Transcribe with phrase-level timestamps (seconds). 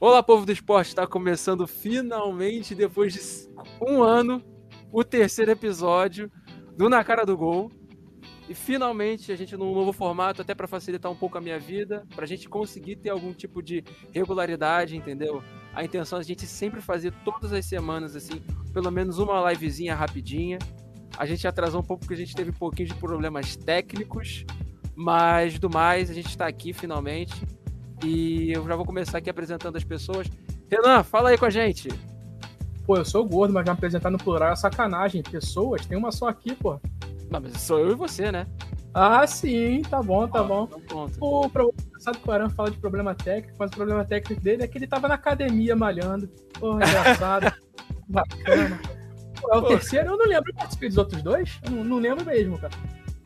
[0.00, 0.88] Olá, povo do esporte!
[0.88, 3.20] Está começando finalmente, depois de
[3.80, 4.42] um ano,
[4.92, 6.30] o terceiro episódio
[6.76, 7.70] do Na Cara do Gol.
[8.48, 12.04] E finalmente a gente num novo formato, até para facilitar um pouco a minha vida,
[12.12, 15.42] para a gente conseguir ter algum tipo de regularidade, entendeu?
[15.72, 18.42] A intenção é a gente sempre fazer todas as semanas, assim,
[18.72, 20.58] pelo menos uma livezinha rapidinha.
[21.16, 24.44] A gente atrasou um pouco porque a gente teve um pouquinho de problemas técnicos,
[24.96, 27.32] mas do mais, a gente está aqui finalmente.
[28.02, 30.28] E eu já vou começar aqui apresentando as pessoas.
[30.70, 31.88] Renan, fala aí com a gente.
[32.86, 35.22] Pô, eu sou gordo, mas já me apresentar no plural é sacanagem.
[35.22, 36.78] Pessoas, tem uma só aqui, pô.
[37.30, 38.46] Não, mas sou eu e você, né?
[38.92, 40.68] Ah, sim, tá bom, tá ah, bom.
[40.76, 41.46] Então o
[41.86, 44.78] engraçado que o Aran fala de problema técnico, mas o problema técnico dele é que
[44.78, 46.28] ele tava na academia malhando.
[46.60, 47.52] Pô, engraçado.
[48.06, 48.80] Bacana.
[49.40, 49.68] Pô, é o Pô.
[49.68, 50.50] terceiro, eu não lembro.
[50.50, 51.58] Eu participei dos outros dois?
[51.64, 52.72] Eu não, não lembro mesmo, cara.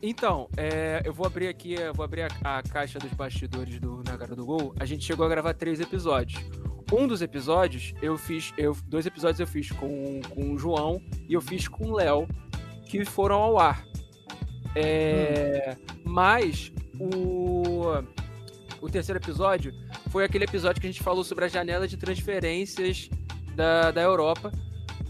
[0.01, 4.17] Então, é, eu vou abrir aqui, vou abrir a, a, caixa dos bastidores do Na
[4.17, 4.73] Cara do Gol.
[4.79, 6.41] A gente chegou a gravar três episódios.
[6.91, 11.33] Um dos episódios eu fiz, eu, dois episódios eu fiz com, com o João e
[11.33, 12.27] eu fiz com o Léo,
[12.85, 13.85] que foram ao ar.
[14.73, 15.99] É, hum.
[16.05, 17.83] Mas o,
[18.81, 19.73] o terceiro episódio
[20.09, 23.09] foi aquele episódio que a gente falou sobre a janela de transferências
[23.53, 24.51] da, da Europa.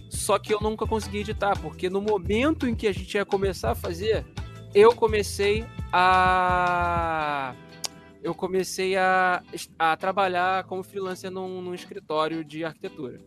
[0.10, 3.72] Só que eu nunca consegui editar, porque no momento em que a gente ia começar
[3.72, 4.26] a fazer,
[4.74, 7.56] eu comecei a
[8.22, 9.42] eu comecei a,
[9.78, 13.20] a trabalhar como freelancer num, num escritório de arquitetura.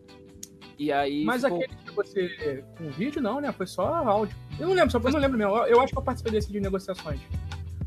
[0.79, 1.25] E aí.
[1.25, 1.59] Mas ficou...
[1.59, 2.65] aquele que você.
[2.77, 3.53] Com vídeo, não, né?
[3.53, 4.37] Foi só áudio.
[4.59, 5.57] Eu não lembro, só eu não lembro mesmo.
[5.57, 7.21] Eu, acho que eu participei desse de negociações.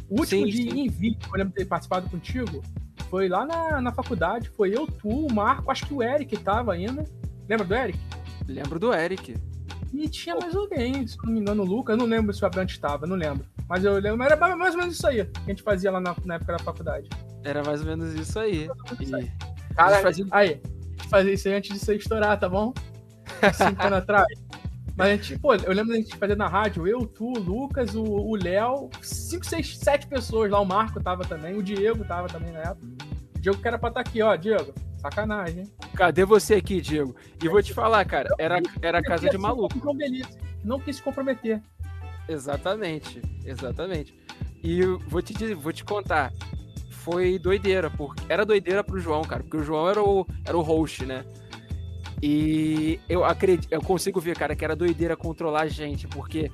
[0.10, 0.80] O último sim, de sim.
[0.80, 2.64] em vídeo que eu lembro de ter participado contigo
[3.10, 4.50] foi lá na, na faculdade.
[4.50, 7.06] Foi eu, tu, o Marco, acho que o Eric tava ainda.
[7.48, 8.00] Lembra do Eric?
[8.48, 9.36] Lembro do Eric.
[9.98, 11.94] E tinha mais alguém, se não me engano, o Lucas.
[11.94, 13.46] Eu não lembro se o Abrante estava, não lembro.
[13.68, 16.16] Mas eu lembro, era mais ou menos isso aí que a gente fazia lá na,
[16.26, 17.10] na época da faculdade.
[17.44, 18.70] Era mais ou menos isso aí.
[19.00, 19.74] E...
[19.74, 20.26] Cara, fazia...
[20.32, 22.74] aí, a gente fazia isso aí antes de você estourar, tá bom?
[23.54, 24.28] Cinco anos atrás.
[24.98, 27.96] Mas a gente, pô, eu lembro da gente fazer na rádio, eu, tu, o Lucas,
[27.96, 32.52] o Léo, cinco, seis, sete pessoas lá, o Marco tava também, o Diego tava também
[32.54, 32.88] na época.
[33.36, 34.74] O Diego que era pra estar tá aqui, ó, Diego,
[35.06, 35.74] sacanagem, hein?
[35.96, 37.16] Cadê você aqui, Diego?
[37.44, 39.78] E vou te falar, cara, era, era casa de maluco.
[39.84, 39.96] Não,
[40.64, 41.62] não quis se comprometer.
[42.28, 44.18] Exatamente, exatamente.
[44.64, 46.34] E vou te dizer, vou te contar,
[46.90, 50.62] foi doideira, porque era doideira pro João, cara, porque o João era o, era o
[50.62, 51.24] host, né?
[52.22, 56.52] E eu acredito, eu consigo ver, cara, que era doideira controlar a gente, porque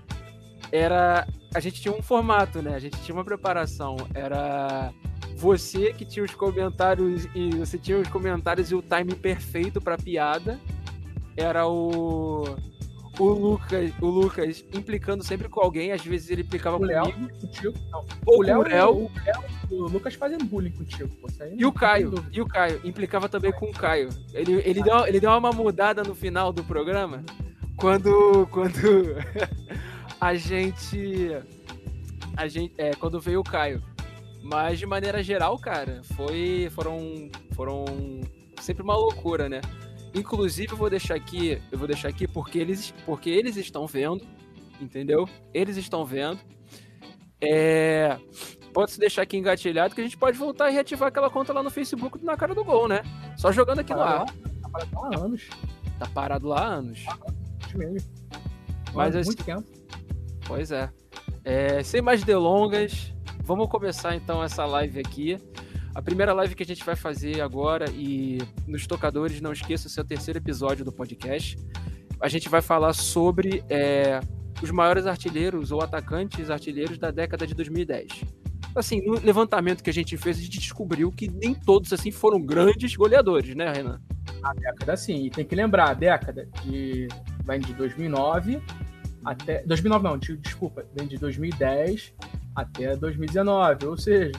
[0.72, 2.76] era a gente tinha um formato, né?
[2.76, 4.92] A gente tinha uma preparação, era
[5.42, 9.98] você que tinha os comentários e você tinha os comentários e o time perfeito para
[9.98, 10.60] piada.
[11.36, 12.56] Era o
[13.20, 17.30] o Lucas, o Lucas implicando sempre com alguém, às vezes ele implicava o comigo.
[17.40, 17.74] contigo.
[17.92, 18.06] Não.
[18.26, 21.10] Ou o Léo, o, Léo, o, Léo, o Lucas fazendo bullying contigo.
[21.18, 24.10] Pô, e o Caio, e o Caio, implicava também com o Caio.
[24.34, 27.24] Ele, ele, deu, ele deu uma mudada no final do programa,
[27.76, 29.16] quando, quando
[30.20, 31.32] a gente,
[32.38, 33.84] a gente, é, quando veio o Caio.
[34.42, 37.86] Mas de maneira geral, cara, foi, foram, foram
[38.60, 39.62] sempre uma loucura, né?
[40.14, 44.26] Inclusive, eu vou deixar aqui, eu vou deixar aqui porque eles, porque eles estão vendo,
[44.80, 45.28] entendeu?
[45.54, 46.40] Eles estão vendo.
[47.40, 48.18] É,
[48.74, 51.64] pode se deixar aqui engatilhado que a gente pode voltar e reativar aquela conta lá
[51.64, 53.04] no Facebook na cara do gol, né?
[53.38, 54.26] Só jogando aqui no ar.
[54.26, 55.50] Tá parado lá há anos.
[56.00, 57.06] Tá parado lá há anos.
[58.94, 59.64] Mas muito tempo.
[60.46, 60.90] Pois é.
[61.44, 61.84] é.
[61.84, 63.14] Sem mais delongas,
[63.44, 65.38] vamos começar então essa live aqui.
[65.94, 70.00] A primeira live que a gente vai fazer agora e nos tocadores, não esqueça, esse
[70.00, 71.58] é o terceiro episódio do podcast.
[72.20, 74.20] A gente vai falar sobre é,
[74.62, 78.24] os maiores artilheiros ou atacantes artilheiros da década de 2010.
[78.74, 82.42] Assim, no levantamento que a gente fez, a gente descobriu que nem todos assim foram
[82.42, 84.02] grandes goleadores, né, Renan?
[84.42, 87.10] A década sim, e tem que lembrar, a década de
[87.44, 88.62] vem de 2009
[89.24, 92.14] até 2009 não, desculpa, vem de 2010
[92.56, 94.32] até 2019, ou seja,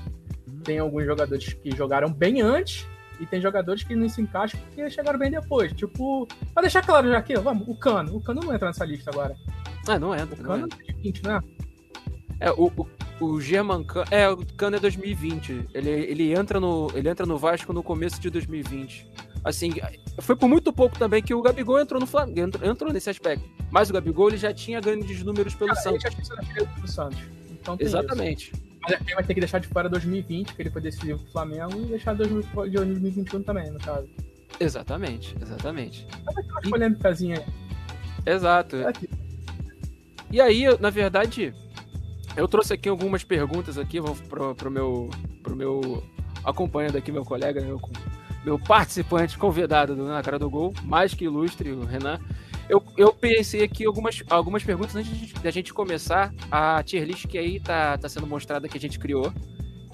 [0.65, 2.87] tem alguns jogadores que jogaram bem antes
[3.21, 5.73] e tem jogadores que não se encaixam porque chegaram bem depois.
[5.73, 8.17] Tipo, pra deixar claro já aqui, vamos, o Cano.
[8.17, 9.37] O Cano não entra nessa lista agora.
[9.87, 10.41] Ah, não entra.
[10.41, 11.41] O Cano é de 20, né?
[12.41, 14.07] É, o, o, o German Cano.
[14.11, 15.69] É, o Cano é 2020.
[15.75, 19.09] Ele, ele, entra no, ele entra no Vasco no começo de 2020.
[19.45, 19.75] Assim,
[20.21, 23.45] foi por muito pouco também que o Gabigol entrou no Flamengo, entrou, entrou nesse aspecto.
[23.71, 26.05] Mas o Gabigol ele já tinha grandes números pelo Cara, Santos.
[26.05, 27.42] Ele já tinha pelo Santos.
[27.63, 28.53] Então Exatamente.
[28.53, 28.73] Isso.
[28.83, 31.81] Mas ele vai ter que deixar de fora 2020, que ele foi decisivo pro Flamengo,
[31.85, 34.09] e deixar 2021 também, no caso.
[34.59, 36.07] Exatamente, exatamente.
[36.27, 38.35] Mas uma polêmicazinha aí.
[38.35, 38.77] Exato.
[38.77, 38.93] É
[40.33, 41.55] e aí, na verdade,
[42.37, 43.99] eu trouxe aqui algumas perguntas aqui,
[44.29, 45.11] pro, pro meu
[45.43, 46.03] pro meu
[46.45, 47.81] acompanhando aqui meu colega, meu
[48.45, 52.19] meu participante convidado do Na Cara do Gol, mais que ilustre, o Renan.
[52.73, 56.33] Eu, eu pensei aqui algumas, algumas perguntas antes da gente começar.
[56.51, 59.31] A tier list que aí tá, tá sendo mostrada que a gente criou.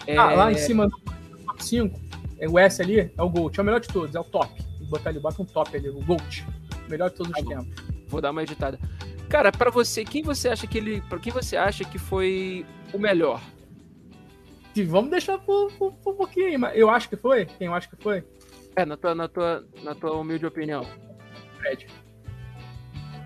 [0.07, 0.17] É...
[0.17, 0.97] Ah, lá em cima do
[1.45, 2.01] top 5,
[2.39, 4.63] é o S ali é o GOAT, é o melhor de todos, é o top.
[4.79, 6.47] Vou botar ali, bota um top ali, o GOAT.
[6.89, 7.85] Melhor de todos os tá tempos.
[8.07, 8.79] Vou dar uma editada.
[9.29, 11.01] Cara, para você, quem você acha que ele.
[11.09, 13.43] Para quem você acha que foi o melhor?
[14.87, 17.45] Vamos deixar por, por, por um pouquinho, mas eu acho que foi.
[17.45, 18.23] Quem eu acho que foi?
[18.77, 20.87] É, na tua, na tua, na tua humilde opinião.
[21.57, 21.89] Fred.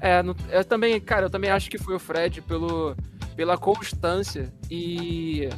[0.03, 0.21] É,
[0.51, 2.97] eu também, cara, eu também acho que foi o Fred pelo,
[3.37, 5.49] pela constância e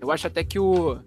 [0.00, 0.98] eu acho até que o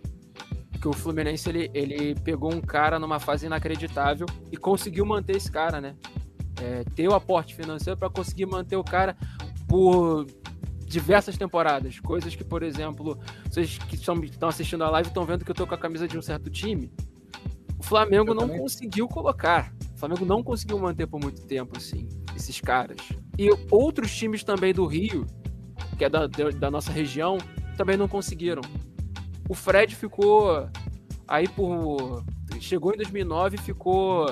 [0.80, 5.52] que o Fluminense ele, ele pegou um cara numa fase inacreditável e conseguiu manter esse
[5.52, 5.96] cara, né?
[6.60, 9.16] É, ter o aporte financeiro para conseguir manter o cara
[9.68, 10.26] por
[10.86, 12.00] diversas temporadas.
[12.00, 15.68] Coisas que, por exemplo, vocês que estão assistindo a live estão vendo que eu tô
[15.68, 16.92] com a camisa de um certo time.
[17.82, 18.60] O Flamengo eu não também.
[18.60, 19.74] conseguiu colocar.
[19.96, 23.00] O Flamengo não conseguiu manter por muito tempo, assim, esses caras.
[23.40, 25.26] E outros times também do Rio,
[25.98, 27.40] que é da, da nossa região,
[27.76, 28.62] também não conseguiram.
[29.50, 30.70] O Fred ficou
[31.28, 32.24] aí por.
[32.60, 34.28] Chegou em 2009 ficou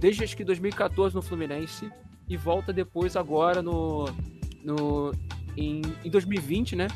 [0.00, 1.88] desde acho que 2014 no Fluminense
[2.28, 4.06] e volta depois agora no.
[4.64, 5.12] no
[5.56, 6.88] em, em 2020, né?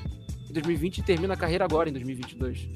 [0.49, 2.69] Em 2020 termina a carreira agora, em 2022.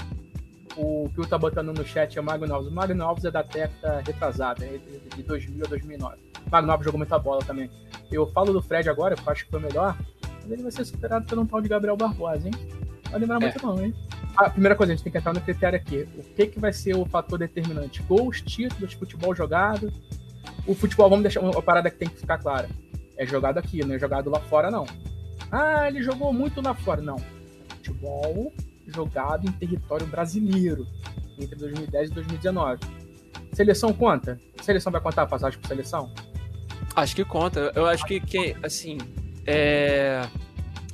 [0.76, 2.70] O que o tá botando no chat é o Magno Alves.
[2.70, 4.78] O Magno Alves é da década retrasada, é
[5.14, 6.16] de 2000 a 2009.
[6.46, 7.70] O Magno Alves jogou muita bola também.
[8.10, 9.96] Eu falo do Fred agora, eu acho que foi melhor,
[10.42, 12.54] mas ele vai ser superado pelo um tal de Gabriel Barbosa, hein?
[13.10, 13.40] Vai lembrar é.
[13.40, 13.94] muito não, hein?
[14.36, 16.08] A primeira coisa, a gente tem que entrar no critério aqui.
[16.16, 18.02] O que, que vai ser o fator determinante?
[18.02, 19.92] Gols, títulos, futebol jogado.
[20.66, 22.68] O futebol, vamos deixar uma parada que tem que ficar clara.
[23.16, 24.86] É jogado aqui, não é jogado lá fora, não.
[25.52, 27.00] Ah, ele jogou muito lá fora.
[27.00, 27.18] Não.
[27.68, 28.52] Futebol
[28.86, 30.86] jogado em território brasileiro
[31.38, 32.81] entre 2010 e 2019.
[33.52, 34.38] Seleção conta?
[34.62, 36.12] Seleção vai contar a passagem por seleção?
[36.94, 37.72] Acho que conta.
[37.75, 38.98] Eu acho que, que assim,
[39.46, 40.20] é...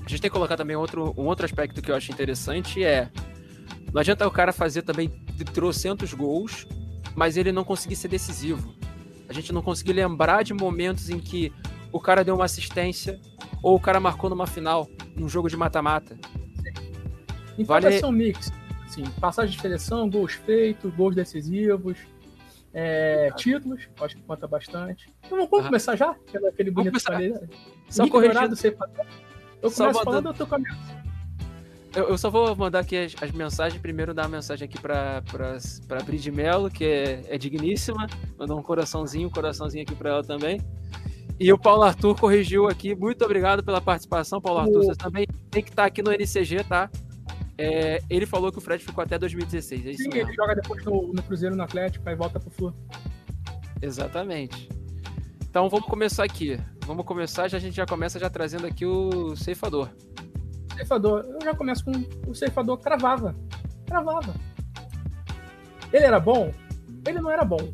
[0.04, 3.10] a gente tem que colocar também outro, um outro aspecto que eu acho interessante é
[3.92, 5.08] não adianta o cara fazer também
[5.52, 6.66] trocentos gols,
[7.14, 8.72] mas ele não conseguir ser decisivo.
[9.28, 11.52] A gente não conseguir lembrar de momentos em que
[11.92, 13.20] o cara deu uma assistência
[13.62, 16.16] ou o cara marcou numa final, num jogo de mata-mata.
[17.62, 17.88] Então vale...
[17.88, 18.52] vai ser um mix.
[18.86, 21.96] Assim, passagem de seleção, gols feitos, gols decisivos,
[22.72, 25.12] é, títulos, acho que conta bastante.
[25.24, 26.16] Então vamos começar já?
[26.48, 27.34] Aquele bonito falei.
[27.88, 28.56] Só corrigindo.
[28.56, 28.76] Você...
[29.62, 30.58] Eu começo falando, eu tô com a
[31.94, 33.80] eu, eu, só vou mandar aqui as, as, mensagens.
[33.80, 38.06] Primeiro dar uma mensagem aqui pra, pra Brid Mello, que é, é digníssima.
[38.38, 40.60] Mandar um coraçãozinho, um coraçãozinho aqui pra ela também.
[41.38, 42.94] E o Paulo Arthur corrigiu aqui.
[42.94, 44.84] Muito obrigado pela participação, Paulo Arthur.
[44.84, 46.88] Você também tem que estar tá aqui no NCG, tá?
[47.60, 49.86] É, ele falou que o Fred ficou até 2016.
[49.86, 50.30] É Sim, mesmo.
[50.30, 52.74] ele joga depois no, no Cruzeiro no Atlético, aí volta pro Flu.
[53.82, 54.68] Exatamente.
[55.48, 56.58] Então vamos começar aqui.
[56.86, 59.90] Vamos começar, já a gente já começa já trazendo aqui o ceifador
[60.80, 61.24] ceifador.
[61.28, 61.92] Eu já começo com
[62.30, 63.34] o ceifador cravava.
[63.86, 64.34] Cravava.
[65.92, 66.52] Ele era bom?
[67.06, 67.72] Ele não era bom.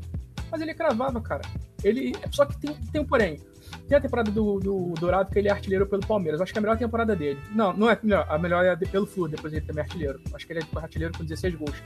[0.50, 1.42] Mas ele cravava, cara.
[1.82, 2.14] Ele.
[2.30, 3.38] Só que tem, tem um porém.
[3.88, 6.40] Tem a temporada do, do Dourado que ele é artilheiro pelo Palmeiras.
[6.40, 7.38] Acho que é a melhor temporada dele.
[7.52, 8.26] Não, não é melhor.
[8.28, 10.20] A melhor é pelo Flu, depois ele também é artilheiro.
[10.34, 11.82] Acho que ele é artilheiro com 16 gols.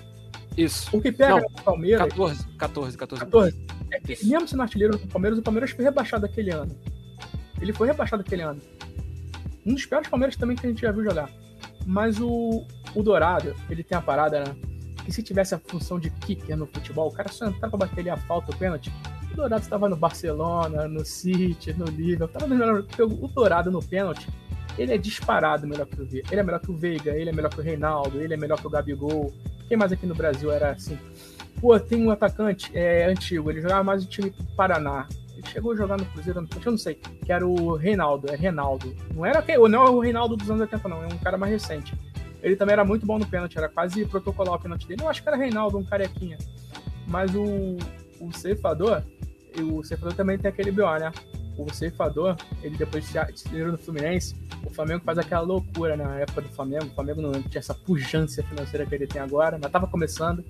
[0.57, 0.97] Isso.
[0.97, 2.09] O que pega não, no Palmeiras.
[2.09, 3.25] 14, 14, 14.
[3.25, 3.67] 14.
[3.93, 6.75] É que, mesmo sendo artilheiro do Palmeiras, o Palmeiras foi rebaixado aquele ano.
[7.61, 8.61] Ele foi rebaixado aquele ano.
[9.67, 11.29] Um dos piores Palmeiras também que a gente já viu jogar.
[11.87, 14.57] Mas o, o Dourado, ele tem a parada, né?
[15.05, 18.01] Que se tivesse a função de kicker no futebol, o cara só entrava pra bater
[18.01, 18.93] ali a falta, o pênalti.
[19.33, 22.29] O Dourado estava no Barcelona, no City, no Liverpool.
[22.29, 24.29] Tava melhor, o Dourado no pênalti,
[24.79, 26.29] ele é disparado melhor que o Veiga.
[26.31, 28.59] Ele é melhor que o Veiga, ele é melhor que o Reinaldo, ele é melhor
[28.59, 29.33] que o Gabigol.
[29.69, 30.99] Quem mais aqui no Brasil era assim?
[31.61, 35.07] Pô, tem um atacante é, antigo, ele jogava mais no time do Paraná.
[35.35, 38.95] Ele chegou a jogar no Cruzeiro, eu não sei, que era o Reinaldo, é Reinaldo.
[39.15, 41.95] Não era não é o Reinaldo dos anos 80, não, é um cara mais recente.
[42.43, 45.03] Ele também era muito bom no pênalti, era quase protocolar o pênalti dele.
[45.03, 46.39] Eu acho que era Reinaldo, um carequinha.
[47.07, 47.77] Mas o,
[48.21, 49.03] o ceifador,
[49.59, 51.13] o ceifador também tem aquele BO, né?
[51.59, 56.43] O ceifador, ele depois se tirou no Fluminense, o Flamengo faz aquela loucura na época
[56.43, 56.87] do Flamengo.
[56.87, 60.45] O Flamengo não tinha essa pujança financeira que ele tem agora, mas tava começando.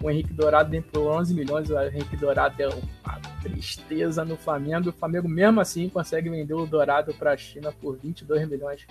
[0.00, 4.90] O Henrique Dourado vem por 11 milhões, o Henrique Dourado é uma tristeza no Flamengo.
[4.90, 8.86] O Flamengo, mesmo assim, consegue vender o Dourado para a China por 22 milhões.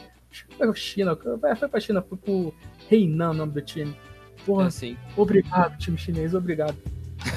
[0.57, 2.53] Foi China, foi para a China, foi pro
[2.89, 3.95] Reinan o nome do time.
[4.45, 6.77] Porra, é obrigado, time chinês, obrigado.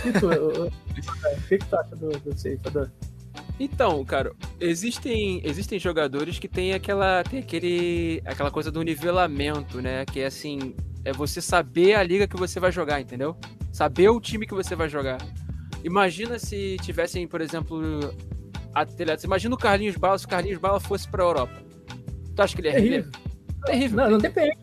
[0.04, 2.90] E tu, o que, que tu acha do, do ceifador?
[3.58, 10.04] Então, cara, existem, existem jogadores que têm aquela, tem aquele, aquela coisa do nivelamento, né?
[10.04, 13.36] Que é assim, é você saber a liga que você vai jogar, entendeu?
[13.72, 15.18] Saber o time que você vai jogar.
[15.84, 17.80] Imagina se tivessem, por exemplo,
[18.74, 19.24] atletas.
[19.24, 21.62] Imagina o Carlinhos Bala se o Carlinhos Bala fosse pra Europa.
[22.34, 23.10] Tu acha que ele é Terrível.
[23.66, 23.96] Terrível.
[23.96, 24.56] Não, não depende.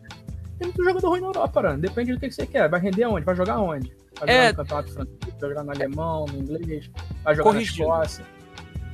[0.58, 1.78] Tem muito jogador ruim na Europa, Aran.
[1.78, 2.68] Depende do que você quer.
[2.68, 3.24] Vai render onde?
[3.24, 3.96] Vai jogar onde?
[4.26, 4.48] Vai jogar É.
[4.50, 6.90] no campeonato francês, jogar no alemão, no inglês,
[7.24, 7.88] vai jogar Corrigido.
[7.88, 8.24] na Escócia.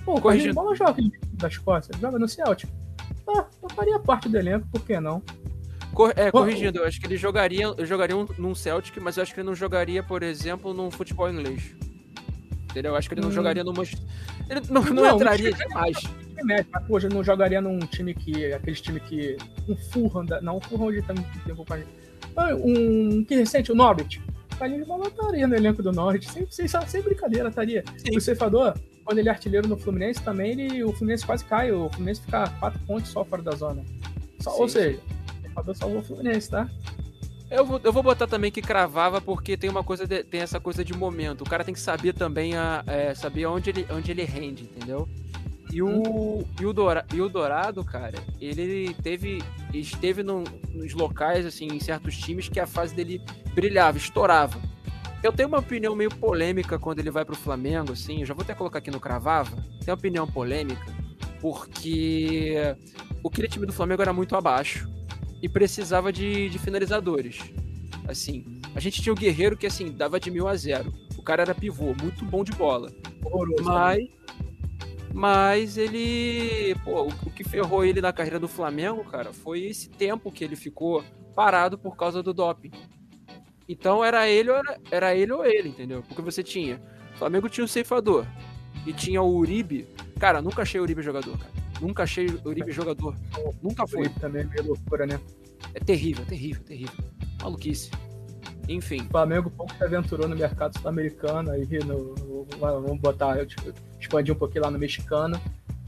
[0.05, 0.55] Pô, o Corrigido.
[0.55, 1.03] Bala joga
[1.35, 2.71] da Escócia, joga no Celtic.
[3.29, 5.23] Ah, eu faria parte do elenco, por que não?
[5.93, 9.35] Cor- é, corrigindo, eu acho que ele jogaria, jogaria um- num Celtic, mas eu acho
[9.35, 11.75] que ele não jogaria, por exemplo, num futebol inglês.
[12.71, 12.93] Entendeu?
[12.93, 13.33] Eu acho que ele não Hum.
[13.33, 13.83] jogaria numa.
[13.83, 16.11] Ele não, não, Não, entraria time médio,
[16.45, 18.53] mas poxa, não jogaria num time que.
[18.53, 19.37] aqueles time que.
[19.69, 21.85] Um Fulham, da- não, o Fulham tá muito tempo mais.
[22.37, 24.23] Ah, Um que recente, o Norwich.
[24.59, 27.85] O Carlinhos Bala estaria no elenco do Norwich, sem, sem, sem brincadeira, estaria.
[27.97, 28.17] Sim.
[28.17, 28.75] O ceifador,
[29.05, 32.49] quando ele é artilheiro no Fluminense, também ele, o Fluminense quase cai, o Fluminense fica
[32.59, 33.85] quatro pontos só fora da zona.
[34.41, 36.69] Só- Sim, ou seja, o ceifador salvou o Fluminense, tá?
[37.49, 40.59] Eu vou, eu vou botar também que cravava, porque tem uma coisa, de- tem essa
[40.59, 41.43] coisa de momento.
[41.43, 45.09] O cara tem que saber também a, é, saber onde ele, onde ele rende, entendeu?
[45.73, 49.43] E o, e, o Dora, e o Dourado, cara, ele teve.
[49.73, 53.21] Esteve nos locais, assim, em certos times que a fase dele
[53.55, 54.59] brilhava, estourava.
[55.23, 58.21] Eu tenho uma opinião meio polêmica quando ele vai pro Flamengo, assim.
[58.21, 59.57] Eu já vou até colocar aqui no Cravava.
[59.85, 60.87] Tem uma opinião polêmica,
[61.41, 62.55] porque
[63.25, 64.89] aquele time do Flamengo era muito abaixo
[65.43, 67.41] e precisava de, de finalizadores.
[68.07, 70.93] Assim, a gente tinha o Guerreiro que, assim, dava de mil a zero.
[71.19, 72.91] O cara era pivô, muito bom de bola.
[73.23, 73.65] Horroroso.
[73.65, 74.18] Mas.
[75.13, 76.75] Mas ele.
[76.85, 80.57] Pô, o, que ferrou ele na carreira do Flamengo, cara, foi esse tempo que ele
[80.57, 81.03] ficou
[81.35, 82.71] parado por causa do doping.
[83.69, 86.03] Então era ele ou era, era ele ou ele, entendeu?
[86.07, 86.81] Porque você tinha.
[87.15, 88.25] O Flamengo tinha o ceifador.
[88.87, 89.87] E tinha o Uribe.
[90.19, 91.53] Cara, nunca achei o Uribe jogador, cara.
[91.81, 93.15] Nunca achei o Uribe jogador.
[93.63, 94.05] Nunca foi.
[94.09, 95.21] Foi também meio loucura, né?
[95.75, 96.95] É terrível, terrível, terrível.
[97.43, 97.91] Maluquice.
[98.69, 99.03] Enfim.
[99.03, 104.35] O Flamengo pouco se aventurou no mercado sul-americano, aí no, no- vamos botar, tipo, expandir
[104.35, 105.41] um pouquinho lá no mexicano.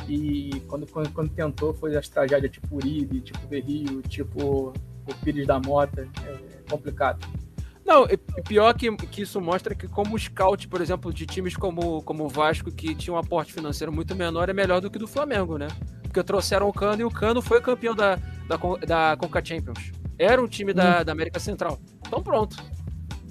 [0.08, 4.72] E quando, quando, quando tentou, foi as tragédias tipo Uribe, tipo Berrio, tipo
[5.06, 6.08] o Pires da Mota.
[6.24, 7.26] É, é complicado.
[7.84, 8.06] Não,
[8.46, 12.24] pior que, que isso mostra que como o scout, por exemplo, de times como, como
[12.24, 15.58] o Vasco, que tinha um aporte financeiro muito menor, é melhor do que do Flamengo,
[15.58, 15.66] né?
[16.02, 19.90] Porque trouxeram o Cano e o Cano foi campeão da, da, da Conca Champions.
[20.18, 21.80] Era um time da, da América Central.
[22.06, 22.56] Então pronto.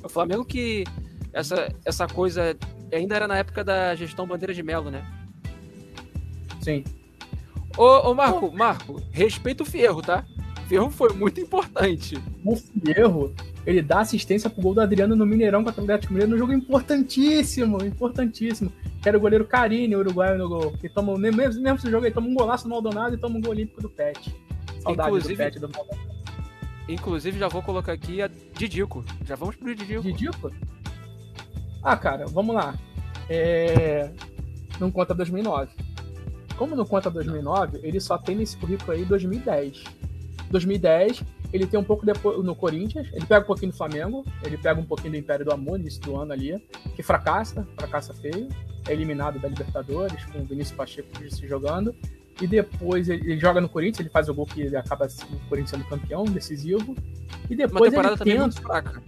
[0.04, 0.84] O Flamengo que
[1.34, 2.56] essa, essa coisa
[2.94, 5.06] ainda era na época da gestão Bandeira de Melo, né?
[6.62, 6.84] Sim.
[7.78, 10.26] Ô, ô Marco, Marco, respeita o Ferro, tá?
[10.68, 12.18] Ferro foi muito importante.
[12.46, 13.34] O Fierro,
[13.66, 16.54] ele dá assistência pro gol do Adriano no Mineirão contra o Atlético Mineiro, num jogo
[16.54, 18.72] importantíssimo, importantíssimo.
[19.02, 20.72] Que era o goleiro Carini, o uruguaio no gol.
[20.74, 23.42] Que toma, mesmo, mesmo esse jogo, ele toma um golaço no Maldonado e toma um
[23.42, 24.34] gol olímpico do Pet.
[24.82, 26.10] Saudade Inclusive- do Pet do Maldonado.
[26.88, 29.04] Inclusive, já vou colocar aqui a Didico.
[29.26, 30.02] Já vamos pro Didico.
[30.02, 30.54] Ridículo?
[31.84, 32.76] Ah, cara, vamos lá.
[33.30, 34.12] É...
[34.80, 35.72] Não conta 2009.
[36.58, 39.84] Como não conta 2009, ele só tem nesse currículo aí 2010.
[40.50, 44.58] 2010, ele tem um pouco depois no Corinthians, ele pega um pouquinho do Flamengo, ele
[44.58, 46.62] pega um pouquinho do Império do Amor, início do ano ali,
[46.96, 48.50] que fracassa, fracassa feio,
[48.88, 51.96] é eliminado da Libertadores, com o Vinícius Pacheco se jogando,
[52.42, 55.50] e depois ele, ele joga no Corinthians, ele faz o gol que ele acaba o
[55.50, 56.96] Corinthians sendo campeão, decisivo,
[57.50, 58.44] e Uma depois temporada ele também tenta...
[58.44, 59.02] muito fraca.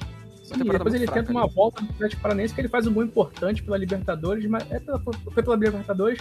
[0.57, 1.53] Temporada depois ele muito tenta fraca, uma né?
[1.55, 4.99] volta no Atlético Paranaense que ele faz um gol importante pela Libertadores, mas é pela,
[4.99, 6.19] foi pela Libertadores,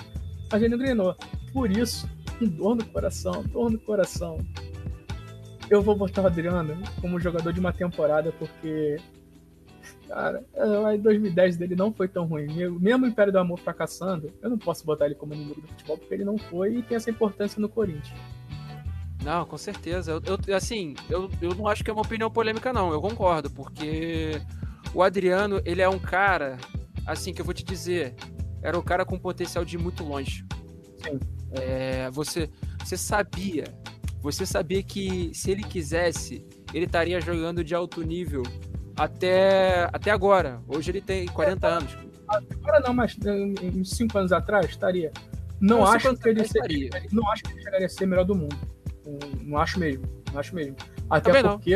[0.51, 1.17] mas ele não engrenou.
[1.53, 2.09] Por isso,
[2.39, 4.39] com dor no coração, dor no coração,
[5.69, 8.97] eu vou botar o Adriano como jogador de uma temporada, porque,
[10.09, 12.49] cara, a 2010 dele não foi tão ruim.
[12.81, 15.97] Mesmo o Império do Amor fracassando, eu não posso botar ele como inimigo do futebol,
[15.97, 18.19] porque ele não foi e tem essa importância no Corinthians.
[19.23, 20.13] Não, com certeza.
[20.13, 22.91] Eu, eu- assim, eu, eu não acho que é uma opinião polêmica, não.
[22.93, 24.41] Eu concordo, porque
[24.95, 26.57] o Adriano, ele é um cara,
[27.07, 28.15] assim, que eu vou te dizer,
[28.63, 30.45] era um cara com potencial de ir muito longe.
[31.05, 31.19] Sim.
[31.53, 32.49] É, você,
[32.83, 33.65] você sabia,
[34.23, 38.43] você sabia que se ele quisesse, ele estaria jogando de alto nível
[38.97, 40.61] até, até agora.
[40.69, 41.97] Hoje ele tem 40 anos.
[42.29, 45.11] Agora não, mas eh, uns 5 anos atrás estaria.
[45.61, 48.35] Não, Não, acho que ele seria, não acho que ele chegaria a ser melhor do
[48.35, 48.57] mundo.
[49.51, 50.05] Não, não acho mesmo.
[50.33, 50.77] Não acho mesmo.
[51.09, 51.59] Até Também não.
[51.59, 51.75] porque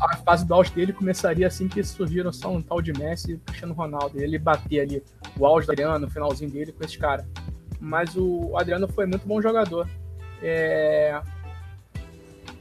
[0.00, 3.34] a fase do auge dele começaria assim que surgiram só um tal de Messi e
[3.34, 4.20] o Cristiano Ronaldo.
[4.20, 5.02] Ele bater ali
[5.38, 7.24] o auge do Adriano, o finalzinho dele com esses caras.
[7.80, 9.88] Mas o Adriano foi muito bom jogador.
[10.42, 11.20] É...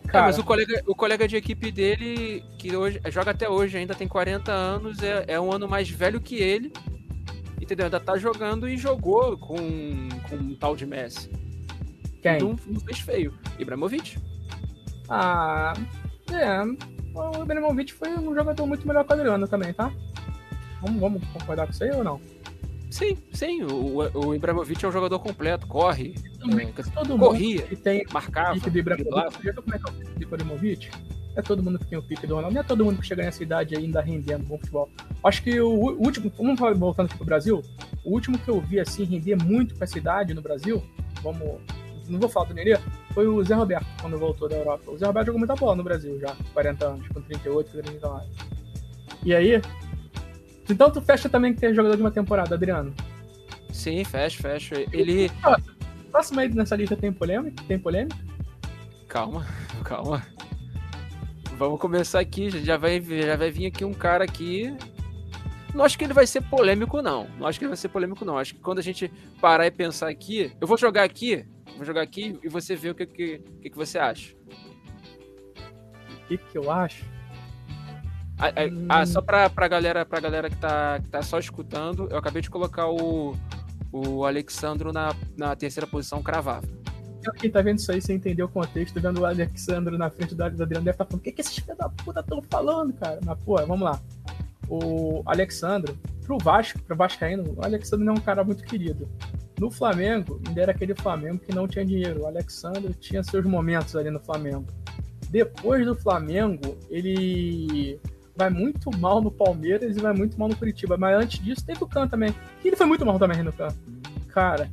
[0.08, 3.76] É, Cara, mas o colega, o colega de equipe dele, que hoje joga até hoje,
[3.76, 6.72] ainda tem 40 anos, é, é um ano mais velho que ele.
[7.60, 7.86] Entendeu?
[7.86, 9.58] Ainda tá jogando e jogou com,
[10.30, 11.30] com um tal de Messi.
[12.22, 12.38] quem?
[12.38, 13.34] Não, não fez feio.
[13.58, 14.20] Ibrahimovic.
[15.10, 15.74] Ah,
[16.32, 16.62] é.
[17.14, 19.92] O Ibrahimovic foi um jogador muito melhor que o Adriano também, tá?
[20.82, 22.20] Vamos, vamos concordar com isso aí ou não?
[22.92, 23.64] Sim, sim.
[23.64, 26.16] O, o Ibrahimovic é um jogador completo, corre.
[26.44, 28.54] É, todo corria, que tem marcava.
[28.54, 29.44] pique do Ibrahimovic.
[29.44, 30.92] Já como é que é o pique do Ibrahimovic?
[31.36, 32.54] É todo mundo que tem o pique do Ronaldo.
[32.54, 34.90] Não é todo mundo que chega nessa idade ainda rendendo bom futebol.
[35.24, 37.62] Acho que o, último, vamos voltando aqui pro Brasil,
[38.04, 40.82] o último que eu vi assim render muito com essa idade no Brasil,
[41.22, 41.60] vamos.
[42.08, 42.78] Não vou falar do Nenê,
[43.16, 44.92] foi o Zé Roberto, quando voltou da Europa.
[44.92, 48.30] O Zé Roberto jogou muita bola no Brasil já, 40 anos, com 38, 39.
[49.24, 49.62] E aí,
[50.70, 52.94] então tu fecha também que tem jogador de uma temporada, Adriano?
[53.72, 54.76] Sim, fecha, fecha.
[54.92, 55.32] Ele.
[56.12, 57.64] Próximo aí nessa lista tem polêmica?
[57.68, 58.18] Tem polêmica?
[59.08, 59.46] Calma,
[59.84, 60.22] calma.
[61.58, 62.50] Vamos começar aqui.
[62.64, 64.76] Já vai, já vai vir aqui um cara aqui.
[65.74, 67.28] Não acho que ele vai ser polêmico, não.
[67.38, 68.38] Não acho que ele vai ser polêmico, não.
[68.38, 70.52] Acho que quando a gente parar e pensar aqui.
[70.60, 71.46] Eu vou jogar aqui.
[71.76, 74.36] Vou jogar aqui e você vê o que, que, que, que você acha.
[76.10, 77.06] O que, que eu acho?
[78.38, 78.86] Ah, é, hum.
[78.90, 82.42] ah, só pra, pra, galera, pra galera que tá, que tá só escutando, eu acabei
[82.42, 83.36] de colocar o,
[83.92, 86.68] o Alexandro na, na terceira posição cravava.
[87.40, 90.44] Quem tá vendo isso aí, você entendeu o contexto, vendo o Alexandro na frente do
[90.44, 93.20] Adriano, deve estar tá falando, o que, que esses filhos da puta estão falando, cara?
[93.26, 94.00] Mas, pô, vamos lá.
[94.68, 99.08] O Alexandro, pro Vasco, pro Vascaíno, o Alexandro não é um cara muito querido.
[99.60, 102.24] No Flamengo, ainda era aquele Flamengo que não tinha dinheiro.
[102.24, 104.66] O Alexandre tinha seus momentos ali no Flamengo.
[105.30, 108.00] Depois do Flamengo, ele
[108.36, 110.98] vai muito mal no Palmeiras e vai muito mal no Curitiba.
[110.98, 112.36] Mas antes disso, teve o Can também.
[112.64, 113.70] E ele foi muito mal também no Can.
[114.28, 114.70] Cara,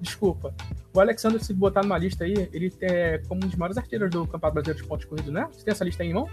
[0.00, 0.54] desculpa.
[0.94, 4.26] O Alexandre, se botar numa lista aí, ele é como um dos maiores artilheiros do
[4.26, 5.48] Campeonato Brasileiro de pontos corridos, né?
[5.52, 6.28] Você tem essa lista aí em mão?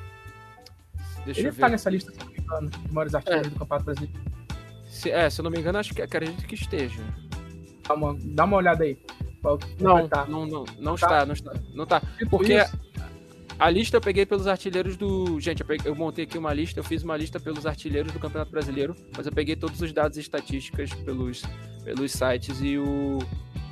[1.25, 2.11] Deixa ele tá nessa lista,
[2.45, 3.49] dos maiores artilheiros é.
[3.51, 4.19] do Campeonato Brasileiro.
[4.87, 7.01] Se, é, se eu não me engano, acho que acredito que esteja.
[7.87, 8.97] Dá uma, dá uma olhada aí.
[9.79, 10.25] Não, tá.
[10.25, 11.05] não, não, não, tá.
[11.05, 11.53] está, não está.
[11.73, 12.01] Não tá.
[12.17, 12.79] Tipo Porque isso,
[13.57, 15.39] a lista eu peguei pelos artilheiros do.
[15.39, 18.19] Gente, eu, peguei, eu, montei aqui uma lista, eu fiz uma lista pelos artilheiros do
[18.19, 21.43] Campeonato Brasileiro, mas eu peguei todos os dados e estatísticas pelos,
[21.83, 23.19] pelos sites e o,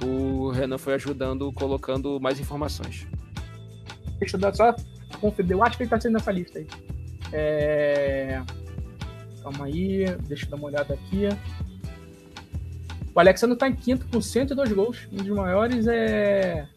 [0.06, 3.08] o Renan foi ajudando, colocando mais informações.
[4.20, 4.74] Deixa eu dar só
[5.20, 5.52] conferir.
[5.52, 6.68] Eu acho que ele tá sendo nessa lista aí.
[7.34, 8.42] É...
[9.44, 11.28] Calma aí, deixa eu dar uma olhada aqui.
[13.14, 15.08] O Alexandre tá em quinto com 102 gols.
[15.12, 16.68] Um dos maiores é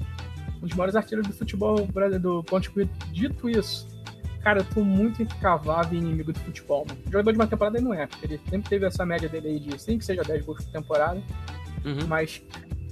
[0.63, 1.77] um dos maiores artilheiros do futebol
[2.21, 2.91] do Ponte Corrido.
[3.13, 3.87] Dito isso,
[4.43, 7.01] cara, eu tô muito incavável e inimigo do futebol, mano.
[7.07, 9.61] Jogador de uma temporada ele não é, porque ele sempre teve essa média dele aí
[9.61, 11.23] de 5, seja 10 gols por temporada.
[11.85, 12.07] Uhum.
[12.09, 12.43] Mas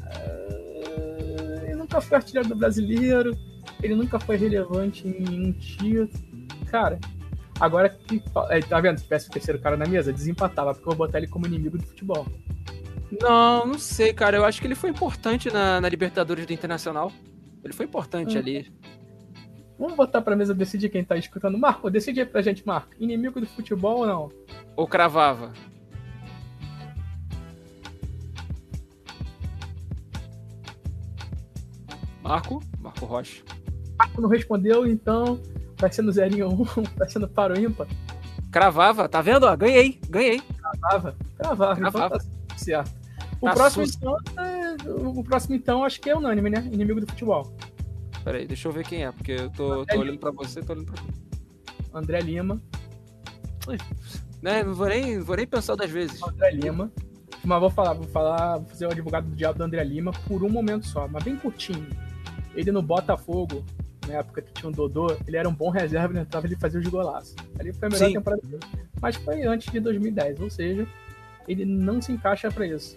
[0.01, 3.37] uh, ele nunca foi artilheiro do brasileiro,
[3.83, 6.09] ele nunca foi relevante em nenhum título.
[6.67, 6.99] Cara,
[7.61, 8.23] agora que.
[8.51, 8.99] É, tá vendo?
[8.99, 11.79] Se tivesse o terceiro cara na mesa, desempatava, porque eu vou botar ele como inimigo
[11.79, 12.27] do futebol.
[13.21, 14.37] Não, não sei, cara.
[14.37, 17.13] Eu acho que ele foi importante na, na Libertadores do Internacional.
[17.63, 18.41] Ele foi importante hum.
[18.41, 18.73] ali.
[19.79, 21.59] Vamos botar pra mesa decidir quem tá escutando.
[21.59, 22.95] Marco, decide aí pra gente, Marco.
[22.99, 24.33] Inimigo do futebol ou não?
[24.77, 25.53] Ou cravava?
[32.23, 32.63] Marco?
[32.81, 33.43] Marco Rocha.
[33.99, 35.41] Marco não respondeu, então
[35.85, 36.65] vai sendo 0 1,
[36.97, 37.87] vai sendo para o ímpar.
[38.51, 39.55] Cravava, tá vendo?
[39.57, 40.41] ganhei, ganhei.
[40.41, 42.17] Cravava, cravava, cravava.
[42.17, 42.93] então tá certo.
[43.41, 44.77] O tá próximo, então, é...
[44.91, 46.67] o próximo, então, acho que é unânime, né?
[46.73, 47.55] Inimigo do futebol.
[48.23, 50.87] Peraí, deixa eu ver quem é, porque eu tô, tô olhando pra você, tô olhando
[50.87, 51.13] pra tu.
[51.93, 52.61] André Lima.
[54.41, 56.23] Né, não vou nem, vou nem pensar das vezes.
[56.23, 56.91] André Lima.
[57.45, 60.43] Mas vou falar, vou falar, vou fazer o advogado do diabo do André Lima por
[60.43, 61.87] um momento só, mas bem curtinho.
[62.55, 63.65] Ele no Botafogo,
[64.07, 66.81] na época que tinha um Dodô, ele era um bom reserva, ele entrava e fazia
[66.81, 67.35] os golaços.
[67.59, 68.15] Ali foi a melhor Sim.
[68.15, 68.63] temporada dele.
[69.01, 70.87] Mas foi antes de 2010, ou seja,
[71.49, 72.97] ele não se encaixa para isso.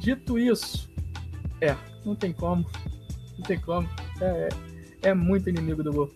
[0.00, 0.88] Dito isso,
[1.60, 2.66] é, não tem como.
[3.38, 3.88] Não tem como.
[4.20, 4.48] É,
[5.02, 6.10] é muito inimigo do gol.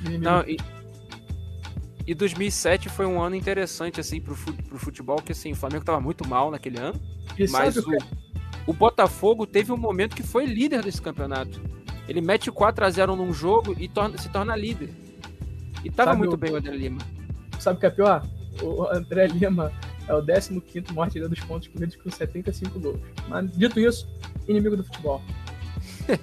[0.00, 0.24] Inimigo.
[0.24, 0.56] Não, e,
[2.06, 6.00] e 2007 foi um ano interessante, assim, pro, pro futebol, que assim, o Flamengo tava
[6.00, 7.00] muito mal naquele ano.
[7.36, 7.84] E mas o,
[8.66, 11.60] o Botafogo teve um momento que foi líder desse campeonato.
[12.08, 14.90] Ele mete 4 a 0 num jogo e torna, se torna líder.
[15.84, 17.00] E tava sabe muito o, bem o André Lima.
[17.58, 18.26] Sabe o que é pior?
[18.62, 19.72] O André Lima
[20.08, 23.00] é o 15 maior artilheiro dos pontos corridos com 75 gols.
[23.28, 24.08] Mas, dito isso,
[24.48, 25.20] inimigo do futebol.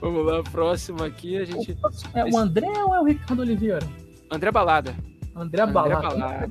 [0.00, 1.72] Vamos lá, próximo aqui a gente.
[1.72, 3.88] O é o André ou é o Ricardo Oliveira?
[4.30, 4.96] André Balada.
[5.34, 6.08] André Balada.
[6.08, 6.50] André Balada.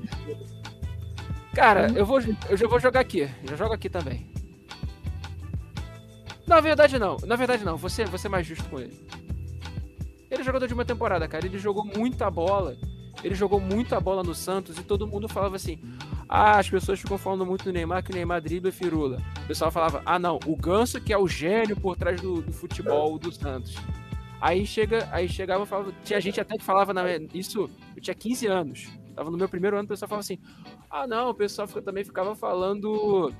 [1.53, 3.29] Cara, eu, vou, eu já vou jogar aqui.
[3.43, 4.30] Já jogo aqui também.
[6.51, 7.15] Na verdade, não.
[7.25, 7.77] Na verdade, não.
[7.77, 8.93] Você, você é mais justo com ele.
[10.29, 11.45] Ele é jogador de uma temporada, cara.
[11.45, 12.77] Ele jogou muita bola
[13.23, 15.79] ele jogou muita bola no Santos e todo mundo falava assim:
[16.27, 19.21] ah, as pessoas ficam falando muito do Neymar que o Neymar dribla e firula.
[19.43, 22.51] O pessoal falava: ah, não, o Ganso que é o gênio por trás do, do
[22.51, 23.75] futebol do Santos.
[24.39, 28.47] Aí chega, aí chegava, falava, tinha gente até que falava na, isso, eu tinha 15
[28.47, 28.89] anos.
[29.15, 30.39] Tava no meu primeiro ano, o pessoal falava assim:
[30.89, 33.31] ah, não, o pessoal também ficava falando.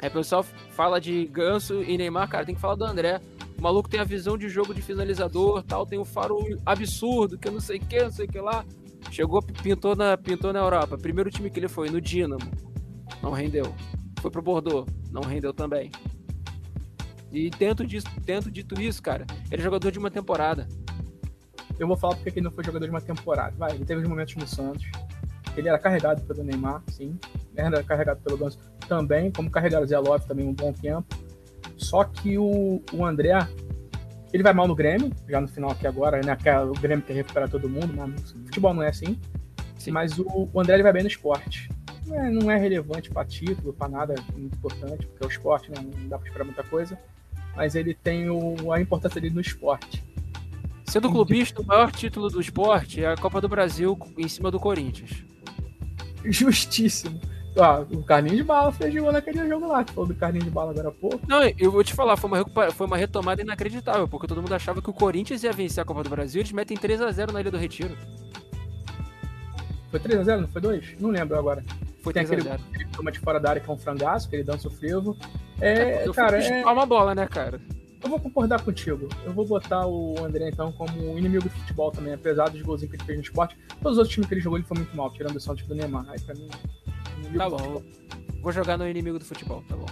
[0.00, 3.20] Aí o pessoal fala de Ganso e Neymar, cara, tem que falar do André.
[3.58, 7.48] O maluco tem a visão de jogo de finalizador, tal, tem um faro absurdo, que
[7.48, 8.64] eu não sei o que, não sei o que lá.
[9.10, 10.98] Chegou, pintou na, pintou na Europa.
[10.98, 12.50] Primeiro time que ele foi, no Dinamo.
[13.22, 13.74] Não rendeu.
[14.20, 14.86] Foi pro Bordeaux.
[15.10, 15.90] Não rendeu também.
[17.32, 17.50] E
[17.86, 20.66] disso, dentro dito isso, cara, ele é jogador de uma temporada.
[21.78, 23.54] Eu vou falar porque ele não foi jogador de uma temporada.
[23.56, 24.84] Vai, ele teve os momentos no Santos.
[25.56, 27.18] Ele era carregado pelo Neymar, sim.
[27.56, 31.06] Ele era carregado pelo Ganso também, como carregaram o Zé Lopes também um bom tempo.
[31.76, 33.32] Só que o, o André,
[34.32, 36.36] ele vai mal no Grêmio, já no final aqui agora, né?
[36.64, 39.18] O Grêmio quer recuperar todo mundo, mas futebol não é assim.
[39.78, 39.90] Sim.
[39.90, 41.70] Mas o, o André ele vai bem no esporte.
[42.06, 45.70] Não é, não é relevante para título, para nada muito importante, porque é o esporte,
[45.70, 45.76] né?
[45.82, 46.98] Não dá para esperar muita coisa.
[47.54, 50.04] Mas ele tem o, a importância dele no esporte.
[50.88, 54.60] Sendo clubista, o maior título do esporte é a Copa do Brasil em cima do
[54.60, 55.24] Corinthians.
[56.24, 57.20] Justíssimo.
[57.58, 60.50] Ah, o Carlinhos de Bala fez gol naquele jogo lá, que falou do Carlinhos de
[60.50, 61.20] Bala agora há pouco.
[61.26, 64.82] Não, eu vou te falar, foi uma, foi uma retomada inacreditável, porque todo mundo achava
[64.82, 67.56] que o Corinthians ia vencer a Copa do Brasil, eles metem 3x0 na Ilha do
[67.56, 67.96] Retiro.
[69.90, 70.96] Foi 3x0, não foi 2?
[71.00, 71.64] Não lembro agora.
[72.02, 74.44] Foi Tem aquele que toma de fora da área que é um frangaço, que ele
[74.44, 75.16] dança o frevo.
[75.60, 76.64] É, é cara, é...
[76.64, 77.60] uma bola, né, cara?
[78.06, 79.08] Eu vou concordar contigo.
[79.24, 82.96] Eu vou botar o André, então, como inimigo do futebol também, apesar dos golzinhos que
[82.98, 83.58] ele fez no esporte.
[83.82, 85.74] Todos os outros times que ele jogou, ele foi muito mal, tirando o Santos do
[85.74, 86.08] Neymar.
[86.08, 86.48] Aí, pra mim,
[87.36, 87.82] Tá bom.
[88.40, 89.86] Vou jogar no inimigo do futebol, tá bom.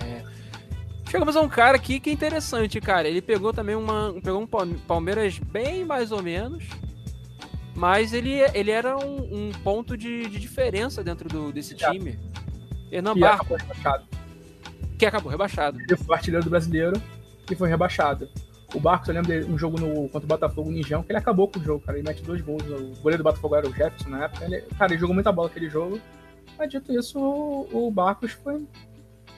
[0.00, 0.22] É.
[1.10, 3.08] Chegamos a um cara aqui que é interessante, cara.
[3.08, 4.14] Ele pegou também uma.
[4.22, 6.68] Pegou um Palmeiras bem mais ou menos.
[7.74, 12.16] Mas ele, ele era um, um ponto de, de, diferença dentro do, desse time.
[12.92, 13.54] Hernan Barco.
[13.54, 14.04] Acabou rebaixado.
[14.96, 15.80] Que acabou rebaixado.
[15.80, 17.02] Ele foi artilheiro do brasileiro
[17.50, 18.28] e foi rebaixado.
[18.74, 21.18] O Barcos, eu lembro de um jogo no, contra o Botafogo, o Nijão, que ele
[21.18, 21.98] acabou com o jogo, cara.
[21.98, 22.62] Ele mete dois gols.
[22.64, 24.44] O goleiro do Botafogo era o Jefferson na época.
[24.44, 26.00] Ele, cara, ele jogou muita bola aquele jogo.
[26.58, 28.66] Mas dito isso, o, o Barcos foi,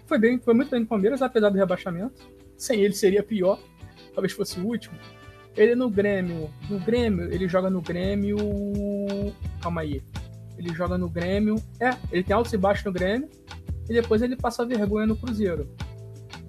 [0.06, 2.14] foi, bem, foi muito bem no Palmeiras, apesar do rebaixamento.
[2.56, 3.58] Sem ele seria pior,
[4.14, 4.98] talvez fosse o último.
[5.56, 8.36] Ele no Grêmio, no Grêmio, ele joga no Grêmio.
[9.60, 10.00] Calma aí.
[10.56, 11.56] Ele joga no Grêmio.
[11.80, 13.28] É, ele tem altos e baixos no Grêmio.
[13.88, 15.68] E depois ele passa vergonha no Cruzeiro.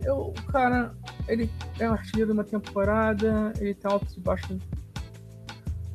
[0.04, 0.94] Eu, cara,
[1.28, 4.58] ele é artilheiro de uma temporada, ele tem altos e baixos.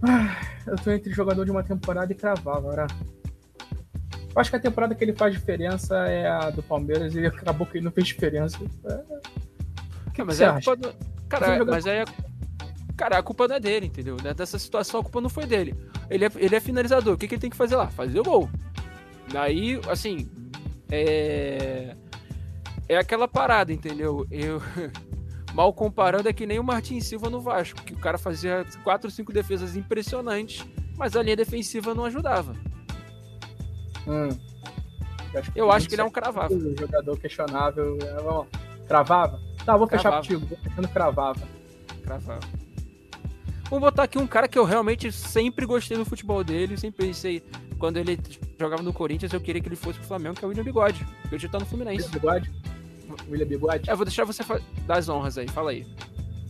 [0.03, 0.37] Ah,
[0.67, 2.87] eu tô entre jogador de uma temporada e cravar agora.
[4.35, 7.67] Eu acho que a temporada que ele faz diferença é a do Palmeiras e acabou
[7.67, 8.59] que ele não fez diferença.
[8.85, 10.11] É...
[10.13, 10.95] Que mas é a culpa do...
[11.29, 12.05] Cara, mas aí é...
[12.97, 14.17] Cara, a culpa não é dele, entendeu?
[14.17, 15.75] Dessa situação a culpa não foi dele.
[16.09, 17.15] Ele é, ele é finalizador.
[17.15, 17.89] O que, que ele tem que fazer lá?
[17.89, 18.49] Fazer o gol.
[19.33, 20.29] Daí, assim.
[20.91, 21.97] É.
[22.89, 24.27] É aquela parada, entendeu?
[24.31, 24.61] Eu.
[25.55, 29.07] Mal comparando, é que nem o Martin Silva no Vasco, que o cara fazia 4
[29.07, 30.67] ou 5 defesas impressionantes,
[30.97, 32.57] mas a linha defensiva não ajudava.
[34.05, 34.37] Hum.
[35.33, 36.53] Eu acho que, eu acho que ele é um cravava.
[36.77, 37.97] jogador questionável.
[38.03, 39.41] É, cravava?
[39.65, 40.45] Tá, vou fechar contigo.
[40.45, 41.49] Vou fechando cravava.
[42.03, 42.64] Cravava.
[43.71, 46.77] Vou botar aqui um cara que eu realmente sempre gostei do futebol dele.
[46.77, 47.43] Sempre pensei,
[47.79, 48.19] quando ele
[48.59, 51.07] jogava no Corinthians, eu queria que ele fosse pro Flamengo, que é o William Bigode.
[51.29, 52.05] Que hoje tá no Fluminense.
[52.05, 52.53] William Bigode?
[53.29, 53.91] William Bigode?
[53.91, 54.43] É, vou deixar você
[54.87, 55.49] dar as honras aí.
[55.49, 55.87] Fala aí.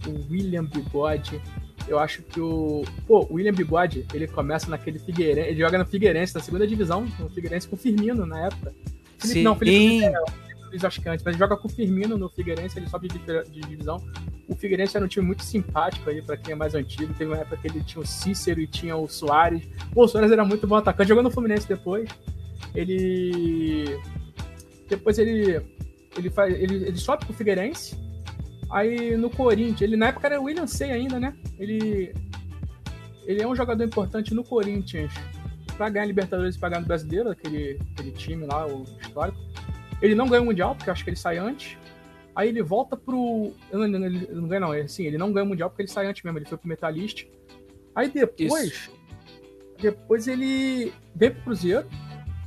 [0.06, 1.40] O William Bigode
[1.86, 2.84] eu acho que o.
[3.06, 5.48] Pô, o William Bigode, ele começa naquele Figueirense.
[5.50, 8.72] Ele joga no Figueirense, na segunda divisão, no Figueirense com o Firmino na época.
[9.18, 9.42] Felipe, Sim.
[9.42, 13.18] Não, Felipe acho que antes, mas joga com o Firmino no Figueirense, ele sobe de,
[13.50, 14.02] divisão.
[14.48, 17.14] O Figueirense era um time muito simpático aí, pra quem é mais antigo.
[17.14, 19.66] Teve uma época que ele tinha o Cícero e tinha o Soares.
[19.94, 22.08] O Soares era muito bom atacante, jogou no Fluminense depois.
[22.74, 23.98] Ele.
[24.88, 25.60] Depois ele.
[26.16, 27.96] Ele, faz, ele, ele sobe pro Figueirense
[28.74, 31.32] Aí no Corinthians, ele na época era o William Sei ainda, né?
[31.60, 32.12] Ele,
[33.24, 35.12] ele é um jogador importante no Corinthians
[35.76, 39.38] para ganhar Libertadores e pagar no Brasileiro, aquele, aquele time lá, o histórico.
[40.00, 41.76] Ele não ganha o Mundial, porque eu acho que ele sai antes.
[42.34, 43.52] Aí ele volta pro.
[43.72, 44.74] Não, não, ele não ganha, não.
[44.74, 46.68] Ele, sim, ele não ganha o Mundial porque ele sai antes mesmo, ele foi pro
[46.68, 47.26] Metalist.
[47.94, 48.64] Aí depois.
[48.64, 48.90] Isso.
[49.80, 51.86] Depois ele vem pro Cruzeiro.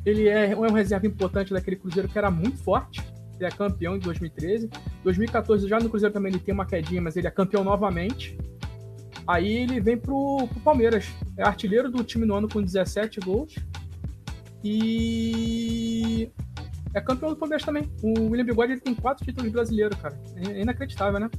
[0.05, 3.03] Ele é, é um reserva importante daquele Cruzeiro que era muito forte
[3.39, 4.69] ele é campeão em 2013.
[5.03, 8.37] 2014, já no Cruzeiro também ele tem uma quedinha, mas ele é campeão novamente.
[9.27, 11.05] Aí ele vem pro, pro Palmeiras.
[11.37, 13.55] É artilheiro do time no ano com 17 gols.
[14.63, 16.31] E
[16.93, 17.89] é campeão do Palmeiras também.
[18.01, 20.19] O William Bigode ele tem quatro títulos brasileiros, cara.
[20.35, 21.29] É inacreditável, né?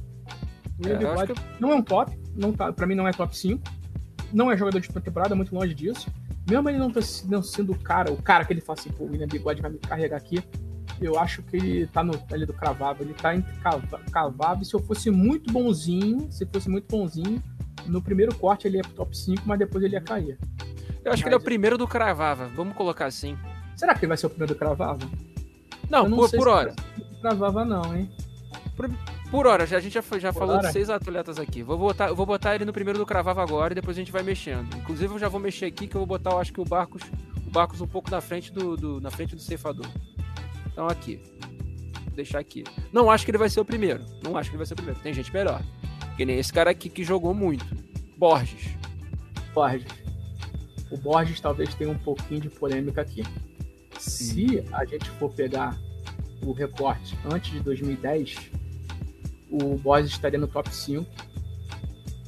[0.77, 1.41] O William é, Bigode que...
[1.59, 3.61] não é um top, não tá, pra mim não é top 5.
[4.31, 6.07] Não é jogador de temporada, muito longe disso.
[6.47, 9.05] Mesmo ele não, tá, não sendo o cara, o cara que ele fala assim, pô,
[9.05, 10.43] o William Bigode vai me carregar aqui
[11.01, 13.53] eu acho que ele tá no ali do cravado, ele tá entre
[14.11, 14.65] cavado.
[14.65, 17.41] Se eu fosse muito bonzinho, se fosse muito bonzinho,
[17.85, 20.37] no primeiro corte ele ia pro top 5, mas depois ele ia cair.
[21.03, 22.49] Eu acho que ele é o primeiro do Cravava.
[22.55, 23.37] Vamos colocar assim.
[23.75, 24.99] Será que ele vai ser o primeiro do Cravava?
[25.89, 26.75] Não, Eu por, por hora.
[27.21, 28.09] Cravava não, hein?
[29.29, 30.67] Por hora, já, a gente já, já Por falou hora?
[30.67, 31.61] de seis atletas aqui.
[31.61, 34.23] Vou botar, vou botar ele no primeiro do Cravava agora e depois a gente vai
[34.23, 34.73] mexendo.
[34.77, 37.01] Inclusive, eu já vou mexer aqui que eu vou botar, eu acho que o Barcos,
[37.45, 39.85] o Barcos um pouco na frente do, do- na frente do ceifador.
[40.71, 41.19] Então aqui.
[42.05, 42.63] Vou deixar aqui.
[42.91, 44.03] Não acho que ele vai ser o primeiro.
[44.23, 44.99] Não acho que ele vai ser o primeiro.
[45.01, 45.61] Tem gente melhor.
[46.17, 47.65] Que nem esse cara aqui que jogou muito.
[48.17, 48.69] Borges.
[49.53, 49.87] Borges.
[50.91, 53.23] O Borges talvez tenha um pouquinho de polêmica aqui.
[53.99, 55.77] Se a gente for pegar
[56.41, 58.49] o recorte antes de 2010,
[59.51, 61.05] o Borges estaria no top 5.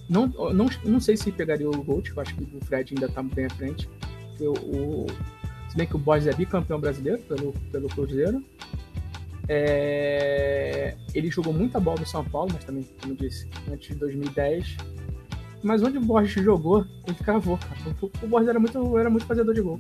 [0.10, 3.24] Não, não, não sei se pegaria o Gold, eu acho que o Fred ainda está
[3.24, 3.90] bem à frente.
[4.38, 5.08] Eu, o,
[5.70, 8.44] se bem que o Borges é bicampeão brasileiro pelo, pelo Cruzeiro.
[9.48, 14.76] É, ele jogou muita bola no São Paulo, mas também, como disse, antes de 2010.
[15.64, 17.96] Mas onde o Borges jogou, ele cravou, cara.
[18.02, 19.80] O, o Borges era muito, era muito fazedor de gol.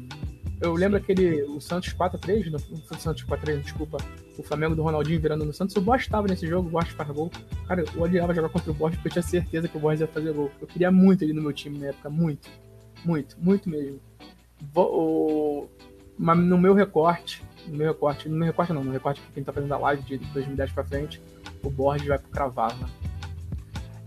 [0.62, 3.97] Eu lembro aquele, o Santos 4x3, não, o Santos 4x3, desculpa,
[4.38, 7.32] o Flamengo do Ronaldinho virando no Santos, Borges estava nesse jogo, o Borges faz gol.
[7.67, 10.08] Cara, eu odiava jogar contra o Borges porque eu tinha certeza que o Borges ia
[10.08, 10.52] fazer gol.
[10.62, 12.47] Eu queria muito ele no meu time na época, muito.
[13.04, 14.00] Muito, muito mesmo.
[14.71, 15.69] Vo- o-
[16.17, 19.43] mas no meu recorte, no meu recorte, no meu recorte não, no recorte que quem
[19.43, 21.19] tá fazendo a live de 2010 pra frente,
[21.63, 22.88] o Borges vai pro Cravava.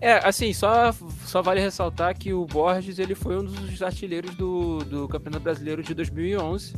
[0.04, 0.92] É, assim, só,
[1.24, 5.82] só vale ressaltar que o Borges ele foi um dos artilheiros do, do Campeonato Brasileiro
[5.82, 6.74] de 2011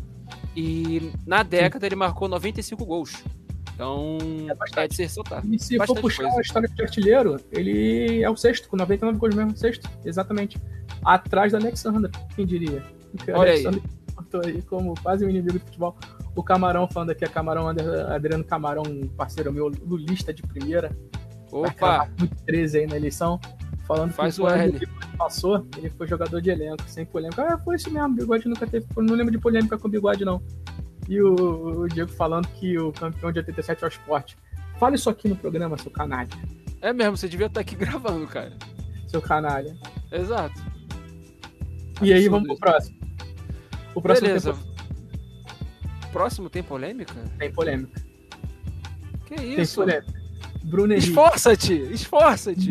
[0.55, 3.25] e na década ele marcou 95 gols.
[3.75, 4.17] Então,
[4.49, 4.85] É bastante.
[4.85, 5.45] é de se ressaltar.
[5.45, 6.39] E se Bastante for puxar coisa.
[6.39, 10.57] a história de artilheiro, ele é o sexto, com 99 gols mesmo, sexto, exatamente.
[11.05, 12.81] Atrás da Alexandra, quem diria?
[13.35, 13.67] Olha aí.
[13.67, 13.83] Alexandre
[14.15, 15.97] botou aí como quase um inimigo do futebol.
[16.37, 18.85] O Camarão falando aqui, é Camarão, Adriano Camarão,
[19.17, 20.97] parceiro meu, lulista de primeira,
[21.61, 23.41] Opa, cravar muito 13 aí na eleição,
[23.87, 24.79] falando Faz que o L.
[25.17, 27.43] passou, ele foi jogador de elenco, sem polêmica.
[27.55, 30.25] Ah, foi isso mesmo, o Bigode nunca teve, não lembro de polêmica com o Bigode,
[30.25, 30.43] não.
[31.09, 31.35] E o,
[31.83, 34.37] o Diego falando que o campeão de 87 é o esporte.
[34.79, 36.29] Fala isso aqui no programa, seu canalha.
[36.81, 38.53] é mesmo, você devia estar aqui gravando, cara.
[39.07, 39.77] Seu canalha.
[40.11, 40.61] Exato.
[42.03, 42.97] E aí, Absurdo vamos pro próximo.
[43.95, 44.53] O próximo Beleza.
[44.53, 44.77] tempo
[46.13, 47.15] Próximo tem polêmica?
[47.39, 48.03] tem polêmica.
[49.27, 49.77] Que Tem isso?
[49.83, 50.26] polêmica.
[50.67, 51.09] Bruno Henrique.
[51.11, 51.75] Esforça-te!
[51.93, 52.71] Esforça-te!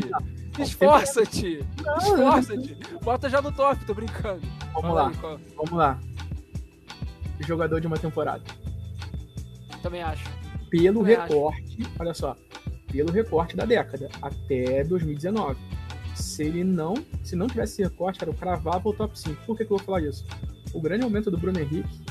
[0.59, 1.59] Esforça-te!
[1.97, 2.77] Esforça-te!
[3.03, 4.41] Bota já no top, tô brincando.
[4.73, 5.99] Vamos Fala lá, aí, qual- vamos lá.
[7.41, 8.43] Jogador de uma temporada.
[9.81, 10.23] Também acho.
[10.69, 11.27] Pelo Também acho.
[11.33, 12.35] recorte, olha só,
[12.91, 15.59] pelo recorte da década, até 2019.
[16.15, 19.45] Se ele não, se não tivesse esse recorte, cara, eu cravava o top 5.
[19.45, 20.25] Por que, que eu vou falar isso?
[20.73, 22.01] O grande momento do Bruno Henrique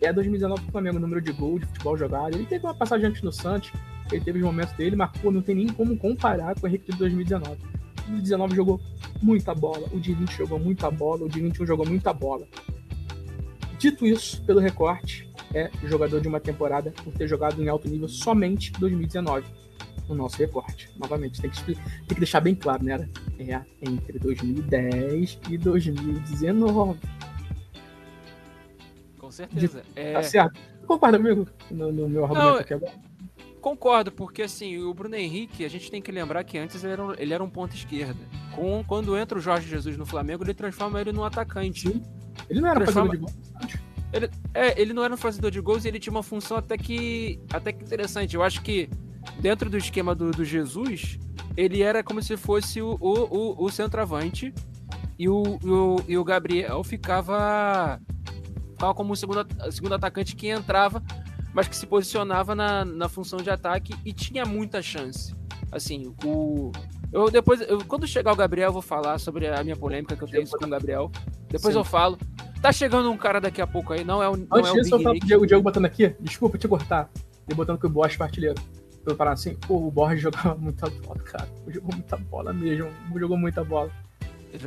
[0.00, 2.34] é 2019 pro Flamengo, número de gol, de futebol jogado.
[2.36, 3.72] Ele teve uma passagem antes no Santos,
[4.10, 6.92] ele teve os momentos dele, mas pô, não tem nem como comparar com o Henrique
[6.92, 7.52] de 2019.
[7.52, 8.80] O 2019 jogou
[9.22, 12.46] muita bola, o de 20 jogou muita bola, o de 21 jogou muita bola.
[13.78, 18.08] Dito isso, pelo recorte, é jogador de uma temporada por ter jogado em alto nível
[18.08, 19.46] somente 2019.
[20.08, 20.90] No nosso recorte.
[20.98, 23.06] Novamente, tem que, tem que deixar bem claro, né?
[23.38, 26.98] É entre 2010 e 2019.
[29.18, 29.82] Com certeza.
[29.94, 30.58] É, Tá certo?
[30.86, 33.07] Concorda comigo no, no meu argumento Não, aqui agora?
[33.68, 37.04] Concordo, porque assim, o Bruno Henrique, a gente tem que lembrar que antes ele era
[37.04, 38.16] um, ele era um ponta esquerda.
[38.54, 41.88] Com, quando entra o Jorge Jesus no Flamengo, ele transforma ele num atacante.
[41.90, 42.02] Sim.
[42.48, 43.60] Ele não era Transforma- fazedor de gol.
[43.62, 43.80] antes.
[44.54, 47.38] É, ele não era um fazedor de gols e ele tinha uma função até que,
[47.52, 48.34] até que interessante.
[48.34, 48.88] Eu acho que
[49.38, 51.18] dentro do esquema do, do Jesus,
[51.54, 53.12] ele era como se fosse o, o,
[53.60, 54.54] o, o centroavante
[55.18, 58.00] e o, o, e o Gabriel ficava,
[58.72, 61.02] ficava como o segundo, segundo atacante que entrava,
[61.58, 65.34] mas que se posicionava na, na função de ataque e tinha muita chance.
[65.72, 66.70] Assim, o.
[67.12, 70.22] Eu depois, eu, quando chegar o Gabriel, eu vou falar sobre a minha polêmica que
[70.22, 71.10] eu tenho com o Gabriel.
[71.48, 71.80] Depois Sim.
[71.80, 72.16] eu falo.
[72.62, 74.74] Tá chegando um cara daqui a pouco aí, não é o, não Antes é o
[74.76, 77.10] disso, Big pro Diego, o Diego botando aqui, desculpa te cortar,
[77.48, 78.62] ele botando que o Borges foi artilheiro.
[79.04, 81.48] Eu parar assim, pô, o Borges jogava muita bola, cara.
[81.66, 83.90] Jogou muita bola mesmo, jogou muita bola.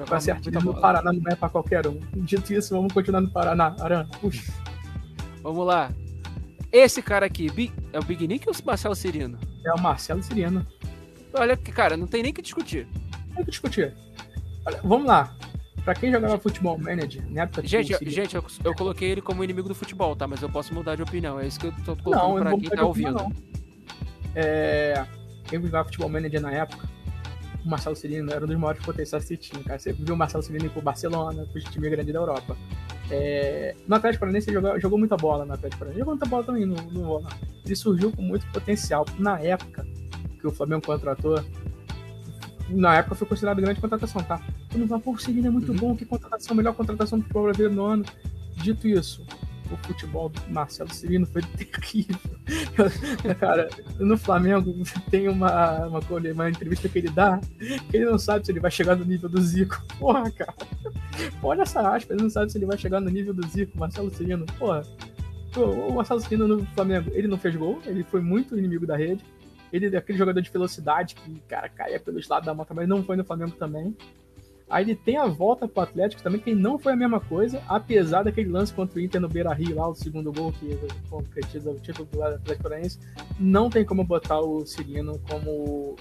[0.06, 0.74] Pra ser artilheiro no.
[0.74, 1.98] Paraná não é pra qualquer um.
[2.16, 3.78] Dito isso, vamos continuar no Paraná.
[3.80, 4.52] Aran, puxa.
[5.42, 5.90] Vamos lá.
[6.72, 7.50] Esse cara aqui,
[7.92, 9.38] é o Big Nick ou o Marcelo Cirino?
[9.66, 10.66] É o Marcelo Siriano.
[11.34, 12.88] Olha que, cara, não tem nem que discutir.
[13.36, 13.94] Tem que discutir.
[14.66, 15.36] Olha, vamos lá.
[15.84, 19.22] Pra quem jogava futebol manager, na época que Gente, eu, gente eu, eu coloquei ele
[19.22, 20.28] como inimigo do futebol, tá?
[20.28, 21.40] Mas eu posso mudar de opinião.
[21.40, 23.36] É isso que eu tô colocando Não, eu não pra vou quem tá opinião, ouvindo.
[23.36, 23.52] não.
[24.36, 25.06] É,
[25.46, 26.88] quem jogava futebol manager na época,
[27.64, 29.80] o Marcelo Cirino era um dos maiores potenciais que tinha, cara.
[29.80, 32.58] Você viu o Marcelo Cirino ir pro Barcelona, pro time grande da Europa.
[33.10, 36.00] É, no Atlético Paranaense ele jogou, jogou muita bola no Atlético Paranaense.
[36.00, 37.24] Jogou muita bola também no, no.
[37.66, 39.06] Ele surgiu com muito potencial.
[39.20, 39.86] Na época
[40.40, 41.44] que o Flamengo contratou,
[42.70, 44.42] na época foi considerado grande contratação, tá?
[44.74, 45.78] Eu não vou, pô, o Cirino é muito uhum.
[45.78, 48.06] bom, que contratação, melhor contratação do futebol brasileiro no ano.
[48.56, 49.26] Dito isso,
[49.72, 52.20] o futebol do Marcelo Cirino foi terrível.
[53.40, 54.74] cara, no Flamengo
[55.10, 56.00] tem uma, uma,
[56.34, 57.40] uma entrevista que ele dá
[57.90, 59.82] que ele não sabe se ele vai chegar no nível do Zico.
[59.98, 60.54] Porra, cara.
[61.42, 64.12] Olha essa aspa, ele não sabe se ele vai chegar no nível do Zico, Marcelo
[64.12, 64.46] Cirino.
[64.58, 64.84] Porra.
[65.58, 69.24] O Marcelo Cirino no Flamengo, ele não fez gol, ele foi muito inimigo da rede.
[69.72, 73.04] Ele é aquele jogador de velocidade que, cara, caia pelos lados da moto, mas não
[73.04, 73.96] foi no Flamengo também.
[74.72, 78.24] Aí ele tem a volta pro Atlético também, que não foi a mesma coisa, apesar
[78.24, 80.78] daquele lance contra o Inter no Beira Rio, lá, o segundo gol que
[81.10, 82.98] concretiza o título do Atlético Paranaense.
[83.38, 85.98] Não tem como botar o Cirino como.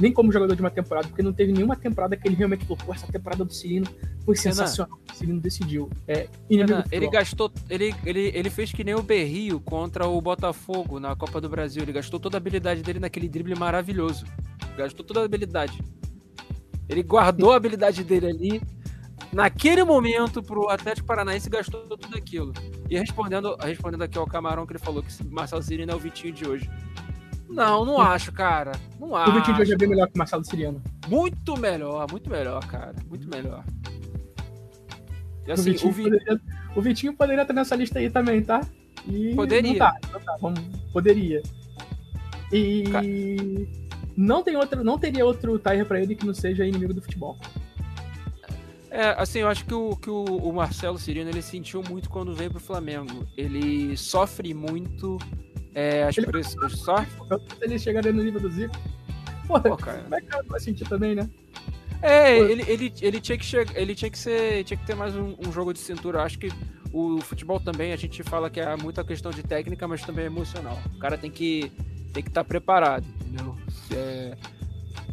[0.00, 2.76] Nem como jogador de uma temporada, porque não teve nenhuma temporada que ele realmente falou,
[2.84, 3.86] pô, essa temporada do Cirino
[4.24, 4.96] foi sensacional.
[4.96, 5.90] Renan, o Cirino decidiu.
[6.06, 7.50] É Renan, ele gastou.
[7.68, 11.82] Ele, ele, ele fez que nem o Berrio contra o Botafogo na Copa do Brasil.
[11.82, 14.24] Ele gastou toda a habilidade dele naquele drible maravilhoso.
[14.76, 15.80] Gastou toda a habilidade.
[16.88, 18.62] Ele guardou a habilidade dele ali.
[19.32, 22.52] Naquele momento, pro Atlético Paranaense gastou tudo aquilo.
[22.88, 26.32] E respondendo, respondendo aqui ao Camarão que ele falou que Marcelo Cirino é o Vitinho
[26.32, 26.70] de hoje.
[27.48, 28.72] Não, não acho, cara.
[28.98, 29.30] Não acho.
[29.30, 30.82] O Vitinho de hoje é bem melhor que o Marcelo Siriano.
[31.08, 32.94] Muito melhor, muito melhor, cara.
[33.08, 33.64] Muito melhor.
[35.46, 36.02] E, assim, o, Vitinho o, Vi...
[36.02, 36.40] poderia,
[36.76, 38.60] o, Vitinho poderia estar nessa lista aí também, tá?
[39.06, 39.72] E poderia.
[39.72, 40.60] Não tá, não tá, vamos,
[40.92, 41.42] poderia.
[42.52, 42.84] E.
[42.84, 43.04] Cara
[44.16, 47.38] não tem outro, não teria outro Tyre para ele que não seja inimigo do futebol.
[48.90, 52.32] É, assim, eu acho que o, que o, o Marcelo Cirino ele sentiu muito quando
[52.32, 53.26] veio pro Flamengo.
[53.36, 55.18] Ele sofre muito
[55.74, 56.72] é, as pressões.
[56.72, 57.10] Sofre?
[57.58, 58.76] Se ele chegaria no nível do Zico.
[59.48, 60.06] Pô, Pô cara.
[60.08, 61.28] vai, vai sentir também, né?
[62.00, 65.16] É, ele, ele, ele tinha que chegar, ele tinha que ser, tinha que ter mais
[65.16, 66.18] um, um, jogo de cintura.
[66.18, 66.48] Eu acho que
[66.92, 70.26] o futebol também a gente fala que é muita questão de técnica, mas também é
[70.26, 70.78] emocional.
[70.94, 71.72] O cara tem que
[72.14, 73.54] tem que estar preparado, entendeu?
[73.92, 74.36] É,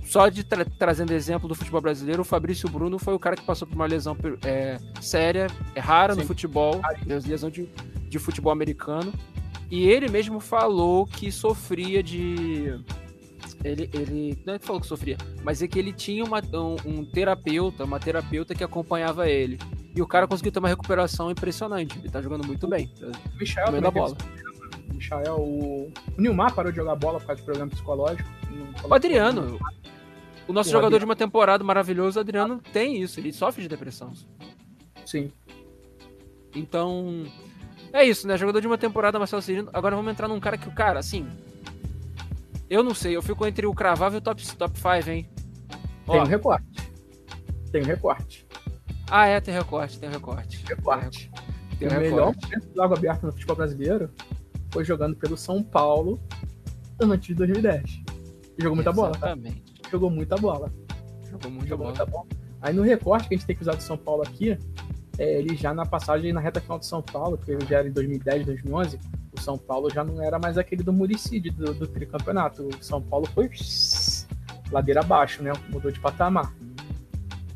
[0.06, 3.44] só de tra trazendo exemplo do futebol brasileiro, o Fabrício Bruno foi o cara que
[3.44, 6.22] passou por uma lesão é, séria, é rara Sim.
[6.22, 7.68] no futebol, lesão de,
[8.08, 9.12] de futebol americano.
[9.70, 12.78] E ele mesmo falou que sofria de.
[13.64, 16.76] Ele, ele não é que falou que sofria, mas é que ele tinha uma, um,
[16.86, 19.58] um terapeuta, uma terapeuta que acompanhava ele.
[19.96, 21.98] E o cara conseguiu ter uma recuperação impressionante.
[22.00, 22.88] Ele tá jogando muito bem.
[22.88, 23.08] Tá
[23.40, 24.18] Michel da bola.
[24.92, 25.40] Michael.
[25.40, 28.30] O, o Nilmar parou de jogar bola por causa de problema psicológico.
[28.88, 29.60] O Adriano.
[30.48, 31.00] O nosso o jogador Adriano.
[31.00, 33.20] de uma temporada maravilhoso, o Adriano, tem isso.
[33.20, 34.14] Ele sofre de depressão.
[35.06, 35.32] Sim.
[36.56, 37.26] Então.
[37.94, 38.38] É isso, né?
[38.38, 39.70] Jogador de uma temporada, Marcelo Cirino.
[39.74, 41.28] Agora vamos entrar num cara que o cara, assim.
[42.70, 45.30] Eu não sei, eu fico entre o cravável e o top 5, top five, hein?
[46.10, 46.66] Tem um recorte.
[47.70, 48.48] Tem um recorte.
[49.10, 50.64] Ah, é, tem recorte, tem recorte.
[50.66, 51.30] Recorte.
[51.78, 54.10] Tem, tem o melhor momento do Água Aberta no futebol brasileiro
[54.72, 56.20] foi jogando pelo São Paulo
[57.00, 58.02] antes de 2010.
[58.58, 59.38] Jogou muita bola, tá?
[59.92, 60.72] Jogou muita bola.
[61.30, 61.98] Jogou muita, Jogou bola.
[61.98, 62.28] muita bola.
[62.62, 64.58] Aí no recorte que a gente tem que usar do São Paulo aqui,
[65.18, 67.92] é, ele já na passagem na reta final do São Paulo, que já era em
[67.92, 69.00] 2010, 2011,
[69.38, 72.68] o São Paulo já não era mais aquele do Murici do, do tricampeonato.
[72.68, 73.50] O São Paulo foi
[74.72, 75.52] ladeira abaixo, né?
[75.70, 76.54] Mudou de patamar.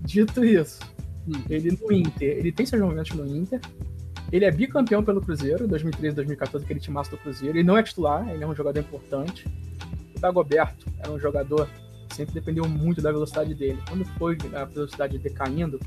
[0.01, 0.79] Dito isso,
[1.27, 1.41] hum.
[1.49, 3.59] ele no Inter, ele tem seus momentos no Inter,
[4.31, 7.57] ele é bicampeão pelo Cruzeiro, 2013 2014, aquele timaço do Cruzeiro.
[7.57, 9.47] Ele não é titular, ele é um jogador importante.
[10.15, 11.67] O Dagoberto era um jogador
[12.09, 13.79] que sempre dependeu muito da velocidade dele.
[13.87, 15.79] Quando foi a velocidade decaindo,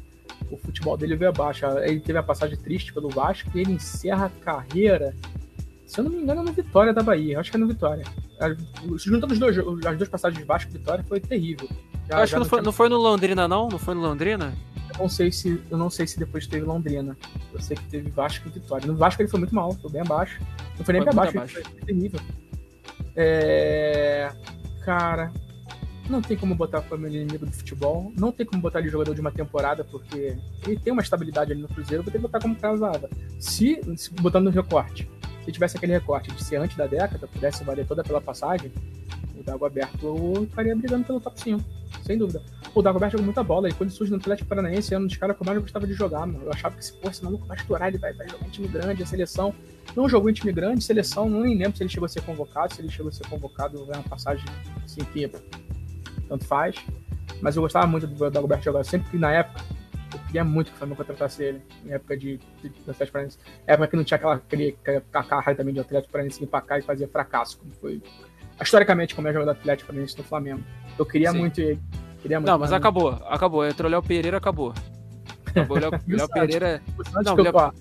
[0.51, 1.66] o futebol dele veio abaixo.
[1.79, 5.14] Ele teve a passagem triste pelo Vasco e ele encerra a carreira,
[5.87, 7.40] se eu não me engano, no Vitória da Bahia.
[7.40, 8.05] Acho que é no Vitória.
[8.96, 11.68] Juntando os dois, as duas passagens de Vasco e Vitória foi terrível.
[12.09, 13.68] Já, acho que não, foi, não foi no Londrina, não?
[13.68, 14.55] Não foi no Londrina?
[14.98, 17.16] Não sei se eu não sei se depois teve Londrina.
[17.52, 18.87] Eu sei que teve Vasco e Vitória.
[18.87, 20.40] No Vasco ele foi muito mal, foi bem abaixo.
[20.76, 21.62] Não foi nem foi pra baixo, abaixo.
[21.62, 22.20] foi terrível.
[23.14, 24.30] É...
[24.84, 25.32] Cara,
[26.08, 28.12] não tem como botar como inimigo do futebol.
[28.16, 31.61] Não tem como botar ele jogador de uma temporada, porque ele tem uma estabilidade ali
[31.61, 32.02] no Cruzeiro.
[32.02, 33.08] Vou ter que botar como casada.
[33.38, 35.08] Se, se botando no recorte,
[35.44, 38.72] se tivesse aquele recorte de ser antes da década, pudesse valer toda pela passagem,
[39.38, 41.62] o Dago Aberto eu estaria brigando pelo top 5,
[42.03, 42.43] sem dúvida.
[42.74, 45.16] O Dago Aberto jogou muita bola, e quando surge no Atlético Paranaense, era um dos
[45.16, 46.45] caras que eu mais gostava de jogar, mano.
[46.45, 49.03] Eu achava que se fosse maluco vai estourar, ele vai, vai jogar em time grande,
[49.03, 49.55] a seleção.
[49.97, 52.74] Não jogou em time grande, seleção, não nem lembro se ele chegou a ser convocado,
[52.74, 54.45] se ele chegou a ser convocado, é uma passagem
[54.84, 55.30] assim que
[56.28, 56.76] tanto faz.
[57.41, 59.62] Mas eu gostava muito do Dagoberto jogar, sempre que na época
[60.12, 63.39] eu queria muito que o Flamengo contratasse ele, em época de, de, de Atlético Paranaense.
[63.66, 64.76] Época que não tinha aquela, aquele,
[65.57, 68.03] também de Atlético Paranaense vir pra cá e fazia fracasso, como foi
[68.64, 70.62] historicamente como é jogador Atlético Paranaense no Flamengo.
[70.98, 71.38] Eu queria Sim.
[71.38, 71.80] muito ele.
[72.20, 73.66] Queria muito não, mas acabou, acabou.
[73.66, 74.74] Entrou o Léo Pereira, acabou.
[75.46, 76.82] Acabou Léo, Léo Pereira.
[77.24, 77.72] Não, Léo, ó,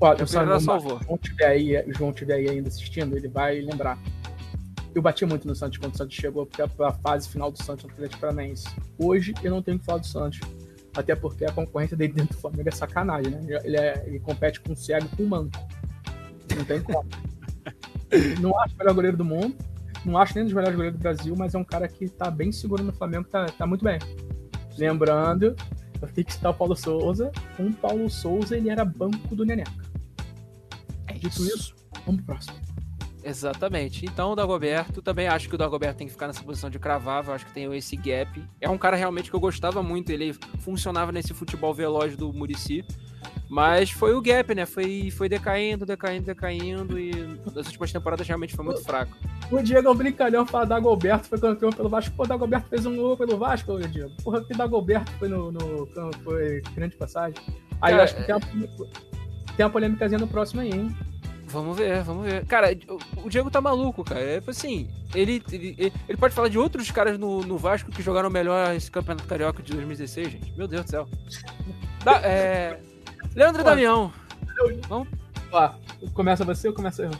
[0.00, 0.98] ó, Léo Pereira salvou.
[0.98, 3.98] Se o João tiver aí, João tiver aí ainda assistindo, ele vai lembrar.
[4.94, 7.84] Eu bati muito no Santos quando o Santos chegou para a fase final do Santos
[7.86, 8.68] no Atlético Paranaense.
[8.98, 10.40] Hoje eu não tenho que falar do Santos.
[10.94, 13.60] Até porque a concorrência dele dentro do Flamengo é sacanagem, né?
[13.64, 15.58] Ele, é, ele compete com o cego e com o manco.
[16.54, 17.08] Não tem como.
[18.40, 19.56] não acho o melhor goleiro do mundo,
[20.04, 22.30] não acho nem um dos melhores goleiros do Brasil, mas é um cara que tá
[22.30, 23.98] bem seguro no Flamengo, tá, tá muito bem.
[24.76, 25.56] Lembrando,
[26.00, 27.30] eu tenho que citar o Paulo Souza.
[27.56, 29.72] Com o Paulo Souza, ele era banco do Neneca.
[31.06, 31.74] É Dito isso,
[32.04, 32.56] vamos pro próximo.
[33.24, 34.04] Exatamente.
[34.04, 37.24] Então, o Dagoberto, também acho que o Dagoberto tem que ficar nessa posição de cravar,
[37.24, 38.42] eu acho que tem esse gap.
[38.60, 42.84] É um cara realmente que eu gostava muito, ele funcionava nesse futebol veloz do Murici.
[43.52, 44.64] Mas foi o gap, né?
[44.64, 47.12] Foi, foi decaindo, decaindo, decaindo e
[47.54, 49.14] nas últimas temporadas realmente foi muito fraco.
[49.50, 52.16] O Diego é um brincalhão fala Dagoberto foi campeão pelo Vasco.
[52.16, 54.10] Pô, Dagoberto fez um gol pelo Vasco, Diego.
[54.24, 55.86] Porra, que Dagoberto foi no, no
[56.24, 57.34] foi grande passagem.
[57.82, 58.88] Aí Cara, eu acho que tem uma,
[59.54, 60.96] tem uma polêmicazinha no próximo aí, hein?
[61.48, 62.46] Vamos ver, vamos ver.
[62.46, 62.68] Cara,
[63.22, 64.22] o Diego tá maluco, cara.
[64.22, 68.30] É assim, ele, ele, ele pode falar de outros caras no, no Vasco que jogaram
[68.30, 70.56] melhor esse campeonato carioca de 2016, gente.
[70.56, 71.06] Meu Deus do céu.
[72.02, 72.80] Da, é...
[73.34, 74.12] Leandro Pô, Damião.
[74.88, 75.08] Vamos?
[75.50, 75.74] Ó,
[76.14, 77.10] começa você ou começa eu?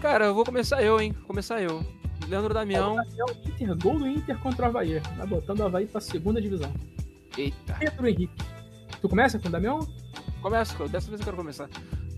[0.00, 1.12] Cara, eu vou começar eu, hein?
[1.26, 1.84] Começar eu.
[2.28, 2.96] Leandro Damião.
[3.44, 5.00] Inter, gol do Inter contra o Havaí.
[5.16, 6.72] Vai botando o Havaí pra segunda divisão.
[7.36, 7.74] Eita.
[7.78, 8.42] Pedro Henrique.
[9.00, 9.86] Tu começa com o Damião?
[10.42, 11.68] Começa, dessa vez eu quero começar.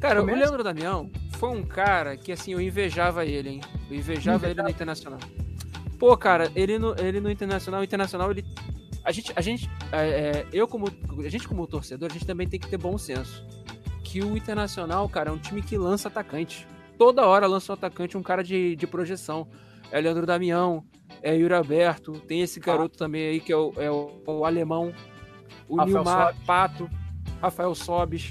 [0.00, 0.36] Cara, Começa?
[0.36, 3.60] o Leandro Damião foi um cara que, assim, eu invejava ele, hein?
[3.90, 5.18] Eu invejava ele no Internacional.
[5.98, 8.44] Pô, cara, ele no, ele no Internacional, o Internacional, ele.
[9.04, 10.86] A gente, a gente, é, é, eu como,
[11.24, 13.46] a gente como torcedor, a gente também tem que ter bom senso.
[14.04, 16.66] Que o Internacional, cara, é um time que lança atacante.
[16.96, 19.48] Toda hora lança um atacante, um cara de, de projeção.
[19.90, 20.84] É Leandro Damião,
[21.22, 22.98] é Yuri Alberto, tem esse garoto ah.
[22.98, 24.92] também aí que é o, é o, o alemão,
[25.68, 26.46] o Rafael Nilmar Sobis.
[26.46, 26.90] Pato,
[27.40, 28.30] Rafael Sobis.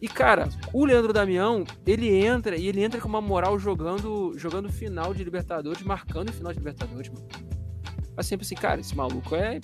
[0.00, 4.70] E, cara, o Leandro Damião, ele entra e ele entra com uma moral jogando jogando
[4.70, 7.26] final de Libertadores, marcando final de Libertadores, mano.
[8.14, 9.58] Mas sempre assim, cara, esse maluco é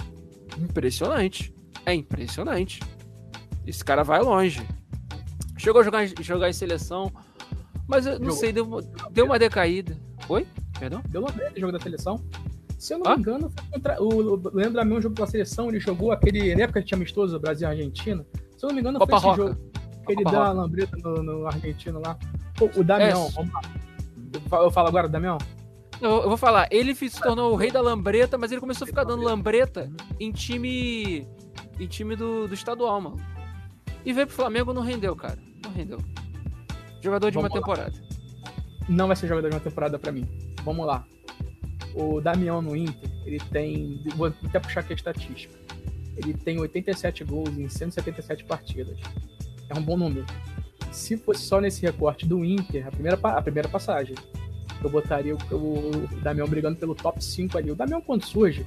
[0.58, 1.54] impressionante.
[1.86, 2.80] É impressionante.
[3.66, 4.66] Esse cara vai longe.
[5.56, 7.12] Chegou a jogar, jogar em seleção,
[7.86, 8.36] mas eu não Jogou.
[8.36, 8.80] sei, deu,
[9.10, 9.96] deu uma decaída.
[10.28, 10.46] Oi?
[10.78, 11.02] Perdão?
[11.08, 12.24] Deu uma vez jogo da seleção.
[12.78, 13.16] Se eu não ah?
[13.16, 14.02] me engano, contra...
[14.02, 16.54] o Leandro Damião jogou pela seleção, ele jogou aquele.
[16.54, 18.24] Na época que tinha amistoso Brasil e Argentina.
[18.56, 19.54] Se eu não me engano, Copa foi esse Roca.
[19.54, 19.70] jogo.
[20.06, 22.16] Que ele dá a lambreta no, no, argentino lá.
[22.56, 23.30] Pô, o Damião, é.
[23.32, 23.60] vamos lá.
[24.62, 25.36] Eu falo agora, Damião?
[26.00, 28.88] Eu, eu vou falar, ele se tornou o rei da lambreta, mas ele começou a
[28.88, 31.26] ficar dando lambreta em time.
[31.78, 33.18] em time do, do estadual, mano.
[34.04, 35.38] E veio pro Flamengo não rendeu, cara.
[35.62, 35.98] Não rendeu.
[37.02, 37.60] Jogador de vamos uma lá.
[37.60, 37.92] temporada.
[38.88, 40.26] Não vai ser jogador de uma temporada para mim.
[40.64, 41.04] Vamos lá.
[41.94, 44.02] O Damião no Inter, ele tem.
[44.16, 45.54] Vou até puxar aqui a estatística.
[46.16, 48.98] Ele tem 87 gols em 177 partidas.
[49.68, 50.26] É um bom número.
[50.90, 54.14] Se fosse só nesse recorte do Inter, a primeira, a primeira passagem,
[54.86, 57.70] eu botaria o, o Damião brigando pelo top 5 ali.
[57.70, 58.64] O Damião, quando surge,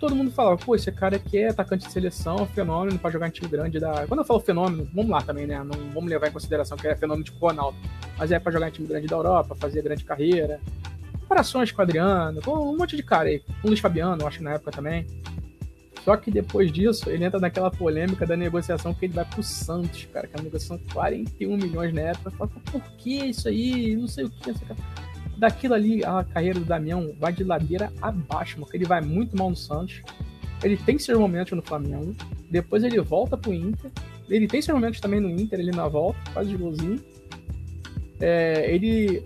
[0.00, 3.30] todo mundo falava, pô, esse cara aqui é atacante de seleção, fenômeno, para jogar em
[3.30, 4.06] time grande da.
[4.06, 5.58] Quando eu falo fenômeno, vamos lá também, né?
[5.58, 7.76] Não vamos levar em consideração que é fenômeno tipo Ronaldo.
[8.16, 10.58] Mas é para jogar em time grande da Europa, fazer grande carreira.
[11.20, 13.40] Comparações com o Adriano, com um monte de cara aí.
[13.40, 15.06] Com o Luiz Fabiano, acho que na época também.
[16.04, 20.08] Só que depois disso, ele entra naquela polêmica da negociação que ele vai pro Santos,
[20.12, 22.30] cara, que é uma negociação de 41 milhões na época.
[22.30, 23.94] Fala, por que isso aí?
[23.96, 24.50] Não sei o que.
[25.40, 29.48] Daquilo ali, a carreira do Damião vai de ladeira abaixo, porque ele vai muito mal
[29.48, 30.02] no Santos.
[30.62, 32.14] Ele tem seus momentos no Flamengo.
[32.50, 33.90] Depois ele volta pro Inter.
[34.28, 37.02] Ele tem seus momentos também no Inter, ele na volta, faz de golzinho.
[38.20, 39.24] É, ele,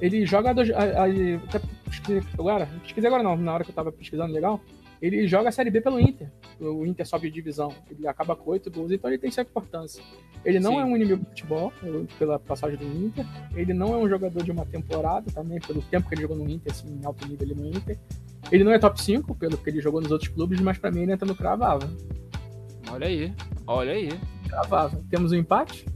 [0.00, 0.50] ele joga.
[0.50, 4.60] A, a, a, agora, pesquisei agora não, na hora que eu tava pesquisando legal
[5.04, 6.30] ele joga a Série B pelo Inter.
[6.60, 7.72] O Inter sobe de divisão.
[7.90, 10.02] Ele acaba com oito gols, então ele tem sua importância.
[10.44, 10.80] Ele não Sim.
[10.80, 11.72] é um inimigo do futebol,
[12.18, 13.24] pela passagem do Inter.
[13.54, 16.48] Ele não é um jogador de uma temporada, também, pelo tempo que ele jogou no
[16.48, 17.98] Inter, assim, em alto nível ali no Inter.
[18.52, 21.02] Ele não é top 5, pelo que ele jogou nos outros clubes, mas para mim
[21.02, 21.90] ele entra no cravava.
[22.90, 23.32] Olha aí,
[23.66, 24.08] olha aí.
[24.48, 25.02] Cravava.
[25.10, 25.86] Temos um empate?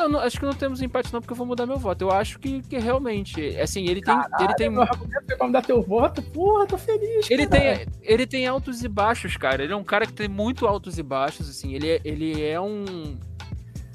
[0.00, 2.02] Não, não, acho que não temos empate não, porque eu vou mudar meu voto.
[2.02, 4.16] Eu acho que, que realmente, assim, ele tem...
[4.16, 4.70] Caralho, ele tem...
[4.70, 6.22] Meu argumento é mudar teu voto?
[6.22, 9.62] Porra, tô feliz, ele tem, ele tem altos e baixos, cara.
[9.62, 11.74] Ele é um cara que tem muito altos e baixos, assim.
[11.74, 13.18] Ele é, ele é um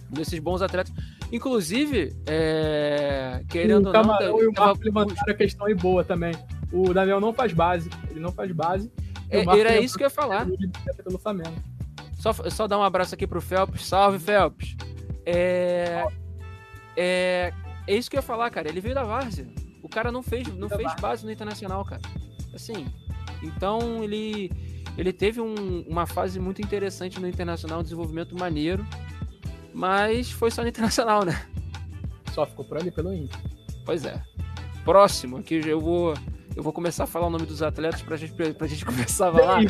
[0.10, 0.94] desses bons atletas.
[1.32, 3.42] Inclusive, é...
[3.50, 4.44] querendo o Camarão ou não...
[4.44, 6.36] E o Marco levantaram a questão aí boa também.
[6.72, 7.90] O Daniel não faz base.
[8.12, 8.92] Ele não faz base.
[9.28, 10.46] É, era isso que eu ia falar.
[11.04, 11.56] Pelo Flamengo.
[12.20, 13.88] Só, só dar um abraço aqui pro Phelps.
[13.88, 14.76] Salve, Phelps.
[15.26, 16.06] É,
[16.96, 17.54] é,
[17.88, 18.70] é isso que eu ia falar, cara.
[18.70, 19.48] Ele veio da Várzea.
[19.82, 22.02] O cara não fez, não fez base no Internacional, cara.
[22.54, 22.88] Assim,
[23.44, 24.52] então ele
[24.98, 28.86] ele teve um, uma fase muito interessante no Internacional, um desenvolvimento maneiro,
[29.74, 31.46] mas foi só no Internacional, né?
[32.34, 33.40] Só ficou por ali pelo Inter.
[33.86, 34.22] Pois é.
[34.84, 36.14] Próximo, aqui eu vou
[36.56, 39.34] eu vou começar a falar o nome dos atletas pra gente, pra gente começar a
[39.34, 39.62] falar.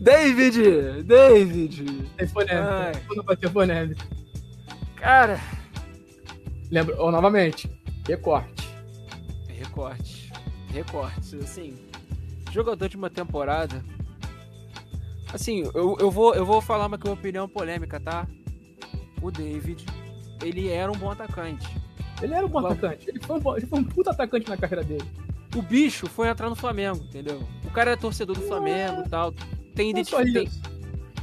[0.00, 1.02] David!
[1.04, 1.84] David!
[2.32, 3.02] Polêmica.
[3.06, 4.21] Quando vai ter polêmica.
[5.02, 5.40] Cara.
[6.70, 7.68] Lembra, ou novamente,
[8.06, 8.68] recorte.
[9.48, 10.32] Recorte.
[10.72, 11.36] Recorte.
[11.38, 11.74] Assim,
[12.52, 13.84] jogador de uma temporada.
[15.34, 18.28] Assim, eu, eu, vou, eu vou falar uma, uma opinião polêmica, tá?
[19.20, 19.84] O David,
[20.40, 21.68] ele era um bom atacante.
[22.22, 23.10] Ele era um bom atacante.
[23.10, 25.04] Ele foi um, bom, ele foi um puta atacante na carreira dele.
[25.56, 27.42] O bicho foi entrar no Flamengo, entendeu?
[27.64, 29.32] O cara é torcedor do Flamengo e tal.
[29.74, 30.48] Tem, identifi tem,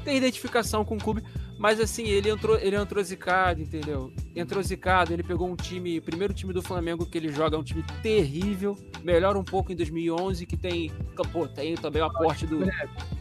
[0.04, 1.24] tem identificação com o clube.
[1.60, 4.14] Mas assim, ele entrou, ele entrou zicado, entendeu?
[4.34, 7.64] Entrou zicado, ele pegou um time, primeiro time do Flamengo que ele joga, é um
[7.64, 10.90] time terrível, melhora um pouco em 2011, que tem,
[11.34, 12.60] pô, tem também o aporte do,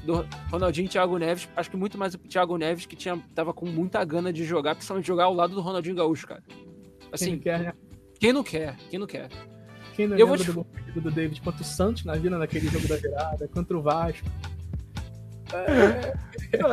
[0.07, 3.53] do Ronaldinho e Thiago Neves, acho que muito mais o Thiago Neves, que tinha, tava
[3.53, 6.43] com muita gana de jogar, principalmente jogar ao lado do Ronaldinho Gaúcho, cara.
[7.11, 7.73] Assim, quem não quer, né?
[8.21, 9.29] Quem não quer, quem não quer.
[9.97, 10.53] Quem não eu vou te...
[10.53, 10.65] do,
[10.95, 14.29] do David contra o Santos na vida naquele jogo da virada, contra o Vasco.
[15.53, 16.15] É...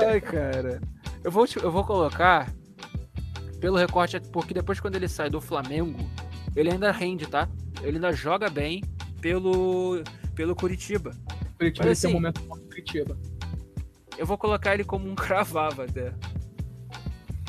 [0.06, 0.80] Ai, cara.
[1.26, 2.54] Eu vou, eu vou colocar
[3.60, 5.98] pelo recorte, porque depois quando ele sai do Flamengo,
[6.56, 7.50] ele ainda rende, tá?
[7.82, 8.84] Ele ainda joga bem
[9.20, 10.04] pelo,
[10.36, 11.18] pelo Curitiba.
[11.58, 13.18] Curitiba Mas, assim, tem um momento com Curitiba.
[14.20, 16.14] Eu vou colocar ele como um cravava até.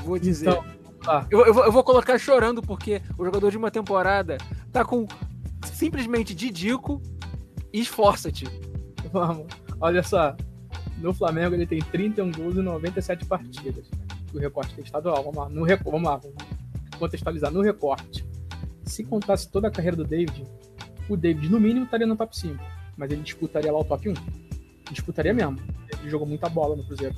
[0.03, 0.49] Vou dizer.
[0.49, 0.64] Então,
[1.03, 1.27] tá.
[1.31, 4.39] eu, eu, vou, eu vou colocar chorando porque o jogador de uma temporada
[4.72, 5.07] tá com
[5.70, 7.03] simplesmente Didico
[7.70, 8.47] e esforça-te.
[9.12, 9.49] Vamos.
[9.79, 10.35] Olha só,
[11.07, 13.89] no Flamengo ele tem 31 gols em 97 partidas.
[14.35, 15.23] O recorte estadual.
[15.23, 16.37] Vamos lá, no, vamos lá, vamos
[16.99, 17.53] contextualizar.
[17.53, 18.27] No recorte,
[18.83, 20.43] se contasse toda a carreira do David,
[21.09, 22.61] o David no mínimo estaria no top 5,
[22.97, 24.15] mas ele disputaria lá o top 1.
[24.91, 25.61] Disputaria mesmo.
[26.01, 27.15] Ele jogou muita bola no Cruzeiro.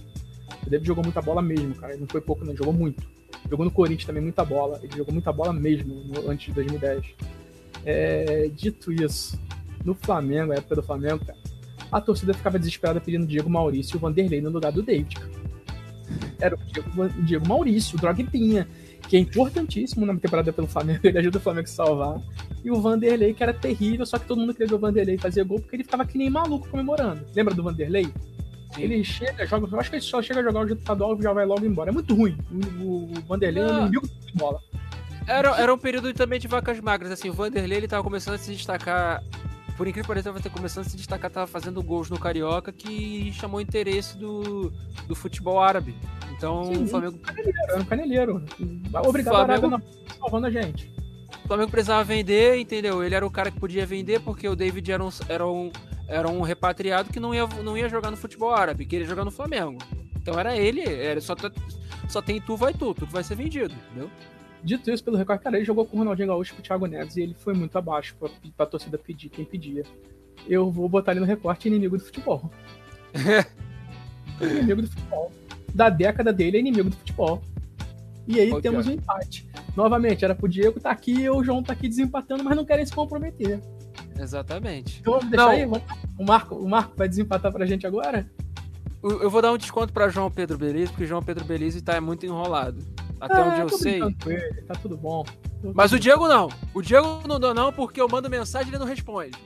[0.67, 1.95] O David jogou muita bola mesmo, cara.
[1.95, 2.55] Ele não foi pouco, não.
[2.55, 3.03] Jogou muito.
[3.49, 4.79] Jogou no Corinthians também muita bola.
[4.83, 7.15] Ele jogou muita bola mesmo no, antes de 2010.
[7.87, 9.41] É, dito isso,
[9.83, 11.39] no Flamengo, a época do Flamengo, cara,
[11.91, 15.17] a torcida ficava desesperada pedindo Diego Maurício e o Vanderlei no lugar do David.
[16.41, 18.67] Era o Diego, Diego Maurício, o Drogbinha,
[19.09, 22.21] que é importantíssimo na temporada pelo Flamengo, ele ajuda o Flamengo a salvar.
[22.65, 25.45] E o Vanderlei, que era terrível, só que todo mundo queria ver o Vanderlei fazer
[25.45, 27.25] gol porque ele ficava que nem maluco comemorando.
[27.35, 28.05] Lembra do Vanderlei?
[28.75, 28.83] Sim.
[28.83, 29.67] Ele chega, joga.
[29.71, 31.91] Eu acho que ele só chega a jogar o estadual e já vai logo embora.
[31.91, 32.37] É muito ruim.
[32.81, 34.03] O, o Vanderlei não, não viu
[34.35, 34.61] bola.
[35.27, 38.39] Era, era um período também de vacas magras, assim, o Vanderlei ele tava começando a
[38.39, 39.23] se destacar
[39.79, 42.73] por incrível que pareça, vai ter começando a se destacar, tava fazendo gols no Carioca
[42.73, 44.73] que chamou interesse do,
[45.07, 45.95] do futebol árabe.
[46.37, 47.19] Então, Sim, o Flamengo.
[47.19, 48.45] Caneleiro, um caneleiro.
[49.07, 49.67] Obrigado, Flamengo...
[49.67, 50.93] Arábia, salvando a gente.
[51.45, 53.05] O Flamengo precisava vender, entendeu?
[53.05, 55.71] Ele era o cara que podia vender porque o David era um, era um,
[56.09, 59.31] era um repatriado que não ia, não ia jogar no futebol árabe, queria jogar no
[59.31, 59.79] Flamengo.
[60.17, 61.37] Então era ele, era só,
[62.09, 64.11] só tem tu, vai tu, tu vai ser vendido, entendeu?
[64.63, 66.87] Dito isso, pelo recorde, cara, ele jogou com o Ronaldinho Gaúcho e com o Thiago
[66.87, 69.85] Neves e ele foi muito abaixo pra, pra torcida pedir quem pedia.
[70.47, 72.51] Eu vou botar ele no recorte inimigo do futebol.
[74.41, 75.33] inimigo do futebol.
[75.75, 77.43] Da década dele é inimigo do futebol.
[78.27, 79.49] E aí temos um empate.
[79.77, 82.93] Novamente, era pro Diego tá aqui, o João tá aqui desempatando, mas não querem se
[82.93, 83.61] comprometer.
[84.19, 85.01] Exatamente.
[85.01, 85.51] Então vamos deixar não.
[85.53, 85.83] aí?
[86.19, 88.29] O Marco, o Marco vai desempatar pra gente agora?
[89.03, 92.27] Eu vou dar um desconto pra João Pedro Belize, porque João Pedro Belize tá muito
[92.27, 92.85] enrolado.
[93.21, 94.01] Até onde é, eu sei.
[94.27, 95.25] Ele, tá tudo bom.
[95.75, 96.49] Mas o Diego não.
[96.73, 99.37] O Diego não dá não, porque eu mando mensagem e ele não responde.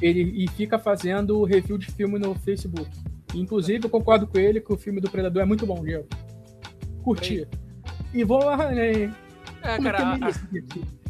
[0.00, 2.90] Ele e fica fazendo review de filme no Facebook.
[3.34, 6.06] Inclusive, eu concordo com ele que o filme do Predador é muito bom, Diego.
[7.02, 7.46] Curti.
[8.12, 9.12] E vou lá, né?
[9.62, 10.18] É, cara.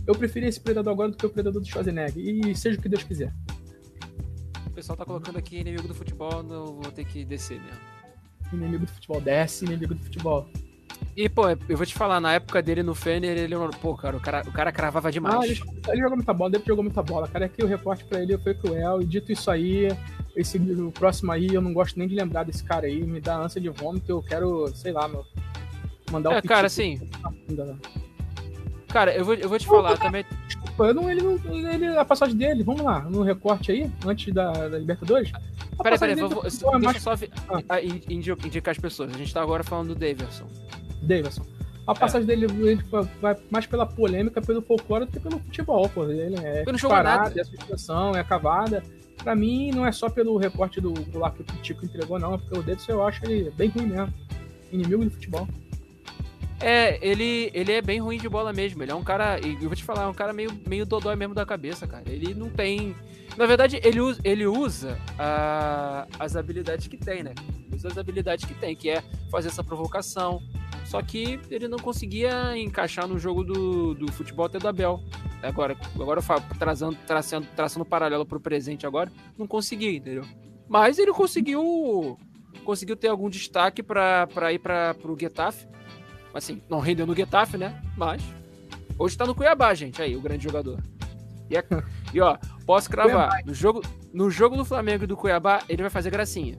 [0.06, 2.16] Eu preferi esse Predador agora do que o Predador do Schwarzenegger.
[2.16, 3.32] E seja o que Deus quiser.
[4.66, 7.80] O pessoal tá colocando aqui inimigo do futebol, não vou ter que descer mesmo.
[8.52, 10.48] Inimigo do futebol, desce, inimigo do futebol.
[11.16, 14.20] E, pô, eu vou te falar, na época dele no Fener, ele, pô, cara, o
[14.20, 15.40] cara, o cara cravava demais.
[15.40, 17.46] Ah, ele, ele jogou muita bola, ele jogou muita bola, cara.
[17.46, 19.00] Aqui o reporte pra ele foi cruel.
[19.00, 19.88] E dito isso aí,
[20.36, 23.02] esse o próximo aí, eu não gosto nem de lembrar desse cara aí.
[23.02, 25.24] Me dá ânsia de vômito, eu quero, sei lá, meu,
[26.10, 27.08] mandar um É, cara, assim.
[28.88, 30.26] Cara, eu vou, eu vou te falar também.
[30.46, 31.72] Desculpa, não, ele não.
[31.72, 35.32] Ele, a passagem dele, vamos lá, no recorte aí, antes da, da Libertadores.
[35.82, 37.02] Peraí, peraí, vou, deixa eu mais...
[37.02, 37.14] só
[37.70, 37.82] ah.
[37.82, 39.14] indicar as pessoas.
[39.14, 40.46] A gente tá agora falando do Davidson.
[41.02, 41.44] Davidson.
[41.86, 42.36] A passagem é.
[42.36, 42.46] dele
[43.20, 46.04] vai mais pela polêmica, pelo folclore do que pelo futebol, pô.
[46.04, 48.82] Ele é parada, é suspensão, é cavada.
[49.22, 52.38] Pra mim, não é só pelo recorte do, do lá que o Tico entregou, não,
[52.38, 54.12] porque o Davidson eu acho ele bem ruim mesmo.
[54.72, 55.48] Inimigo do futebol.
[56.60, 58.82] É, ele, ele é bem ruim de bola mesmo.
[58.82, 61.34] Ele é um cara, eu vou te falar, é um cara meio, meio dodói mesmo
[61.34, 62.04] da cabeça, cara.
[62.06, 62.96] Ele não tem.
[63.36, 67.34] Na verdade, ele usa, ele usa a, as habilidades que tem, né?
[67.66, 70.42] Ele usa as habilidades que tem, que é fazer essa provocação,
[70.86, 75.02] só que ele não conseguia encaixar no jogo do, do futebol até do Abel.
[75.42, 80.24] Agora, agora eu falo, trazendo, traçando, traçando paralelo pro presente agora, não conseguia, entendeu?
[80.68, 82.18] Mas ele conseguiu
[82.64, 85.66] conseguiu ter algum destaque para ir para o Getafe.
[86.34, 87.80] Assim, não rendeu no Getafe, né?
[87.96, 88.22] Mas
[88.98, 90.82] hoje tá no Cuiabá, gente, aí, o grande jogador.
[91.50, 91.64] E, é,
[92.12, 93.82] e ó, posso cravar, no jogo,
[94.12, 96.58] no jogo do Flamengo e do Cuiabá, ele vai fazer gracinha.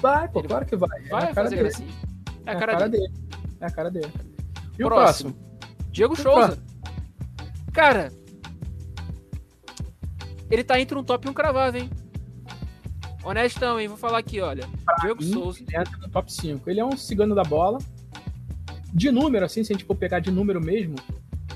[0.00, 1.02] Vai, pô, ele claro que vai.
[1.08, 1.62] Vai é fazer dele.
[1.62, 1.90] gracinha.
[2.46, 3.08] É a cara, é a cara dele.
[3.08, 3.43] dele.
[3.64, 4.12] É a cara dele.
[4.78, 4.84] E próximo?
[4.84, 5.36] o próximo?
[5.90, 6.62] Diego Souza.
[7.72, 8.12] Cara,
[10.50, 11.88] ele tá entre um top 1 cravado, hein?
[13.24, 13.88] Honestão, hein?
[13.88, 14.68] Vou falar aqui, olha.
[14.84, 15.60] Pra Diego mim, Souza.
[15.66, 16.68] Ele entra no top 5.
[16.68, 17.78] Ele é um cigano da bola.
[18.92, 20.96] De número, assim, se a gente for pegar de número mesmo,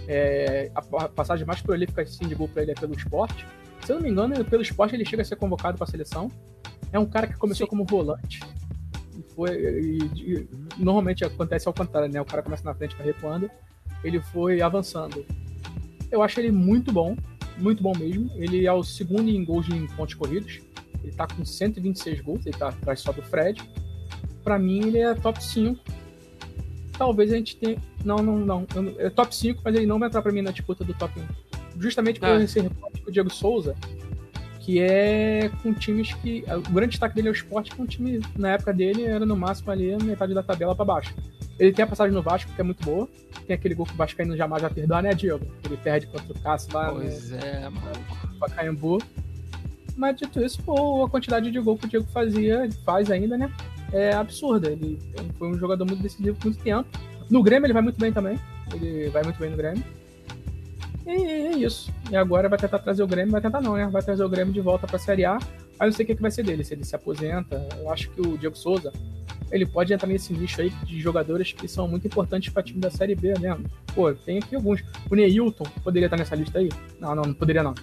[0.09, 3.47] é, a passagem mais prolífica assim, de gol pra ele é pelo esporte.
[3.85, 6.31] Se eu não me engano, pelo esporte ele chega a ser convocado para a seleção.
[6.91, 7.71] É um cara que começou Sim.
[7.71, 8.41] como volante.
[9.39, 12.21] Foi, e, e, normalmente acontece ao contrário, né?
[12.21, 13.49] O cara começa na frente, vai recuando.
[14.03, 15.25] Ele foi avançando.
[16.11, 17.17] Eu acho ele muito bom,
[17.57, 18.29] muito bom mesmo.
[18.35, 20.61] Ele é o segundo em gols em pontos corridos.
[21.05, 23.63] Ele tá com 126 gols, ele tá atrás só do Fred.
[24.43, 25.85] Para mim, ele é top 5.
[26.99, 27.79] Talvez a gente tenha.
[28.05, 28.67] Não, não, não.
[28.99, 31.15] É top 5, mas ele não vai entrar para mim na disputa do top
[31.77, 31.81] 1.
[31.81, 32.43] Justamente por ah.
[32.43, 33.77] esse repórter o Diego Souza,
[34.69, 36.45] que é com times que.
[36.69, 39.35] O grande destaque dele é o esporte, com um time, na época dele, era no
[39.35, 41.15] máximo ali metade da tabela para baixo.
[41.59, 43.09] Ele tem a passagem no Vasco, que é muito boa.
[43.47, 45.47] Tem aquele gol que o Vasco ainda jamais vai perdoar, né, Diego?
[45.65, 47.81] Ele perde contra o Cássio lá pois no, é, mano.
[48.39, 48.99] Pacaembu.
[49.97, 53.51] Mas dito isso, pô, a quantidade de gol que o Diego fazia, faz ainda, né?
[53.91, 54.71] É absurda.
[54.71, 54.99] Ele
[55.39, 56.87] foi um jogador muito decisivo por muito tempo.
[57.31, 58.39] No Grêmio ele vai muito bem também.
[58.75, 59.83] Ele vai muito bem no Grêmio.
[61.09, 61.91] E é isso.
[62.11, 63.89] E agora vai tentar trazer o Grêmio, vai tentar não, né?
[63.91, 65.39] Vai trazer o Grêmio de volta pra Série A.
[65.79, 67.67] Aí não sei o que, que vai ser dele, se ele se aposenta.
[67.79, 68.93] Eu acho que o Diego Souza,
[69.51, 72.91] ele pode entrar nesse nicho aí de jogadores que são muito importantes para time da
[72.91, 73.65] Série B mesmo.
[73.95, 74.85] Pô, tem aqui alguns.
[75.11, 76.69] O Neilton poderia estar nessa lista aí?
[77.01, 77.75] Não, não, não poderia não.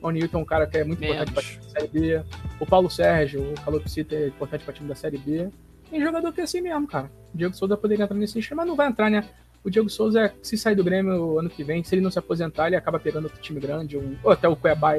[0.00, 1.22] O Neilton é um cara que é muito Menos.
[1.22, 2.24] importante para time da Série B.
[2.58, 5.48] O Paulo Sérgio, o Calopsita é importante para time da Série B.
[5.88, 7.08] Tem jogador que é assim mesmo, cara.
[7.32, 9.28] O Diego Souza poderia entrar nesse nicho, mas não vai entrar, né?
[9.64, 12.66] O Diego Souza, se sair do Grêmio ano que vem, se ele não se aposentar,
[12.66, 14.94] ele acaba pegando outro time grande, um, ou até o Cuiabá.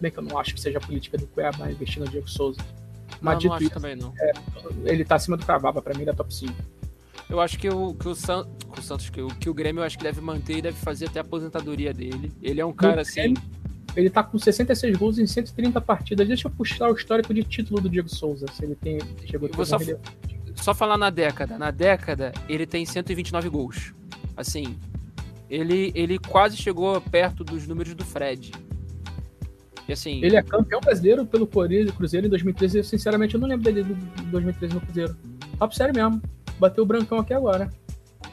[0.00, 2.60] Bem que eu não acho que seja a política do Cuiabá investir no Diego Souza.
[3.20, 4.14] Mas não, não isso, também não.
[4.18, 4.32] É,
[4.86, 6.54] ele tá acima do Cravava, pra mim ele é top 5.
[7.28, 8.46] Eu acho que o, que o, San,
[8.76, 11.06] o Santos, que o, que o Grêmio eu acho que deve manter e deve fazer
[11.06, 12.32] até a aposentadoria dele.
[12.42, 13.34] Ele é um cara assim.
[13.94, 16.26] ele tá com 66 gols em 130 partidas.
[16.26, 18.98] Deixa eu puxar o histórico de título do Diego Souza, se ele tem.
[19.26, 19.78] Chegou a só,
[20.60, 21.58] só falar na década.
[21.58, 23.94] Na década, ele tem 129 gols.
[24.36, 24.76] Assim,
[25.48, 28.52] ele, ele quase chegou perto dos números do Fred.
[29.88, 30.22] E assim.
[30.22, 32.78] Ele é campeão brasileiro pelo Cruzeiro em 2013.
[32.78, 35.16] Eu, sinceramente, eu não lembro dele de 2013 no Cruzeiro.
[35.58, 36.22] Papo sério mesmo.
[36.58, 37.68] Bateu o brancão aqui agora.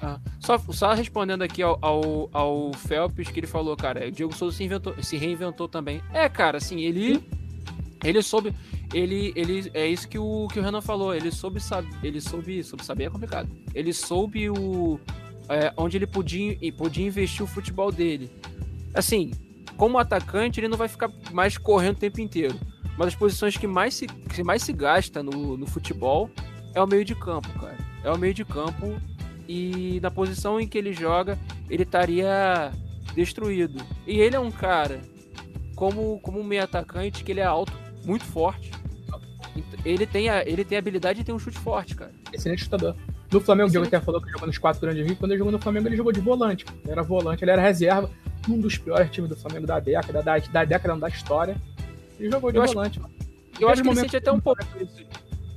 [0.01, 4.33] Ah, só, só respondendo aqui ao, ao, ao Phelps, que ele falou, cara, o Diego
[4.35, 6.01] Souza se, inventou, se reinventou também.
[6.13, 7.15] É, cara, assim, ele.
[7.15, 7.36] Sim.
[8.03, 8.53] Ele soube.
[8.93, 9.71] Ele, ele.
[9.73, 11.13] É isso que o, que o Renan falou.
[11.13, 11.89] Ele soube saber.
[12.03, 12.63] Ele soube.
[12.63, 13.49] Soube saber é complicado.
[13.73, 14.99] Ele soube o.
[15.49, 18.29] É, onde ele podia, podia investir o futebol dele.
[18.93, 19.31] Assim,
[19.77, 22.59] como atacante, ele não vai ficar mais correndo o tempo inteiro.
[22.95, 26.29] Uma das posições que mais se, que mais se gasta no, no futebol
[26.73, 27.77] é o meio de campo, cara.
[28.03, 28.99] É o meio de campo
[29.47, 31.37] e na posição em que ele joga,
[31.69, 32.71] ele estaria
[33.15, 33.83] destruído.
[34.05, 35.01] E ele é um cara,
[35.75, 37.71] como, como um meio atacante, que ele é alto,
[38.07, 38.71] muito forte.
[39.83, 42.11] Ele tem a, ele tem a habilidade de ter um chute forte, cara.
[42.31, 42.95] Excelente chutador.
[43.31, 45.17] No Flamengo, o Diego até falou que jogou nos quatro grandes rios.
[45.17, 46.65] Quando ele jogou no Flamengo, ele jogou de volante.
[46.83, 48.09] Ele era volante, ele era reserva
[48.47, 51.57] um dos piores times do Flamengo da década, da, da década não da história.
[52.17, 52.99] Ele jogou de eu volante.
[52.99, 53.09] Acho,
[53.59, 55.05] eu acho que ele sente até um pouco disso.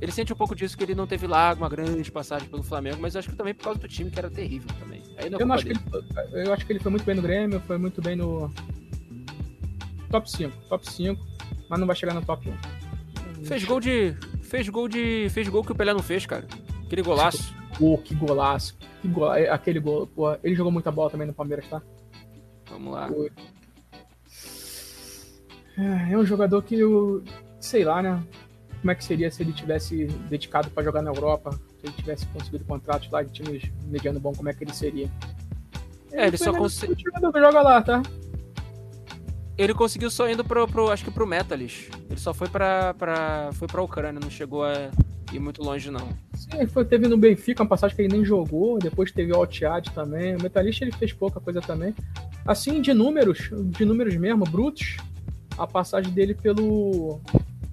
[0.01, 2.97] Ele sente um pouco disso que ele não teve lá uma grande passagem pelo Flamengo,
[3.01, 5.03] mas acho que também por causa do time que era terrível também.
[5.19, 5.81] Aí não é eu, não acho que ele,
[6.33, 8.51] eu acho que ele foi muito bem no Grêmio, foi muito bem no
[10.11, 11.27] top 5, top 5,
[11.69, 13.45] mas não vai chegar no top 1.
[13.45, 16.47] Fez gol de fez gol de fez gol que o Pelé não fez, cara.
[16.85, 17.55] Aquele golaço.
[17.79, 18.77] Pô, que golaço.
[19.01, 21.81] Que gol, aquele gol, pô, ele jogou muita bola também no Palmeiras, tá?
[22.69, 23.09] Vamos lá.
[25.79, 27.25] É, é um jogador que eu.
[27.59, 28.23] Sei lá, né?
[28.81, 31.51] Como é que seria se ele tivesse dedicado para jogar na Europa?
[31.79, 35.11] Se ele tivesse conseguido contratos lá de times mediano bom, como é que ele seria?
[36.11, 36.97] Ele é, ele só conseguiu.
[36.99, 38.03] jogador que joga lá, tá?
[39.61, 41.91] Ele conseguiu só indo pro, pro acho que pro Metalis.
[42.09, 44.91] Ele só foi pra, pra, foi pra Ucrânia, não chegou a
[45.35, 46.09] ir muito longe, não.
[46.35, 49.91] Sim, foi, teve no Benfica uma passagem que ele nem jogou, depois teve o Altiad
[49.91, 50.35] também.
[50.35, 51.95] O Metalista ele fez pouca coisa também.
[52.47, 54.97] Assim, de números, de números mesmo, brutos,
[55.59, 57.21] a passagem dele pelo,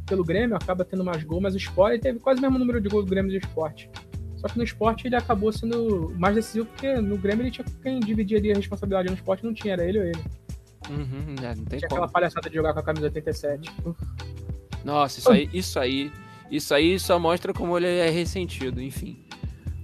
[0.06, 2.82] pelo Grêmio acaba tendo mais gol, mas o Sport ele teve quase o mesmo número
[2.82, 3.90] de gols do Grêmio do Esporte.
[4.36, 8.02] Só que no esporte ele acabou sendo mais decisivo, porque no Grêmio ele tinha quem
[8.02, 10.20] dividiria a responsabilidade no esporte não tinha, era ele ou ele.
[10.90, 12.02] Uhum, é, não tem tinha como.
[12.02, 13.72] aquela palhaçada de jogar com a camisa 87.
[14.84, 16.12] Nossa, isso aí, isso aí
[16.50, 19.22] Isso aí só mostra como ele é ressentido, enfim.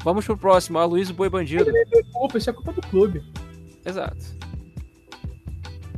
[0.04, 1.70] Vamos pro próximo, a Luiz Boi Bandido.
[1.70, 3.24] Ele é culpa, isso é culpa do clube.
[3.86, 4.26] Exato.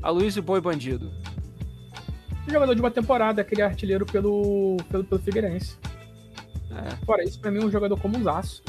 [0.01, 1.11] A Luiz Boi Bandido.
[2.47, 5.77] jogador de uma temporada, aquele artilheiro pelo, pelo, pelo Figueirense.
[6.71, 7.05] É.
[7.05, 8.63] Fora isso, pra mim, é um jogador como um zaço.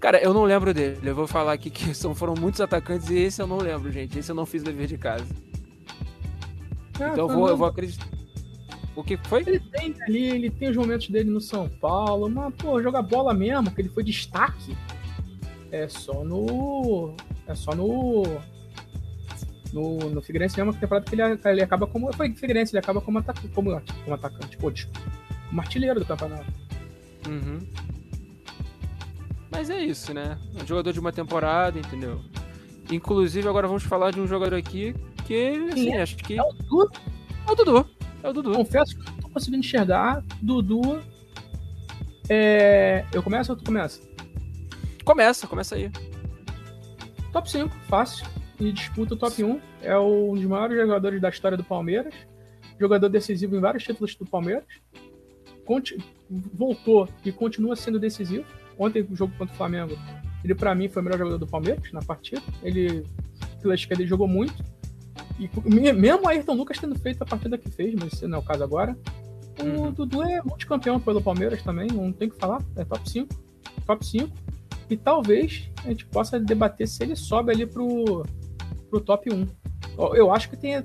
[0.00, 0.98] Cara, eu não lembro dele.
[1.02, 4.18] Eu vou falar aqui que são, foram muitos atacantes e esse eu não lembro, gente.
[4.18, 5.26] Esse eu não fiz dever de casa.
[7.00, 8.06] Ah, então eu vou, eu vou acreditar.
[8.94, 9.42] O que foi?
[9.42, 13.34] Ele tem ali, ele tem os momentos dele no São Paulo, mas, pô, jogar bola
[13.34, 14.74] mesmo, que ele foi destaque.
[15.70, 17.14] É só no.
[17.46, 18.22] É só no.
[19.72, 22.10] No, no Figueirense mesmo, que temporada que ele, ele acaba como.
[22.14, 24.98] Foi Figueirense, ele acaba como, ataca, como, como atacante, pô, tipo,
[25.48, 26.50] como artilheiro do campeonato.
[27.28, 27.58] Uhum.
[29.50, 30.38] Mas é isso, né?
[30.54, 32.20] Um jogador de uma temporada, entendeu?
[32.90, 34.94] Inclusive, agora vamos falar de um jogador aqui
[35.24, 36.02] que, assim, é?
[36.02, 36.38] acho que.
[36.38, 36.90] É o Dudu?
[37.46, 37.90] É o Dudu.
[38.22, 38.52] É o Dudu.
[38.52, 40.22] Confesso que não tô conseguindo enxergar.
[40.40, 41.02] Dudu.
[42.28, 43.04] É...
[43.12, 44.00] Eu começo ou tu começa?
[45.04, 45.90] Começa, começa aí.
[47.32, 48.26] Top 5, fácil.
[48.58, 49.60] E disputa o top 1.
[49.82, 52.14] É um dos maiores jogadores da história do Palmeiras.
[52.78, 54.64] Jogador decisivo em vários títulos do Palmeiras.
[55.64, 55.98] Conti...
[56.28, 58.44] Voltou e continua sendo decisivo.
[58.78, 59.96] Ontem, o jogo contra o Flamengo,
[60.44, 62.42] ele para mim foi o melhor jogador do Palmeiras na partida.
[62.62, 63.04] Ele,
[63.60, 64.62] pela esquerda, ele jogou muito.
[65.38, 68.40] E mesmo o Ayrton Lucas tendo feito a partida que fez, mas esse não é
[68.40, 68.96] o caso agora.
[69.60, 69.92] O uhum.
[69.92, 72.62] Dudu é multicampeão pelo Palmeiras também, não tem que falar.
[72.76, 73.28] É top 5.
[73.86, 74.30] Top 5.
[74.88, 78.24] E talvez a gente possa debater se ele sobe ali pro,
[78.88, 79.46] pro top 1.
[80.14, 80.82] Eu acho que tem.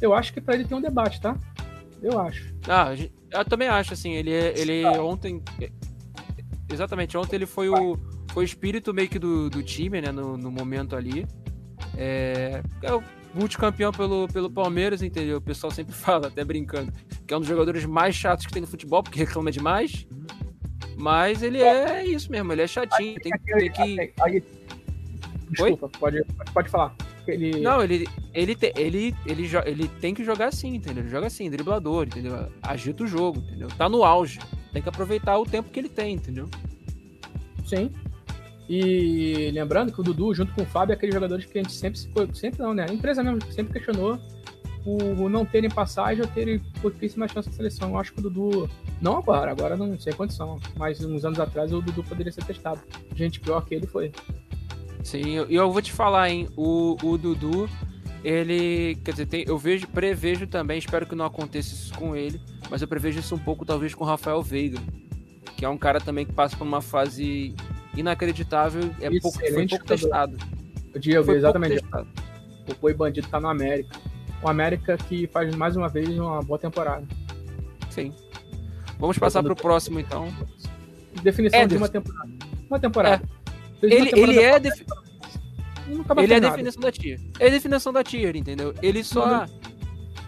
[0.00, 1.36] Eu acho que para ele tem um debate, tá?
[2.02, 2.54] Eu acho.
[2.68, 2.94] Ah,
[3.32, 5.02] eu também acho, assim, ele, é, ele tá.
[5.02, 5.42] ontem.
[6.70, 7.96] Exatamente, ontem ele foi o,
[8.32, 11.26] foi o espírito meio que do, do time, né, no, no momento ali.
[11.96, 13.02] É, é o
[13.34, 15.38] multicampeão pelo, pelo Palmeiras, entendeu?
[15.38, 16.92] O pessoal sempre fala, até brincando,
[17.26, 20.06] que é um dos jogadores mais chatos que tem no futebol, porque reclama demais.
[20.98, 23.20] Mas ele é isso mesmo, ele é chatinho.
[23.20, 24.12] Tem, tem que.
[24.22, 24.42] Aí,
[25.50, 26.96] desculpa, pode, pode falar.
[27.28, 27.60] Ele...
[27.60, 31.02] Não, ele, ele, te, ele, ele, ele tem que jogar assim, entendeu?
[31.02, 32.48] Ele joga assim, driblador, entendeu?
[32.62, 33.68] Agita o jogo, entendeu?
[33.68, 34.38] Tá no auge.
[34.72, 36.48] Tem que aproveitar o tempo que ele tem, entendeu?
[37.64, 37.90] Sim.
[38.68, 41.74] E lembrando que o Dudu, junto com o Fábio, é aqueles jogadores que a gente
[41.74, 41.98] sempre,
[42.34, 42.86] sempre não, né?
[42.88, 44.18] A empresa mesmo sempre questionou
[44.86, 47.90] por não terem passagem ou terem pouquíssima chance de seleção.
[47.90, 48.70] Eu acho que o Dudu,
[49.00, 52.80] não agora, agora não sei condição, mas uns anos atrás o Dudu poderia ser testado.
[53.14, 54.12] Gente pior que ele foi.
[55.06, 56.48] Sim, e eu, eu, vou te falar, hein?
[56.56, 57.70] O, o Dudu,
[58.24, 58.96] ele.
[59.04, 62.82] Quer dizer, tem, eu vejo, prevejo também, espero que não aconteça isso com ele, mas
[62.82, 64.80] eu prevejo isso um pouco, talvez, com o Rafael Veiga,
[65.56, 67.54] que é um cara também que passa por uma fase
[67.96, 70.36] inacreditável, é pouco, foi pouco testado.
[70.92, 71.84] O Diego, exatamente.
[72.68, 73.96] O Boi Bandido tá no América.
[74.42, 77.06] O América que faz mais uma vez uma boa temporada.
[77.90, 78.12] Sim.
[78.98, 80.26] Vamos passar para o próximo, então.
[81.22, 81.76] Definição Ederson.
[81.76, 82.32] de uma temporada.
[82.68, 83.22] Uma temporada.
[83.24, 83.35] É.
[83.82, 84.58] Ele, ele é.
[84.58, 84.84] Defi...
[86.18, 87.20] Ele é a definição da tier.
[87.38, 88.74] É a definição da tier, entendeu?
[88.82, 89.46] Ele só.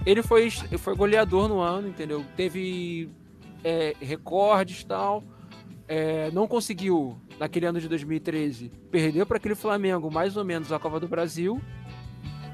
[0.06, 2.24] Ele foi, foi goleador no ano, entendeu?
[2.36, 3.10] Teve
[3.64, 5.24] é, recordes e tal.
[5.86, 10.78] É, não conseguiu naquele ano de 2013, perdeu para aquele Flamengo mais ou menos a
[10.78, 11.60] Copa do Brasil,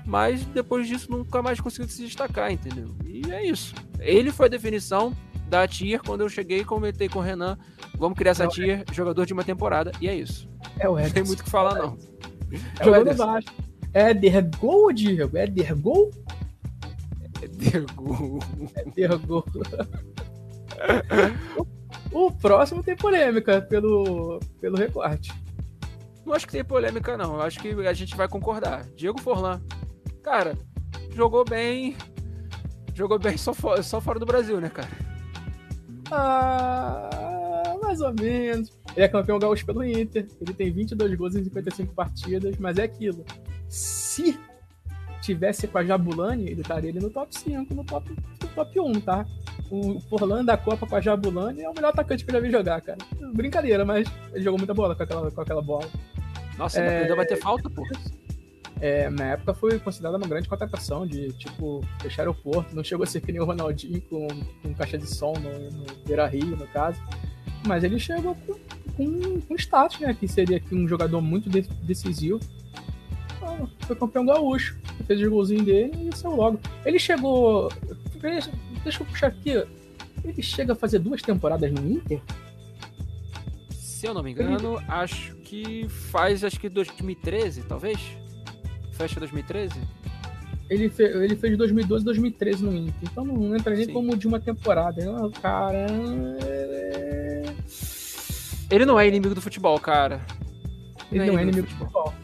[0.07, 2.95] mas depois disso nunca mais conseguiu se destacar, entendeu?
[3.05, 3.75] E é isso.
[3.99, 5.17] Ele foi a definição
[5.55, 7.57] da tier quando eu cheguei e comentei com o Renan,
[7.97, 10.49] vamos criar essa é tier, jogador de uma temporada, e é isso.
[10.81, 10.99] É o.
[10.99, 11.97] Não tem muito o que falar, não.
[12.81, 13.39] É o Ederson.
[13.93, 15.37] Éder Gol, Diego?
[15.37, 16.11] Éder Gol?
[17.41, 18.41] Éder Gol.
[18.75, 19.45] Éder Gol.
[22.11, 25.33] O próximo tem polêmica pelo, pelo recorte.
[26.27, 27.35] Não acho que tem polêmica, não.
[27.35, 28.85] Eu acho que a gente vai concordar.
[28.97, 29.61] Diego Forlan.
[30.23, 30.59] Cara,
[31.15, 31.97] jogou bem.
[32.95, 35.14] Jogou bem só, for, só fora do Brasil, né, cara?
[36.15, 38.73] Ah, mais ou menos.
[38.97, 40.27] Ele é campeão gaúcho pelo Inter.
[40.41, 43.25] Ele tem 22 gols em 55 partidas, mas é aquilo.
[43.69, 44.39] Se
[45.21, 48.11] tivesse com a Jabulani, ele estaria ali no top 5, no top,
[48.43, 49.27] no top 1, tá?
[49.71, 52.51] o Forlan da Copa com a Jabulani é o melhor atacante que eu já vi
[52.51, 52.99] jogar, cara.
[53.33, 55.89] Brincadeira, mas ele jogou muita bola com aquela, com aquela bola.
[56.59, 57.83] Nossa, é, ainda vai ter falta, pô.
[58.81, 62.75] É, na época foi considerada uma grande contratação de, tipo, fechar aeroporto.
[62.75, 64.29] Não chegou a ser que nem o Ronaldinho com,
[64.63, 67.01] com caixa de som no, no Beira Rio, no caso.
[67.67, 68.55] Mas ele chegou com,
[68.97, 70.13] com, com status, né?
[70.13, 71.49] Que seria aqui um jogador muito
[71.83, 72.41] decisivo.
[73.43, 74.79] Ah, foi campeão gaúcho.
[75.07, 76.61] Fez o golzinho dele e saiu logo.
[76.85, 77.71] Ele chegou.
[78.83, 79.65] Deixa eu puxar aqui.
[80.23, 82.21] Ele chega a fazer duas temporadas no Inter?
[83.71, 84.85] Se eu não me engano, ele...
[84.89, 87.99] acho que faz acho que 2013, talvez?
[88.95, 89.75] Fecha 2013?
[90.71, 92.95] Ele, fe, ele fez 2012 2013 no Inter.
[93.03, 93.93] Então não entra nem Sim.
[93.93, 95.03] como de uma temporada.
[95.03, 95.87] Eu, Cara.
[96.41, 97.45] é-
[98.71, 100.21] Ele não é inimigo do futebol, cara.
[101.13, 102.15] Ele não é inimigo do futebol.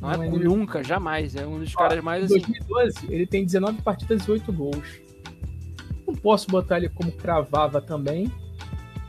[0.00, 0.44] Não, é, é inimigo.
[0.44, 1.34] nunca, jamais.
[1.34, 2.52] É um dos Ó, caras mais Em assim.
[2.52, 5.00] 2012, ele tem 19 partidas e 8 gols.
[6.06, 8.30] Não posso botar ele como cravava também.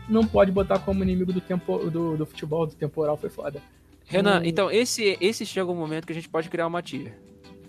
[0.10, 3.62] Não pode botar como inimigo do, tempo, do, do futebol, do temporal, foi foda.
[4.08, 4.46] Renan, Hum.
[4.46, 7.14] então esse, esse chega um momento que a gente pode criar uma tia.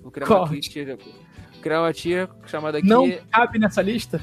[0.03, 0.45] Vou criar Qual?
[0.47, 0.99] uma tia.
[1.61, 2.87] Criar uma tia chamada aqui.
[2.87, 4.21] Não cabe nessa lista?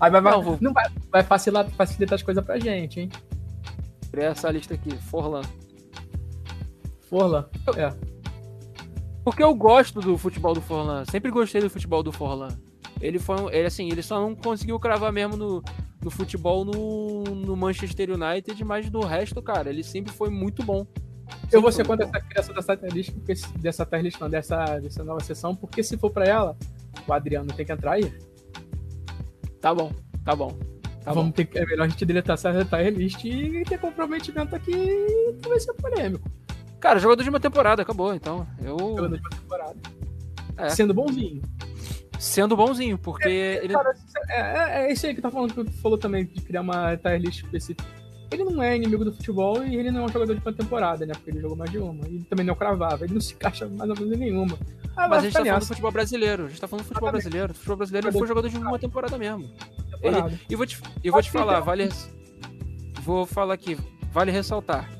[0.00, 3.10] Aí vai, vai, Não, não, vou- vai, vai facilitar, facilitar as coisas pra gente, hein?
[4.10, 5.42] Criar essa lista aqui, Forlan.
[7.08, 7.46] Forlan.
[7.76, 7.92] É.
[9.24, 11.04] Porque eu gosto do futebol do Forlan.
[11.10, 12.48] Sempre gostei do futebol do Forlan.
[13.00, 15.62] Ele foi um, ele assim, ele só não conseguiu cravar mesmo no,
[16.02, 20.86] no futebol no, no Manchester United, mas do resto, cara, ele sempre foi muito bom.
[21.50, 24.28] Eu vou ser contra essa criação dessa tier list, porque se- dessa tier list, não,
[24.28, 26.56] dessa, dessa nova sessão, porque se for pra ela,
[27.06, 28.12] o Adriano tem que entrar aí.
[29.60, 29.92] Tá bom,
[30.24, 30.56] tá bom.
[31.04, 31.32] Tá Vamos bom.
[31.32, 34.72] ter é melhor a gente deletar essa tier list e ter comprometimento aqui
[35.42, 36.28] que vai ser polêmico.
[36.80, 38.14] Cara, jogador de uma temporada, acabou.
[38.14, 38.78] Então, eu.
[38.78, 39.76] Jogador de uma temporada.
[40.58, 40.68] É.
[40.70, 41.42] Sendo bonzinho.
[42.18, 43.72] Sendo bonzinho, porque ele.
[43.72, 43.94] Cara,
[44.28, 46.96] é, é, é isso aí que tá falando, que tu falou também, de criar uma
[46.96, 47.84] tier list específica.
[48.30, 51.06] Ele não é inimigo do futebol e ele não é um jogador de uma temporada,
[51.06, 51.14] né?
[51.14, 52.06] Porque ele jogou mais de uma.
[52.08, 53.04] E também não cravava.
[53.04, 54.58] Ele não se encaixa mais ou menos em nenhuma.
[54.96, 56.44] Ah, Mas a gente tá falando do futebol brasileiro.
[56.44, 57.52] A gente tá falando do futebol brasileiro.
[57.52, 59.48] O futebol brasileiro ele foi jogador de uma temporada mesmo.
[59.90, 60.40] temporada.
[60.50, 61.88] E vou te, e vou te falar, vale.
[63.00, 63.78] Vou falar aqui,
[64.12, 64.90] vale ressaltar.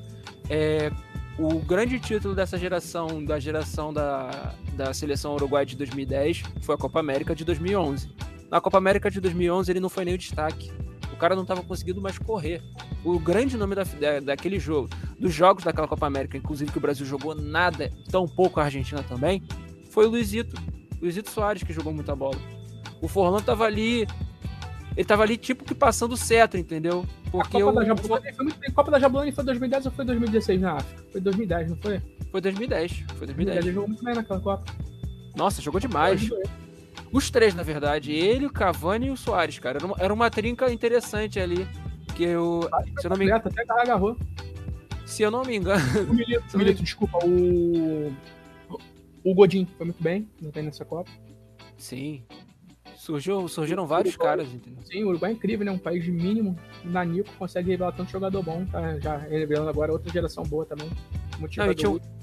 [0.49, 0.91] É,
[1.37, 6.77] o grande título dessa geração, da geração da, da seleção uruguaia de 2010, foi a
[6.77, 8.09] Copa América de 2011.
[8.49, 10.71] Na Copa América de 2011 ele não foi nem o destaque.
[11.19, 12.61] O cara não estava conseguindo mais correr.
[13.03, 14.87] O grande nome da, da- daquele jogo,
[15.19, 19.03] dos jogos daquela Copa América, inclusive que o Brasil jogou nada, tão pouco a Argentina
[19.03, 19.43] também,
[19.89, 20.55] foi o Luizito.
[21.01, 22.37] Luizito Soares que jogou muita bola.
[23.01, 24.07] O Forlan tava ali.
[24.95, 27.05] Ele tava ali tipo que passando o cetro, entendeu?
[27.27, 28.71] A Porque Copa o, da Jabulani foi muito bem.
[28.71, 31.03] Copa da Jabulani foi 2010 ou foi 2016 na África?
[31.11, 32.01] Foi 2010, não foi?
[32.31, 32.91] foi 2010.
[33.17, 33.57] Foi 2010.
[33.65, 34.63] Ele jogou muito bem naquela Copa.
[35.35, 36.29] Nossa, jogou demais.
[37.11, 38.11] Os três, na verdade.
[38.11, 39.77] Ele, o Cavani e o Soares, cara.
[39.77, 41.67] Era uma, era uma trinca interessante ali.
[42.15, 44.17] Que eu, se eu não me, Direto, até agarrou.
[45.05, 45.81] se eu não me engano.
[46.09, 48.11] O Milito, o Milito, desculpa, o.
[49.23, 51.09] O Godin foi muito bem, não tem nessa Copa.
[51.77, 52.23] Sim.
[52.95, 54.83] Surgiu, surgiram vários caras, entendeu?
[54.85, 55.71] Sim, o Uruguai é incrível, né?
[55.71, 56.57] Um país de mínimo.
[56.83, 60.89] Nanico consegue revelar tanto jogador bom, tá já revelando agora outra geração boa também.
[61.37, 62.18] Muito Não, jogador o-.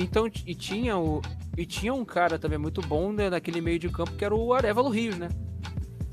[0.00, 1.20] então, e tinha o.
[1.56, 4.52] E tinha um cara também muito bom né, naquele meio de campo que era o
[4.54, 5.28] Arevalo Rios, né?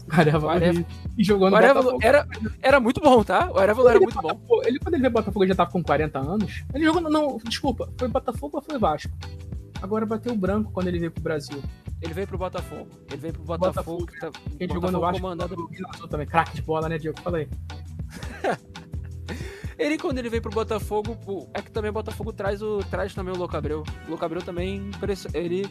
[0.10, 0.86] Arevalo Arevalo- Rios.
[1.18, 2.06] E jogou O no Arevalo Botafogo.
[2.06, 2.28] era,
[2.62, 3.52] era muito bom, tá?
[3.52, 4.36] O Arevalo era muito bom.
[4.48, 6.64] Pô, ele, quando ele veio Botafogo, ele já tava com 40 anos.
[6.74, 7.02] Ele jogou.
[7.02, 9.12] Não, desculpa, foi Botafogo ou foi Vasco?
[9.82, 11.62] Agora bateu o branco quando ele veio pro Brasil.
[12.02, 12.88] Ele veio pro Botafogo.
[13.10, 14.00] Ele veio pro Botafogo.
[14.00, 16.26] Botafogo, que tá- Quem jogou no Botafogo Vasco comandado- também.
[16.28, 17.20] Craque de bola, né, Diego?
[17.22, 17.48] Falei.
[19.78, 21.18] Ele, quando ele veio pro Botafogo,
[21.54, 23.84] é que também o Botafogo traz, o, traz também o Locabreu.
[24.08, 25.66] O Locabreu também, impress- ele,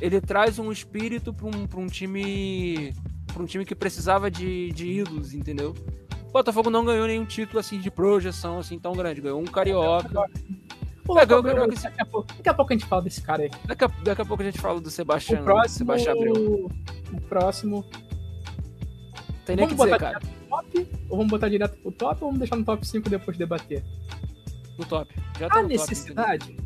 [0.00, 2.94] ele traz um espírito pra um, pra um time
[3.32, 5.74] pra um time que precisava de, de ídolos, entendeu?
[6.28, 9.20] O Botafogo não ganhou nenhum título assim de projeção assim tão grande.
[9.20, 10.08] Ganhou um carioca.
[11.04, 13.50] Pô, É, ganhou- daqui, a pouco, daqui a pouco a gente fala desse cara aí.
[13.66, 15.78] Daqui a, daqui a pouco a gente fala do Sebastião, O próximo.
[15.78, 16.70] Sebastião Abreu.
[17.12, 17.84] O próximo.
[19.44, 20.20] Tem nem o que dizer, botar cara.
[20.56, 20.88] Top?
[21.08, 23.82] Ou vamos botar direto pro top ou vamos deixar no top 5 depois de debater?
[24.78, 25.14] No top.
[25.38, 26.56] Já tá A no top, necessidade.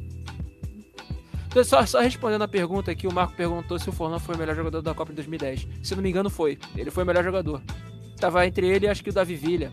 [1.49, 4.39] Então, Só, só respondendo a pergunta aqui, o Marco perguntou se o Forlan foi o
[4.39, 5.67] melhor jogador da Copa de 2010.
[5.83, 6.59] Se não me engano, foi.
[6.77, 7.63] Ele foi o melhor jogador.
[8.19, 9.73] Tava entre ele e acho que o Davi Villa.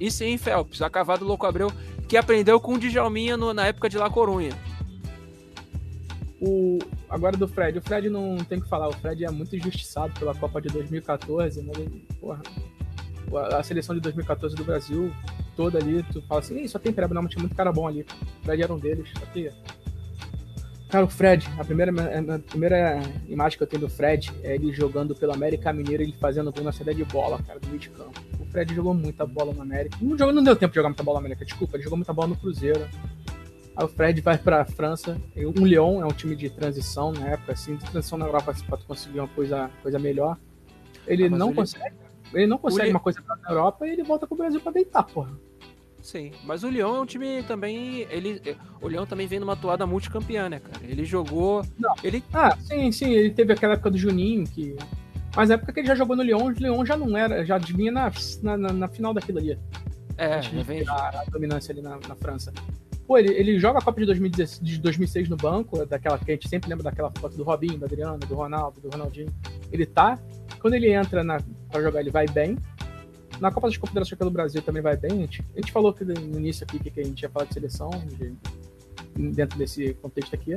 [0.00, 1.72] E sim, Phelps, a cavado Louco Abreu,
[2.08, 4.52] que aprendeu com o Djalminha no- na época de La Corunha.
[6.46, 6.78] O,
[7.08, 7.78] agora do Fred.
[7.78, 8.88] O Fred não tem que falar.
[8.88, 11.62] O Fred é muito injustiçado pela Copa de 2014.
[11.62, 12.42] Mas ele, porra,
[13.52, 15.10] a, seleção de 2014 do Brasil
[15.56, 18.02] toda ali, tu fala assim, "Ih, só tem Pereba, não, tinha muito cara bom ali.
[18.02, 19.08] O Fred era um deles.
[20.88, 24.72] Cara, o Fred, a primeira, a primeira imagem que eu tenho do Fred é ele
[24.72, 27.90] jogando pelo América Mineiro, ele fazendo gol na saída de bola, cara, do meio de
[27.90, 28.20] campo.
[28.38, 29.96] O Fred jogou muita bola no América.
[30.00, 32.28] Não, não deu tempo de jogar muita bola no América, desculpa, ele jogou muita bola
[32.28, 32.86] no Cruzeiro.
[33.76, 35.20] Aí o Fred vai pra França.
[35.34, 38.54] E Um Lyon é um time de transição na época, assim, de transição na Europa
[38.66, 40.38] pra tu conseguir uma coisa, coisa melhor.
[41.06, 41.94] Ele Ah, não o Lyon- consegue.
[42.32, 45.30] Ele não consegue uma coisa na Europa e ele volta pro Brasil pra deitar, porra.
[46.00, 48.06] Sim, mas o Lyon é um time também.
[48.10, 48.40] Ele,
[48.80, 50.84] o Lyon também vem numa toada multicampeã, né, cara?
[50.84, 51.64] Ele jogou.
[51.78, 51.94] Não.
[52.02, 54.76] Ele, Ah, sim, sim, ele teve aquela época do Juninho, que.
[55.34, 57.58] Mas a época que ele já jogou no Lyon, o Lyon já não era, já
[57.58, 58.10] vinha na,
[58.42, 59.58] na, na- na final daquilo ali.
[60.16, 62.52] é, vem, virar a dominância ali na, na França.
[63.06, 66.34] Pô, ele, ele joga a Copa de, 2016, de 2006 no banco, daquela que a
[66.34, 69.32] gente sempre lembra daquela foto do Robinho, do Adriano, do Ronaldo, do Ronaldinho.
[69.70, 70.18] Ele tá.
[70.58, 71.38] Quando ele entra na,
[71.70, 72.56] pra jogar, ele vai bem.
[73.40, 75.12] Na Copa das Confederações do Brasil também vai bem.
[75.12, 77.54] A gente, a gente falou que no início aqui que a gente ia falar de
[77.54, 78.34] seleção, de,
[79.32, 80.56] dentro desse contexto aqui.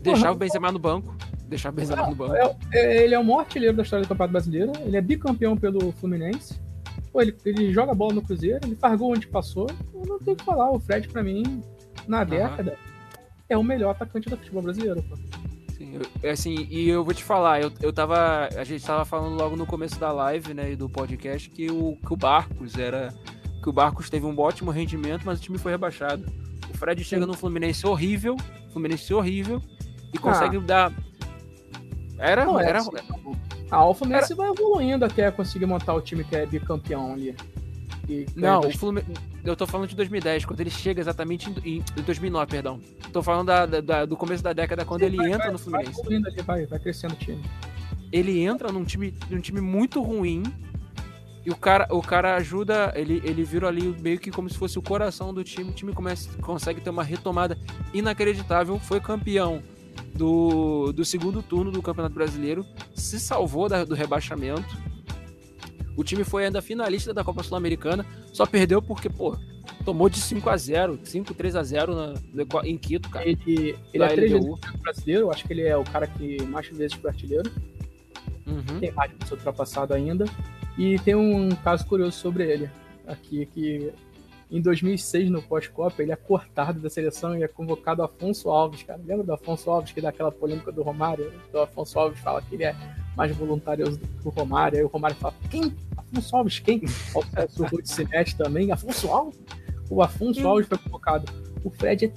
[0.00, 1.14] Deixar o Benzema no banco.
[1.46, 2.34] Deixar o Benzema no banco.
[2.34, 4.72] É, é, ele é o maior artilheiro da história do Campeonato Brasileiro.
[4.80, 6.60] Ele é bicampeão pelo Fluminense.
[7.12, 9.66] Pô, ele, ele joga bola no Cruzeiro, ele faz gol onde passou.
[9.92, 10.70] Eu não tenho o que falar.
[10.70, 11.62] O Fred, pra mim,
[12.06, 12.78] na década,
[13.48, 15.16] é o melhor atacante do futebol brasileiro, pô.
[15.76, 18.48] Sim, eu, é assim, e eu vou te falar, eu, eu tava.
[18.56, 21.96] A gente tava falando logo no começo da live, né, e do podcast, que o,
[21.96, 23.12] que o Barcos era.
[23.62, 26.24] Que o Barcos teve um ótimo rendimento, mas o time foi rebaixado.
[26.68, 28.36] O Fred chega no Fluminense horrível,
[28.72, 29.60] Fluminense horrível,
[30.12, 30.60] e consegue ah.
[30.60, 30.92] dar.
[32.18, 32.44] Era.
[32.44, 32.80] Não, era, era...
[33.70, 34.36] A o Fluminense era...
[34.36, 37.36] vai evoluindo até conseguir montar o time que é bicampeão ali.
[38.08, 42.02] E, não, o Fluminense eu tô falando de 2010, quando ele chega exatamente em, em
[42.02, 42.80] 2009, perdão.
[43.12, 45.58] Tô falando da, da, do começo da década, quando Sim, ele vai, entra vai, no
[45.58, 46.02] Fluminense.
[46.02, 47.42] Vai, vai, vai crescendo o time.
[48.12, 50.44] Ele entra num time, num time muito ruim,
[51.44, 54.78] e o cara, o cara ajuda, ele, ele vira ali meio que como se fosse
[54.78, 55.70] o coração do time.
[55.70, 57.58] O time começa, consegue ter uma retomada
[57.92, 58.78] inacreditável.
[58.78, 59.60] Foi campeão
[60.14, 64.91] do, do segundo turno do Campeonato Brasileiro, se salvou da, do rebaixamento
[65.96, 69.36] o time foi ainda finalista da Copa Sul-Americana, só perdeu porque, pô,
[69.84, 72.14] tomou de 5 a 0 5, 3 a 0 na,
[72.64, 73.28] em Quito, cara.
[73.28, 76.94] Ele, ele é três vezes brasileiro, acho que ele é o cara que mais vezes
[76.94, 77.50] foi artilheiro.
[78.46, 78.80] Uhum.
[78.80, 80.24] Tem mais de ser ultrapassado ainda.
[80.76, 82.70] E tem um caso curioso sobre ele
[83.06, 83.92] aqui, que
[84.50, 89.00] em 2006, no pós-Copa, ele é cortado da seleção e é convocado Afonso Alves, cara.
[89.04, 91.32] Lembra do Afonso Alves, que dá aquela polêmica do Romário?
[91.52, 92.76] O Afonso Alves fala que ele é
[93.16, 94.78] mais voluntarioso do que o Romário.
[94.78, 95.74] Aí o Romário fala: quem?
[95.96, 96.82] Afonso Alves, quem?
[97.14, 98.70] O Ruth se mexe também.
[98.72, 99.38] Afonso Alves?
[99.90, 101.30] O Afonso Alves foi convocado.
[101.64, 102.12] O Fred é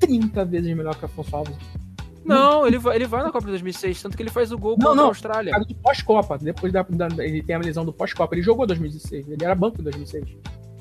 [0.00, 1.56] 30 vezes melhor que o Afonso Alves.
[2.24, 4.72] Não, ele vai, ele vai na Copa de 2006, tanto que ele faz o gol
[4.72, 5.52] não, contra não, a Austrália.
[5.52, 6.36] Não, do pós-Copa.
[6.36, 8.34] Depois da, da, ele tem a lesão do pós-Copa.
[8.34, 9.30] Ele jogou 2016.
[9.30, 10.24] Ele era banco em 2006.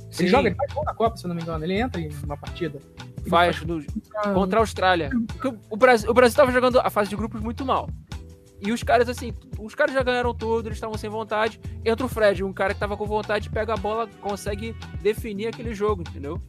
[0.09, 0.23] Sim.
[0.23, 1.63] Ele joga, ele faz gol na Copa, se eu não me engano.
[1.63, 2.79] Ele entra em uma partida.
[3.29, 3.81] Faz, faz no,
[4.33, 5.09] contra a Austrália.
[5.69, 7.89] O Brasil, o Brasil tava jogando a fase de grupos muito mal.
[8.59, 11.59] E os caras, assim, os caras já ganharam tudo, eles estavam sem vontade.
[11.85, 15.73] Entra o Fred, um cara que tava com vontade, pega a bola, consegue definir aquele
[15.75, 16.41] jogo, entendeu?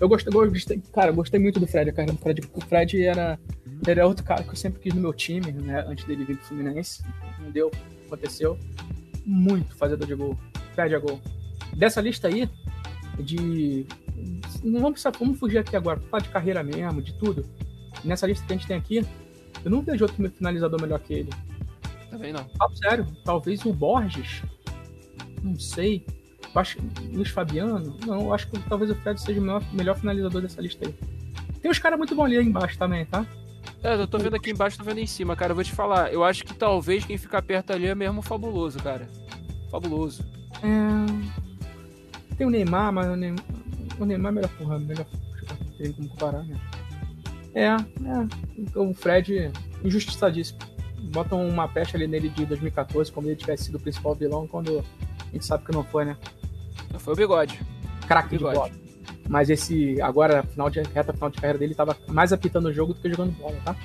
[0.00, 2.12] Eu gostei, gostei cara, gostei muito do Fred, cara.
[2.12, 3.38] O Fred, o Fred era,
[3.86, 5.84] era outro cara que eu sempre quis no meu time, né?
[5.86, 7.02] Antes dele vir pro Fluminense.
[7.40, 7.70] Não deu,
[8.06, 8.58] aconteceu.
[9.24, 10.36] Muito fazedor de gol.
[10.74, 11.20] Fred é gol.
[11.76, 12.48] Dessa lista aí,
[13.18, 13.86] de.
[14.62, 17.44] Não vamos precisar, vamos fugir aqui agora, falar de carreira mesmo, de tudo.
[18.04, 19.06] Nessa lista que a gente tem aqui,
[19.64, 21.30] eu não vejo outro finalizador melhor que ele.
[22.10, 22.44] Também não.
[22.58, 24.42] Falo sério, talvez o Borges.
[25.42, 26.06] Não sei.
[26.54, 26.78] Eu acho
[27.12, 27.96] Luiz Fabiano.
[28.06, 30.94] Não, eu acho que talvez o Fred seja o melhor, melhor finalizador dessa lista aí.
[31.60, 33.26] Tem uns caras muito bons ali embaixo também, tá?
[33.82, 35.52] É, eu tô vendo aqui embaixo, tô vendo em cima, cara.
[35.52, 38.78] Eu vou te falar, eu acho que talvez quem ficar perto ali é mesmo fabuloso,
[38.78, 39.08] cara.
[39.70, 40.24] Fabuloso.
[40.62, 42.36] É...
[42.36, 43.44] Tem o Neymar, mas o Neymar,
[43.98, 45.06] o Neymar é melhor porra, melhor.
[45.76, 46.56] Tem como comparar, né?
[47.54, 48.78] É, é.
[48.78, 49.50] O Fred,
[49.84, 50.58] injustiçadíssimo.
[51.12, 54.84] Botam uma peste ali nele de 2014, como ele tivesse sido o principal vilão, quando
[55.20, 56.16] a gente sabe que não foi, né?
[56.98, 57.60] Foi o bigode.
[58.08, 58.70] Craque de bola.
[59.28, 62.92] Mas esse, agora, final de, reta final de carreira dele, tava mais apitando o jogo
[62.92, 63.76] do que jogando bola, tá?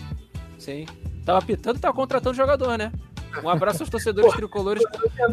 [0.57, 0.85] Sim.
[1.25, 2.91] Tava apitando e tava contratando jogador, né?
[3.43, 4.83] Um abraço aos torcedores tricolores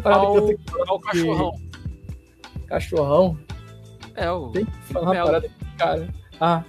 [0.03, 0.37] ao,
[0.87, 1.51] ao cachorrão.
[2.67, 3.37] Cachorrão?
[4.15, 4.49] É, o.
[4.49, 6.07] Tem que falar uma parada cara.
[6.39, 6.63] Ah.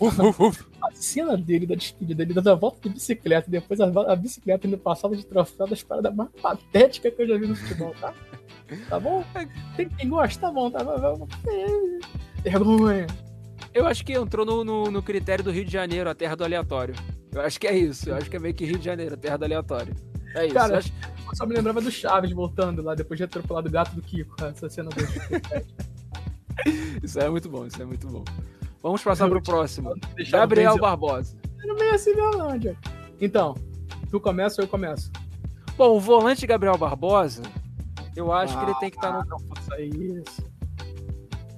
[0.00, 3.80] Uf, uf, uf a cena dele da despedida, ele dando a volta de bicicleta, depois
[3.80, 7.46] a, a bicicleta indo passava de troféu das paradas mais patéticas que eu já vi
[7.46, 8.14] no futebol, tá?
[8.88, 9.24] Tá bom?
[9.76, 10.40] Tem quem gosta?
[10.40, 11.28] Tá bom, tá bom.
[12.42, 13.06] Vergonha.
[13.74, 16.44] Eu acho que entrou no, no, no, critério do Rio de Janeiro, a terra do
[16.44, 16.94] aleatório.
[17.32, 18.10] Eu acho que é isso.
[18.10, 19.94] Eu acho que é meio que Rio de Janeiro, a terra do aleatório.
[20.34, 20.54] É isso.
[20.54, 20.92] Cara, eu, acho...
[21.28, 24.34] eu só me lembrava do Chaves voltando lá, depois de atropelar do gato do Kiko,
[24.44, 25.02] essa cena do
[27.02, 28.24] Isso é muito bom, isso é muito bom.
[28.82, 29.94] Vamos passar para o próximo.
[30.30, 31.36] Gabriel Barbosa.
[31.62, 32.76] Era meio assim, Violândia.
[33.20, 33.54] Então,
[34.10, 35.10] tu começa ou eu começo?
[35.76, 37.42] Bom, o volante Gabriel Barbosa,
[38.16, 39.30] eu acho ah, que ele tem que estar tá no.
[39.30, 40.42] Não faça isso.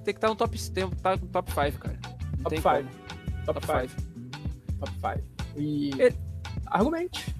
[0.04, 1.98] Tem que estar tá no top 5, tá no top 5, cara.
[2.36, 3.44] Não top 5.
[3.46, 4.02] Top 5.
[4.78, 5.60] Top 5.
[5.60, 5.90] E.
[5.98, 6.16] Ele...
[6.66, 7.34] Argumente.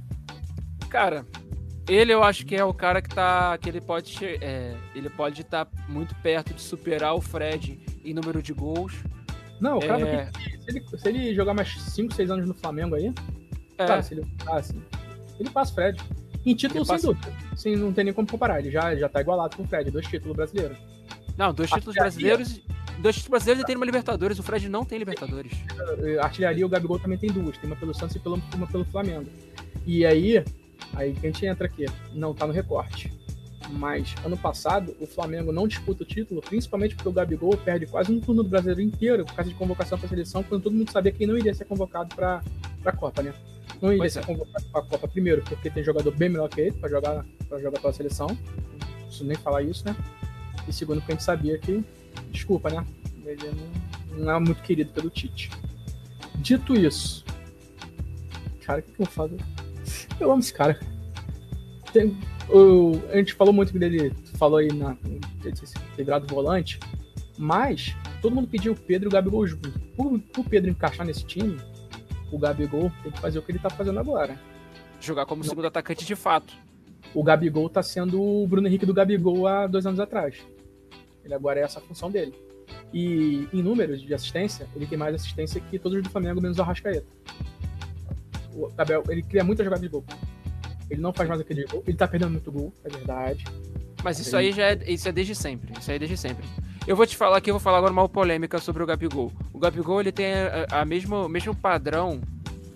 [0.89, 1.27] Cara,
[1.89, 3.57] ele eu acho que é o cara que tá.
[3.59, 4.17] que ele pode.
[4.41, 8.95] É, ele pode estar tá muito perto de superar o Fred em número de gols
[9.61, 10.31] não, o cara é...
[10.31, 13.13] que, se, ele, se ele jogar mais 5, 6 anos no Flamengo aí,
[13.79, 13.85] é.
[13.85, 14.83] tá, se ele, assim,
[15.39, 16.01] ele passa o Fred.
[16.45, 17.15] Em título, passa...
[17.57, 17.85] sem dúvida.
[17.87, 18.61] não tem nem como comparar.
[18.61, 20.77] Ele já, já tá igualado com o Fred, dois títulos brasileiros.
[21.37, 22.61] Não, dois títulos brasileiros
[22.99, 24.39] dois títulos brasileiros e tem uma Libertadores.
[24.39, 25.53] O Fred não tem Libertadores.
[26.21, 27.57] Artilharia, o Gabigol também tem duas.
[27.59, 29.27] Tem uma pelo Santos e uma pelo Flamengo.
[29.87, 30.45] E aí,
[30.95, 31.87] aí que a gente entra aqui.
[32.13, 33.13] Não tá no recorte.
[33.71, 38.13] Mas ano passado, o Flamengo não disputa o título, principalmente porque o Gabigol perde quase
[38.13, 40.91] um turno do brasileiro inteiro por causa de convocação para a seleção, quando todo mundo
[40.91, 42.43] sabia que ele não iria ser convocado para
[42.85, 43.35] a Copa, né?
[43.81, 44.23] Não iria pois ser é.
[44.23, 47.59] convocado para a Copa, primeiro, porque tem jogador bem melhor que ele para jogar, pra
[47.59, 48.29] jogar pela seleção.
[48.29, 49.97] Não preciso nem falar isso, né?
[50.69, 51.83] E segundo, porque a gente sabia que,
[52.31, 52.85] desculpa, né?
[53.25, 53.51] Ele
[54.13, 55.51] não, não é muito querido pelo Tite.
[56.37, 57.25] Dito isso,
[58.65, 59.37] cara, o que, que eu falo?
[60.21, 60.79] Eu amo esse cara.
[61.95, 62.19] Tem,
[62.51, 64.97] o, a gente falou muito dele, falou aí na
[65.97, 66.81] virado volante,
[67.39, 69.73] mas todo mundo pediu o Pedro e o Gabigol junto.
[70.37, 71.57] o Pedro encaixar nesse time,
[72.33, 74.37] o Gabigol tem que fazer o que ele tá fazendo agora.
[75.01, 75.49] Jogar como Não.
[75.49, 76.53] segundo atacante de fato.
[77.15, 80.45] O Gabigol tá sendo o Bruno Henrique do Gabigol há dois anos atrás.
[81.25, 82.35] Ele agora é essa a função dele.
[82.93, 86.59] E em números de assistência, ele tem mais assistência que todos os do Flamengo, menos
[86.59, 87.07] o Arrascaeta.
[88.53, 90.05] O Gabriel, ele cria muita jogada de gol.
[90.91, 91.83] Ele não faz mais aquele gol.
[91.87, 93.45] Ele tá perdendo muito gol, é verdade.
[94.03, 95.73] Mas isso aí já é, isso é desde sempre.
[95.79, 96.45] Isso aí é desde sempre.
[96.87, 99.33] Eu vou te falar aqui, eu vou falar agora uma polêmica sobre o Gabigol.
[99.53, 102.21] O Gabigol ele tem a, a mesma, o mesmo padrão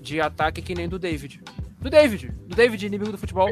[0.01, 1.43] de ataque que nem do David.
[1.79, 3.51] Do David, do David, inimigo do futebol.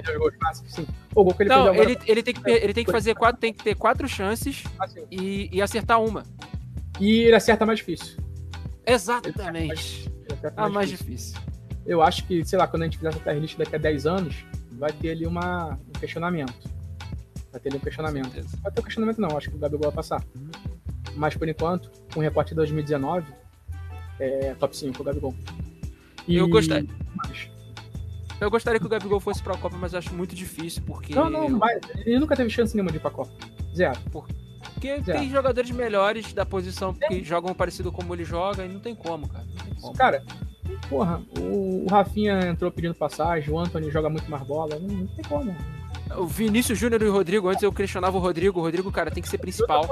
[1.14, 3.52] O gol que ele não, ele, ele, tem que, ele tem que fazer quatro, tem
[3.52, 6.24] que ter quatro chances ah, e, e acertar uma.
[6.98, 8.16] E ele acerta mais difícil.
[8.86, 10.10] Exatamente.
[10.56, 11.38] a mais difícil
[11.86, 14.06] eu acho que, sei lá, quando a gente fizer essa tier list daqui a 10
[14.06, 16.70] anos, vai ter ali uma, um questionamento.
[17.50, 18.46] Vai ter ali um questionamento.
[18.62, 20.22] Vai ter um questionamento não, acho que o Gabigol vai passar.
[21.14, 23.26] Mas por enquanto, com o recorte de 2019,
[24.18, 25.34] é top 5 o Gabigol.
[26.26, 26.36] E...
[26.36, 26.88] Eu gostaria.
[27.14, 27.48] Mas...
[28.40, 31.14] Eu gostaria que o Gabigol fosse pra Copa, mas acho muito difícil, porque.
[31.14, 31.80] Não, não, vai.
[32.04, 33.32] Ele nunca teve chance nenhuma de ir pra Copa.
[33.74, 33.98] Zero.
[34.12, 35.18] Porque Zero.
[35.18, 39.26] tem jogadores melhores da posição que jogam parecido como ele joga e não tem como,
[39.26, 39.46] cara.
[39.64, 39.96] Tem como.
[39.96, 40.22] Cara,
[40.88, 45.24] porra, o, Rafinha entrou pedindo passagem, o Anthony joga muito mais bola, não, não tem
[45.24, 45.54] como.
[46.16, 49.22] O Vinícius Júnior e o Rodrigo, antes eu questionava o Rodrigo, o Rodrigo, cara, tem
[49.22, 49.84] que ser principal.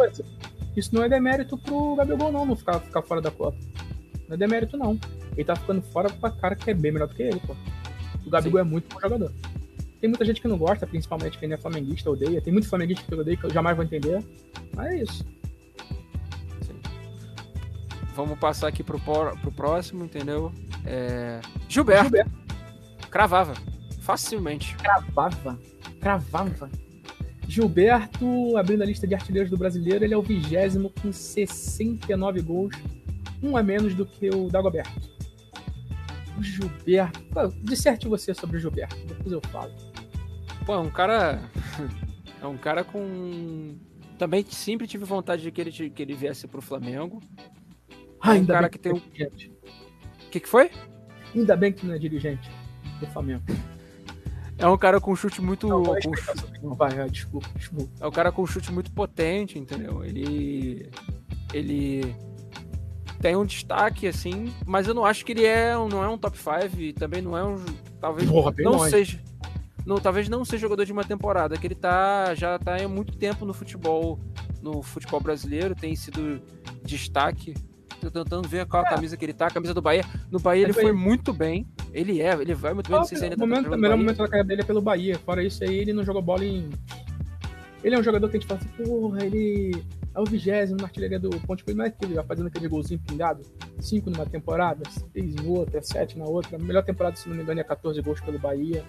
[0.77, 3.57] Isso não é demérito pro Gabigol, não, não ficar, ficar fora da Copa.
[4.29, 4.99] Não é demérito, não.
[5.37, 7.55] Ele tá ficando fora pra cara que é bem melhor do que ele, pô.
[8.27, 8.66] O Gabigol Sim.
[8.66, 9.33] é muito bom jogador.
[10.01, 12.41] Tem muita gente que não gosta, principalmente quem é flamenguista, odeia.
[12.41, 14.22] Tem muito flamenguista que eu odeio que eu jamais vou entender.
[14.75, 15.25] Mas é isso.
[18.14, 20.53] Vamos passar aqui pro, pro próximo, entendeu?
[20.85, 21.41] É...
[21.68, 22.05] Gilberto.
[22.05, 22.30] Gilberto.
[23.11, 23.55] Cravava.
[24.01, 24.76] Facilmente.
[24.76, 25.59] Cravava.
[26.01, 26.70] Cravava.
[27.47, 32.74] Gilberto, abrindo a lista de artilheiros do brasileiro, ele é o vigésimo com 69 gols,
[33.43, 35.11] um a menos do que o Dagoberto.
[36.39, 37.20] O Gilberto.
[37.62, 39.72] Disserte você sobre o Gilberto, depois eu falo.
[40.64, 41.41] Pô, é um cara.
[42.43, 43.78] É um cara com.
[44.18, 47.22] Também sempre tive vontade de que ele, que ele viesse pro Flamengo.
[48.22, 49.01] É um cara que tem um.
[50.35, 50.68] O que, que foi?
[51.32, 52.51] Ainda bem que não é dirigente
[52.99, 53.45] do Flamengo.
[54.59, 55.68] É um cara com chute muito.
[55.68, 56.22] Não, com chute...
[56.61, 57.93] Vai, desculpa, desculpa.
[58.01, 60.05] É um cara com chute muito potente, entendeu?
[60.05, 60.91] Ele.
[61.53, 62.16] Ele
[63.20, 66.37] tem um destaque, assim, mas eu não acho que ele é, não é um top
[66.37, 67.64] 5 e também não é um.
[68.01, 68.91] Talvez Porra, não longe.
[68.91, 69.22] seja.
[69.87, 72.35] Não, talvez não seja jogador de uma temporada, que ele tá.
[72.35, 74.18] Já tá há muito tempo no futebol.
[74.61, 76.43] No futebol brasileiro, tem sido
[76.82, 77.55] destaque
[78.11, 78.91] tô tentando ver qual a é.
[78.91, 80.05] camisa que ele tá, a camisa do Bahia.
[80.31, 81.67] No Bahia ele foi muito bem.
[81.93, 82.99] Ele é, ele vai muito bem.
[82.99, 85.18] Não sei se ainda tá momento, O melhor momento da carreira dele é pelo Bahia.
[85.18, 86.71] Fora isso aí, ele não jogou bola em.
[87.83, 90.85] Ele é um jogador que a gente fala assim, porra, ele é o vigésimo na
[90.85, 93.43] artilharia do Ponte Coelho, mas que ele vai fazendo aquele golzinho pingado.
[93.81, 94.83] Cinco numa temporada,
[95.13, 96.57] seis em outra, sete na outra.
[96.57, 98.85] A melhor temporada, se não me engano, é 14 gols pelo Bahia.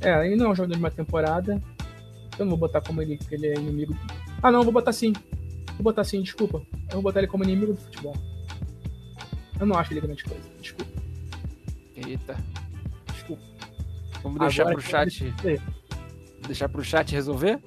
[0.00, 1.60] É, ele não é um jogador de uma temporada.
[2.38, 3.96] Eu não vou botar como ele, ele é inimigo.
[4.42, 5.12] Ah, não, vou botar sim.
[5.78, 6.60] Vou botar assim, desculpa.
[6.88, 8.16] Eu vou botar ele como inimigo do futebol.
[9.60, 10.42] Eu não acho ele grande coisa.
[10.60, 10.90] Desculpa.
[11.94, 12.36] Eita.
[13.12, 13.42] Desculpa.
[14.24, 15.34] Vamos deixar Agora, pro chat.
[16.46, 17.60] Deixar pro chat resolver?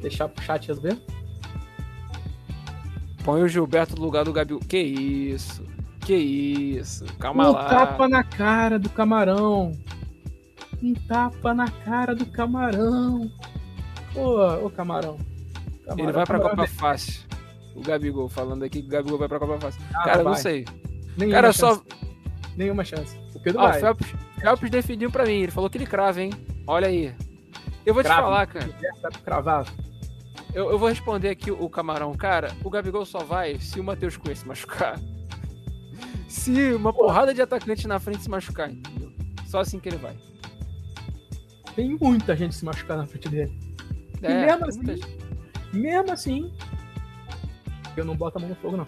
[0.00, 1.02] Deixar pro chat resolver?
[3.24, 4.58] Põe o Gilberto no lugar do Gabi.
[4.60, 5.64] Que isso?
[6.00, 7.04] Que isso?
[7.18, 7.66] Calma um lá.
[7.66, 9.72] Um tapa na cara do camarão.
[10.80, 13.28] Um tapa na cara do camarão.
[14.14, 15.18] Ô, ô camarão.
[15.84, 17.31] camarão Ele vai pra Copa Fácil.
[17.74, 19.80] O Gabigol falando aqui que o Gabigol vai pra Copa Fácil.
[19.94, 20.64] Ah, cara, não sei.
[21.16, 21.58] Nenhuma cara, chance.
[21.58, 21.82] só.
[22.56, 23.18] Nenhuma chance.
[23.34, 23.78] O Pedro ah, vai.
[23.78, 25.42] O Phelps, Phelps definiu pra mim.
[25.42, 26.32] Ele falou que ele crava, hein?
[26.66, 27.14] Olha aí.
[27.84, 28.68] Eu vou te falar, cara.
[29.24, 29.66] Cravar.
[30.54, 32.14] Eu, eu vou responder aqui o Camarão.
[32.14, 35.00] Cara, o Gabigol só vai se o Matheus Cunha se machucar.
[36.28, 39.10] se uma porrada de atacante na frente se machucar, entendeu?
[39.46, 40.16] Só assim que ele vai.
[41.74, 43.52] Tem muita gente se machucar na frente dele.
[44.22, 45.00] É, e mesmo assim,
[45.72, 46.54] mesmo assim,
[47.96, 48.86] Eu não boto a mão no fogo, não.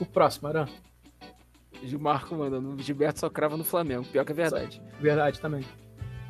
[0.00, 0.66] O próximo, Aran.
[1.82, 2.82] Gilmarco mandando.
[2.82, 4.04] Gilberto só crava no Flamengo.
[4.04, 4.82] Pior que é verdade.
[5.00, 5.64] Verdade também.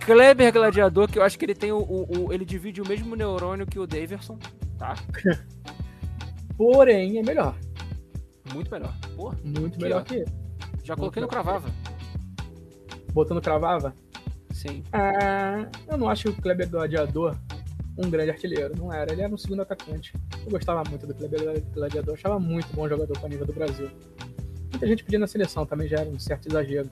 [0.00, 3.16] Kleber Gladiador, que eu acho que ele tem o, o, o, ele divide o mesmo
[3.16, 4.38] neurônio que o Daverson,
[4.76, 4.94] tá?
[6.58, 7.56] Porém, é melhor.
[8.52, 8.94] Muito melhor.
[9.16, 10.04] Porra, Muito melhor ó.
[10.04, 10.26] que ele.
[10.82, 11.70] já coloquei no cravava.
[13.12, 13.94] Botando cravava.
[14.50, 14.82] Sim.
[14.92, 17.36] Ah, eu não acho o Kleber Gladiador
[17.96, 18.74] um grande artilheiro.
[18.76, 19.12] Não era.
[19.12, 20.12] Ele era um segundo atacante.
[20.44, 21.14] Eu gostava muito do
[21.72, 22.14] Gladiador.
[22.14, 23.90] Achava muito bom jogador para nível do Brasil.
[24.70, 26.90] Muita gente pedia na seleção também já era um certo exagero.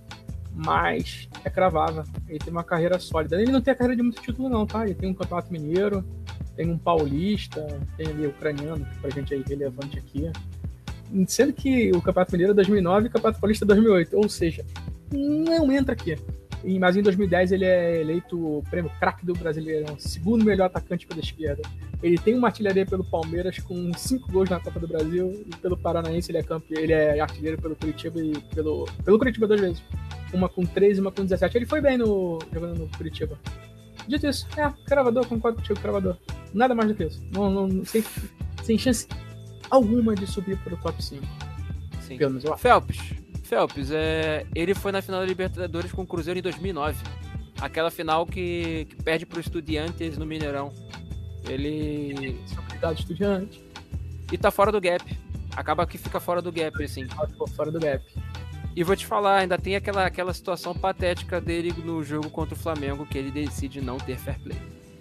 [0.55, 2.05] Mas é cravava.
[2.29, 3.41] Ele tem uma carreira sólida.
[3.41, 4.85] Ele não tem a carreira de muito título, não, tá?
[4.85, 6.05] Ele tem um campeonato mineiro,
[6.55, 7.67] tem um paulista,
[7.97, 10.31] tem ali ucraniano, que pra gente é irrelevante aqui.
[11.27, 14.17] Sendo que o Campeonato Mineiro é 2009 e o Campeonato Paulista é 2008.
[14.17, 14.65] Ou seja,
[15.11, 16.17] não entra aqui.
[16.79, 21.21] Mas em 2010 ele é eleito o prêmio craque do Brasileirão, segundo melhor atacante pela
[21.21, 21.63] esquerda.
[22.03, 25.77] Ele tem uma artilharia pelo Palmeiras com cinco gols na Copa do Brasil e pelo
[25.77, 29.83] Paranaense ele é campeão, ele é artilheiro pelo Curitiba e pelo pelo Curitiba duas vezes.
[30.33, 31.57] Uma com 13 e uma com 17.
[31.57, 33.39] Ele foi bem no jogando no Curitiba.
[34.07, 36.17] Dito isso, é, cravador, concordo contigo, cravador.
[36.53, 37.23] Nada mais do que isso.
[37.33, 38.05] Não, não, sem,
[38.63, 39.07] sem chance
[39.71, 41.25] alguma de subir para o top 5.
[42.01, 42.19] Sim.
[42.19, 42.63] Pelo menos eu acho.
[42.63, 43.22] Felps.
[43.53, 44.47] Felps, é...
[44.55, 46.97] ele foi na final da Libertadores com o Cruzeiro em 2009.
[47.61, 50.73] Aquela final que, que perde pro Estudiantes no Mineirão.
[51.47, 52.41] Ele.
[52.65, 53.63] Obrigado, estudante.
[54.33, 55.05] E tá fora do gap.
[55.55, 57.07] Acaba que fica fora do gap, assim.
[57.07, 58.03] Ficou fora do gap.
[58.75, 62.59] E vou te falar, ainda tem aquela, aquela situação patética dele no jogo contra o
[62.59, 64.59] Flamengo, que ele decide não ter fair play.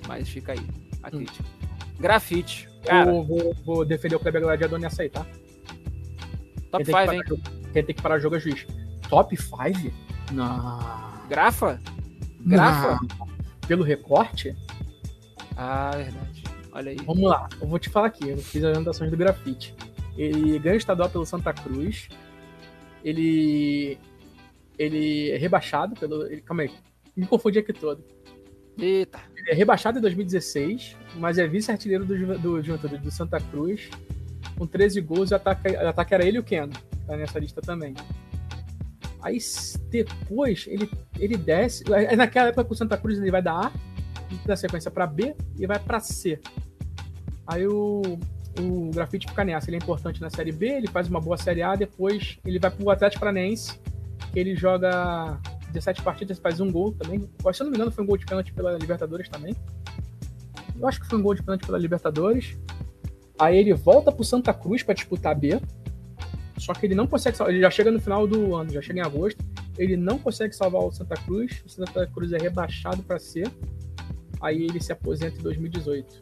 [0.10, 0.68] Mas fica aí,
[1.02, 1.20] a Hum.
[1.20, 1.46] crítica.
[1.98, 2.68] Grafite.
[2.84, 5.26] Cara, Eu vou, vou defender o Kleber Gladiador nessa aí, tá?
[6.70, 7.61] top Quem tem que 5, hein?
[7.74, 8.66] Quem tem que parar o jogo é juiz.
[9.10, 9.94] Top 5?
[10.32, 11.28] Não.
[11.30, 11.80] Grafa?
[12.40, 13.00] Grafa?
[13.02, 13.28] Não.
[13.68, 14.56] Pelo recorte?
[15.56, 16.44] Ah, verdade.
[16.72, 16.98] Olha aí.
[17.06, 17.50] Vamos lá.
[17.60, 18.30] Eu vou te falar aqui.
[18.30, 19.76] Eu fiz as anotações do grafite.
[20.18, 22.10] Ele ganha o estadual pelo Santa Cruz.
[23.04, 23.98] Ele.
[24.78, 26.26] Ele é rebaixado pelo.
[26.26, 26.72] Ele, calma aí.
[27.16, 28.04] Me confundi aqui todo.
[28.78, 29.20] Eita.
[29.36, 33.90] Ele é rebaixado em 2016, mas é vice-artilheiro do, do Juventude do Santa Cruz,
[34.58, 36.74] com 13 gols e o ataque, o ataque era ele e o Keno,
[37.12, 37.94] tá nessa lista também.
[39.22, 39.38] Aí
[39.90, 40.90] depois ele,
[41.20, 41.84] ele desce.
[41.94, 43.72] aí Naquela época com o Santa Cruz ele vai da A,
[44.46, 46.40] na sequência para B e vai para C.
[47.46, 48.02] Aí o,
[48.60, 49.70] o grafite fica nessa.
[49.70, 52.72] Ele é importante na Série B, ele faz uma boa Série A, depois ele vai
[52.72, 53.80] pro Atlético Paranaense,
[54.32, 55.40] que ele joga
[55.72, 57.20] 17 partidas, faz um gol também.
[57.20, 59.56] Se eu não me engano, foi um gol de pênalti pela Libertadores também.
[60.80, 62.58] Eu acho que foi um gol de pênalti pela Libertadores.
[63.38, 65.60] Aí ele volta pro Santa Cruz para disputar B.
[66.62, 67.54] Só que ele não consegue salvar.
[67.54, 69.44] Ele já chega no final do ano, já chega em agosto.
[69.78, 71.64] Ele não consegue salvar o Santa Cruz.
[71.66, 73.44] O Santa Cruz é rebaixado para C.
[74.40, 76.22] Aí ele se aposenta em 2018.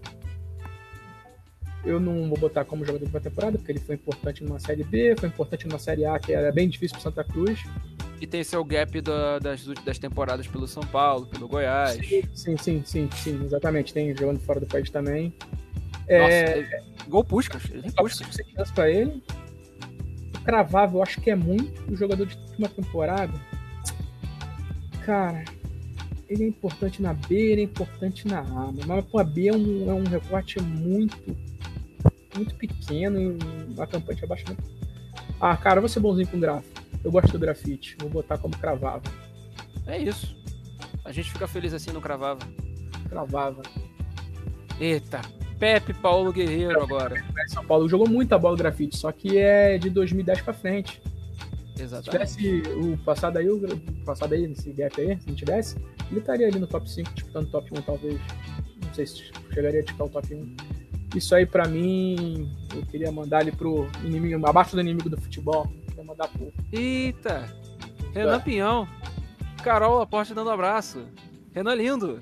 [1.86, 5.16] Eu não vou botar como jogador de temporada, porque ele foi importante numa Série B,
[5.18, 7.64] foi importante numa Série A, que era bem difícil pro Santa Cruz.
[8.22, 11.94] E tem seu gap da- das, das temporadas pelo São Paulo, pelo Goiás.
[12.34, 13.94] Sim, sim, sim, sim, exatamente.
[13.94, 15.34] Tem jogando fora do país também.
[16.10, 17.64] Nossa, É, gol Puskas.
[17.72, 18.28] Ele tem top Puskas.
[18.28, 19.24] 5 sem chance pra ele.
[20.50, 21.92] O Cravável, eu acho que é muito.
[21.92, 23.34] O jogador de última temporada.
[25.06, 25.46] Cara,
[26.28, 28.72] ele é importante na B, ele é importante na A.
[28.88, 31.38] Mas pô, a B é um, é um recorte muito,
[32.36, 33.38] muito pequeno e
[33.76, 34.64] uma campanha de abaixamento.
[35.40, 36.68] Ah, cara, eu vou ser bonzinho com grafo.
[37.04, 37.96] Eu gosto do grafite.
[38.00, 39.12] Vou botar como cravável.
[39.86, 40.36] É isso.
[41.06, 42.42] A gente fica feliz assim no Cravava.
[43.08, 43.64] Cravável.
[44.80, 45.22] Eita.
[45.60, 47.22] Pepe Paulo Guerreiro agora.
[47.48, 51.02] São Paulo jogou muita bola o grafite, só que é de 2010 pra frente.
[51.76, 52.36] Se Exatamente.
[52.38, 53.60] tivesse o passado aí, o
[54.06, 55.78] passado aí, nesse gap aí, se não tivesse,
[56.10, 58.20] ele estaria ali no top 5, disputando top 1, talvez.
[58.86, 60.56] Não sei se chegaria a disputar o top 1.
[61.16, 65.68] Isso aí, pra mim, eu queria mandar ele pro inimigo, abaixo do inimigo do futebol.
[65.88, 66.54] Queria mandar pro.
[66.72, 67.54] Eita.
[68.14, 68.88] Renan Pinhão.
[69.64, 71.06] Carol Aporte dando abraço.
[71.54, 72.20] Renan lindo.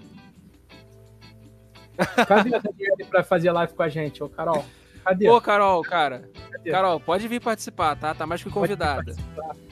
[2.28, 4.64] Cadê a Daniele pra fazer live com a gente, ô Carol?
[5.04, 5.30] Cadê?
[5.30, 6.30] Ô, Carol, cara.
[6.52, 6.72] Cadê?
[6.72, 8.14] Carol, pode vir participar, tá?
[8.14, 9.16] Tá mais que convidada.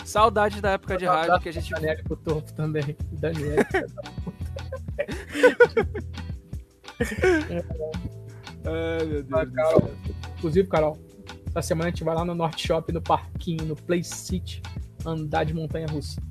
[0.03, 1.72] Saudades da época de rádio que a gente.
[1.72, 2.95] Daniele pro topo também.
[3.11, 3.57] Daniele.
[8.65, 9.52] Ai, meu Deus.
[9.53, 9.91] Carol.
[10.38, 10.97] Inclusive, Carol,
[11.49, 14.61] essa semana a gente vai lá no Norte Shop, no parquinho, no Play City,
[15.06, 16.22] andar de montanha russa.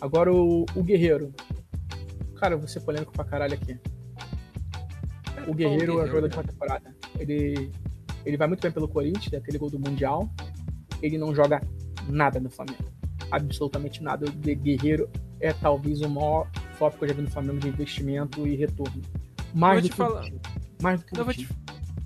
[0.00, 1.32] Agora o, o Guerreiro.
[2.36, 3.78] Cara, eu vou ser polêmico pra caralho aqui.
[5.46, 6.96] O Guerreiro é o jogador de uma temporada.
[7.18, 7.70] Ele,
[8.24, 10.28] ele vai muito bem pelo Corinthians, é aquele gol do Mundial.
[11.00, 11.60] Ele não joga
[12.08, 12.84] nada no Flamengo.
[13.30, 14.26] Absolutamente nada.
[14.26, 15.08] O Guerreiro
[15.40, 19.02] é talvez o maior flop que eu já vi no Flamengo de investimento e retorno.
[19.54, 20.28] Mais do que falar.
[20.82, 21.48] Mais do que Eu vou te.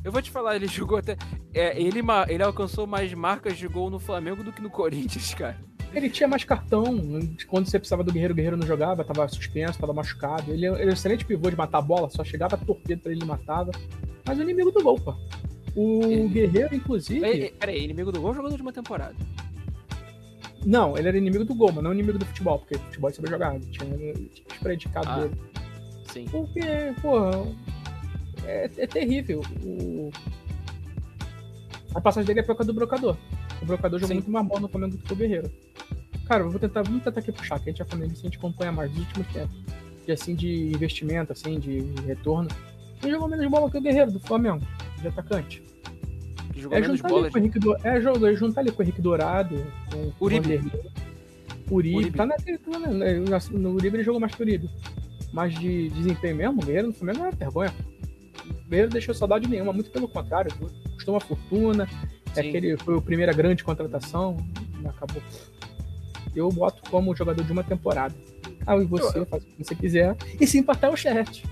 [0.02, 1.16] Eu vou te falar, ele jogou até.
[1.52, 5.58] É, ele, ele alcançou mais marcas de gol no Flamengo do que no Corinthians, cara.
[5.92, 6.84] Ele tinha mais cartão.
[7.48, 10.52] Quando você precisava do Guerreiro, o Guerreiro não jogava, tava suspenso, tava machucado.
[10.52, 13.24] Ele, ele é um excelente pivô de matar a bola, só chegava torpedo pra ele
[13.24, 13.72] matava.
[14.24, 15.14] Mas o inimigo do gol, pô.
[15.74, 16.28] O ele...
[16.28, 17.50] Guerreiro, inclusive.
[17.58, 19.16] Peraí, inimigo do gol jogador de uma temporada?
[20.64, 23.30] Não, ele era inimigo do gol, mas não inimigo do futebol, porque futebol ele sabia
[23.30, 23.58] jogar.
[23.60, 25.34] Tinha, tinha os predicados ah, dele.
[26.04, 26.26] Sim.
[26.26, 26.60] Porque,
[27.00, 27.30] pô,
[28.44, 29.42] é, é terrível.
[29.64, 30.10] O...
[31.94, 33.16] A passagem dele é época do brocador.
[33.62, 34.14] O brocador jogou Sim.
[34.14, 35.50] muito mais bola no Flamengo do que o Guerreiro.
[36.30, 38.38] Cara, eu vou tentar, vamos tentar aqui puxar, que a gente é Flamengo, a gente
[38.38, 39.56] acompanha mais nos últimos tempos.
[40.06, 42.48] De assim, de investimento, assim, de retorno.
[43.00, 44.64] Quem jogou menos bola que o Guerreiro do Flamengo,
[45.00, 45.60] de atacante.
[46.52, 47.28] Que jogou é menos bola.
[47.28, 47.48] De...
[47.58, 47.76] Do...
[47.84, 49.56] É, jogo, juntar ali com o Henrique Dourado,
[49.90, 50.54] com o Uribe.
[50.54, 50.72] Uribe.
[51.68, 52.10] Uribe.
[52.12, 54.70] Tá na, tá na, no Uribe ele jogou mais que o Uribe.
[55.32, 57.74] Mas de desempenho mesmo, o Guerreiro no Flamengo é vergonha.
[58.48, 60.52] O Guerreiro deixou saudade nenhuma, muito pelo contrário.
[60.94, 61.88] Custou uma fortuna.
[62.36, 64.36] É aquele, foi a primeira grande contratação.
[64.84, 65.20] Acabou.
[66.34, 68.14] Eu boto como jogador de uma temporada.
[68.66, 70.16] Ah, e você, eu, faz o que você quiser.
[70.40, 71.44] E se empatar o chat.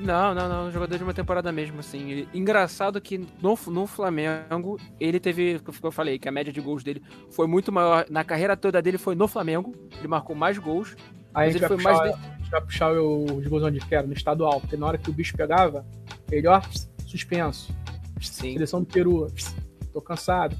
[0.00, 0.70] Não, não, não.
[0.70, 2.26] Jogador de uma temporada mesmo, assim.
[2.32, 7.02] Engraçado que no, no Flamengo, ele teve, eu falei, que a média de gols dele
[7.30, 8.06] foi muito maior.
[8.10, 9.74] Na carreira toda dele foi no Flamengo.
[9.98, 10.96] Ele marcou mais gols.
[11.34, 12.10] Aí a gente, vai puxar, mais...
[12.10, 14.60] a gente vai puxar os gols onde quer, no estadual.
[14.60, 15.86] Porque na hora que o bicho pegava,
[16.30, 16.60] ele, ó,
[17.06, 17.72] suspenso.
[18.20, 18.54] Sim.
[18.54, 19.26] Seleção do Peru.
[19.92, 20.56] Tô cansado.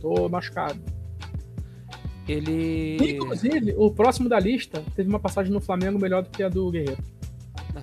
[0.00, 0.80] Tô machucado.
[2.26, 2.96] Ele.
[3.16, 6.70] Inclusive, o próximo da lista teve uma passagem no Flamengo melhor do que a do
[6.70, 7.02] Guerreiro.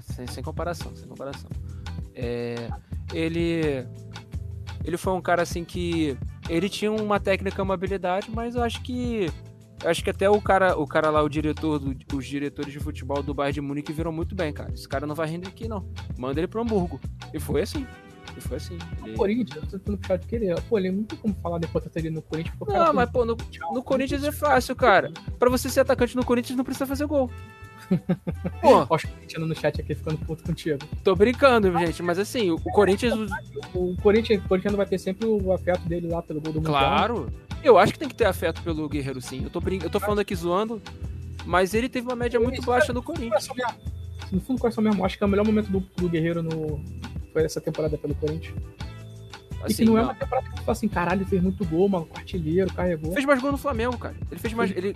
[0.01, 1.49] Sem, sem comparação, sem comparação.
[2.15, 2.69] É,
[3.13, 3.85] ele.
[4.84, 6.18] Ele foi um cara assim que.
[6.49, 9.31] Ele tinha uma técnica, uma habilidade, mas eu acho que.
[9.84, 12.80] Eu acho que até o cara, o cara lá, o diretor, do, os diretores de
[12.80, 14.72] futebol do Bayern de Munique viram muito bem, cara.
[14.73, 15.88] Esse cara não vai render aqui, não.
[16.18, 16.99] Manda ele pro Hamburgo.
[17.34, 17.85] E foi assim.
[18.37, 18.77] E foi assim.
[19.03, 19.13] Ele...
[19.13, 20.61] O Corinthians, eu tô tentando puxar de querer.
[20.63, 22.55] Pô, ele não tem como falar depois de no Corinthians.
[22.67, 23.37] Não, mas pô, no,
[23.73, 25.11] no Corinthians é fácil, cara.
[25.37, 27.29] Pra você ser atacante no Corinthians não precisa fazer gol.
[28.61, 28.87] Pô.
[28.89, 28.97] Ó,
[29.37, 30.79] o no chat aqui ficando puto contigo.
[31.03, 33.13] Tô brincando, gente, mas assim, o, Corinthians.
[33.73, 34.43] O, Corinthians.
[34.43, 37.21] O Corinthians vai ter sempre o afeto dele lá pelo gol do Claro.
[37.21, 37.41] Mundial.
[37.63, 39.43] Eu acho que tem que ter afeto pelo Guerreiro, sim.
[39.43, 39.79] Eu tô, brin...
[39.83, 40.81] eu tô falando aqui zoando,
[41.45, 43.47] mas ele teve uma média muito baixa no Corinthians.
[44.31, 45.05] No fundo, coração mesmo.
[45.05, 46.83] Acho que é o melhor momento do, do Guerreiro no...
[47.31, 48.55] foi essa temporada pelo Corinthians.
[49.63, 51.41] Assim, e que não, não, é uma temporada que tu fala assim, caralho, ele fez
[51.41, 53.13] muito gol, mano, artilheiro, carregou.
[53.13, 54.15] Fez mais gol no Flamengo, cara.
[54.29, 54.71] Ele fez mais.
[54.71, 54.95] Ele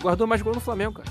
[0.00, 1.10] guardou mais gol no Flamengo, cara.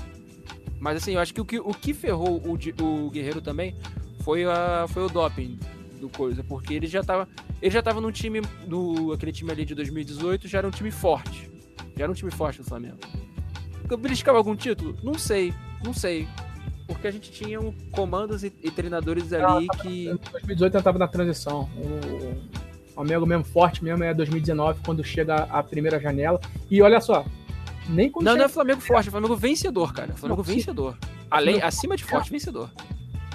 [0.78, 3.76] Mas assim, eu acho que o que, o que ferrou o, o Guerreiro também
[4.20, 5.58] foi, a, foi o doping
[6.00, 7.28] do coisa, porque ele já tava.
[7.60, 8.40] Ele já tava num time.
[8.66, 11.50] No, aquele time ali de 2018 já era um time forte.
[11.96, 12.98] Já era um time forte no Flamengo.
[13.98, 14.96] Beliscava algum título?
[15.02, 15.52] Não sei,
[15.84, 16.26] não sei.
[16.92, 20.08] Porque a gente tinha um comandos e, e treinadores ali que.
[20.08, 21.70] Em 2018 eu tava na transição.
[21.76, 26.40] O Flamengo mesmo forte mesmo é 2019, quando chega a primeira janela.
[26.68, 27.24] E olha só,
[27.88, 30.12] nem quando Não, não é Flamengo forte, é Flamengo vencedor, cara.
[30.14, 30.98] Flamengo não, vencedor.
[31.30, 32.70] Além, acima de forte, vencedor.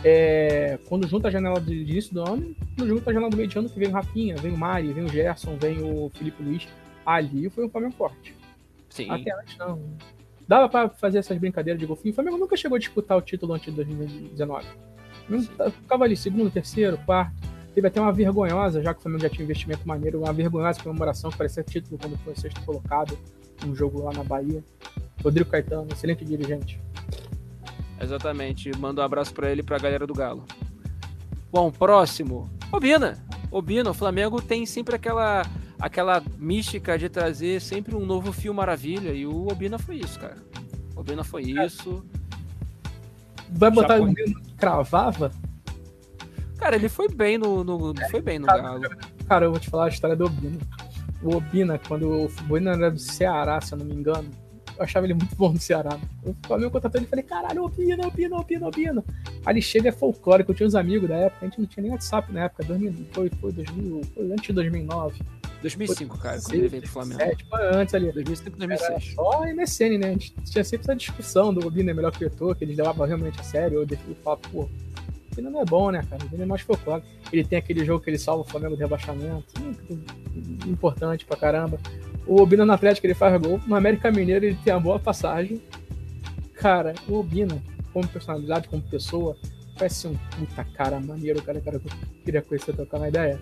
[0.04, 3.38] É, quando junta a janela de, de início do ano, quando junta a janela do
[3.38, 6.12] meio de ano, que vem o Rafinha, vem o Mari, vem o Gerson, vem o
[6.14, 6.68] Felipe Luiz.
[7.06, 8.36] Ali foi um Flamengo forte.
[8.90, 9.10] Sim.
[9.10, 9.82] Até antes não.
[10.48, 12.12] Dava pra fazer essas brincadeiras de golfinho.
[12.12, 14.66] O Flamengo nunca chegou a disputar o título antes de 2019.
[15.82, 17.34] Ficava ali, segundo, terceiro, quarto.
[17.74, 20.82] Teve até uma vergonhosa, já que o Flamengo já tinha um investimento maneiro, uma vergonhosa
[20.82, 23.18] comemoração que parecia título quando foi sexto colocado
[23.66, 24.64] um jogo lá na Bahia.
[25.24, 26.80] Rodrigo Caetano, excelente dirigente.
[28.00, 28.72] Exatamente.
[28.78, 30.46] Manda um abraço para ele e pra galera do Galo.
[31.56, 32.50] Bom, próximo.
[32.70, 33.18] Obina.
[33.50, 35.44] Obina, o Flamengo tem sempre aquela
[35.80, 40.36] aquela mística de trazer sempre um novo fio maravilha e o Obina foi isso, cara.
[40.94, 42.06] O Obina foi isso.
[43.52, 45.32] Vai botar o Obina cravava?
[46.58, 48.82] Cara, ele foi bem no, no foi bem no Galo.
[49.26, 50.60] Cara, eu vou te falar a história do Obina
[51.26, 54.30] o Obina, quando o Obina era do Ceará, se eu não me engano,
[54.78, 55.98] eu achava ele muito bom no Ceará.
[56.24, 59.04] Eu falei, contratou ele e falei, caralho, Obina, Obina, Obina, Obina.
[59.46, 61.84] Aí ele chega é folclórico, eu tinha uns amigos da época, a gente não tinha
[61.84, 65.22] nem WhatsApp na época, 2000, foi, foi, 2000, foi antes de 2009.
[65.62, 67.22] 2005, cara, quando ele veio pro Flamengo.
[67.22, 68.12] É, tipo, antes ali.
[68.12, 68.90] 2005, 2006.
[68.90, 70.08] Era só MSN, né?
[70.08, 72.78] A gente tinha sempre essa discussão do Obina é melhor que o Eto'o, que eles
[72.78, 74.70] levavam realmente a sério, eu defini falo, pô,
[75.36, 76.24] Vina não é bom, né, cara?
[76.24, 77.08] O Vina é mais folclórico.
[77.32, 79.46] Ele tem aquele jogo que ele salva o Flamengo de rebaixamento.
[80.66, 81.78] Importante pra caramba.
[82.28, 83.60] O Obina no Atlético ele faz gol.
[83.68, 85.62] No América Mineiro ele tem uma boa passagem.
[86.54, 87.62] Cara, o Obina,
[87.94, 89.38] como personalidade, como pessoa,
[89.78, 91.92] parece um puta cara maneiro, cara, cara que eu
[92.24, 93.40] queria conhecer, trocar uma ideia.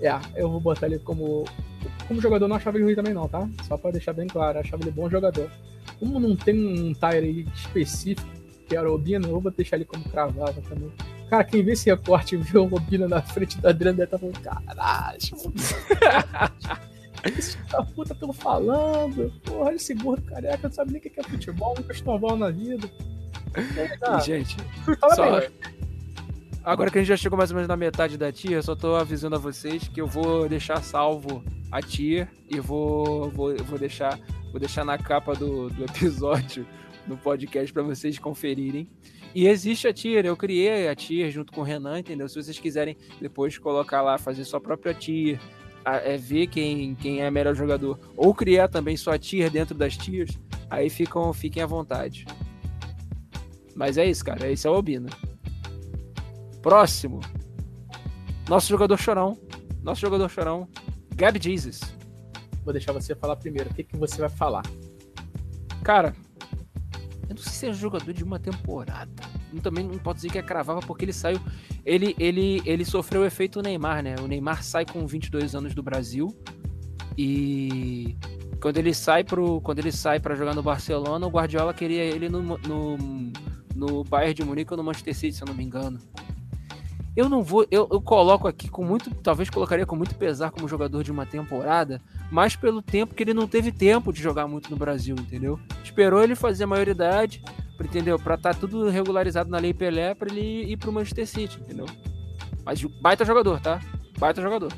[0.00, 1.44] É, eu vou botar ele como.
[2.06, 3.48] Como jogador, não achava ele ruim também, não, tá?
[3.66, 5.50] Só pra deixar bem claro, achava ele bom jogador.
[5.98, 8.28] Como não tem um tire específico,
[8.68, 10.90] que era o Obina, eu vou deixar ele como cravava também
[11.28, 14.18] Cara, quem vê esse recorte e vê o Robina na frente da Adriana deve estar
[14.18, 15.18] falando, caralho,
[17.24, 19.32] esse da puta tão falando.
[19.44, 22.90] Porra, esse gordo careca não sabe nem o que é futebol, nunca estou na vida.
[23.56, 24.56] E, gente,
[25.14, 25.40] só...
[26.62, 28.76] agora que a gente já chegou mais ou menos na metade da tia, eu só
[28.76, 33.78] tô avisando a vocês que eu vou deixar salvo a tia e vou, vou, vou
[33.78, 34.18] deixar
[34.50, 36.66] vou deixar na capa do, do episódio
[37.06, 38.88] no podcast para vocês conferirem.
[39.34, 42.28] E existe a tier, eu criei a tier junto com o Renan, entendeu?
[42.28, 45.38] Se vocês quiserem depois colocar lá, fazer sua própria tier,
[45.96, 50.38] é, ver quem, quem é melhor jogador, ou criar também sua tier dentro das tiers,
[50.70, 52.26] aí ficam, fiquem à vontade.
[53.74, 54.50] Mas é isso, cara.
[54.50, 55.08] Esse é o Albino.
[56.60, 57.20] Próximo.
[58.48, 59.38] Nosso jogador chorão.
[59.82, 60.68] Nosso jogador chorão.
[61.14, 61.80] Gabi Jesus.
[62.64, 63.70] Vou deixar você falar primeiro.
[63.70, 64.62] O que, que você vai falar?
[65.84, 66.14] Cara,
[67.28, 69.37] eu não sei se é jogador de uma temporada.
[69.62, 71.40] Também não pode dizer que é cravava porque ele saiu.
[71.84, 74.16] Ele, ele, ele sofreu o efeito Neymar, né?
[74.22, 76.28] O Neymar sai com 22 anos do Brasil
[77.16, 78.16] e
[78.60, 82.28] quando ele sai pro quando ele sai para jogar no Barcelona, o Guardiola queria ele
[82.28, 82.96] no, no,
[83.74, 85.98] no Bayern de Munique ou no Manchester City, se eu não me engano.
[87.16, 90.68] Eu não vou, eu, eu coloco aqui com muito, talvez colocaria com muito pesar como
[90.68, 92.00] jogador de uma temporada,
[92.30, 95.58] mas pelo tempo que ele não teve tempo de jogar muito no Brasil, entendeu?
[95.82, 97.42] Esperou ele fazer a maioridade,
[97.86, 98.18] entendeu?
[98.18, 101.86] Para estar tá tudo regularizado na Lei Pelé para ele ir pro Manchester City, entendeu?
[102.64, 103.80] Mas baita jogador, tá?
[104.18, 104.72] Baita jogador.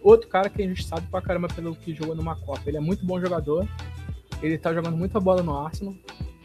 [0.00, 2.62] Outro cara que a gente sabe pra caramba pelo que jogou numa Copa.
[2.66, 3.66] Ele é muito bom jogador.
[4.42, 5.94] Ele tá jogando muita bola no Arsenal.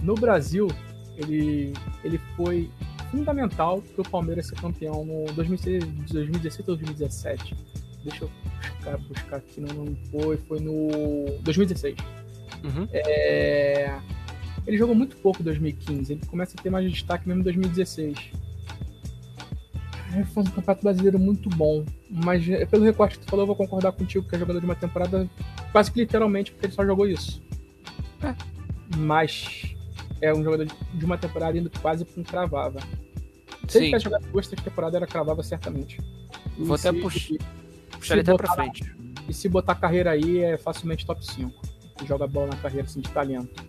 [0.02, 0.68] No Brasil,
[1.16, 1.74] ele,
[2.04, 2.70] ele foi
[3.12, 7.56] fundamental para o Palmeiras ser campeão no 2016 ou 2017.
[8.04, 11.96] Deixa eu buscar, buscar aqui, não, não foi, foi no 2016.
[12.64, 12.88] Uhum.
[12.92, 14.00] É,
[14.66, 18.18] ele jogou muito pouco em 2015, ele começa a ter mais destaque mesmo em 2016.
[20.16, 23.48] É, foi um campeonato brasileiro muito bom, mas é, pelo recorte que tu falou, eu
[23.48, 25.28] vou concordar contigo que é jogador de uma temporada
[25.72, 27.42] quase que literalmente, porque ele só jogou isso.
[28.22, 28.36] É.
[28.96, 29.76] Mas
[30.22, 32.80] é um jogador de uma temporada indo quase para um cravava.
[33.68, 36.00] Se ele tivesse jogado duas, três temporadas, era cravava certamente.
[36.58, 37.38] E Vou se, até puxar,
[37.92, 38.96] puxar ele até pra frente.
[39.28, 41.62] E se botar carreira aí, é facilmente top 5.
[42.06, 43.64] Joga bola na carreira assim de talento.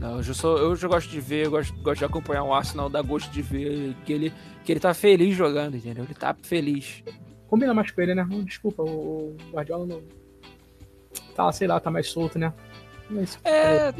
[0.00, 2.88] Não, eu, sou, eu já gosto de ver, eu gosto, gosto de acompanhar o Arsenal,
[2.88, 4.32] dá gosto de ver que ele,
[4.64, 6.04] que ele tá feliz jogando, entendeu?
[6.04, 7.02] Ele tá feliz.
[7.48, 8.26] Combina mais com ele, né?
[8.44, 10.02] Desculpa, o Guardiola não.
[11.34, 12.52] Tá, sei lá, tá mais solto, né?
[13.10, 13.92] Mas, é,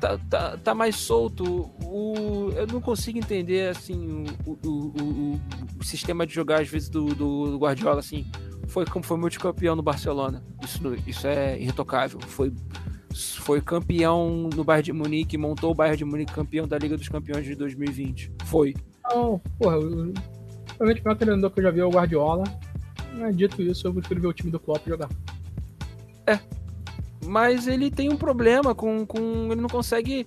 [0.00, 1.70] tá, tá, tá, mais solto.
[1.82, 5.40] O, eu não consigo entender assim o, o, o,
[5.80, 8.30] o sistema de jogar às vezes do, do, Guardiola assim.
[8.68, 10.44] Foi como foi multicampeão no Barcelona.
[10.62, 12.20] Isso, isso é irretocável.
[12.20, 12.52] Foi
[13.14, 17.08] foi campeão no Bayern de Munique, montou o Bayern de Munique campeão da Liga dos
[17.08, 18.32] Campeões de 2020.
[18.44, 18.74] Foi.
[19.04, 22.44] Não, porra, provavelmente o maior treinador que eu já vi é o Guardiola.
[23.34, 25.08] Dito isso, eu prefiro ver o time do Klopp jogar.
[26.26, 26.40] É,
[27.24, 30.26] mas ele tem um problema com, com ele não consegue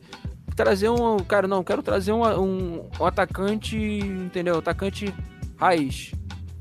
[0.55, 5.13] trazer um cara não quero trazer um, um, um atacante entendeu atacante
[5.55, 6.11] raiz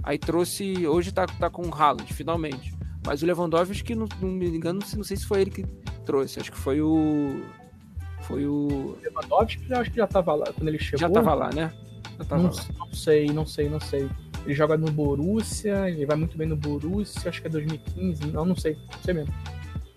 [0.03, 2.76] aí trouxe hoje tá, tá com o Haaland finalmente
[3.07, 5.65] mas o Lewandowski não, não me engano não sei se foi ele que
[6.05, 7.43] trouxe acho que foi o
[8.23, 11.51] foi o Lewandowski já acho que já tava lá quando ele chegou já tava lá
[11.51, 11.73] né
[12.29, 12.63] tava não, lá.
[12.79, 14.11] não sei não sei não sei
[14.45, 18.45] ele joga no Borussia ele vai muito bem no Borussia acho que é 2015 não
[18.45, 19.33] não sei não sei mesmo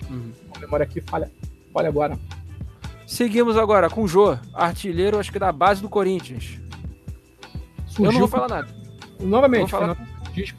[0.09, 0.31] Uhum.
[0.55, 1.31] A memória aqui falha,
[1.73, 2.19] falha agora.
[3.05, 6.59] Seguimos agora com o Jô, artilheiro, acho que da base do Corinthians.
[7.87, 8.67] Surgiu eu não vou falar nada.
[9.19, 9.97] Novamente, falar...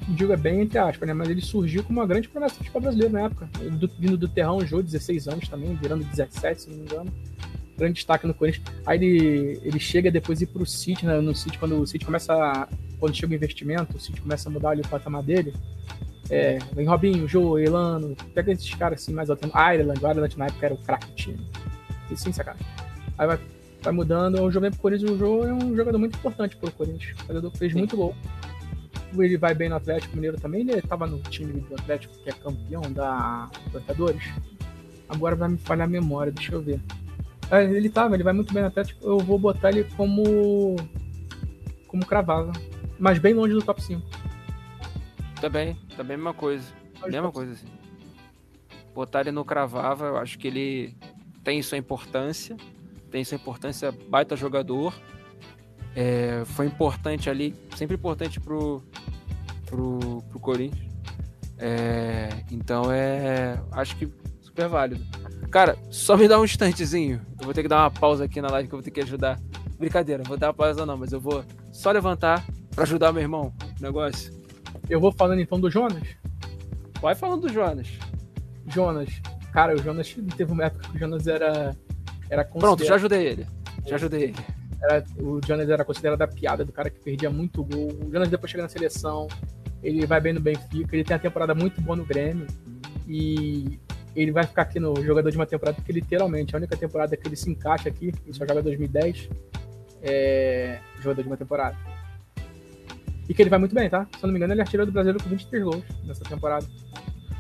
[0.09, 1.15] digo é bem entre aspas, né?
[1.15, 3.49] Mas ele surgiu como uma grande promessa do futebol brasileiro na época.
[3.73, 7.13] Do, vindo do Terrão, Jô, 16 anos também, virando 17, se não me engano.
[7.77, 8.67] Grande destaque no Corinthians.
[8.85, 11.21] Aí ele, ele chega depois ir pro City, né?
[11.21, 12.35] No City, quando o City começa.
[12.35, 15.55] A, quando chega o investimento, o City começa a mudar ali o patamar dele.
[16.29, 19.51] É, vem Robinho, Joe, Elano, pega esses caras assim mais altos.
[19.51, 21.41] Ireland, o Ireland na época era o craque time.
[22.11, 22.67] E sim, sacanagem.
[23.19, 23.39] Aí vai,
[23.83, 24.41] vai mudando.
[24.43, 27.17] O jogo vem pro Corinthians, o Joe é um jogador muito importante pro Corinthians.
[27.25, 28.15] O jogador fez muito gol.
[29.15, 30.61] Ele vai bem no Atlético Mineiro também.
[30.61, 34.23] Ele estava no time do Atlético, que é campeão da Libertadores.
[35.09, 36.81] Agora vai me falhar a memória, deixa eu ver.
[37.51, 39.05] É, ele tava, ele vai muito bem no Atlético.
[39.05, 40.77] Eu vou botar ele como.
[41.89, 42.53] como cravava.
[42.99, 44.03] Mas bem longe do top 5.
[45.41, 46.73] Também, também a mesma coisa.
[47.01, 47.67] Pode mesma coisa assim.
[48.95, 50.95] Botar ele no cravava, eu acho que ele
[51.43, 52.57] tem sua importância.
[53.11, 54.95] Tem sua importância, baita jogador.
[55.95, 58.83] É, foi importante ali, sempre importante pro,
[59.67, 60.91] pro, pro Corinthians.
[61.59, 63.61] É, então é.
[63.73, 64.09] Acho que
[64.41, 65.05] super válido.
[65.51, 67.21] Cara, só me dá um instantezinho.
[67.39, 69.01] Eu vou ter que dar uma pausa aqui na live que eu vou ter que
[69.01, 69.39] ajudar.
[69.79, 72.45] Brincadeira, vou dar uma pausa não, mas eu vou Só levantar
[72.75, 73.53] pra ajudar meu irmão.
[73.81, 74.33] Negócio.
[74.89, 76.07] Eu vou falando então do Jonas.
[77.01, 77.89] Vai falando do Jonas.
[78.67, 79.09] Jonas.
[79.53, 81.77] Cara, o Jonas teve uma época que o Jonas era.
[82.29, 83.47] era Pronto, já ajudei ele.
[83.87, 84.60] Já ajudei ele.
[84.83, 87.89] Era, o Jonas era considerado a piada do cara que perdia muito gol.
[88.07, 89.29] O Jonas depois chega na seleção,
[89.83, 92.47] ele vai bem no Benfica, ele tem uma temporada muito boa no Grêmio.
[93.07, 93.79] E
[94.15, 97.27] ele vai ficar aqui no jogador de uma temporada, porque literalmente a única temporada que
[97.27, 99.29] ele se encaixa aqui, ele só joga 2010,
[100.03, 101.77] é jogador de uma temporada.
[103.29, 104.07] E que ele vai muito bem, tá?
[104.19, 106.67] Se eu não me engano, ele é artilheiro do Brasileiro com 23 gols nessa temporada.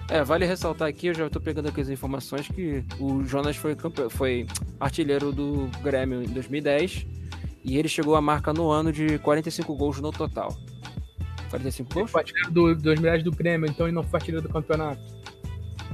[0.08, 3.76] É, vale ressaltar aqui, eu já estou pegando aqui as informações que o Jonas foi,
[4.10, 4.46] foi
[4.78, 7.19] artilheiro do Grêmio em 2010
[7.64, 10.56] e ele chegou à marca no ano de 45 gols no total.
[11.50, 12.10] 45 gols?
[12.10, 15.02] Foi artilheiro do 2010 do Grêmio, então ele não foi artilheiro do campeonato.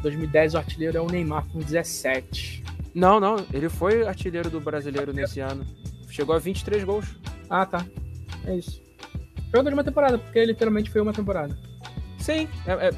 [0.03, 2.63] 2010 o artilheiro é o Neymar com 17.
[2.95, 5.67] Não, não, ele foi artilheiro do brasileiro nesse ano.
[6.09, 7.17] Chegou a 23 gols.
[7.51, 7.85] Ah, tá.
[8.47, 8.81] É isso.
[9.47, 11.57] Jogador de uma temporada, porque literalmente foi uma temporada.
[12.19, 12.91] Sim, é, é,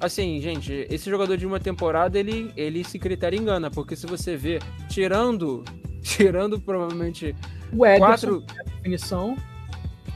[0.00, 4.36] assim, gente, esse jogador de uma temporada, ele, ele se critério engana, porque se você
[4.36, 5.64] vê, tirando,
[6.02, 7.34] tirando provavelmente
[7.76, 8.44] o Ederson quatro...
[8.56, 9.36] é a definição.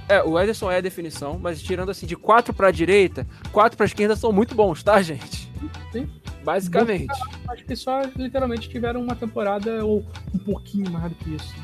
[0.08, 3.76] É, o Ederson é a definição, mas tirando assim de quatro para a direita, quatro
[3.76, 5.50] para a esquerda são muito bons, tá, gente?
[5.92, 6.08] Sim.
[6.42, 7.12] Basicamente.
[7.48, 10.04] Acho que só literalmente tiveram uma temporada ou
[10.34, 11.54] um pouquinho mais do que isso.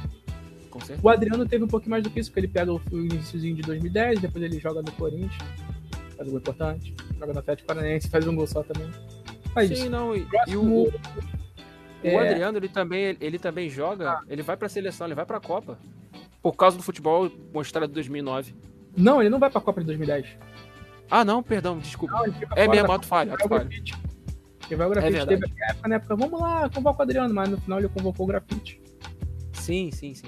[1.03, 3.63] O Adriano teve um pouquinho mais do que isso, porque ele pega o iníciozinho de
[3.63, 5.33] 2010, depois ele joga no Corinthians,
[6.17, 8.91] faz um gol importante, joga no Atlético Paranaense, faz um gol só também.
[9.55, 9.91] Faz Sim, isso.
[9.91, 10.93] não, e, Próximo, e o,
[12.09, 12.15] é...
[12.15, 15.79] o Adriano, ele também, ele também joga, ele vai pra seleção, ele vai pra Copa.
[16.43, 18.55] Por causa do futebol mostrado de 2009.
[18.97, 20.27] Não, ele não vai pra Copa de 2010.
[21.11, 22.15] Ah, não, perdão, desculpa.
[22.15, 23.69] Não, é mesmo, auto falha, auto falha.
[24.67, 27.49] Ele vai o grafite, é teve época na época, vamos lá, convoca o Adriano, mas
[27.49, 28.81] no final ele convocou o grafite.
[29.53, 30.27] Sim, sim, sim.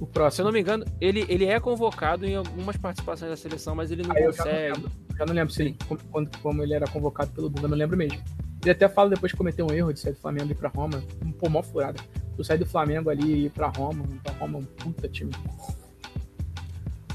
[0.00, 0.36] O próximo.
[0.36, 3.90] Se eu não me engano, ele, ele é convocado em algumas participações da seleção, mas
[3.90, 4.36] ele não ah, consegue.
[4.36, 7.68] Já não lembro, já não lembro se como, como, como, ele era convocado pelo Dunga,
[7.68, 8.22] não lembro mesmo.
[8.62, 10.68] Ele até fala depois que cometeu um erro de sair do Flamengo e ir pra
[10.68, 11.02] Roma.
[11.24, 12.00] Um pô, mó furada.
[12.36, 15.32] Tu sair do Flamengo ali e ir pra Roma, pra Roma é um puta time.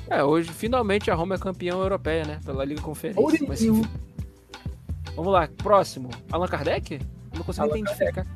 [0.09, 2.39] É, hoje finalmente a Roma é campeã europeia, né?
[2.43, 3.45] Pela Liga Conferência.
[3.47, 3.87] Mas, enfim.
[5.15, 6.09] Vamos lá, próximo.
[6.31, 6.99] Allan Kardec?
[7.35, 8.25] Não consigo Allan identificar.
[8.25, 8.29] Kardec.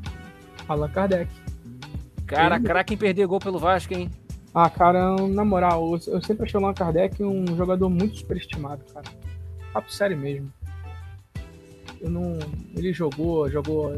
[0.67, 1.31] Allan Kardec.
[2.27, 4.09] Cara, craque em perder gol pelo Vasco, hein?
[4.53, 9.05] Ah, cara, na moral, eu sempre achei o Allan Kardec um jogador muito superestimado, cara.
[9.73, 10.51] Papo sério mesmo.
[12.01, 12.37] Eu não.
[12.75, 13.91] Ele jogou, jogou.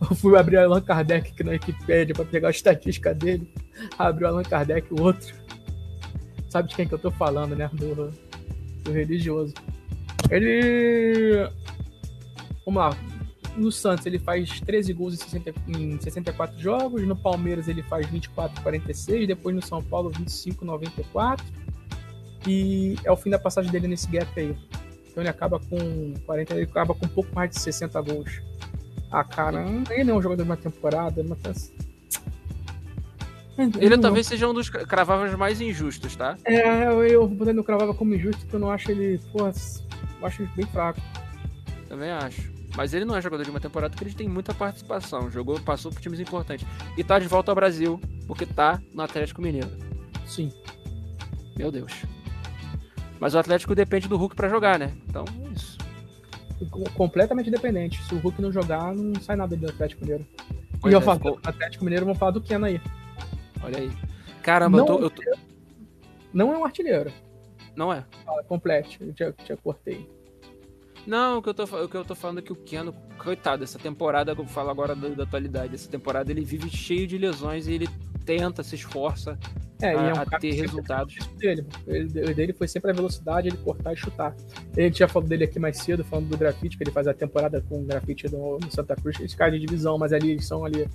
[0.00, 3.52] Eu fui abrir o Allan Kardec aqui na Wikipedia pra pegar a estatística dele.
[3.98, 5.34] Abriu o Allan Kardec, o outro.
[6.48, 7.70] Sabe de quem que eu tô falando, né?
[7.72, 8.10] Do,
[8.82, 9.54] do religioso.
[10.30, 11.48] Ele.
[12.64, 12.96] Vamos lá.
[13.56, 18.06] No Santos ele faz 13 gols em, 60, em 64 jogos, no Palmeiras ele faz
[18.06, 21.44] 24 46, depois no São Paulo 25 94.
[22.46, 24.56] E é o fim da passagem dele nesse gap aí.
[25.10, 28.42] Então ele acaba com 40, ele acaba com um pouco mais de 60 gols.
[29.10, 31.72] Ah, cara, ele não é um jogador de uma temporada, mas
[33.78, 36.36] ele não, talvez seja um dos craváveis mais injustos, tá?
[36.44, 40.26] É, eu, eu botei no cravava como injusto porque eu não acho ele, pô, eu
[40.26, 41.00] acho ele bem fraco.
[41.88, 42.50] Também acho.
[42.76, 45.30] Mas ele não é jogador de uma temporada porque ele tem muita participação.
[45.30, 46.66] Jogou, passou por times importantes.
[46.96, 49.70] E tá de volta ao Brasil, porque tá no Atlético Mineiro.
[50.24, 50.52] Sim.
[51.56, 51.92] Meu Deus.
[53.20, 54.92] Mas o Atlético depende do Hulk para jogar, né?
[55.06, 55.78] Então, é isso.
[56.94, 58.02] Completamente dependente.
[58.04, 60.26] Se o Hulk não jogar, não sai nada do Atlético Mineiro.
[60.80, 61.38] Pois e eu é, falo ficou...
[61.44, 62.80] Atlético Mineiro, vamos falar do Ken aí.
[63.62, 63.90] Olha aí.
[64.42, 65.22] Caramba, não, eu, tô, eu tô...
[66.32, 67.12] Não é um artilheiro.
[67.76, 68.04] Não é?
[68.26, 68.96] Ah, completo.
[69.00, 70.08] Eu já, já cortei.
[71.06, 73.64] Não, o que, eu tô, o que eu tô falando é que o Keno, coitado,
[73.64, 77.18] essa temporada, que eu falo agora da, da, atualidade, essa temporada ele vive cheio de
[77.18, 77.88] lesões e ele
[78.24, 79.38] tenta, se esforça
[79.80, 81.16] é, a, é um a ter resultados.
[81.38, 81.66] Dele.
[81.86, 84.34] Ele, dele foi sempre a velocidade, ele cortar e chutar.
[84.76, 87.14] A gente já falou dele aqui mais cedo, falando do grafite, que ele faz a
[87.14, 89.18] temporada com o grafite no, no Santa Cruz.
[89.18, 90.86] Eles caem de divisão, mas ali eles são ali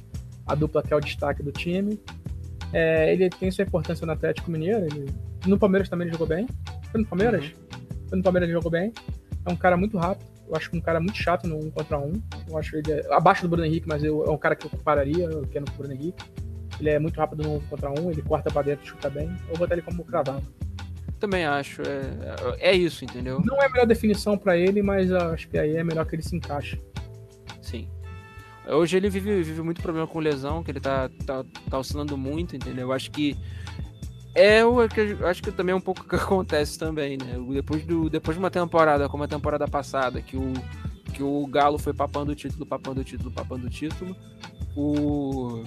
[0.45, 1.99] a dupla que é o destaque do time.
[2.73, 4.85] É, ele tem sua importância no Atlético Mineiro.
[4.85, 5.05] Ele,
[5.45, 6.47] no Palmeiras também ele jogou bem.
[6.91, 7.45] Foi no Palmeiras?
[7.45, 7.79] Uhum.
[8.09, 8.93] Foi no Palmeiras ele jogou bem.
[9.45, 10.35] É um cara muito rápido.
[10.47, 12.13] Eu acho que um cara muito chato no 1 contra 1.
[12.49, 14.69] Eu acho ele é, abaixo do Bruno Henrique, mas eu, é um cara que eu
[14.69, 16.23] compararia, eu quero com o Bruno Henrique.
[16.79, 19.27] Ele é muito rápido no 1 contra 1, ele corta pra dentro, chuta bem.
[19.27, 20.43] Eu vou botar ele como cravado.
[21.19, 21.81] Também acho.
[21.81, 23.41] É, é isso, entendeu?
[23.43, 26.23] Não é a melhor definição para ele, mas acho que aí é melhor que ele
[26.23, 26.81] se encaixe.
[27.61, 27.87] Sim.
[28.67, 32.55] Hoje ele vive, vive muito problema com lesão, que ele tá, tá, tá oscilando muito,
[32.55, 32.87] entendeu?
[32.87, 33.37] Eu acho que
[34.33, 37.37] é o que acho que também é um pouco o que acontece também, né?
[37.53, 40.51] Depois, do, depois de uma temporada como a temporada passada, que o,
[41.13, 44.15] que o Galo foi papando o título, papando o título, papando o título,
[44.75, 45.63] o,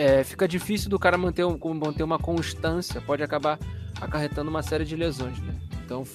[0.00, 3.58] é, fica difícil do cara manter, manter uma constância, pode acabar
[4.00, 5.54] acarretando uma série de lesões, né?
[5.84, 6.06] Então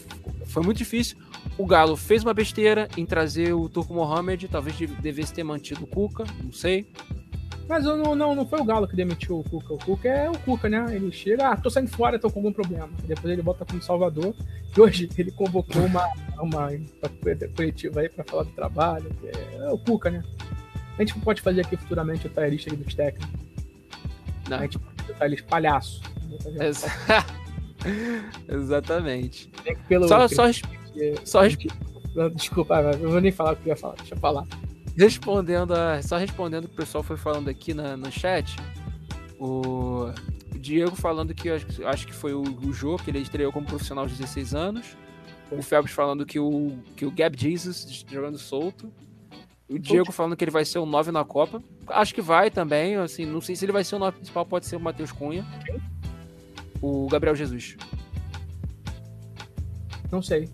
[0.48, 1.18] foi muito difícil.
[1.56, 5.88] O Galo fez uma besteira em trazer o Turco Mohamed, talvez devesse ter mantido o
[5.88, 6.88] Cuca, não sei.
[7.70, 9.76] Mas não, não, não foi o Galo que demitiu o Cuca.
[9.76, 10.84] O Cuca é o Cuca, né?
[10.90, 12.90] Ele chega, ah, tô saindo fora, tô com algum problema.
[13.04, 14.34] Depois ele volta como Salvador.
[14.76, 16.10] E hoje ele convocou uma,
[16.40, 16.70] uma
[17.56, 19.12] coletiva aí pra falar do trabalho.
[19.24, 20.24] É, é, o Cuca, né?
[20.98, 23.46] A gente pode fazer aqui futuramente o talherista dos técnicos.
[24.50, 24.58] Não.
[24.58, 26.02] A gente pode botar eles palhaço.
[28.48, 29.52] Exatamente.
[29.88, 30.44] Pelo só, só,
[31.24, 31.42] só
[32.34, 33.96] Desculpa, eu vou nem falar o que eu ia falar.
[33.96, 34.48] Deixa eu falar.
[34.98, 38.56] Respondendo a, só respondendo o que o pessoal foi falando aqui na, no chat,
[39.38, 40.10] o
[40.58, 44.08] Diego falando que acho, acho que foi o, o Jô, que ele estreou como profissional
[44.08, 44.98] de 16 anos.
[45.52, 48.92] O Phelps falando que o, que o Gab Jesus jogando solto.
[49.68, 51.62] O Diego falando que ele vai ser o 9 na Copa.
[51.88, 52.96] Acho que vai também.
[52.96, 55.46] Assim, não sei se ele vai ser o 9 principal, pode ser o Matheus Cunha.
[56.82, 57.76] O Gabriel Jesus.
[60.12, 60.50] Não sei.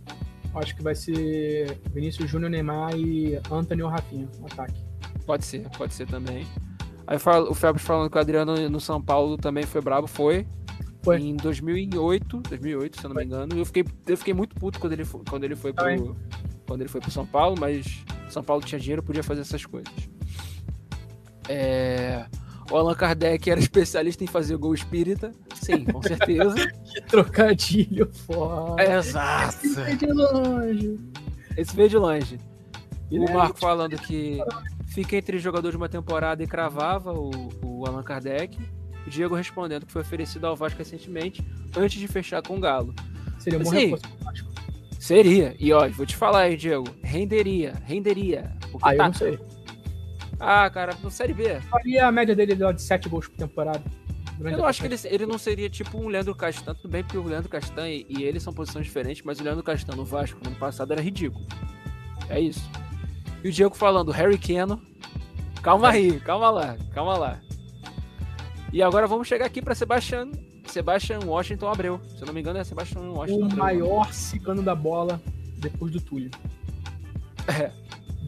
[0.56, 4.80] Acho que vai ser Vinícius Júnior, Neymar e Anthony ou Rafinha no ataque.
[5.26, 6.46] Pode ser, pode ser também.
[7.08, 7.18] Aí
[7.50, 10.46] o Febres falando que o Adriano no São Paulo também foi brabo, foi.
[11.04, 11.20] Foi.
[11.20, 13.24] Em 2008, 2008, se eu não foi.
[13.24, 13.58] me engano.
[13.58, 16.16] Eu fiquei, eu fiquei muito puto quando ele foi, quando ele foi pro,
[16.68, 19.94] quando ele foi pro São Paulo, mas São Paulo tinha dinheiro, podia fazer essas coisas.
[21.48, 22.26] É...
[22.72, 25.32] O Allan Kardec era especialista em fazer gol espírita.
[25.56, 26.56] Sim, com certeza.
[26.86, 28.82] que trocadilho foda.
[28.84, 29.66] Exato.
[29.66, 31.00] Esse veio de longe.
[31.58, 32.40] Esse veio de longe.
[33.12, 34.40] o é Marco falando que
[34.88, 37.32] fica entre jogador de uma temporada e cravava o,
[37.64, 38.58] o Allan Kardec.
[39.06, 41.44] O Diego respondendo que foi oferecido ao Vasco recentemente,
[41.76, 42.94] antes de fechar com o Galo.
[43.40, 44.51] Seria um bom assim, Vasco.
[45.02, 45.56] Seria.
[45.60, 46.86] E ó, vou te falar aí, Diego.
[47.02, 48.56] Renderia, renderia.
[48.72, 49.04] Porque ah, tá...
[49.04, 49.40] eu não sei.
[50.40, 51.60] Ah, cara, no Série B.
[51.62, 53.84] Faria a média dele de 7 gols por temporada.
[54.40, 57.18] Eu não acho que ele, ele não seria tipo um Leandro Castan, tudo bem porque
[57.18, 60.40] o Leandro Castan e, e ele são posições diferentes, mas o Leandro Castan no Vasco
[60.44, 61.48] no ano passado era ridículo.
[62.30, 62.70] É isso.
[63.44, 64.80] E o Diego falando, Harry Keno.
[65.64, 67.42] Calma aí, calma lá, calma lá.
[68.72, 70.30] E agora vamos chegar aqui para Sebastian,
[70.72, 72.02] Sebastian Washington Abreu.
[72.16, 73.58] Se eu não me engano é Sebastian Washington O Abreu.
[73.60, 75.22] maior cicano da bola
[75.58, 76.32] depois do Túlio.
[77.48, 77.72] É.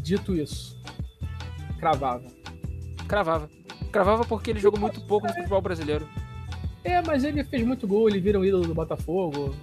[0.01, 0.77] Dito isso,
[1.79, 2.25] cravava.
[3.07, 3.49] Cravava.
[3.91, 6.07] Cravava porque ele jogou muito pouco no futebol brasileiro.
[6.83, 9.55] É, mas ele fez muito gol, ele vira um ídolo do Botafogo.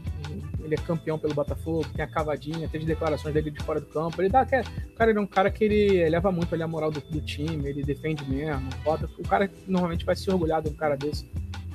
[0.62, 4.22] Ele é campeão pelo Botafogo, tem a cavadinha, teve declarações dele de fora do campo.
[4.22, 4.62] Ele dá que
[4.96, 7.68] cara, ele é um cara que ele leva muito ali a moral do, do time,
[7.68, 9.10] ele defende mesmo, bota.
[9.18, 11.26] O cara normalmente vai se orgulhar de um cara desse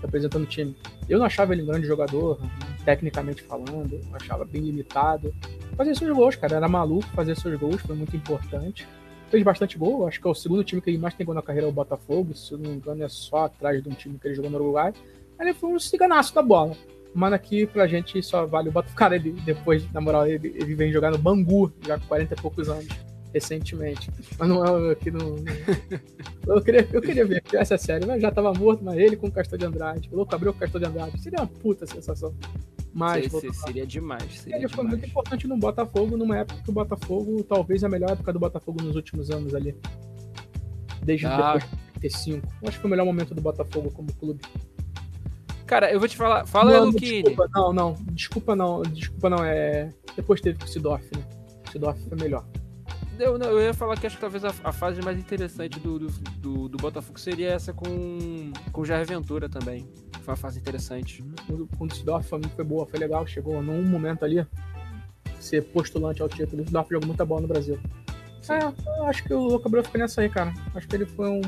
[0.05, 0.75] representando o time.
[1.09, 2.39] Eu não achava ele um grande jogador,
[2.83, 5.33] tecnicamente falando, eu achava bem limitado.
[5.75, 8.87] Fazia seus gols, cara, era maluco fazer seus gols, foi muito importante
[9.35, 10.07] fez bastante gol.
[10.07, 11.73] Acho que é o segundo time que ele mais tem gol na carreira, é o
[11.73, 12.33] Botafogo.
[12.33, 14.57] Se eu não me engano, é só atrás de um time que ele jogou no
[14.57, 14.93] Uruguai.
[15.39, 16.75] Ele foi um ciganaço da bola.
[17.13, 18.95] Mas aqui pra gente só vale o Botafogo.
[18.97, 22.41] Cara, ele, depois, na moral, ele, ele vem jogar no Bangu, já com 40 e
[22.41, 22.87] poucos anos,
[23.35, 24.09] recentemente.
[24.39, 25.35] Mas não é aqui no.
[26.47, 29.27] eu, queria, eu queria ver que essa série, mas já tava morto, mas ele com
[29.27, 30.09] o Castor de Andrade.
[30.11, 31.21] O louco abriu o Castor de Andrade.
[31.21, 32.33] Seria uma puta sensação.
[32.93, 34.39] Mas, seria, seria demais.
[34.39, 38.11] Seria ele foi muito importante no Botafogo, numa época que o Botafogo, talvez a melhor
[38.11, 39.75] época do Botafogo nos últimos anos ali.
[41.03, 41.57] Desde ah.
[41.57, 42.47] depois de 35.
[42.63, 44.39] Acho que foi o melhor momento do Botafogo como clube.
[45.65, 46.45] Cara, eu vou te falar.
[46.45, 47.23] Fala aí, Luquini.
[47.23, 47.93] Desculpa, não, não.
[48.11, 48.81] Desculpa não.
[48.83, 49.43] Desculpa não.
[49.43, 49.89] É...
[50.15, 51.23] Depois teve com o Sidorf, né?
[51.67, 52.45] O Sidorf foi melhor.
[53.17, 56.07] Eu, eu ia falar que acho que talvez a, a fase mais interessante do, do,
[56.07, 59.87] do, do, Botafogo seria essa com, com o Jair Ventura também.
[60.21, 61.23] Foi uma fase interessante.
[61.77, 63.25] Com o Düsseldorf foi, foi boa, foi legal.
[63.25, 64.45] Chegou num momento ali
[65.39, 66.61] ser postulante ao título.
[66.61, 67.79] O Düsseldorf jogou muita bola no Brasil.
[68.49, 70.53] É, eu acho que o Louco Abreu fica nessa aí, cara.
[70.73, 71.41] Acho que ele foi um.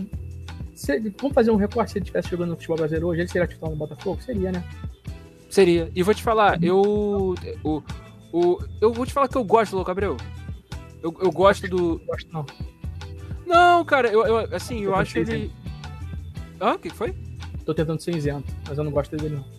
[0.73, 3.47] Se, vamos fazer um recorte se ele estivesse jogando no futebol brasileiro hoje, ele seria
[3.47, 4.21] titular no Botafogo?
[4.21, 4.63] Seria, né?
[5.49, 5.91] Seria.
[5.93, 7.35] E vou te falar, eu.
[7.63, 7.83] O,
[8.31, 10.17] o, eu vou te falar que eu gosto do Louco Abreu.
[11.07, 12.01] Eu, eu gosto do.
[12.31, 12.45] Não.
[13.45, 15.51] Não, cara, eu, eu assim, eu, eu acho ele.
[16.59, 16.73] Hã?
[16.73, 17.15] O que foi?
[17.65, 19.57] Tô tentando ser isento, mas eu não gosto dele não.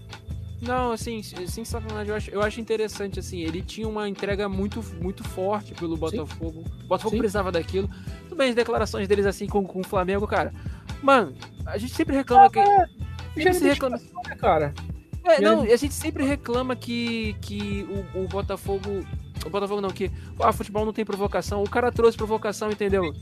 [0.60, 4.82] Não, assim, sem sacanagem, eu acho, eu acho interessante, assim, ele tinha uma entrega muito,
[5.00, 6.64] muito forte pelo Botafogo.
[6.64, 6.84] Sim.
[6.84, 7.18] O Botafogo Sim.
[7.18, 7.88] precisava daquilo.
[8.24, 10.52] Tudo bem, as declarações deles, assim, com, com o Flamengo, cara.
[11.00, 11.32] Mano,
[11.64, 12.58] a gente sempre reclama ah, que.
[12.58, 12.86] É.
[13.36, 13.96] Gente se reclama.
[13.96, 14.74] Né, cara.
[15.24, 19.04] É, não, a gente sempre reclama que, que o, o Botafogo
[19.44, 20.10] o Botafogo não, que
[20.40, 21.62] ah, futebol não tem provocação.
[21.62, 23.12] O cara trouxe provocação, entendeu?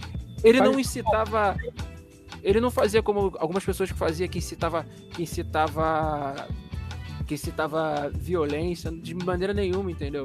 [0.42, 1.56] Ele não incitava.
[2.42, 4.84] Ele não fazia como algumas pessoas que faziam, que incitava.
[5.12, 6.48] Que incitava.
[7.26, 10.24] Que incitava violência de maneira nenhuma, entendeu?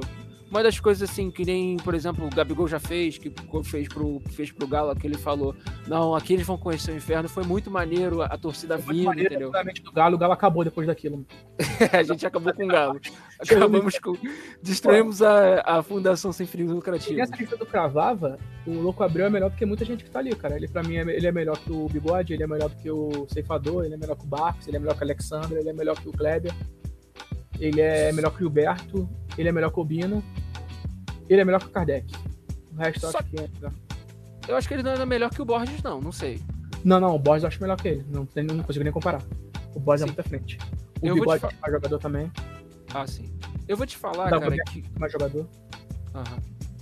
[0.52, 3.32] Uma das coisas assim, que nem, por exemplo, o Gabigol já fez, que
[3.64, 5.56] fez pro, fez pro Galo, que ele falou,
[5.88, 9.06] não, aqui eles vão conhecer o inferno, foi muito maneiro a, a torcida foi vindo,
[9.06, 9.50] maneiro, entendeu?
[9.82, 11.24] do Galo, o Galo acabou depois daquilo.
[11.90, 13.00] a gente acabou com o Galo.
[13.40, 14.16] Acabamos com.
[14.62, 17.18] Destruímos a, a Fundação Sem Fins Lucrativos.
[17.18, 20.10] E essa lista do Cravava, o Louco Abreu é melhor do que muita gente que
[20.10, 20.54] tá ali, cara.
[20.54, 22.88] Ele, pra mim, é, ele é melhor que o Bigode, ele é melhor do que
[22.88, 25.70] o Ceifador, ele é melhor que o Barcos, ele é melhor que o Alexandre, ele
[25.70, 26.54] é melhor que o Kleber.
[27.62, 29.08] Ele é melhor que o Gilberto,
[29.38, 30.20] ele é melhor que o Bino,
[31.28, 32.12] ele é melhor que o Kardec.
[32.72, 33.48] O resto eu acho que é.
[34.48, 36.42] Eu acho que ele não é melhor que o Borges, não, não sei.
[36.82, 38.04] Não, não, o Borges eu acho melhor que ele.
[38.10, 39.22] Não, não consigo nem comparar.
[39.76, 40.58] O Borges é muito à frente.
[41.00, 42.32] O eu Bigode é mais jogador também.
[42.92, 43.32] Ah, sim.
[43.68, 44.84] Eu vou te falar, Dá cara, que...
[44.98, 45.46] mais jogador.
[46.16, 46.38] Aham.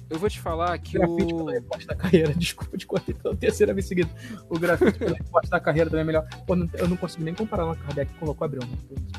[0.08, 1.44] Eu vou te falar que grafite o...
[1.44, 4.08] grafite da carreira, desculpa te cortei pela terceira vez seguida.
[4.48, 6.26] O grafite pelo recorte da carreira também é melhor.
[6.46, 8.62] Pô, eu não consigo nem comparar o Kardec com o Louco Abreu,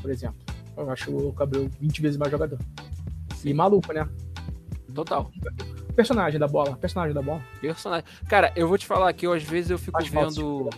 [0.01, 0.39] por exemplo.
[0.77, 2.57] Eu acho o Abreu 20 vezes mais jogador.
[3.43, 4.07] E maluco, né?
[4.93, 5.31] Total.
[5.95, 7.41] Personagem da bola, personagem da bola.
[7.59, 8.05] Personagem.
[8.27, 10.69] Cara, eu vou te falar que eu, às vezes eu fico vendo.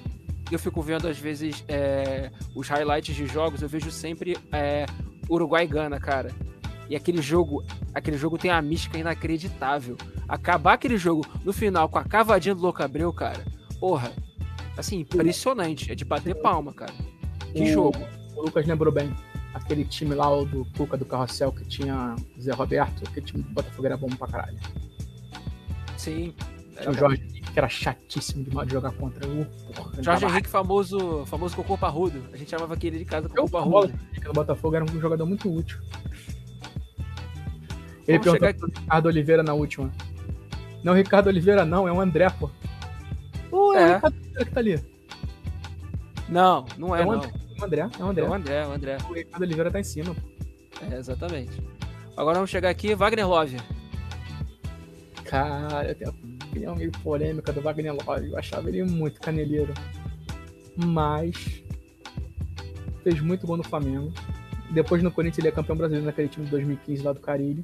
[0.51, 4.85] Eu fico vendo, às vezes, é, os highlights de jogos, eu vejo sempre é,
[5.29, 6.31] Uruguai e Gana, cara.
[6.89, 7.63] E aquele jogo,
[7.93, 9.97] aquele jogo tem uma mística inacreditável.
[10.27, 13.43] Acabar aquele jogo no final com a cavadinha do Louco Abreu, cara.
[13.79, 14.11] Porra,
[14.77, 15.91] assim, impressionante.
[15.91, 16.93] É de bater palma, cara.
[17.53, 17.99] Que o, jogo.
[18.35, 19.13] O Lucas lembrou bem
[19.53, 23.49] aquele time lá o do Cuca do Carrossel que tinha Zé Roberto, aquele time do
[23.51, 24.59] Botafogo era bom pra caralho.
[25.97, 26.33] Sim.
[26.77, 29.45] Tinha o Jorge Henrique, que era chatíssimo de jogar contra o.
[30.01, 32.21] Jorge Henrique, famoso, famoso cocô parrudo.
[32.33, 33.93] A gente chamava aquele de casa cocô parrudo.
[34.27, 35.79] O Botafogo era um jogador muito útil.
[38.07, 38.81] Ele Vamos perguntou chegar...
[38.81, 39.91] Ricardo Oliveira na última.
[40.83, 42.49] Não, Ricardo Oliveira não, é o André, pô.
[43.49, 43.91] Pô, é, é.
[43.91, 44.83] o Ricardo Oliveira que tá ali.
[46.27, 47.11] Não, não é, é não.
[47.13, 47.42] André.
[47.63, 48.25] O André, é o André.
[48.25, 48.97] É o André, é o André.
[49.09, 50.13] O Ricardo Oliveira tá em cima.
[50.91, 51.61] É, exatamente.
[52.17, 53.57] Agora vamos chegar aqui, Wagner Love.
[55.23, 58.31] Cara, eu tenho uma opinião meio polêmica do Wagner Love.
[58.31, 59.73] Eu achava ele muito caneleiro.
[60.75, 61.63] Mas
[63.01, 64.11] fez muito gol no Flamengo.
[64.71, 67.63] Depois no Corinthians ele é campeão brasileiro naquele time de 2015 lá do Carilho.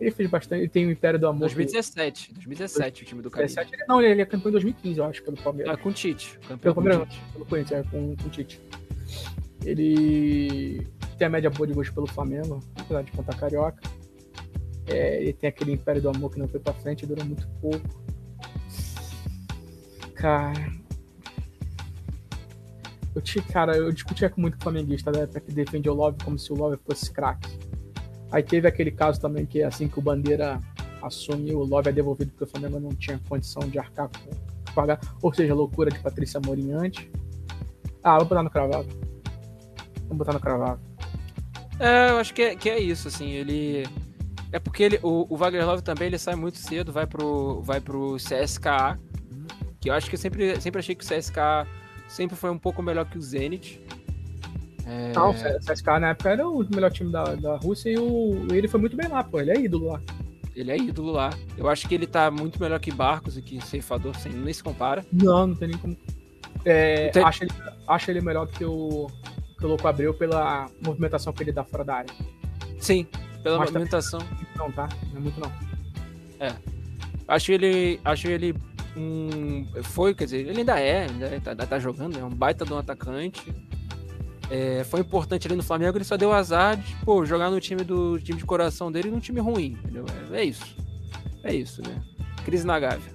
[0.00, 0.62] Ele fez bastante.
[0.62, 1.40] Ele tem o Império do Amor.
[1.40, 2.32] 2017.
[2.32, 3.54] 2017 o time do Carilho.
[3.86, 5.74] não, ele é campeão em 2015, eu acho, pelo Palmeiras.
[5.74, 6.38] Ah, com o Tite.
[6.48, 8.60] Campeão pelo Palmeiras, pelo Corinthians, é, com, com o Tite.
[9.64, 10.86] Ele
[11.18, 13.82] tem a média boa de gols pelo Flamengo, apesar de contar carioca.
[14.86, 18.02] É, ele tem aquele Império do Amor que não foi pra frente, durou muito pouco.
[20.14, 20.80] Cara.
[23.14, 26.16] Eu, te, cara, eu discutia muito com o flamenguista da época que defende o Love
[26.24, 27.50] como se o Love fosse craque.
[28.30, 30.60] Aí teve aquele caso também que assim que o Bandeira
[31.02, 35.00] assumiu, o Love é devolvido porque o Flamengo não tinha condição de arcar com pagar,
[35.20, 37.06] ou seja, loucura de Patrícia Morim antes.
[38.02, 38.88] Ah, vou botar no cravado.
[40.02, 40.80] Vamos botar no cravado.
[41.78, 43.84] É, eu acho que é, que é isso, assim, ele...
[44.52, 47.80] É porque ele, o, o Wagner Love também ele sai muito cedo, vai pro, vai
[47.80, 48.98] pro CSKA,
[49.80, 51.66] que eu acho que eu sempre, sempre achei que o CSKA
[52.08, 53.80] sempre foi um pouco melhor que o Zenit.
[54.90, 55.12] É...
[55.12, 58.80] Não, o na época era o melhor time da, da Rússia e o, ele foi
[58.80, 59.40] muito bem lá, pô.
[59.40, 60.00] Ele é ídolo lá.
[60.56, 61.30] Ele é ídolo lá.
[61.56, 64.64] Eu acho que ele tá muito melhor que Barcos e que Ceifador, sem, nem se
[64.64, 65.06] compara.
[65.12, 65.96] Não, não tem nem como.
[66.64, 67.22] É, tem...
[67.22, 67.52] acho, ele,
[67.86, 69.06] acho ele melhor que o,
[69.56, 72.14] que o Louco Abreu pela movimentação que ele dá fora da área.
[72.80, 73.06] Sim,
[73.44, 74.20] pela Mas movimentação.
[74.56, 74.88] Não, tá?
[75.12, 75.52] Não é muito não.
[76.40, 76.52] É.
[77.28, 78.00] Acho ele.
[78.04, 78.56] Acho ele
[78.96, 79.66] um.
[79.84, 82.78] Foi, quer dizer, ele ainda é, ainda tá, tá jogando, é um baita de um
[82.78, 83.54] atacante
[84.50, 87.84] é, foi importante ali no Flamengo, ele só deu azar de pô, jogar no time
[87.84, 90.04] do time de coração dele num time ruim, entendeu?
[90.32, 90.76] É, é isso.
[91.44, 92.02] É isso, né?
[92.44, 93.12] Crise na Gávea.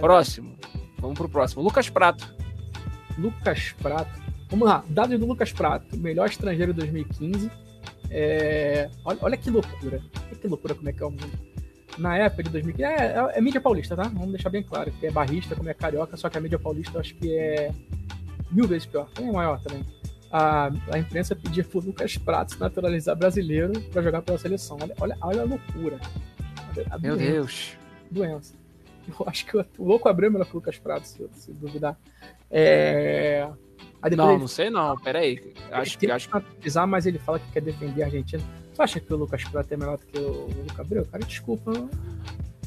[0.00, 0.56] Próximo.
[0.98, 1.62] Vamos pro próximo.
[1.62, 2.32] Lucas Prato.
[3.18, 4.22] Lucas Prato.
[4.48, 4.84] Vamos lá.
[4.88, 7.50] Dados do Lucas Prato, melhor estrangeiro 2015.
[8.08, 8.88] É...
[9.04, 10.00] Olha, olha que loucura.
[10.28, 11.38] Olha que loucura como é que é o mundo.
[11.98, 12.84] Na época de 2015.
[12.84, 14.04] É, é, é mídia paulista, tá?
[14.04, 14.92] Vamos deixar bem claro.
[14.92, 17.72] Que é barrista, como é carioca, só que a mídia paulista eu acho que é
[18.52, 19.08] mil vezes pior.
[19.18, 19.84] É maior também
[20.30, 24.76] a, a imprensa pedia pro Lucas Prato naturalizar brasileiro para jogar pela seleção.
[24.80, 25.98] Olha, olha, olha a loucura.
[26.70, 27.78] Olha a Meu doença, Deus.
[28.10, 28.54] Doença.
[29.08, 31.96] Eu acho que o, louco abriu melhor que o Lucas Prato, se, se duvidar.
[32.50, 33.48] É...
[34.16, 34.40] não, ele...
[34.40, 35.54] não sei não, peraí.
[35.70, 36.10] Acho que.
[36.10, 36.28] Acho...
[36.30, 38.42] Naturalizar, mas ele fala que quer defender a Argentina.
[38.74, 41.06] Tu acha que o Lucas Prato é melhor do que o Lucas Abreu?
[41.06, 41.72] Cara, desculpa.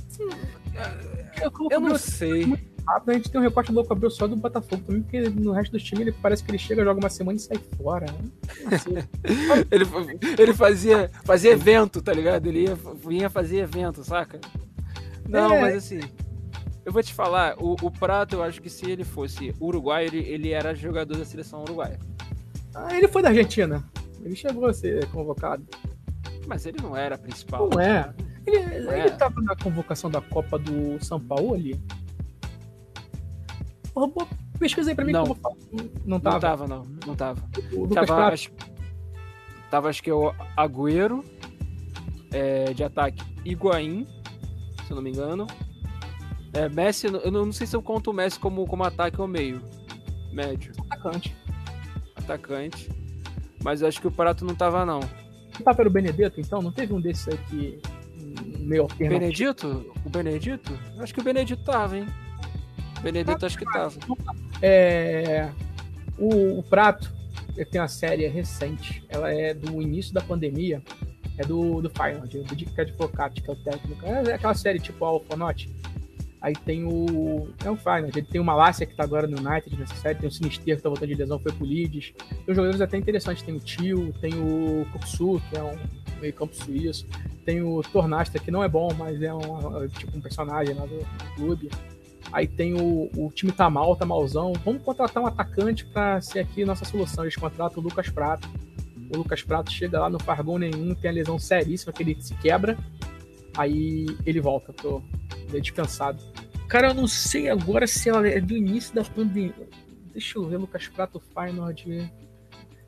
[0.08, 0.30] Sim,
[1.42, 2.46] eu, eu não sei.
[2.46, 5.52] Muito rápido, a gente tem um recorte Louco Abreu só do Botafogo também, porque no
[5.52, 8.06] resto do time ele parece que ele chega, joga uma semana e sai fora.
[8.06, 9.08] Né?
[9.72, 9.86] ele,
[10.38, 12.48] ele fazia, fazia evento, tá ligado?
[12.48, 14.40] Ele ia, vinha fazer evento, saca?
[15.28, 15.62] Não, é.
[15.62, 16.00] mas assim,
[16.86, 20.20] eu vou te falar, o, o Prato, eu acho que se ele fosse uruguaio, ele,
[20.28, 22.00] ele era jogador da seleção uruguaia.
[22.74, 23.84] Ah, ele foi da Argentina.
[24.24, 25.66] Ele chegou a ser convocado.
[26.48, 27.70] Mas ele não era principal.
[27.70, 28.12] Não é.
[28.46, 29.10] Ele, não ele é.
[29.12, 31.80] tava na convocação da Copa do São Paulo ali.
[34.08, 34.28] Porra,
[34.58, 35.26] pesquisa aí pra mim não.
[35.26, 35.40] como
[36.06, 36.36] Não tava.
[36.36, 36.84] Não tava, não.
[37.06, 37.50] Não tava.
[37.74, 38.52] O tava, acho,
[39.70, 41.24] tava, acho que o Agüero
[42.32, 44.06] é, de ataque Higuaín,
[44.86, 45.48] se eu não me engano.
[46.54, 49.62] É, Messi, eu não, sei se eu conto o Messi como, como ataque ou meio.
[50.32, 50.74] Médio.
[50.90, 51.36] Atacante.
[52.16, 52.90] Atacante.
[53.64, 55.00] Mas acho que o Prato não tava, não.
[55.00, 56.62] Não tava o Benedetto, então?
[56.62, 57.82] Não teve um desses aí que.
[58.60, 59.20] meio alternativo?
[59.20, 59.94] Benedito?
[60.06, 60.80] O Benedito?
[61.00, 62.06] Acho que o Benedito tava, hein?
[63.02, 63.96] Benedito acho que tava.
[64.62, 65.50] É.
[66.18, 67.12] O, o Prato,
[67.72, 69.04] tem uma série recente.
[69.10, 70.82] Ela é do início da pandemia.
[71.38, 74.06] É do, do Feyenoord, do Dick Advocati, que é o técnico.
[74.06, 75.70] É aquela série tipo Alphonaut.
[76.42, 77.50] Aí tem o.
[77.64, 78.18] É o Feyenoord.
[78.18, 80.20] Ele tem o Malásia, que tá agora no United nessa série.
[80.20, 82.14] Tem o Sinister, que tá voltando de lesão, foi pro Leeds.
[82.18, 83.44] Tem os jogadores até interessantes.
[83.44, 85.78] Tem o Tio, tem o Kuksu, que é um
[86.20, 87.08] meio-campo suíço.
[87.46, 90.98] Tem o Tornasta, que não é bom, mas é um, tipo um personagem lá do,
[90.98, 91.70] do clube.
[92.32, 94.54] Aí tem o, o time tá mal, tá malzão.
[94.64, 97.24] Vamos contratar um atacante para ser aqui nossa solução.
[97.24, 98.48] Eles contratam o Lucas Prato.
[99.12, 102.22] O Lucas Prato chega lá, não faz gol nenhum, tem a lesão seríssima que ele
[102.22, 102.78] se quebra.
[103.58, 104.74] Aí ele volta
[105.54, 106.22] é descansado.
[106.68, 109.68] Cara, eu não sei agora se ela é do início da pandemia.
[110.14, 112.12] Deixa eu ver, Lucas Prato Feyenoord.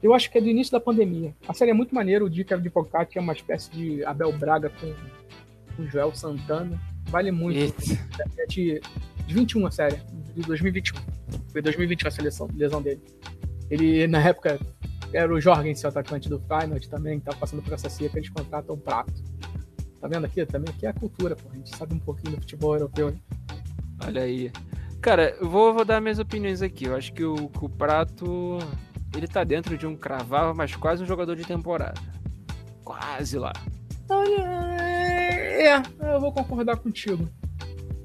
[0.03, 1.35] Eu acho que é do início da pandemia.
[1.47, 2.23] A série é muito maneira.
[2.23, 4.93] O Dica de Pocati é uma espécie de Abel Braga com,
[5.81, 6.79] o Joel Santana.
[7.05, 7.65] Vale muito.
[8.37, 8.81] É de
[9.31, 9.97] 21 a série,
[10.35, 10.97] de 2021.
[11.51, 13.01] Foi 2021 a seleção, lesão dele.
[13.69, 14.59] Ele, na época,
[15.13, 18.29] era o Jorgensen, o atacante do Feyenoord também, que tava passando por essa seca, eles
[18.29, 19.13] contratam um prato.
[19.99, 20.45] Tá vendo aqui?
[20.45, 21.49] Também aqui é a cultura, pô.
[21.51, 23.11] A gente sabe um pouquinho do futebol europeu.
[23.11, 23.17] Né?
[24.05, 24.51] Olha aí.
[25.01, 26.85] Cara, eu vou, vou dar minhas opiniões aqui.
[26.85, 28.57] Eu acho que o, que o Prato,
[29.15, 31.99] ele tá dentro de um cravava, mas quase um jogador de temporada.
[32.83, 33.53] Quase lá.
[34.09, 34.41] Olha,
[34.81, 35.81] é,
[36.13, 37.29] eu vou concordar contigo.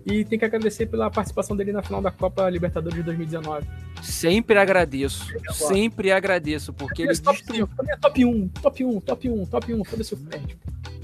[0.06, 3.66] E tem que agradecer pela participação dele na final da Copa Libertadores de 2019.
[4.02, 5.26] Sempre agradeço.
[5.52, 7.18] Sempre agradeço, porque ele.
[7.18, 7.68] Top, destruiu...
[8.00, 10.56] top 1, top 1, top 1, top 1, foda-se o Fred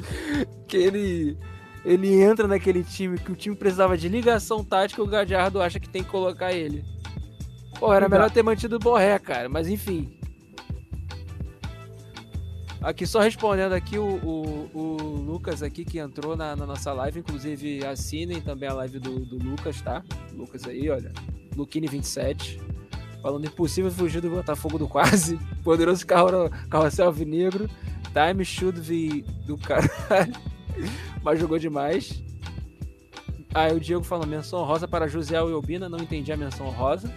[0.69, 1.37] que ele
[1.85, 5.89] ele entra naquele time que o time precisava de ligação tática, o Gadiardo acha que
[5.89, 6.85] tem que colocar ele.
[7.79, 10.16] Pô, era melhor ter mantido o Borré, cara, mas enfim.
[12.82, 17.20] Aqui só respondendo aqui o, o, o Lucas aqui que entrou na, na, nossa live,
[17.20, 20.02] inclusive assinem também a live do, do Lucas, tá?
[20.32, 21.12] Lucas aí, olha.
[21.56, 22.60] Luquini27.
[23.22, 25.38] Falando impossível fugir do Botafogo do quase.
[25.62, 27.70] Poderoso carro, carrossel alvinegro.
[28.12, 30.34] Time should be do caralho.
[31.22, 32.20] Mas jogou demais.
[33.54, 35.88] Aí o Diego falou: menção rosa para José e Albina.
[35.88, 37.14] Não entendi a menção rosa.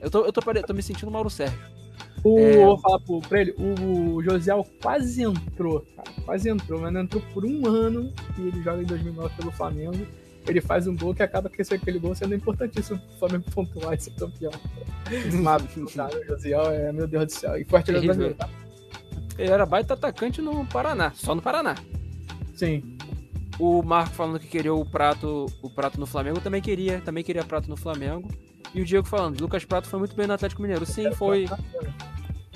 [0.00, 1.81] Eu tô, eu tô, tô me sentindo Mauro Sérgio.
[2.24, 2.64] O, é...
[2.64, 7.22] Vou falar pro, pra ele: o José quase entrou, cara, quase entrou, mas não entrou
[7.34, 8.12] por um ano.
[8.38, 10.06] E ele joga em 2009 pelo Flamengo.
[10.46, 14.00] Ele faz um gol que acaba com aquele gol sendo importantíssimo pro Flamengo pontuar e
[14.00, 14.50] ser campeão.
[15.40, 17.56] Mas, cara, o Josiel é, meu Deus do céu.
[17.56, 18.48] E forte brasileiro, tá?
[19.38, 21.76] Ele era baita atacante no Paraná, só no Paraná.
[22.54, 22.96] Sim.
[23.58, 27.44] O Marco falando que queria o prato, o prato no Flamengo, também queria, também queria
[27.44, 28.28] prato no Flamengo.
[28.74, 30.86] E o Diego falando, Lucas Prato foi muito bem no Atlético Mineiro.
[30.86, 31.46] Sim, foi.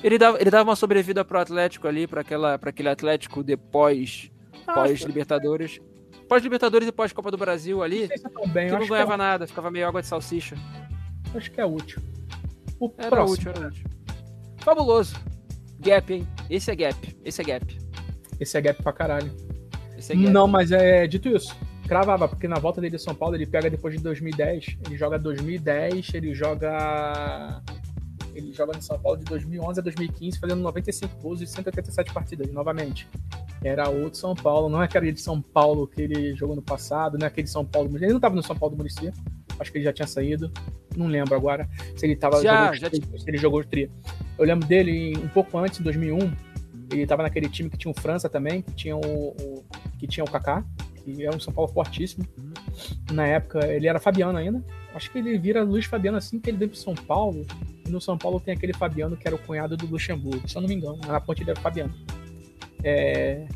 [0.03, 4.31] Ele dava, ele dava uma sobrevida pro Atlético ali, para aquele Atlético depois
[4.67, 5.81] ah, pós Libertadores.
[6.29, 8.09] Pós Libertadores e pós Copa do Brasil ali.
[8.09, 8.67] Não, se bem.
[8.69, 9.17] que não ganhava que é...
[9.17, 10.57] nada, ficava meio água de salsicha.
[11.35, 12.03] Acho que é útil.
[12.79, 13.51] O era próximo.
[13.51, 13.85] útil, era útil.
[14.59, 15.17] Fabuloso.
[15.79, 16.27] Gap, hein?
[16.51, 17.17] Esse é gap.
[17.25, 17.79] Esse é gap.
[18.41, 19.33] Esse é gap pra caralho.
[19.97, 20.31] Esse é gap.
[20.31, 21.57] Não, mas é dito isso.
[21.87, 24.79] Cravava, porque na volta dele de São Paulo ele pega depois de 2010.
[24.87, 27.63] Ele joga 2010, ele joga.
[28.37, 32.53] Ele joga no São Paulo de 2011 a 2015, fazendo 95 gols e 187 partidas,
[32.53, 33.09] novamente.
[33.65, 37.17] Era outro São Paulo, não é aquele de São Paulo que ele jogou no passado,
[37.19, 37.97] não é aquele São Paulo.
[37.97, 39.11] Ele não estava no São Paulo do Muricy,
[39.59, 40.53] acho que ele já tinha saído.
[40.95, 42.43] Não lembro agora se ele tava.
[42.43, 43.91] Já, já se ele jogou o tri.
[44.39, 46.19] Eu lembro dele um pouco antes, em 2001.
[46.93, 49.65] Ele estava naquele time que tinha o França também, que tinha o, o
[49.99, 50.65] que tinha o Kaká,
[51.03, 52.27] que é um São Paulo fortíssimo.
[53.13, 54.63] Na época, ele era Fabiano ainda.
[54.95, 57.45] Acho que ele vira Luiz Fabiano assim que ele veio pro São Paulo.
[57.89, 60.69] No São Paulo tem aquele Fabiano que era o cunhado do Luxemburgo, se eu não
[60.69, 60.99] me engano.
[61.07, 61.95] Na ponte ele era Fabiano.
[62.83, 63.47] É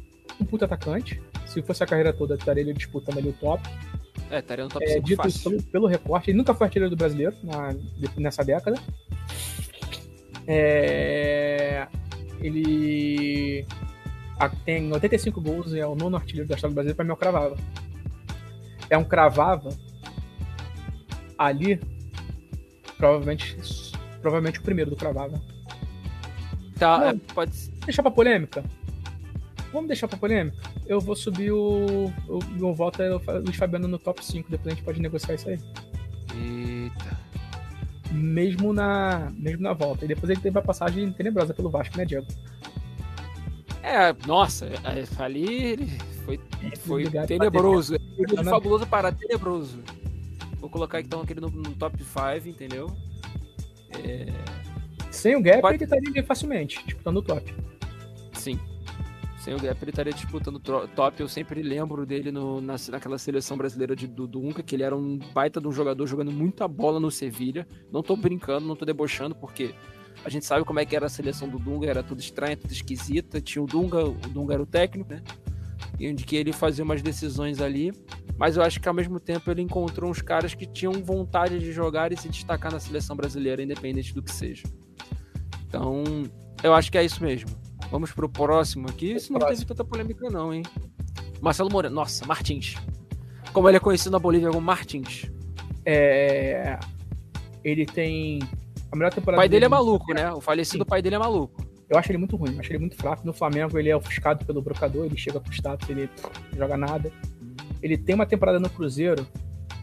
[0.40, 1.20] um puta atacante.
[1.46, 3.62] Se fosse a carreira toda, estaria ele disputando ali o top.
[4.30, 5.50] É, estaria no top é, 5 dito fácil.
[5.50, 7.74] Pelo, pelo recorte, ele nunca foi artilheiro do brasileiro na,
[8.16, 8.78] nessa década.
[10.46, 11.86] É,
[12.40, 13.66] ele
[14.64, 17.14] tem 85 gols e é o nono artilheiro da história do Brasil, para mim é
[17.14, 17.56] um cravava.
[18.88, 19.68] É um cravava
[21.36, 21.80] ali,
[22.96, 23.56] provavelmente,
[24.20, 25.40] provavelmente o primeiro do cravava.
[26.78, 28.64] Tá, Não, é, pode Deixar pra polêmica.
[29.72, 30.56] Vamos deixar pra polêmica?
[30.86, 32.06] Eu vou subir o.
[32.28, 35.34] O meu voto é o Luiz Fabiano no top 5, depois a gente pode negociar
[35.34, 35.58] isso aí.
[36.34, 37.18] Eita.
[38.12, 40.04] Mesmo na, mesmo na volta.
[40.04, 42.26] E depois ele teve a passagem tenebrosa pelo Vasco, né, Diego?
[43.82, 45.86] É, nossa, é, ali ele
[46.24, 46.40] foi,
[46.78, 47.94] foi Obrigado, tenebroso.
[47.94, 49.78] Ele na- fabuloso para tenebroso.
[50.58, 52.94] Vou colocar então aquele no, no top 5, entendeu?
[55.10, 57.54] Sem o gap, Pode- ele estaria facilmente, disputando o top.
[58.32, 58.58] Sim.
[59.38, 61.18] Sem o Gap, ele estaria disputando tro- top.
[61.18, 64.94] Eu sempre lembro dele no, na, naquela seleção brasileira de, do Dunga, que ele era
[64.94, 67.66] um baita de um jogador jogando muita bola no Sevilha.
[67.90, 69.74] Não tô brincando, não tô debochando, porque
[70.22, 72.70] a gente sabe como é que era a seleção do Dunga, era tudo estranha, tudo
[72.70, 73.40] esquisita.
[73.40, 75.22] Tinha o Dunga, o Dunga era o técnico, né?
[75.98, 77.92] E onde que ele fazia umas decisões ali.
[78.40, 81.72] Mas eu acho que ao mesmo tempo ele encontrou uns caras que tinham vontade de
[81.72, 84.62] jogar e se destacar na seleção brasileira, independente do que seja.
[85.66, 86.02] Então,
[86.62, 87.50] eu acho que é isso mesmo.
[87.90, 89.12] Vamos pro próximo aqui.
[89.12, 89.58] Isso não Próximo.
[89.58, 90.62] teve tanta polêmica, não, hein?
[91.42, 91.94] Marcelo Moreno.
[91.94, 92.76] Nossa, Martins.
[93.52, 95.30] Como ele é conhecido na Bolívia como Martins.
[95.84, 96.78] É,
[97.62, 98.38] Ele tem.
[98.90, 100.32] A melhor O temporada pai dele é no- maluco, né?
[100.32, 101.62] O falecido pai dele é maluco.
[101.90, 103.26] Eu acho ele muito ruim, acho ele muito fraco.
[103.26, 106.08] No Flamengo, ele é ofuscado pelo brocador, ele chega com status, ele
[106.52, 107.12] não joga nada.
[107.82, 109.26] Ele tem uma temporada no Cruzeiro,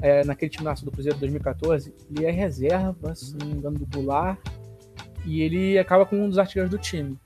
[0.01, 3.85] é, naquele time do Cruzeiro de 2014, ele é reserva, se não me engano, do
[3.87, 4.37] Goulart,
[5.25, 7.17] e ele acaba com um dos artilheiros do time.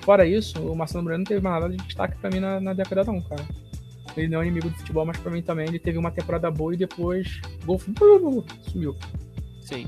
[0.00, 2.72] Fora isso, o Marcelo Moreno não teve mais nada de destaque pra mim na, na
[2.72, 3.44] década não, cara.
[4.16, 6.74] Ele não é inimigo do futebol, mas pra mim também ele teve uma temporada boa
[6.74, 7.78] e depois gol
[8.62, 8.96] sumiu.
[9.62, 9.86] Sim.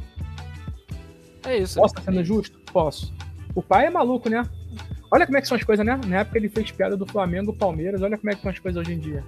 [1.45, 1.81] É isso.
[1.81, 2.59] Posso estar sendo justo?
[2.73, 3.13] Posso.
[3.55, 4.47] O pai é maluco, né?
[5.11, 5.99] Olha como é que são as coisas, né?
[6.07, 8.81] Na época ele fez piada do Flamengo, Palmeiras, olha como é que são as coisas
[8.81, 9.25] hoje em dia.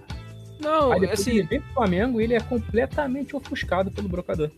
[0.62, 4.50] Não, Aí depois assim, ele vem pro Flamengo e ele é completamente ofuscado pelo brocador.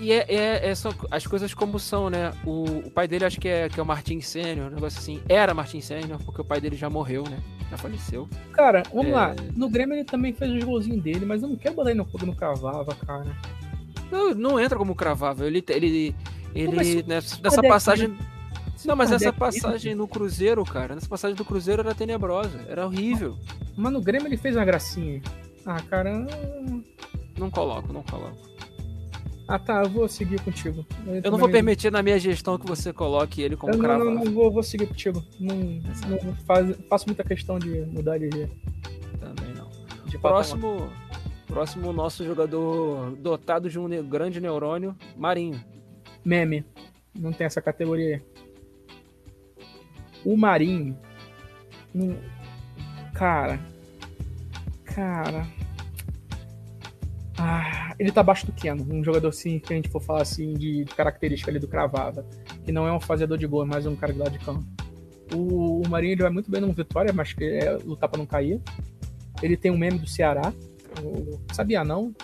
[0.00, 2.32] E é, é- é só as coisas como são, né?
[2.44, 5.20] O, o pai dele acho que é, que é o Martins Sênior, um negócio assim.
[5.28, 7.38] Era Martins Sênior, porque o pai dele já morreu, né?
[7.70, 8.28] Já faleceu.
[8.52, 9.14] Cara, vamos É.
[9.14, 9.34] lá.
[9.56, 12.04] No Grêmio ele também fez os golzinhos dele, mas eu não quero botar ele no
[12.04, 13.34] fogo no cavava, cara.
[14.10, 15.46] Não, não entra como cravável.
[15.46, 16.14] Ele, ele,
[16.54, 18.14] ele nessa, passagem.
[18.84, 23.36] Não, mas essa passagem no Cruzeiro, cara, nessa passagem do Cruzeiro era tenebrosa, era horrível.
[23.76, 25.22] Mas no Grêmio ele fez uma gracinha.
[25.64, 26.26] Ah, cara.
[27.38, 28.52] Não coloco, não coloco.
[29.48, 30.86] Ah, tá, eu vou seguir contigo.
[31.22, 34.14] Eu não vou permitir na minha gestão que você coloque ele como Eu não, cravável.
[34.14, 35.22] não, não vou, vou seguir contigo.
[35.38, 39.68] Não, não faz, faço muita questão de mudar de, Também não.
[40.06, 40.20] de patamar.
[40.20, 40.92] Próximo,
[41.46, 45.62] próximo nosso jogador dotado de um grande neurônio, Marinho.
[46.24, 46.64] Meme.
[47.14, 48.31] Não tem essa categoria aí.
[50.24, 50.96] O Marinho.
[53.14, 53.60] Cara.
[54.84, 55.46] Cara.
[57.38, 58.86] Ah, ele tá abaixo do Keno.
[58.88, 62.24] Um jogador assim, que a gente for falar assim, de, de característica ali do Cravava.
[62.64, 64.64] Que não é um fazedor de gol, mas um cara de lado de campo.
[65.34, 68.26] O, o Marinho ele vai muito bem no Vitória, mas que é lutar pra não
[68.26, 68.60] cair.
[69.42, 70.52] Ele tem um meme do Ceará.
[71.52, 72.14] sabia não?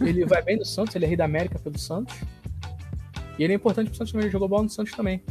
[0.00, 2.16] Ele vai bem no Santos, ele é rei da América pelo Santos.
[3.38, 5.22] E ele é importante pro Santos também, ele jogou bola no Santos também.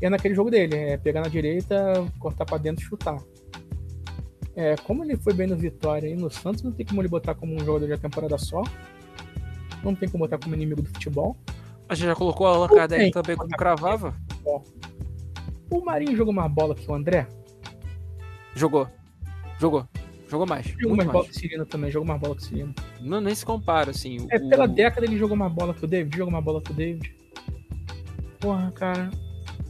[0.00, 1.76] É naquele jogo dele, é pegar na direita,
[2.18, 3.18] cortar pra dentro e chutar.
[4.56, 7.34] É, como ele foi bem no Vitória e no Santos, não tem como ele botar
[7.34, 8.62] como um jogador de temporada só.
[9.82, 11.36] Não tem como botar como inimigo do futebol.
[11.88, 14.14] A gente já colocou o Allan Kardec também como cravava?
[15.70, 17.26] O Marinho jogou mais bola que o André.
[18.54, 18.88] Jogou.
[19.58, 19.86] Jogou.
[20.28, 20.66] Jogou mais.
[20.66, 21.36] Jogou muito mais bola mais.
[21.36, 22.74] que o Cirino também, jogou mais bola que o Cirino.
[23.00, 24.26] Não, nem se compara, assim.
[24.30, 26.70] É, o- pela década ele jogou mais bola que o David, jogou mais bola que
[26.70, 27.14] o David.
[28.40, 29.10] Porra, cara.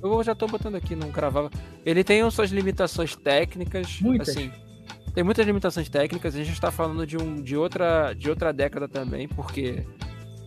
[0.02, 1.50] Eu já tô botando aqui, não cravava.
[1.84, 3.98] Ele tem as suas limitações técnicas.
[4.00, 4.30] Muitas.
[4.30, 4.50] Assim,
[5.14, 6.34] tem muitas limitações técnicas.
[6.34, 9.84] A gente está falando de, um, de, outra, de outra década também, porque.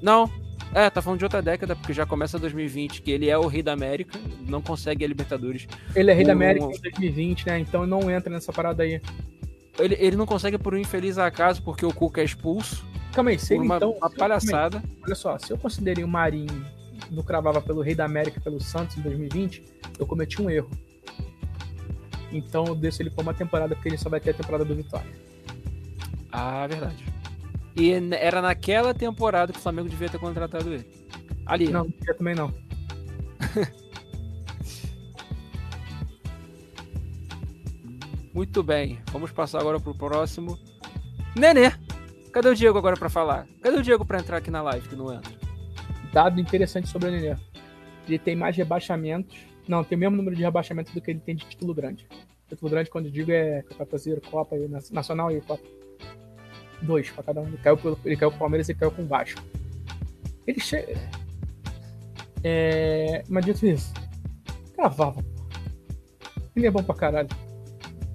[0.02, 0.30] Não.
[0.74, 3.62] É, tá falando de outra década, porque já começa 2020, que ele é o rei
[3.62, 4.18] da América,
[4.48, 5.68] não consegue a Libertadores.
[5.96, 7.60] Ele é rei da O- América em 2020, né?
[7.60, 9.00] Então não entra nessa parada aí.
[9.78, 12.84] Ele, ele não consegue por um infeliz acaso, porque o Cuca é expulso.
[13.14, 13.92] Calma aí, se Por ele uma, então.
[13.92, 14.82] uma palhaçada.
[15.04, 16.66] Olha só, se eu considerei o Marinho
[17.12, 19.64] no cravava pelo Rei da América pelo Santos em 2020,
[20.00, 20.70] eu cometi um erro.
[22.32, 24.76] Então eu desço ele por uma temporada, porque ele só vai ter a temporada do
[24.76, 25.12] Vitória.
[26.32, 27.06] Ah, verdade.
[27.76, 30.86] E era naquela temporada que o Flamengo devia ter contratado ele.
[31.46, 31.70] Ali.
[31.70, 32.54] Não, eu também não.
[38.34, 39.00] Muito bem.
[39.12, 40.58] Vamos passar agora pro próximo.
[41.36, 41.72] Nenê.
[42.32, 43.48] Cadê o Diego agora pra falar?
[43.62, 45.43] Cadê o Diego pra entrar aqui na live que não entra?
[46.14, 47.36] Dado interessante sobre o Nenê.
[48.08, 49.36] Ele tem mais rebaixamentos.
[49.68, 52.08] Não, tem o mesmo número de rebaixamentos do que ele tem de título grande.
[52.48, 55.64] Título grande, quando eu digo, é Campeonato Brasileiro, Copa, e Nac- Nacional e Copa.
[56.82, 57.48] Dois pra cada um.
[57.48, 59.42] Ele caiu, pelo, ele caiu com o Palmeiras e caiu com o Vasco.
[60.46, 60.94] Ele chega.
[62.44, 63.24] É.
[63.30, 63.94] Mas dito isso.
[64.76, 65.24] Cravava.
[66.56, 67.30] Ele é bom pra caralho.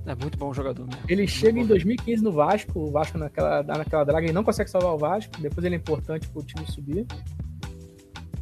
[0.07, 1.03] É muito bom jogador mesmo.
[1.09, 1.65] Ele muito chega bom.
[1.65, 5.39] em 2015 no Vasco, o Vasco naquela, naquela draga, ele não consegue salvar o Vasco,
[5.41, 7.07] depois ele é importante pro time subir.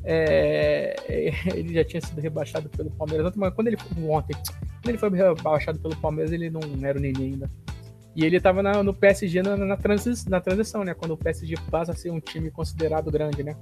[0.09, 0.95] É,
[1.59, 4.99] ele já tinha sido rebaixado pelo Palmeiras ontem, mas quando ele foi ontem, quando ele
[4.99, 7.51] foi rebaixado pelo Palmeiras, ele não era o neném ainda.
[8.15, 10.95] E ele tava na- no PSG na, na, transi- na transição, né?
[10.95, 13.55] Quando o PSG passa a ser um time considerado grande, né?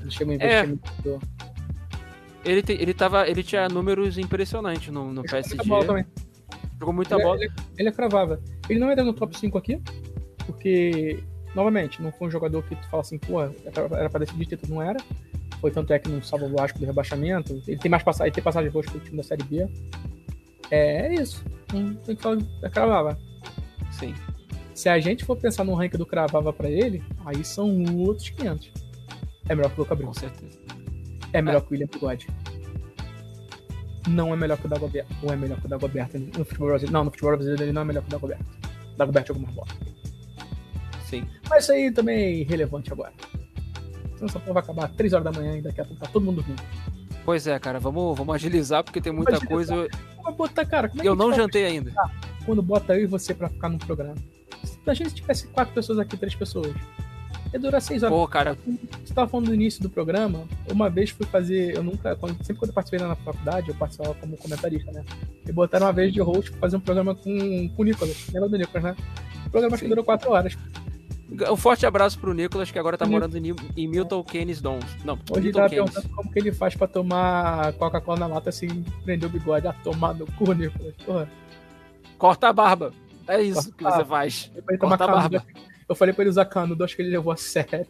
[0.00, 1.20] Ele chega um investimento do-
[2.44, 5.54] Ele, tem- ele, tava, ele tinha números impressionantes no, no PSG.
[5.54, 6.04] muita bola também.
[6.80, 7.38] Jogou muita Ele, é- bola.
[7.44, 8.38] ele, ele é cravável.
[8.68, 9.80] Ele não entra no top 5 aqui,
[10.44, 11.22] porque,
[11.54, 14.82] novamente, não foi um jogador que tu fala assim, pô, era pra decidir título, não
[14.82, 14.98] era.
[15.64, 17.62] Foi tanto é que não salva o Vasco do rebaixamento.
[17.66, 19.66] Ele tem mais passagem, ele tem passagem boas pro time da Série B.
[20.70, 21.42] É, é isso.
[21.72, 23.16] Não tem que falar, é cravável.
[23.90, 24.14] Sim.
[24.74, 28.72] Se a gente for pensar no ranking do cravava pra ele, aí são outros 500.
[29.48, 30.08] É melhor que o Luca Abreu.
[30.08, 30.58] Com certeza.
[31.32, 32.26] É melhor que o William Bigode.
[34.06, 35.16] Não é melhor que o Dagoberto.
[35.22, 36.92] Ou é melhor que o Dagoberto no futebol brasileiro.
[36.92, 38.44] Não, no futebol brasileiro ele não é melhor que o Dagoberto.
[38.98, 39.68] Dagoberto joga mais bola.
[41.08, 41.26] Sim.
[41.48, 43.14] Mas isso aí também é irrelevante agora.
[44.14, 46.08] Senão essa porra vai acabar às 3 horas da manhã e daqui a pouco tá
[46.12, 46.62] todo mundo dormindo.
[47.24, 49.48] Pois é, cara, vamos, vamos agilizar porque tem muita Agilizar.
[49.48, 49.74] coisa.
[49.74, 49.88] Eu,
[50.22, 51.92] Vai botar, cara, é eu a gente não jantei ainda.
[52.46, 54.14] quando bota eu e você pra ficar num programa?
[54.64, 56.74] Se tivesse quatro pessoas aqui, três pessoas.
[57.52, 58.14] Ia durar seis horas.
[58.16, 58.58] Pô, cara,
[59.04, 62.56] Você tava falando no início do programa, uma vez fui fazer, eu nunca, quando- sempre
[62.56, 65.04] quando eu participei lá na faculdade, eu participava como comentarista, né?
[65.46, 68.26] E botaram uma vez de host pra fazer um programa com, com o Nicolas.
[68.32, 68.96] Lembra do Nicolas, né?
[69.46, 70.56] O programa acho que durou quatro horas.
[71.50, 74.84] Um forte abraço pro Nicolas, que agora tá morando em, em Milton Keynes Dons.
[75.04, 75.90] Não, Hoje Milton tava Keynes.
[75.90, 78.68] perguntando como que ele faz pra tomar Coca-Cola na lata sem
[79.04, 79.66] prender o bigode.
[79.66, 80.94] Ah, tomar no cu, Nicolas.
[81.04, 81.30] Porra.
[82.18, 82.92] Corta a barba.
[83.26, 84.08] É isso Corta que a você barba.
[84.16, 84.50] faz.
[84.54, 85.42] Eu Corta a canudo.
[85.88, 87.86] Eu falei pra ele usar canudo, acho que ele levou a sério.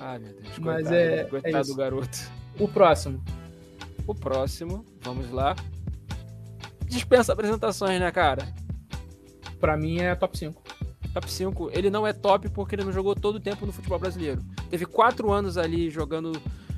[0.00, 0.58] Ai, meu Deus.
[0.58, 1.70] Mas coitado, é- é Coitado isso.
[1.72, 2.18] do garoto.
[2.58, 3.22] O próximo.
[4.06, 5.54] O próximo, vamos lá.
[6.86, 8.46] Dispensa apresentações, né, cara?
[9.60, 10.62] Pra mim é top 5.
[11.14, 13.98] Top 5, ele não é top porque ele não jogou todo o tempo no futebol
[13.98, 14.42] brasileiro.
[14.68, 16.32] Teve quatro anos ali jogando.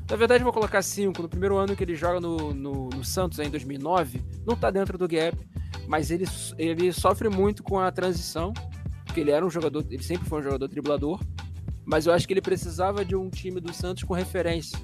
[0.09, 1.23] Na verdade, vou colocar cinco.
[1.23, 4.99] No primeiro ano que ele joga no, no, no Santos, em 2009, não tá dentro
[4.99, 5.37] do gap,
[5.89, 6.27] mas ele,
[6.59, 8.53] ele sofre muito com a transição,
[9.07, 11.19] porque ele era um jogador, ele sempre foi um jogador driblador,
[11.85, 14.79] mas eu acho que ele precisava de um time do Santos com referência.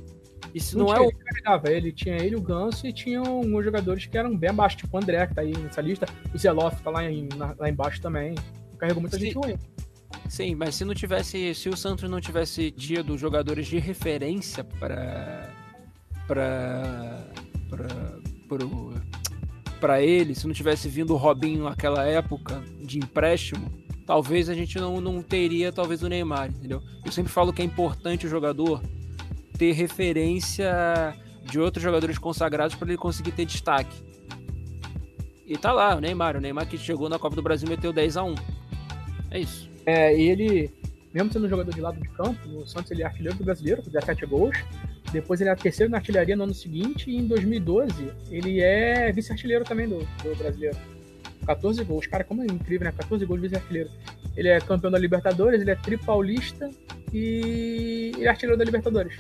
[0.59, 1.11] Se não, Não é tinha o.
[1.11, 4.77] ele carregava, ele tinha ele, o Ganso e tinha uns jogadores que eram bem abaixo,
[4.79, 8.01] tipo o André, que tá aí nessa lista, o Zeloff tá lá, em- lá embaixo
[8.03, 8.35] também.
[8.83, 9.27] Carregou muita Sim.
[9.27, 9.55] gente ruim.
[10.29, 15.49] Sim, mas se não tivesse, se o Santos não tivesse tido jogadores de referência para
[16.27, 17.29] para
[19.81, 23.71] para ele, se não tivesse vindo o Robinho naquela época de empréstimo,
[24.05, 26.83] talvez a gente não, não teria talvez o Neymar, entendeu?
[27.05, 28.83] Eu sempre falo que é importante o jogador
[29.57, 33.95] ter referência de outros jogadores consagrados para ele conseguir ter destaque.
[35.47, 37.93] E tá lá, o Neymar, o Neymar que chegou na Copa do Brasil e meteu
[37.93, 38.35] 10 a 1.
[39.33, 39.69] É isso.
[39.87, 40.71] É, ele,
[41.13, 43.91] mesmo sendo jogador de lado de campo, no Santos ele é artilheiro do brasileiro, com
[43.91, 44.57] 17 gols.
[45.11, 49.65] Depois ele é terceiro na artilharia no ano seguinte, e em 2012 ele é vice-artilheiro
[49.65, 50.77] também do, do brasileiro.
[51.47, 52.07] 14 gols.
[52.07, 52.93] Cara, como é incrível, né?
[52.97, 53.91] 14 gols de vice-artilheiro.
[54.37, 56.71] Ele é campeão da Libertadores, ele é tripaulista
[57.13, 59.17] e ele é artilheiro da Libertadores.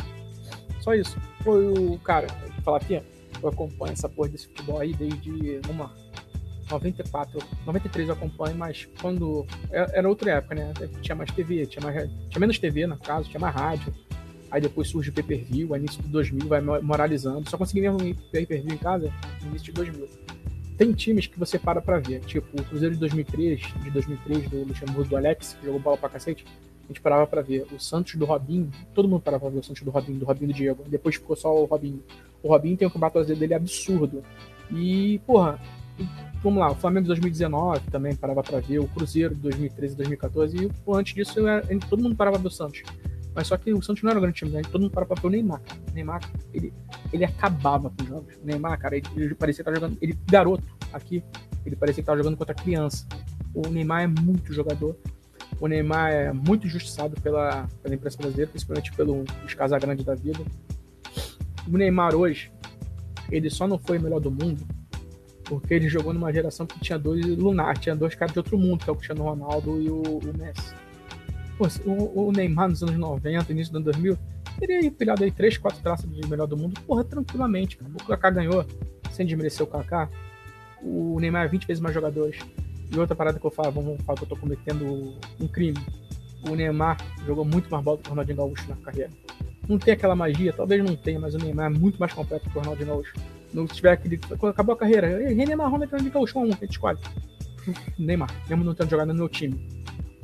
[0.80, 1.18] Só isso.
[1.42, 2.26] Foi o cara,
[2.62, 3.00] falar aqui,
[3.42, 5.92] eu acompanho essa porra desse futebol aí desde, lá,
[6.72, 9.46] 94, 93 eu acompanho, mas quando.
[9.70, 10.72] é- Era outra época, né?
[11.00, 13.92] Tinha mais TV, tinha, mais, tinha menos TV, no caso, tinha mais rádio.
[14.50, 17.48] Aí depois surge o pay-per-view, aí início de 2000 vai mo- moralizando.
[17.48, 20.08] Só consegui mesmo ir pay-per-view em casa no início de 2000.
[20.76, 24.64] Tem times que você para pra ver, tipo o Cruzeiro de 2003, de 2003 do
[24.64, 26.44] Luxemburgo, do Alex, que jogou bola pra cacete.
[26.84, 27.64] A gente parava pra ver.
[27.72, 30.48] O Santos do Robinho, todo mundo parava pra ver o Santos do Robinho, do Robinho
[30.48, 30.84] do Diego.
[30.86, 32.02] Depois ficou só o Robinho.
[32.42, 34.22] O Robinho tem um campeonato brasileiro dele absurdo.
[34.70, 35.58] E, porra,
[36.42, 39.96] vamos lá, o Flamengo de 2019 também parava pra ver, o Cruzeiro de 2013 e
[39.96, 42.82] 2014, e antes disso era- todo mundo parava pra ver o Santos.
[43.34, 44.60] Mas só que o Santos não era um grande time, né?
[44.70, 45.62] Todo mundo parava pra ver o Neymar.
[45.90, 46.20] O Neymar,
[46.52, 46.70] ele,
[47.10, 48.34] ele acabava com os jogos.
[48.36, 49.96] O Neymar, cara, ele, ele parecia tava jogando.
[50.02, 50.62] Ele, garoto,
[50.92, 51.24] aqui,
[51.64, 53.06] ele parecia tava jogando contra criança.
[53.54, 54.94] O Neymar é muito jogador.
[55.58, 59.24] O Neymar é muito injustiçado pela, pela imprensa brasileira, principalmente pelos
[59.56, 60.40] Casagrande da vida.
[61.66, 62.52] O Neymar hoje,
[63.30, 64.62] ele só não foi o melhor do mundo
[65.52, 68.82] porque ele jogou numa geração que tinha dois lunar, tinha dois caras de outro mundo,
[68.82, 70.74] que é o Cristiano Ronaldo e o, o Messi.
[71.58, 74.18] Pô, o, o Neymar nos anos 90, início dos anos 2000,
[74.58, 77.92] teria empilhado aí três, quatro traços de melhor do mundo, porra, tranquilamente, cara.
[77.92, 78.64] O Kaká ganhou,
[79.10, 80.08] sem desmerecer o Kaká.
[80.80, 82.38] O Neymar é 20 vezes mais jogadores.
[82.90, 85.78] E outra parada que eu falo, vamos falar que eu tô cometendo um crime.
[86.48, 86.96] O Neymar
[87.26, 89.10] jogou muito mais bola que o Ronaldinho Gaúcho na carreira.
[89.68, 92.56] Não tem aquela magia, talvez não tenha, mas o Neymar é muito mais completo que
[92.56, 93.12] o Ronaldinho Gaúcho.
[93.52, 94.18] Não tiver aquele.
[94.18, 96.98] Quando acabou a carreira, ei, Neymar, Ronaldinho Gaúcho, um, a gente escolhe.
[97.98, 99.60] Neymar, mesmo não tendo jogado no meu time.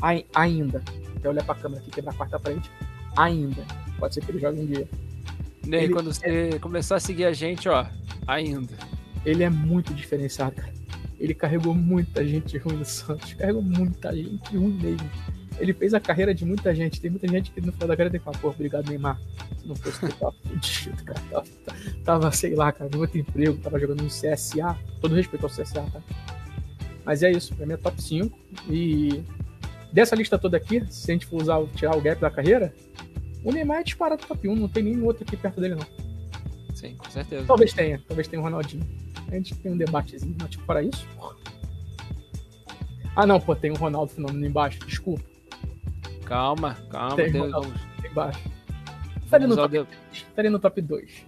[0.00, 0.82] Ai- ainda.
[1.16, 2.70] Até olhar pra câmera aqui, quebrar a quarta frente.
[3.16, 3.62] Ainda.
[3.98, 4.88] Pode ser que ele jogue um dia.
[5.64, 7.84] Aí, Ele- quando você começar a seguir a gente, ó,
[8.26, 8.72] ainda.
[9.26, 10.72] Ele é muito diferenciado, cara.
[11.18, 13.34] Ele carregou muita gente ruim no Santos.
[13.34, 15.10] Carregou muita gente ruim mesmo.
[15.58, 17.00] Ele fez a carreira de muita gente.
[17.00, 19.20] Tem muita gente que no final da carreira tem que falar, pô, obrigado, Neymar.
[19.58, 21.20] Se não fosse tu, tava fudido, cara.
[21.30, 21.44] Tava,
[22.04, 24.78] tava, sei lá, cara, com muito emprego, tava jogando no CSA.
[25.00, 26.00] Todo respeito ao CSA, tá?
[27.04, 28.38] Mas é isso, pra mim é top 5.
[28.68, 29.24] E
[29.92, 32.72] dessa lista toda aqui, se a gente for usar, tirar o gap da carreira,
[33.42, 35.86] o Neymar é disparado top 1, não tem nenhum outro aqui perto dele, não.
[36.74, 37.44] Sim, com certeza.
[37.46, 38.86] Talvez tenha, talvez tenha o Ronaldinho.
[39.28, 41.06] A gente tem um debatezinho, mas tipo, para isso.
[41.16, 41.36] porra.
[43.16, 45.24] Ah, não, pô, tem o Ronaldo Fenômeno embaixo, desculpa,
[46.28, 47.16] Calma, calma.
[47.16, 47.68] Tem tem- Ronaldo.
[47.68, 48.40] vamos, tem embaixo.
[49.24, 51.26] Estaria no, top, de- estaria no top 2.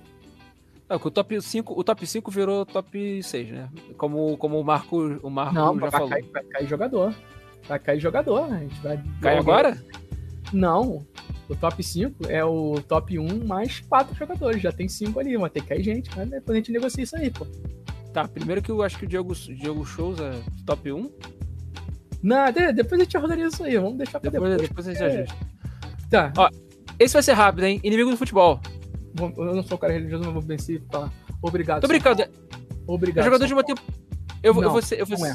[0.89, 3.69] Não, que o top 5, o top 5 virou top 6, né?
[3.97, 6.09] Como, como o Marco, o Marco Não, já vai falou.
[6.09, 7.15] cair, vai cair jogador.
[7.69, 9.01] Vai cair jogador, a gente vai.
[9.21, 9.83] Cai agora?
[10.53, 11.07] Não.
[11.49, 14.63] O top 5 é o top 1 mais 4 jogadores.
[14.63, 16.11] Já tem 5 ali, mas tem que cair gente.
[16.17, 17.47] Mas depois a gente negocia isso aí, pô.
[18.13, 20.33] Tá, primeiro que eu acho que o Diego, Diego Shows é
[20.67, 21.11] top 1.
[22.23, 23.77] Não, de- depois a gente organiza isso aí.
[23.79, 24.69] Vamos deixar pra Depois, depois.
[24.69, 25.07] depois a gente É.
[25.23, 25.37] ajusta.
[26.11, 26.33] Tá.
[26.37, 26.49] Ó,
[26.99, 27.81] Esse vai ser rápido, hein?
[27.83, 28.61] Inimigo do futebol.
[29.19, 31.11] Eu não sou um cara religioso, não vou vencer e falar.
[31.41, 31.81] Obrigado.
[31.81, 32.23] Tô brincando.
[32.87, 33.23] Obrigado.
[33.23, 33.81] É jogador de uma tempo.
[34.43, 35.01] Eu vou, eu Não, vou ser.
[35.01, 35.35] Eu vou não é.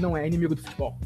[0.00, 0.98] Não é inimigo do futebol.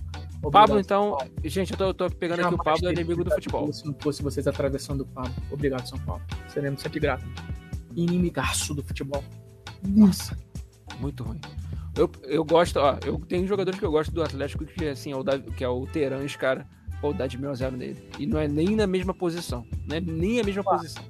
[0.42, 1.10] Obrigado, Pablo, então.
[1.12, 1.30] Paulo.
[1.44, 3.72] Gente, eu tô, eu tô pegando aqui o Jamais Pablo, é inimigo do futebol.
[3.72, 5.32] Se não fosse vocês atravessando o Pablo.
[5.52, 6.20] Obrigado, São Paulo.
[6.48, 7.24] Seremos sempre gratos.
[7.94, 9.22] Inimigaço do futebol.
[9.86, 10.36] Nossa.
[10.98, 11.40] Muito ruim.
[11.96, 15.16] Eu, eu gosto, ó, eu tenho jogadores que eu gosto do Atlético que, assim, é
[15.16, 16.66] o, Davi- que é o Terãs, cara.
[17.02, 18.08] Ou dá de mil a zero nele.
[18.18, 19.66] E não é nem na mesma posição.
[19.88, 21.02] Não é nem a mesma posição.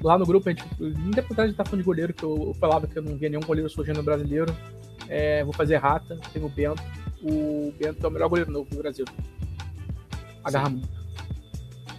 [0.00, 2.86] Lá no grupo, a gente, independente de estar falando de goleiro, que eu, eu falava
[2.86, 4.54] que eu não via nenhum goleiro surgindo no brasileiro.
[5.08, 6.82] É, vou fazer rata, tem o Bento.
[7.22, 9.04] O Bento é o melhor goleiro novo do Brasil.
[10.44, 10.88] Agarra muito.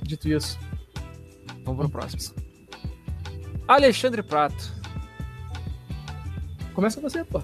[0.02, 0.58] Dito isso,
[1.64, 2.36] Vamos pro próximo.
[3.68, 4.74] Alexandre Prato.
[6.74, 7.42] começa você, pô.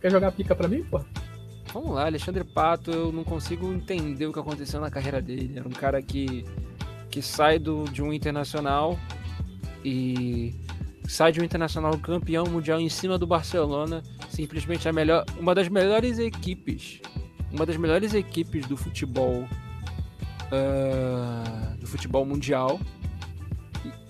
[0.00, 1.00] Quer jogar pica pra mim, pô?
[1.72, 5.54] Vamos lá, Alexandre Pato, eu não consigo entender o que aconteceu na carreira dele.
[5.56, 6.44] Era um cara que,
[7.10, 8.98] que sai do, de um internacional
[9.84, 10.54] e
[11.06, 15.68] sai de um internacional campeão mundial em cima do Barcelona, simplesmente a melhor, uma das
[15.68, 17.00] melhores equipes,
[17.52, 19.46] uma das melhores equipes do futebol
[20.52, 22.80] ah, do futebol mundial.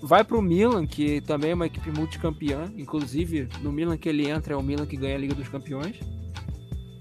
[0.01, 4.53] Vai pro Milan, que também é uma equipe multicampeã, inclusive no Milan que ele entra
[4.53, 5.99] é o Milan que ganha a Liga dos Campeões.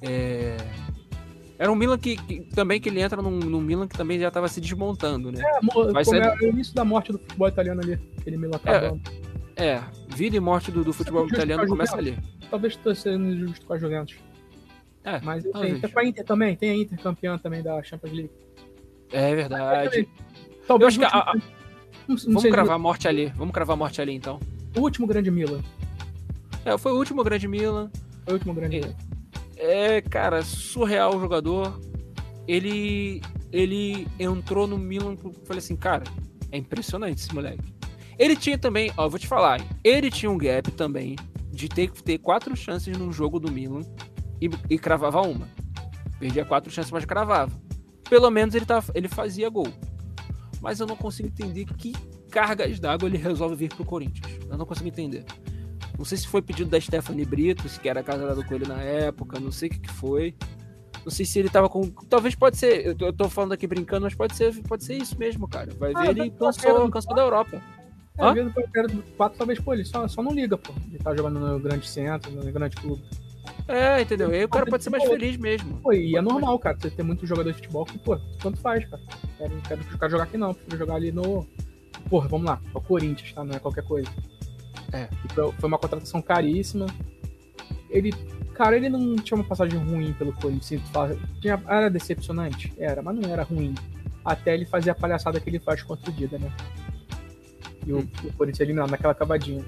[0.02, 0.56] É,
[1.58, 4.28] Era um Milan que, que- também que ele entra num, num Milan que também já
[4.28, 5.42] estava se desmontando, né?
[5.42, 7.98] É, Vai ser- é o início da morte do futebol italiano ali.
[8.18, 9.00] Aquele Milan acabando.
[9.56, 9.80] É,
[10.14, 12.18] vida e morte do, do futebol italiano pra começa Juventus.
[12.18, 12.48] ali.
[12.50, 14.16] Talvez estou sendo injusto com a Juventus.
[15.02, 16.56] É, Mas tem com a Inter também.
[16.56, 18.30] Tem a Inter campeã também da Champions League.
[19.12, 20.08] É verdade.
[20.66, 21.34] Talvez Eu acho que o a-
[22.08, 23.32] não- Vamos cravar a morte ali.
[23.36, 24.38] Vamos cravar a morte ali então.
[24.76, 25.60] O último grande Milan.
[26.64, 27.90] É, foi o último grande Milan.
[28.24, 28.80] Foi o último grande É.
[28.80, 28.94] Milan.
[29.56, 31.78] É, cara, surreal o jogador.
[32.46, 33.20] Ele
[33.52, 36.02] ele entrou no Milan, falei assim, cara,
[36.52, 37.72] é impressionante esse moleque.
[38.18, 41.16] Ele tinha também, ó, vou te falar, ele tinha um gap também
[41.52, 43.80] de ter que ter quatro chances num jogo do Milan
[44.42, 45.48] e, e cravava uma.
[46.18, 47.52] Perdia quatro chances, mas cravava.
[48.10, 49.68] Pelo menos ele, tava, ele fazia gol.
[50.66, 51.92] Mas eu não consigo entender que
[52.28, 54.36] cargas d'água ele resolve vir pro Corinthians.
[54.50, 55.24] Eu não consigo entender.
[55.96, 58.82] Não sei se foi pedido da Stephanie Brito, se que era casada com ele na
[58.82, 60.34] época, não sei o que, que foi.
[61.04, 61.88] Não sei se ele tava com.
[62.10, 62.84] Talvez pode ser.
[62.84, 65.72] Eu tô, eu tô falando aqui brincando, mas pode ser, pode ser isso mesmo, cara.
[65.78, 67.62] Vai Ah, ver, ele cansou, cansou da Europa.
[68.18, 68.28] É, Hã?
[68.30, 70.72] às vezes o do 4 talvez, pô, ele só, só não liga, pô.
[70.88, 73.04] Ele tá jogando no grande centro, no grande clube.
[73.68, 74.30] É, entendeu?
[74.30, 75.78] E aí o cara pode ser mais feliz mesmo.
[75.78, 78.84] Pô, e é normal, cara, você ter muito jogador de futebol que, pô, tanto faz,
[78.84, 79.02] cara.
[79.38, 81.46] Quero, não quero cara jogar aqui não, prefiro jogar ali no.
[82.08, 83.44] Porra, vamos lá, é o Corinthians, tá?
[83.44, 84.08] Não é qualquer coisa.
[84.92, 85.08] É.
[85.58, 86.86] Foi, uma contratação caríssima.
[87.90, 88.12] Ele.
[88.54, 90.82] Cara, ele não tinha uma passagem ruim pelo Corinthians.
[91.40, 92.72] Tinha, era decepcionante?
[92.78, 93.74] Era, mas não era ruim.
[94.24, 96.50] Até ele fazer a palhaçada que ele faz contra o Dida, né?
[97.86, 99.64] E o, o Corinthians eliminado naquela cavadinha.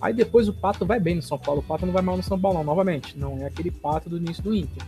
[0.00, 1.60] Aí depois o Pato vai bem no São Paulo.
[1.60, 3.18] O Pato não vai mal no São Paulo, não, novamente.
[3.18, 4.82] Não é aquele Pato do início do Inter.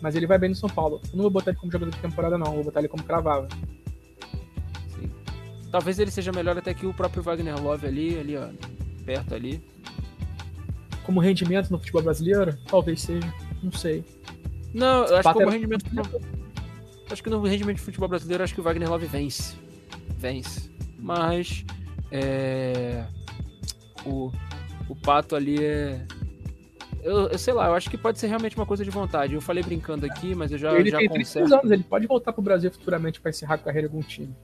[0.00, 1.00] Mas ele vai bem no São Paulo.
[1.10, 2.46] Eu não vou botar ele como jogador de temporada, não.
[2.46, 3.48] Eu vou botar ele como cravava.
[4.94, 5.10] Sim.
[5.70, 8.48] Talvez ele seja melhor até que o próprio Wagner Love ali, ali, ó.
[9.04, 9.60] Perto ali.
[11.04, 12.56] Como rendimento no futebol brasileiro?
[12.66, 13.34] Talvez seja.
[13.62, 14.04] Não sei.
[14.72, 15.84] Não, eu acho que como era- rendimento.
[17.10, 19.56] Acho que no rendimento de futebol brasileiro, acho que o Wagner Love vence.
[20.16, 20.70] Vence.
[20.98, 21.64] Mas.
[22.12, 23.04] É.
[24.06, 24.32] O,
[24.88, 26.04] o Pato ali é.
[27.02, 29.34] eu, eu, sei lá, eu acho que pode ser realmente uma coisa de vontade.
[29.34, 31.48] Eu falei brincando aqui, mas eu já Ele já tem conserto.
[31.48, 34.34] 36 anos, ele pode voltar pro Brasil futuramente pra encerrar a carreira em algum time.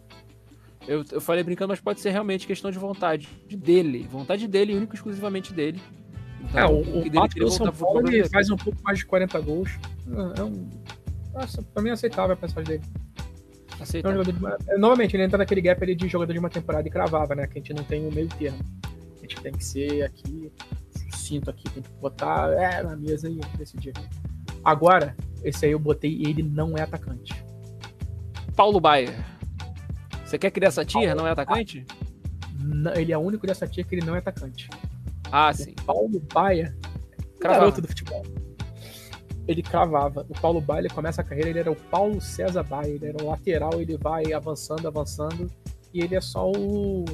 [0.87, 4.07] Eu, eu falei brincando, mas pode ser realmente questão de vontade dele.
[4.11, 5.81] Vontade dele, único e exclusivamente dele.
[6.43, 8.31] Então, É, o, o dele Pato do São Paulo ele Brasil.
[8.31, 9.71] faz um pouco mais de 40 gols.
[10.37, 10.71] É, é um.
[11.35, 12.83] Nossa, pra mim é aceitável a passagem dele.
[13.79, 14.31] É um de
[14.71, 17.47] é, Novamente, ele entra naquele gap ali de jogador de uma temporada e cravava, né?
[17.47, 18.59] Que a gente não tem o meio termo.
[19.27, 20.53] Gente tem que ser aqui,
[21.11, 23.93] sucinto aqui, tem que botar é, na mesa e decidir.
[24.65, 27.35] Agora, esse aí eu botei e ele não é atacante.
[28.55, 29.13] Paulo Baier.
[30.25, 31.13] Você quer criar essa tia?
[31.15, 31.85] Não é atacante?
[32.63, 34.69] Não- Ele é o único dessa tia que ele não é atacante.
[35.33, 35.73] Ah, sim.
[35.81, 36.77] O Paulo Baia,
[37.41, 37.61] Cravava.
[37.63, 38.23] garoto do futebol.
[39.49, 40.25] Ele cravava.
[40.29, 43.23] O Paulo Baia, ele começa a carreira, ele era o Paulo César Baia, ele era
[43.23, 45.51] o lateral, ele vai avançando, avançando,
[45.93, 47.05] e ele é só o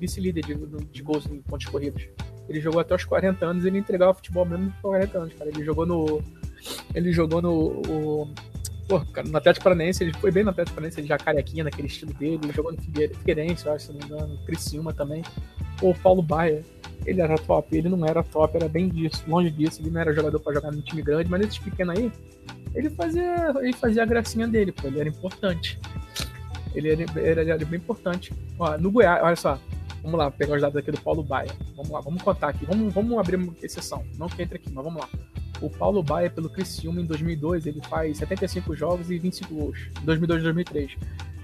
[0.00, 0.54] vice-líder de,
[0.92, 2.08] de gols em pontos corridos.
[2.48, 5.50] Ele jogou até os 40 anos e ele entregava futebol mesmo com 40 anos, cara.
[5.50, 6.22] Ele jogou no.
[6.94, 7.52] Ele jogou no.
[7.88, 8.28] O,
[8.88, 11.88] pô, cara, no Atlético Paranaense, ele foi bem no Atlético Paranaense, ele já carequinha naquele
[11.88, 15.22] estilo dele, ele jogou no Figueire- Figueirense, eu acho, se não me engano, Criciúma também.
[15.78, 16.64] Pô, o Paulo Baia,
[17.04, 20.12] ele era top, ele não era top, era bem disso, longe disso, ele não era
[20.14, 22.12] jogador pra jogar num time grande, mas nesses pequenos aí,
[22.76, 25.80] ele fazia, ele fazia a gracinha dele, pô, ele era importante.
[26.76, 28.32] Ele era, era, era bem importante.
[28.58, 29.58] Ó, no Goiás, olha só,
[30.02, 31.50] vamos lá, pegar os dados aqui do Paulo Baia.
[31.74, 34.84] Vamos lá, vamos contar aqui, vamos, vamos abrir uma exceção, não que entre aqui, mas
[34.84, 35.08] vamos lá.
[35.60, 39.78] O Paulo Baia, pelo Criciúma, em 2002, ele faz 75 jogos e 25 gols.
[40.02, 40.96] Em 2002 e 2003.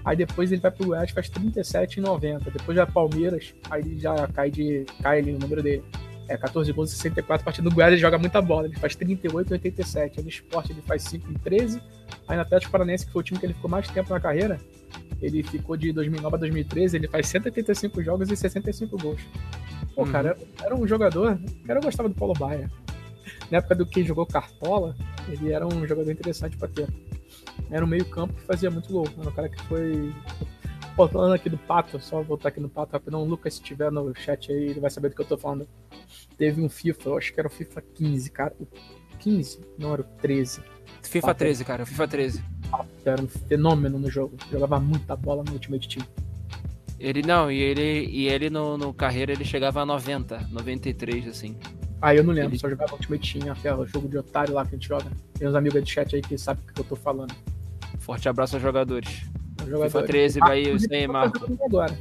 [0.05, 2.51] Aí depois ele vai pro Goiás faz 37 e 90.
[2.51, 5.83] Depois já Palmeiras, aí ele já cai, de, cai ali o número dele.
[6.27, 7.69] É 14 gols e 64 partidas.
[7.69, 10.19] No Goiás ele joga muita bola, ele faz 38 e 87.
[10.19, 11.81] Aí no esporte ele faz 5 e 13.
[12.27, 14.59] Aí no Atlético Paranaense, que foi o time que ele ficou mais tempo na carreira,
[15.25, 19.21] ele ficou de 2009 a 2013, ele faz 185 jogos e 65 gols.
[19.95, 20.11] Pô, Uhum.
[20.11, 21.39] cara, era, um jogador.
[21.65, 22.69] Cara, eu gostava do Paulo Baia.
[23.49, 24.95] Na época do que jogou Cartola,
[25.29, 26.87] ele era um jogador interessante pra ter.
[27.69, 29.07] Era um meio-campo que fazia muito gol.
[29.19, 30.13] Era um cara que foi.
[30.95, 33.21] Pô, falando aqui do Pato, só voltar aqui no Pato rapidão.
[33.21, 35.67] O Lucas, se tiver no chat aí, ele vai saber do que eu tô falando.
[36.37, 38.53] Teve um FIFA, eu acho que era o FIFA 15, cara.
[38.59, 38.67] O
[39.19, 39.59] 15?
[39.77, 40.61] Não, era o 13.
[41.01, 41.39] FIFA Papo.
[41.39, 41.85] 13, cara.
[41.85, 42.43] FIFA 13.
[43.05, 44.35] Era um fenômeno no jogo.
[44.51, 46.07] Jogava muita bola no Ultimate Team.
[46.99, 51.57] Ele não, e ele, e ele no, no carreira ele chegava a 90, 93, assim.
[52.01, 54.69] Ah, eu não lembro, Ele- só jogava Ultimate Team, aquele jogo de otário lá que
[54.75, 55.05] a gente joga.
[55.37, 57.33] Tem uns amigos do chat aí que sabem o que eu tô falando.
[57.99, 59.09] Forte abraço aos jogadores.
[59.09, 60.07] Os FIFA jogadores.
[60.07, 61.45] 13, Ah, vai isso aí, Marco.
[61.65, 61.97] agora.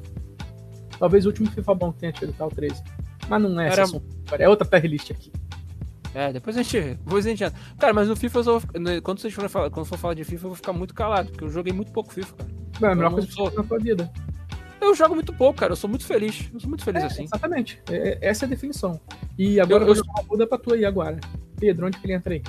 [0.98, 2.46] Talvez o último FIFA bom que tenha tido, tá?
[2.46, 2.82] O 13.
[3.28, 4.02] Mas não é Era- agora,
[4.44, 5.32] É outra tier list aqui.
[6.14, 6.94] É, depois a gente.
[6.96, 7.58] Depois a gente entra.
[7.78, 8.60] Cara, mas no FIFA eu só,
[9.02, 11.44] quando vocês forem falar, quando for falar de FIFA, eu vou ficar muito calado, porque
[11.44, 12.50] eu joguei muito pouco FIFA, cara.
[12.80, 14.12] Não, é a melhor coisa que sou- fez na sua vida.
[14.80, 15.72] Eu jogo muito pouco, cara.
[15.72, 16.50] Eu sou muito feliz.
[16.52, 17.24] Eu sou muito feliz É, assim.
[17.24, 17.80] Exatamente.
[17.88, 19.00] É- é- essa é a definição.
[19.38, 21.18] E agora Eu- eu, vou jogar uma muda pra tu aí agora.
[21.58, 22.42] Pedro, onde que ele entra aí?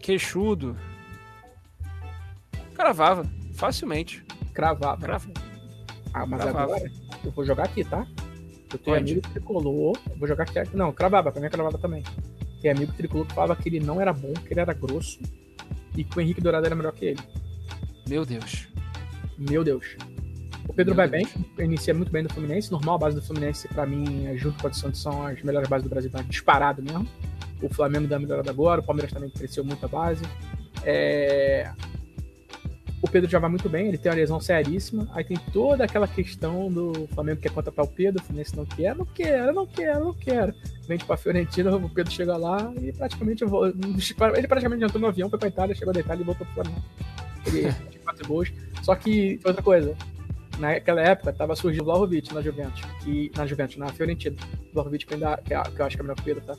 [0.00, 0.76] Queixudo.
[2.74, 3.24] Cravava.
[3.54, 4.24] Facilmente.
[4.52, 5.00] Cravava.
[5.00, 5.28] Crava.
[6.12, 6.74] Ah, mas Cravava.
[6.76, 6.90] agora
[7.24, 8.06] eu vou jogar aqui, tá?
[8.72, 9.12] Eu tenho Pode.
[9.12, 9.96] amigo tricolor.
[10.10, 10.76] Eu vou jogar aqui.
[10.76, 12.02] Não, cravava, pra mim é cravava também.
[12.64, 15.20] Tem amigo tricolor que falava que ele não era bom, que ele era grosso
[15.94, 17.20] e que o Henrique Dourado era melhor que ele.
[18.08, 18.68] Meu Deus.
[19.36, 19.98] Meu Deus.
[20.66, 21.26] O Pedro Meu vai bem,
[21.58, 22.72] inicia muito bem no Fluminense.
[22.72, 25.42] Normal, a base do Fluminense, pra mim, é, junto com a de Santos, são as
[25.42, 27.06] melhores bases do Brasil, tá disparado mesmo.
[27.60, 30.24] O Flamengo dá melhorada agora, o Palmeiras também cresceu muito a base.
[30.84, 31.70] É,
[33.04, 35.06] O Pedro já vai muito bem, ele tem uma lesão seríssima.
[35.12, 38.64] Aí tem toda aquela questão do Flamengo que quer contratar o Pedro, o Fluminense não
[38.64, 40.54] quer, não quero, não quero, não quero.
[40.88, 45.38] Vende pra Fiorentina, o Pedro chega lá e praticamente ele praticamente entrou no avião, foi
[45.38, 46.82] pra Itália, chegou da Itália e voltou pro Flamengo.
[47.46, 47.60] Ele
[47.90, 48.50] tinha quatro gols.
[48.82, 49.94] Só que, outra coisa,
[50.58, 54.36] naquela época tava surgindo o Vlahovic na Juventus, que, na Juventus, na Fiorentina.
[54.72, 56.56] Vlahovic que, ainda, que, é- que eu acho que é melhor que o Pedro, tá?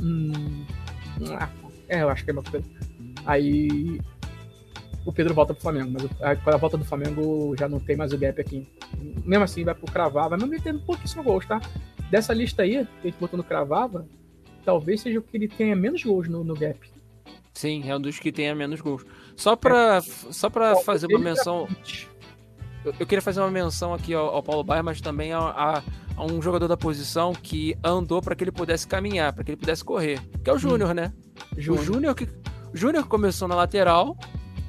[0.00, 0.64] Hum,
[1.38, 1.50] ah,
[1.90, 2.70] é, eu acho que é melhor que o Pedro.
[3.26, 4.00] Aí
[5.04, 8.12] o Pedro volta pro Flamengo, mas quando a volta do Flamengo já não tem mais
[8.12, 8.66] o gap aqui.
[9.24, 11.60] Mesmo assim, vai pro Cravava, mesmo ele tendo pouquíssimo gols, tá?
[12.10, 14.06] Dessa lista aí, que a gente botou no Cravava,
[14.64, 16.78] talvez seja o que ele tenha menos gols no, no gap.
[17.52, 19.04] Sim, é um dos que tem a menos gols.
[19.36, 21.66] Só pra, só pra fazer uma menção.
[21.66, 22.08] 20.
[22.84, 25.82] Eu, eu queria fazer uma menção aqui ao, ao Paulo Baier, mas também a, a-
[26.16, 29.56] a um jogador da posição que andou pra que ele pudesse caminhar, pra que ele
[29.56, 30.20] pudesse correr.
[30.42, 31.12] Que é o Júnior, né?
[31.56, 31.82] Júnior.
[31.82, 32.28] O Júnior que,
[32.72, 34.16] Júnior começou na lateral,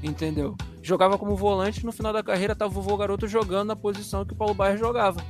[0.06, 0.56] entendeu?
[0.82, 4.34] Jogava como volante, no final da carreira tava o vovô garoto jogando na posição que
[4.34, 5.22] o Paulo Baier jogava.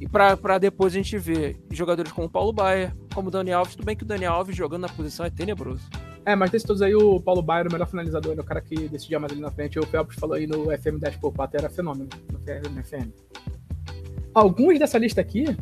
[0.00, 3.52] E pra, pra depois a gente ver jogadores como o Paulo Baier, como o Dani
[3.52, 5.88] Alves, tudo bem que o Dani Alves jogando na posição é tenebroso.
[6.24, 8.60] É, mas desses todos aí, o Paulo Baier o melhor finalizador, ele é o cara
[8.60, 9.78] que decidia mais ali na frente.
[9.78, 13.10] O Felps falou aí no FM 10 por 4 era fenômeno no FM.
[14.34, 15.56] Alguns dessa lista aqui,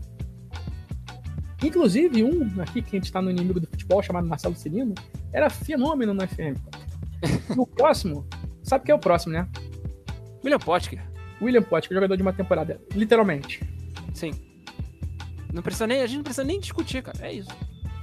[1.63, 4.95] Inclusive, um aqui que a gente tá no inimigo do futebol, chamado Marcelo Cirino,
[5.33, 6.57] era fenômeno no FM.
[7.59, 8.25] o próximo,
[8.69, 9.49] sabe quem é o próximo, né?
[10.45, 11.01] William Potker.
[11.41, 13.61] William Potker, jogador de uma temporada, literalmente.
[14.15, 14.33] Sim.
[15.53, 17.19] Não precisa nem, a gente não precisa nem discutir, cara.
[17.27, 17.51] É isso.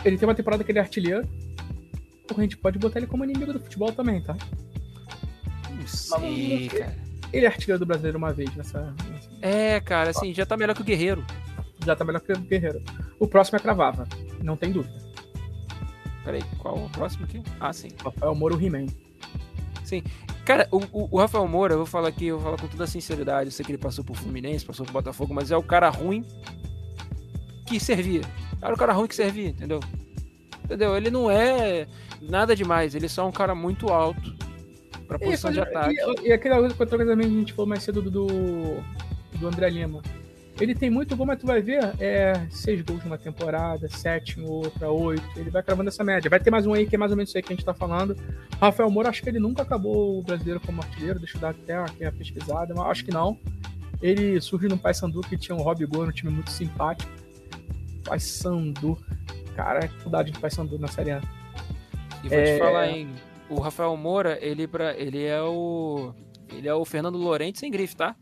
[0.04, 1.28] Ele tem uma temporada que ele é artilheiro.
[2.36, 4.36] A gente pode botar ele como inimigo do futebol também, tá?
[5.70, 6.96] Não sei, cara.
[7.32, 8.94] Ele é artilheiro do brasileiro uma vez nessa.
[9.42, 11.24] É, cara, assim, já tá melhor que o Guerreiro.
[11.86, 12.82] Já tá melhor que o Guerreiro.
[13.20, 14.08] O próximo é Cravava,
[14.42, 14.96] não tem dúvida.
[16.24, 17.44] Peraí, qual o próximo aqui?
[17.60, 17.90] Ah, sim.
[18.04, 18.88] Rafael Moro He-Man.
[19.84, 20.02] Sim.
[20.46, 23.48] Cara, o, o, Rafael Moura, eu vou falar aqui, eu vou falar com toda sinceridade.
[23.48, 26.24] Eu sei que ele passou por Fluminense, passou por Botafogo, mas é o cara ruim
[27.66, 28.22] que servia.
[28.62, 29.80] Era o cara ruim que servia, entendeu?
[30.64, 30.96] Entendeu?
[30.96, 31.88] Ele não é
[32.22, 34.36] nada demais, ele é só um cara muito alto
[35.08, 35.96] pra posição e, de ataque.
[36.22, 38.28] E, e aquela outra coisa que a gente falou mais cedo do,
[39.34, 40.04] do André Lima.
[40.60, 44.50] Ele tem muito gol, mas tu vai ver, é seis gols numa temporada, sete em
[44.50, 45.24] outra, oito.
[45.36, 46.30] Ele vai cravando essa média.
[46.30, 47.66] Vai ter mais um aí que é mais ou menos isso aí que a gente
[47.66, 48.16] tá falando.
[48.60, 51.20] Rafael Moura, acho que ele nunca acabou o brasileiro como artilheiro.
[51.20, 53.38] Deixa eu dar até aqui a pesquisada, mas acho que não.
[54.02, 57.12] Ele surge no Paysandu que tinha um Rob Gol, um time muito simpático.
[58.06, 58.98] Paysandu.
[59.58, 61.22] Cara, é dificuldade de Paysandu na Série A.
[62.24, 62.54] E vou é...
[62.54, 63.10] te falar, hein?
[63.50, 66.14] O Rafael Moura, ele, pra, ele é o.
[66.50, 68.16] Ele é o Fernando Lorente sem grife, tá?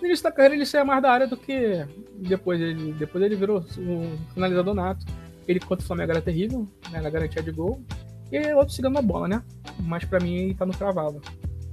[0.00, 1.86] No início da carreira ele saia mais da área do que
[2.16, 5.04] depois ele, depois ele virou um finalizador nato.
[5.46, 7.82] Ele contra o Flamengo era terrível, né, na garantia de gol.
[8.30, 9.42] E é outro segurando a bola, né?
[9.80, 11.20] Mas para mim ele tá no cravado.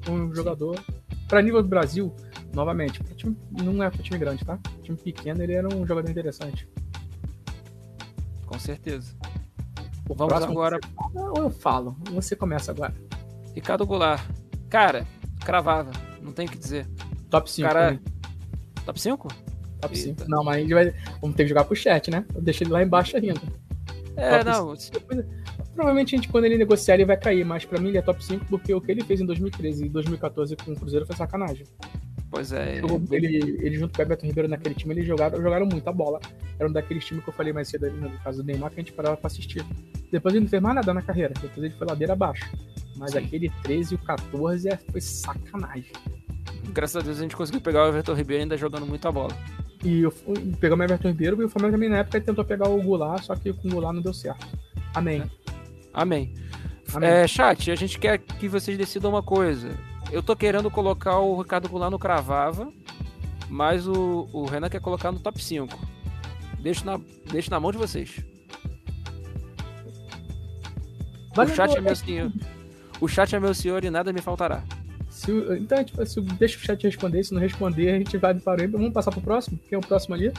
[0.10, 0.80] Um jogador.
[1.28, 2.14] Para nível do Brasil,
[2.54, 4.58] novamente, time, não é para time grande, tá?
[4.82, 6.68] Time pequeno, ele era um jogador interessante.
[8.46, 9.14] Com certeza.
[10.10, 10.80] O Vamos agora.
[11.14, 12.94] Ou eu falo, você começa agora.
[13.54, 14.26] Ricardo Goulart.
[14.70, 15.06] Cara,
[15.44, 15.92] cravava,
[16.22, 16.88] não tem o que dizer.
[17.30, 17.68] Top 5.
[17.68, 18.00] Cara, né?
[18.88, 19.28] Top 5?
[19.82, 20.24] Top Eita.
[20.24, 20.30] 5.
[20.30, 20.94] Não, mas gente vai.
[21.22, 22.26] Vamos ter que jogar pro chat, né?
[22.34, 23.42] Eu deixei ele lá embaixo ainda.
[24.16, 24.74] É, top não.
[24.74, 25.26] Depois,
[25.76, 28.24] provavelmente a gente, quando ele negociar, ele vai cair, mas pra mim ele é top
[28.24, 31.66] 5 porque o que ele fez em 2013 e 2014 com o Cruzeiro foi sacanagem.
[32.30, 32.82] Pois é.
[33.12, 36.20] Ele, ele junto com o Everton Ribeiro naquele time, eles jogaram, jogaram muita bola.
[36.60, 38.80] Era um daqueles times que eu falei mais cedo ali, no caso do Neymar, que
[38.80, 39.66] a gente parava pra assistir.
[40.12, 42.46] Depois ele não fez mais nada na carreira, depois ele foi ladeira abaixo.
[42.98, 43.20] Mas Sim.
[43.20, 45.92] aquele 13 e o 14 é, foi sacanagem
[46.72, 49.36] graças a Deus a gente conseguiu pegar o Everton Ribeiro ainda jogando muita bola.
[49.84, 50.14] E eu,
[50.60, 53.36] pegamos o Everton Ribeiro e o Flamengo também na época tentou pegar o Goulart, só
[53.36, 54.48] que com o Goulart não deu certo.
[54.94, 55.24] Amém.
[55.94, 56.34] Amém.
[56.94, 57.10] Amém.
[57.10, 59.70] É, chat, a gente quer que vocês decidam uma coisa.
[60.12, 62.72] Eu tô querendo colocar o Ricardo Goulart no Cravava,
[63.50, 65.78] mas o, o Renan quer colocar no top 5.
[66.60, 68.24] Deixo na, deixo na mão de vocês.
[71.36, 72.32] o chat é meu senhor.
[73.00, 74.64] O chat é meu senhor e nada me faltará.
[75.10, 77.24] Se, então, tipo, se, deixa o chat responder.
[77.24, 79.60] Se não responder, a gente vai para o Vamos passar pro próximo?
[79.68, 80.32] Quem é o próximo ali?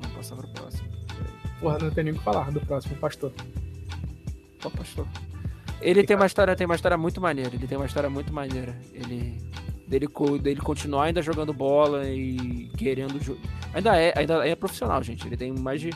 [0.00, 0.88] Vamos passar pro próximo.
[1.60, 3.32] Porra, não tem nem o que falar do próximo, pastor.
[4.64, 5.06] Ó, pastor.
[5.82, 7.54] Ele tem uma história, tem uma história muito maneira.
[7.54, 8.74] Ele tem uma história muito maneira.
[8.94, 9.38] Ele
[9.92, 10.08] dele,
[10.40, 13.20] dele continuar ainda jogando bola e querendo
[13.74, 15.26] ainda é ainda é profissional, gente.
[15.26, 15.90] Ele tem mais de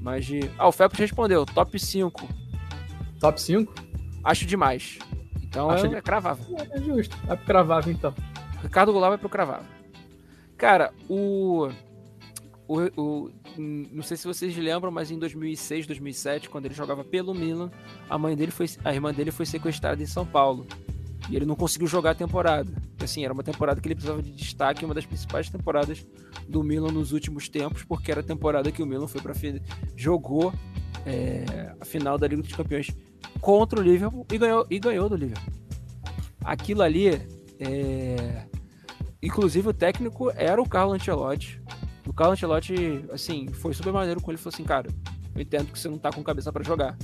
[0.00, 2.28] mais de Ah, o Felps respondeu, top 5.
[3.20, 3.74] Top 5?
[4.24, 4.98] Acho demais.
[5.42, 6.44] Então Acho é, é cravável.
[6.58, 7.16] É, é justo.
[7.26, 8.14] Vai pro cravável, então.
[8.62, 9.66] Ricardo Goulart vai pro cravável.
[10.56, 11.68] Cara, o,
[12.68, 17.34] o, o, Não sei se vocês lembram, mas em 2006, 2007, quando ele jogava pelo
[17.34, 17.70] Milan,
[18.08, 18.66] a mãe dele foi.
[18.84, 20.66] A irmã dele foi sequestrada em São Paulo.
[21.28, 22.70] E ele não conseguiu jogar a temporada.
[23.02, 26.06] Assim, era uma temporada que ele precisava de destaque, uma das principais temporadas
[26.48, 29.34] do Milan nos últimos tempos, porque era a temporada que o Milan foi para
[29.96, 30.52] jogou
[31.04, 32.90] é, a final da Liga dos Campeões
[33.40, 35.52] contra o Liverpool e ganhou, e ganhou do Liverpool.
[36.44, 37.08] Aquilo ali,
[37.58, 38.46] é...
[39.22, 41.60] inclusive o técnico era o Carlo Ancelotti.
[42.06, 44.38] O Carlo Ancelotti, assim, foi super maneiro com ele.
[44.38, 44.88] Falou assim, cara,
[45.34, 46.96] eu entendo que você não tá com cabeça para jogar.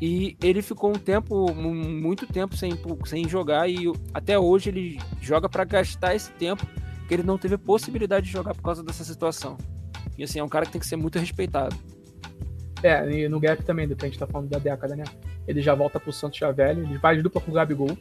[0.00, 2.72] E ele ficou um tempo, muito tempo sem,
[3.06, 6.66] sem jogar e até hoje ele joga para gastar esse tempo
[7.08, 9.56] que ele não teve possibilidade de jogar por causa dessa situação.
[10.18, 11.76] E assim, é um cara que tem que ser muito respeitado.
[12.82, 15.04] É, e no gap também, do que a gente tá falando da década, né?
[15.48, 17.96] Ele já volta pro Santos já velho, ele faz dupla com o Gabigol.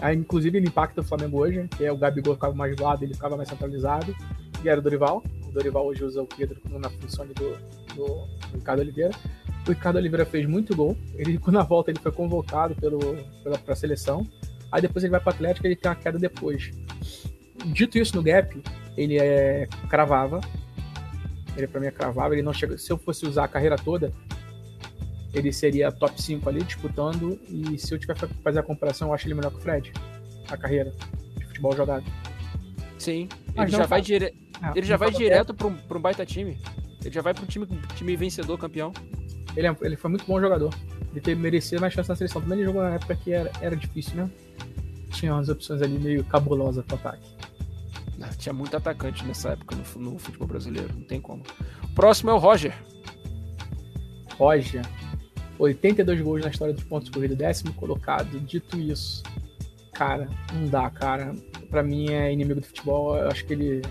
[0.00, 3.02] Aí, inclusive, ele impacta o Flamengo hoje, que é o Gabigol ficava mais do lado,
[3.02, 4.14] ele ficava mais centralizado.
[4.62, 5.22] E era o Dorival.
[5.50, 9.10] O Dorival hoje usa o Pedro na função do, do, do Ricardo Oliveira.
[9.66, 10.96] O Ricardo Oliveira fez muito gol.
[11.14, 14.26] Ele, na volta, ele foi convocado pela, pra seleção.
[14.72, 16.70] Aí depois ele vai para Atlético e ele tem uma queda depois.
[17.66, 18.62] Dito isso no gap,
[18.96, 20.40] ele é, cravava
[21.56, 22.32] ele pra mim é cravável.
[22.32, 22.76] Ele não chega.
[22.78, 24.12] Se eu fosse usar a carreira toda,
[25.32, 27.38] ele seria top 5 ali disputando.
[27.48, 29.92] E se eu tiver que fazer a comparação, eu acho ele melhor que o Fred.
[30.48, 30.94] A carreira
[31.36, 32.04] de futebol jogado.
[32.98, 33.28] Sim.
[33.56, 34.34] Ele já, vai, dire...
[34.62, 36.58] é, ele já vai direto para um, pra um baita time.
[37.02, 38.92] Ele já vai pro time, time vencedor, campeão.
[39.56, 40.74] Ele, é, ele foi muito bom jogador.
[41.10, 42.40] Ele teve, merecia mais chance na seleção.
[42.40, 44.30] Também ele jogou na época que era, era difícil, né?
[45.10, 47.28] Tinha umas opções ali meio cabulosas pro ataque.
[48.22, 51.42] Ah, Tinha muito atacante nessa época no, no futebol brasileiro, não tem como.
[51.82, 52.74] O próximo é o Roger.
[54.36, 54.82] Roger,
[55.58, 58.38] 82 gols na história dos pontos corridos, décimo colocado.
[58.40, 59.22] Dito isso,
[59.92, 61.34] cara, não dá, cara.
[61.70, 63.16] Pra mim é inimigo do futebol.
[63.16, 63.82] Eu acho que ele.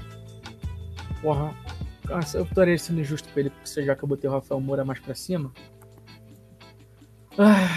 [1.21, 1.53] Porra.
[2.33, 4.99] Eu estaria sendo injusto pra ele, porque já que eu botei o Rafael Moura mais
[4.99, 5.51] pra cima.
[7.37, 7.67] Ah,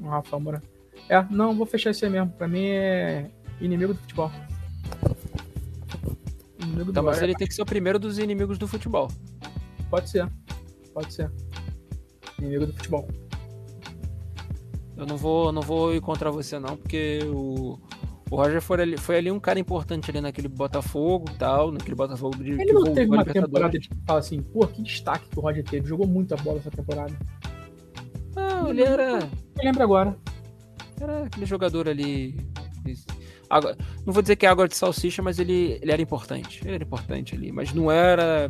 [0.00, 0.62] o Rafael Moura.
[1.08, 2.30] É, não, vou fechar isso aí mesmo.
[2.32, 4.30] Pra mim é inimigo do futebol.
[6.62, 7.24] Inimigo Então, do mas Roger.
[7.24, 9.08] ele tem que ser o primeiro dos inimigos do futebol.
[9.88, 10.28] Pode ser.
[10.92, 11.30] Pode ser.
[12.38, 13.08] Inimigo do futebol.
[14.96, 17.78] Eu não vou, não vou ir contra você, não, porque o,
[18.30, 21.96] o Roger foi ali, foi ali um cara importante ali naquele Botafogo e tal, naquele
[21.96, 22.52] Botafogo de.
[22.52, 25.88] Ele não teve uma temporada de fala assim, pô, que destaque que o Roger teve.
[25.88, 27.12] Jogou muita bola essa temporada.
[28.36, 29.18] Não, ele era.
[29.58, 30.16] Eu lembro agora.
[31.00, 32.36] Era aquele jogador ali.
[33.48, 33.76] Água-
[34.06, 36.60] não vou dizer que é água de salsicha, mas ele, ele era importante.
[36.64, 37.50] Ele era importante ali.
[37.50, 38.48] Mas não era.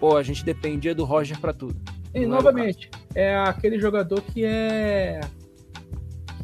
[0.00, 1.76] Pô, a gente dependia do Roger pra tudo.
[2.12, 5.20] E novamente, é aquele jogador que é.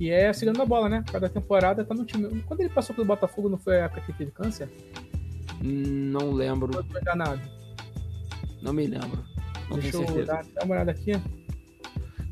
[0.01, 1.05] Que é segurando a bola, né?
[1.13, 2.43] Cada temporada tá no time.
[2.47, 4.67] Quando ele passou pelo Botafogo, não foi a época que teve câncer?
[5.63, 6.75] Não lembro.
[6.75, 7.39] Eu tô enganado.
[8.63, 9.23] Não me lembro.
[9.69, 10.33] Não Deixa tenho eu certeza.
[10.33, 11.13] dar, dar uma olhada aqui.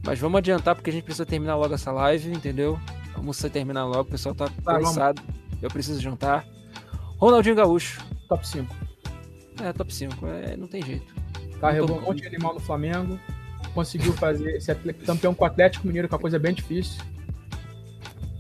[0.03, 2.81] Mas vamos adiantar porque a gente precisa terminar logo essa live, entendeu?
[3.15, 4.89] Vamos terminar logo, o pessoal tá vamos.
[4.89, 5.21] cansado.
[5.61, 6.47] Eu preciso jantar.
[7.19, 8.03] Ronaldinho Gaúcho.
[8.31, 8.75] Top 5.
[9.63, 10.27] É, top 5.
[10.27, 11.15] É, não tem jeito.
[11.61, 13.21] Carregou um monte de animal no Flamengo.
[13.75, 14.75] Conseguiu fazer esse
[15.05, 16.99] campeão com o Atlético Mineiro, que é uma coisa bem difícil.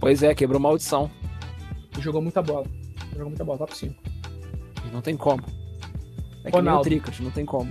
[0.00, 1.10] Pois é, quebrou maldição.
[1.96, 2.66] E jogou muita bola.
[3.12, 3.94] Jogou muita bola, top 5.
[4.86, 5.42] E não tem como.
[6.44, 6.84] É que nem o Ronaldo.
[6.84, 7.70] Tricas, não tem como.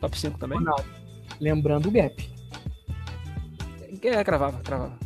[0.00, 0.58] Top 5 também?
[0.58, 0.84] Ronaldo.
[1.40, 2.30] Lembrando o gap.
[4.02, 4.98] É, cravava, cravava.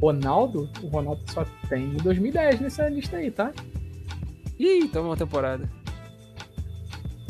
[0.00, 3.52] Ronaldo, o Ronaldo só tem 2010 nessa lista aí, tá?
[4.58, 5.70] Ih, toma uma temporada.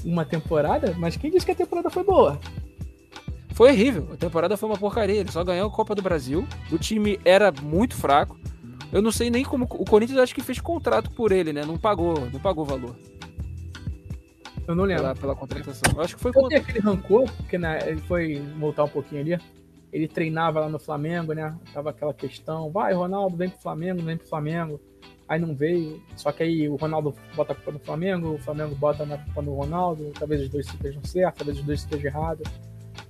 [0.05, 2.39] Uma temporada, mas quem disse que a temporada foi boa?
[3.55, 4.09] Foi horrível.
[4.12, 5.20] A temporada foi uma porcaria.
[5.20, 6.47] Ele só ganhou a Copa do Brasil.
[6.72, 8.36] O time era muito fraco.
[8.93, 9.64] Eu não sei nem como.
[9.64, 11.64] O Corinthians acho que fez contrato por ele, né?
[11.64, 12.94] Não pagou, não pagou valor
[14.66, 15.02] Eu não lembro.
[15.02, 15.93] pela, pela contratação.
[15.94, 16.59] Eu acho que foi Eu contra.
[16.59, 19.39] aquele rancor, porque né, ele foi voltar um pouquinho ali.
[19.93, 21.56] Ele treinava lá no Flamengo, né?
[21.72, 24.81] Tava aquela questão, vai, Ronaldo, vem pro Flamengo, vem pro Flamengo.
[25.28, 26.02] Aí não veio.
[26.16, 29.43] Só que aí o Ronaldo bota a culpa no Flamengo, o Flamengo bota na culpa
[29.43, 30.10] no Ronaldo.
[30.18, 32.48] Talvez os dois estejam certos, talvez os dois estejam errados.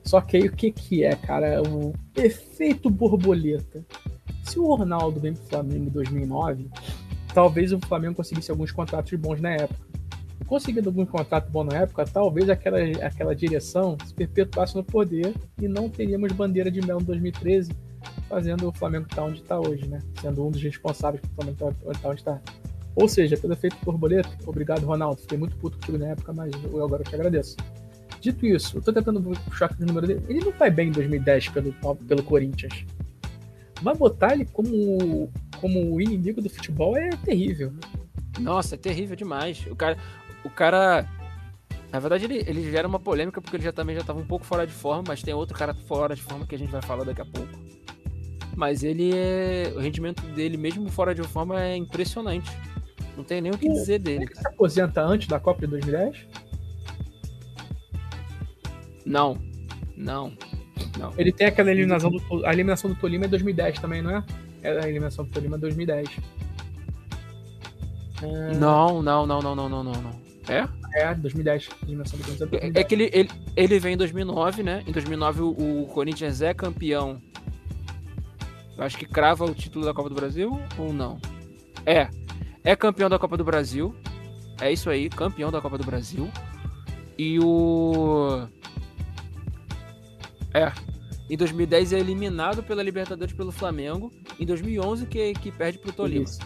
[0.05, 1.63] Só que aí o que que é, cara?
[1.63, 3.85] O efeito borboleta.
[4.43, 6.69] Se o Ronaldo vem pro Flamengo em 2009,
[7.33, 9.95] talvez o Flamengo conseguisse alguns contratos bons na época
[10.47, 15.67] conseguindo algum contrato bom na época, talvez aquela, aquela direção se perpetuasse no poder e
[15.67, 17.73] não teríamos bandeira de mel em 2013,
[18.29, 20.01] fazendo o Flamengo estar onde está hoje, né?
[20.21, 22.41] Sendo um dos responsáveis pelo Flamengo estar tá onde está.
[22.95, 25.21] Ou seja, pelo efeito borboleta, obrigado, Ronaldo.
[25.23, 27.57] Fiquei muito puto contigo na época, mas eu agora te agradeço.
[28.25, 30.25] Dito isso, eu tô tentando puxar aqui o número dele.
[30.27, 31.75] Ele não vai bem em 2010 pelo,
[32.09, 32.87] pelo Corinthians.
[33.83, 35.31] Mas botar ele como,
[35.61, 37.71] como inimigo do futebol é terrível.
[38.41, 39.67] Nossa, é terrível demais.
[39.71, 39.99] O cara.
[40.43, 41.07] O cara.
[41.93, 44.47] Na verdade, ele, ele gera uma polêmica porque ele já também já estava um pouco
[44.47, 47.05] fora de forma, mas tem outro cara fora de forma que a gente vai falar
[47.05, 47.53] daqui a pouco.
[48.57, 49.71] Mas ele é.
[49.77, 52.51] O rendimento dele, mesmo fora de forma, é impressionante.
[53.19, 54.25] Não tem nem o que dizer dele.
[54.25, 56.27] Ele se aposenta antes da Copa de 2010?
[59.05, 59.39] Não.
[59.97, 60.33] Não.
[60.99, 61.13] Não.
[61.17, 64.25] Ele tem aquela eliminação do, a eliminação do Tolima em 2010 também, não é?
[64.63, 66.09] É a eliminação do Tolima em 2010.
[68.59, 70.25] Não, não, não, não, não, não, não, não.
[70.49, 70.69] É?
[70.95, 71.69] É, 2010.
[71.83, 72.77] Eliminação do Corinthians é É 2010.
[72.77, 74.83] é que ele, ele, ele vem em 2009, né?
[74.87, 77.21] Em 2009 o, o Corinthians é campeão.
[78.77, 81.19] Eu acho que crava o título da Copa do Brasil ou não?
[81.87, 82.09] É.
[82.63, 83.95] É campeão da Copa do Brasil.
[84.61, 86.31] É isso aí, campeão da Copa do Brasil.
[87.19, 88.47] E o.
[90.55, 90.73] É.
[91.29, 94.13] Em 2010 é eliminado pela Libertadores pelo Flamengo.
[94.39, 96.25] Em 2011 que, que perde pro Tolima.
[96.25, 96.39] Isso.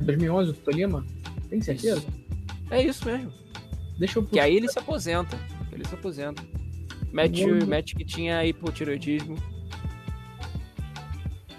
[0.00, 1.04] 2011 do Tolima?
[1.48, 1.98] Tem certeza?
[1.98, 2.26] Isso.
[2.70, 3.32] É isso mesmo.
[3.98, 5.38] Deixa eu Que aí ele se aposenta.
[5.72, 6.42] Ele se aposenta.
[7.12, 9.36] Mete, mete que tinha hipotiroidismo.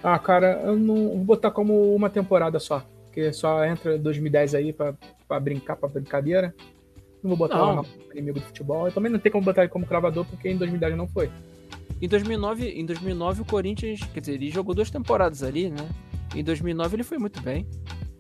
[0.03, 2.86] Ah, cara, eu não vou botar como uma temporada só.
[3.06, 4.94] Porque só entra 2010 aí pra,
[5.28, 6.53] pra brincar, pra brincadeira.
[7.27, 7.83] Não vou botar Não.
[7.83, 8.87] no inimigo do futebol.
[8.87, 11.29] Eu também não tem como botar ele como cravador, porque em 2010 não foi.
[12.01, 15.89] Em 2009, em 2009 o Corinthians, quer dizer, ele jogou duas temporadas ali, né?
[16.33, 17.67] Em 2009 ele foi muito bem.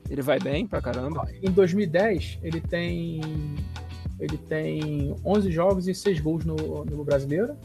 [0.09, 1.25] Ele vai bem pra caramba.
[1.41, 3.21] Em 2010, ele tem
[4.19, 7.55] ele tem 11 jogos e 6 gols no, no brasileiro.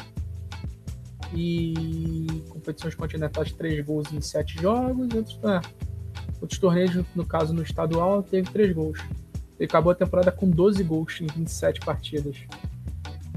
[1.35, 5.09] E competições continentais, 3 gols em 7 jogos.
[5.13, 5.61] E outros, é,
[6.41, 9.01] outros torneios, no caso no estadual, teve 3 gols.
[9.63, 12.37] Ele acabou a temporada com 12 gols em 27 partidas.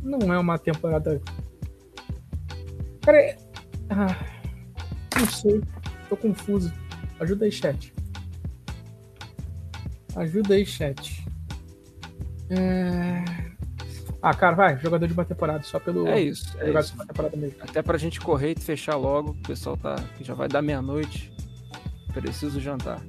[0.01, 1.21] Não é uma temporada.
[3.03, 3.37] Cara, é...
[3.91, 4.25] ah,
[5.19, 5.61] não sei.
[6.09, 6.73] Tô confuso.
[7.19, 7.93] Ajuda aí, chat.
[10.15, 11.23] Ajuda aí, chat.
[12.49, 13.23] É...
[14.19, 16.07] Ah, cara, vai, jogador de uma temporada, só pelo.
[16.07, 16.57] É isso.
[16.59, 16.95] É isso.
[17.61, 19.95] Até pra gente correr e fechar logo, o pessoal tá.
[20.21, 21.31] Já vai dar meia-noite.
[22.11, 22.99] Preciso jantar.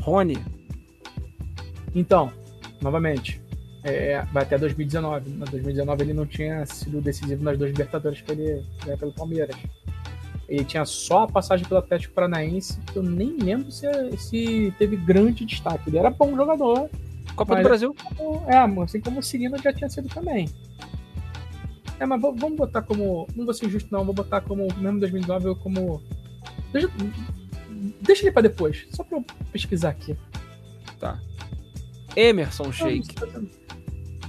[0.00, 0.44] Rony,
[1.94, 2.32] Então,
[2.84, 3.40] novamente,
[3.82, 5.30] é, vai até 2019.
[5.30, 9.56] Na 2019 ele não tinha sido decisivo nas duas Libertadores que ele ganhou pelo Palmeiras.
[10.48, 13.86] Ele tinha só a passagem pelo Atlético Paranaense, que eu nem lembro se,
[14.18, 15.88] se teve grande destaque.
[15.88, 16.88] Ele era bom jogador,
[17.34, 17.96] Copa do Brasil.
[18.16, 20.48] como- é, assim como o Cirino já tinha sido também.
[21.98, 23.26] É, mas vamos botar como.
[23.34, 24.04] Não vou ser injusto, não.
[24.04, 24.66] Vou botar como.
[24.76, 26.02] Mesmo 2009, eu como.
[26.72, 26.90] Deixa,
[28.02, 30.16] deixa ele pra depois, só pra eu pesquisar aqui.
[30.98, 31.18] Tá.
[32.16, 33.14] Emerson Sheik.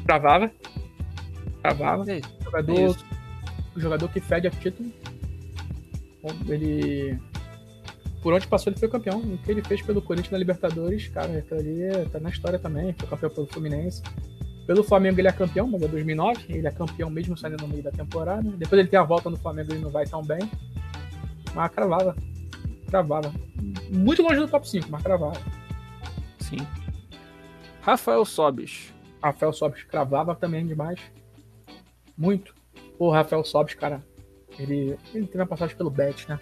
[0.06, 0.52] Travava.
[1.62, 2.12] Travava.
[2.12, 2.98] É, Jogador,
[3.76, 4.92] é jogador que fede a título.
[6.48, 7.20] Ele.
[8.22, 9.20] Por onde passou, ele foi campeão.
[9.20, 12.94] O que ele fez pelo Corinthians na Libertadores, cara, aquilo ali tá na história também.
[12.98, 14.02] Foi campeão pelo Fluminense.
[14.66, 16.46] Pelo Flamengo ele é campeão, mas é 2009.
[16.50, 18.50] Ele é campeão mesmo saindo no meio da temporada.
[18.58, 20.40] Depois ele tem a volta no Flamengo ele não vai tão bem.
[21.54, 22.16] Mas cravava.
[22.90, 23.32] Cravava.
[23.92, 25.40] Muito longe do top 5, mas cravava.
[26.40, 26.58] Sim.
[27.86, 28.94] Rafael Sobis.
[29.22, 31.00] Rafael Sobis cravava também demais.
[32.18, 32.54] Muito.
[32.98, 34.04] O Rafael Sobis, cara,
[34.58, 36.40] ele, ele teve passagem pelo Bet, né?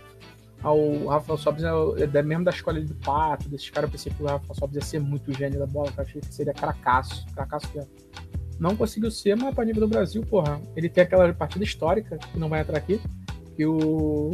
[0.63, 3.89] Ah, O Rafael Sobis é, o- é da- mesmo da escola do Pato, desses caras,
[3.89, 6.33] eu pensei que o Rafael Sobis ia ser muito gênio da bola, cara, achei que
[6.33, 7.91] seria cracaço, cracaço mesmo.
[8.59, 12.39] Não conseguiu ser, mas pra nível do Brasil, porra, ele tem aquela partida histórica, que
[12.39, 13.01] não vai entrar aqui,
[13.57, 14.31] que o,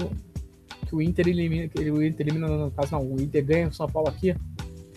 [0.85, 3.73] que o Inter elimina, que o Inter elimina, no caso não, o Inter ganha o
[3.73, 4.39] São Paulo aqui, que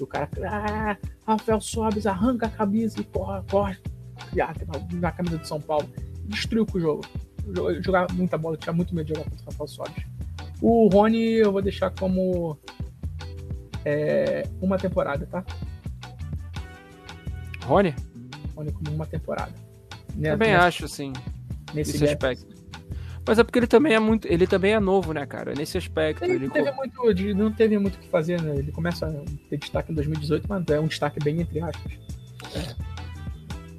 [0.03, 0.97] o cara, ah,
[1.27, 3.77] Rafael Sobis arranca a camisa e corre, corre
[4.35, 4.53] na,
[5.01, 5.89] na camisa do São Paulo.
[6.27, 7.03] Destruiu com o jogo.
[7.55, 10.05] Jo- Jogava muita bola, tinha muito medo de jogar contra o Rafael Sobis.
[10.61, 12.57] O Rony eu vou deixar como
[13.85, 15.45] é, uma temporada, tá?
[17.65, 17.95] Rony?
[18.55, 19.53] Rony como uma temporada.
[20.15, 21.13] Né, Também nesse, acho, sim.
[21.75, 22.52] Nesse aspecto.
[23.27, 24.27] Mas é porque ele também é muito.
[24.27, 25.55] Ele também é novo, né, cara?
[25.55, 26.25] Nesse aspecto.
[26.25, 28.57] Ele Ele, não teve co- muito, de- não teve muito o que fazer, né?
[28.57, 29.11] Ele começa a
[29.49, 31.93] ter destaque em 2018, mas é um destaque bem entre aspas.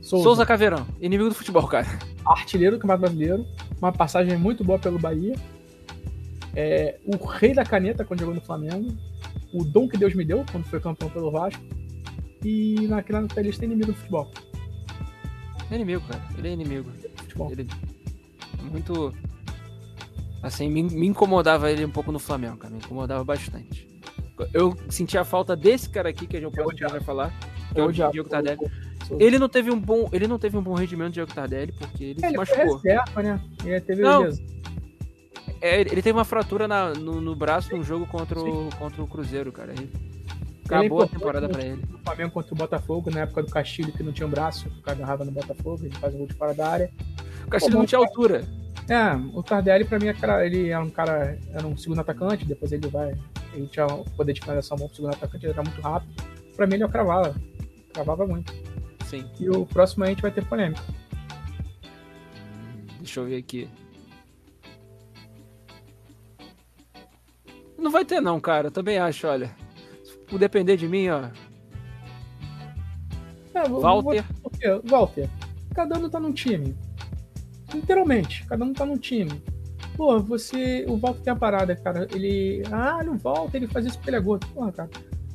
[0.01, 1.87] Souza, Souza Caveirão, inimigo do futebol, cara.
[2.25, 3.45] artilheiro do Campeonato Brasileiro,
[3.81, 5.35] uma passagem muito boa pelo Bahia.
[6.55, 8.95] É, o rei da caneta quando jogou no Flamengo.
[9.53, 11.61] O dom que Deus me deu quando foi campeão pelo Vasco.
[12.43, 14.31] E naquela lista é inimigo do futebol.
[15.71, 16.21] É inimigo, cara.
[16.37, 16.89] Ele é inimigo.
[17.17, 17.51] futebol.
[17.51, 17.67] Ele
[18.59, 19.13] é muito.
[20.43, 22.73] Assim, me, me incomodava ele um pouco no Flamengo, cara.
[22.73, 23.87] Me incomodava bastante.
[24.53, 26.53] Eu sentia a falta desse cara aqui, que a gente
[26.89, 27.33] vai falar.
[27.73, 28.59] Que é o Diego Tardelli.
[29.09, 29.17] o-.
[29.21, 32.03] Ele não teve um bom, ele não teve um bom rendimento do Diego Tardelli, porque
[32.03, 32.75] ele se ele foi machucou.
[32.77, 33.41] reserva, né?
[33.63, 34.23] Ele teve Não.
[35.61, 39.07] É, ele teve uma fratura na- no, no braço num jogo contra o, contra o
[39.07, 39.71] Cruzeiro, cara.
[39.71, 41.81] Ele- Ele acabou a temporada time ele.
[41.83, 44.81] do Flamengo contra o Botafogo, na época do Castilho, que não tinha um braço, o
[44.81, 46.91] cara agarrava no Botafogo, ele faz um gol de fora da área.
[47.45, 48.45] O Castilho Pô, não tinha altura.
[48.89, 52.43] É, o Tardelli pra mim é cara, ele era um cara, era um segundo atacante,
[52.45, 53.15] depois ele vai,
[53.53, 56.13] ele tinha o poder de finalização bom pro segundo atacante, ele era muito rápido.
[56.55, 57.33] Pra mim ele cravava,
[57.93, 58.53] cravava muito.
[59.05, 59.25] Sim.
[59.39, 60.81] E o próximo a gente vai ter polêmica.
[62.99, 63.69] Deixa eu ver aqui.
[67.77, 68.67] Não vai ter não, cara.
[68.67, 69.51] Eu também acho, olha.
[70.03, 71.29] Se depender de mim, ó.
[73.53, 74.23] É, vou- Walter.
[74.41, 74.81] vou-?
[74.85, 75.29] Walter,
[75.75, 76.75] cada um tá num time.
[77.73, 79.41] Literalmente, cada um tá num time.
[79.95, 80.85] Pô, você.
[80.87, 82.07] O Walter tem a parada, cara.
[82.13, 82.63] Ele.
[82.71, 84.47] Ah, no Walter, ele faz isso porque ele é gordo.
[84.47, 84.89] Porra, cara.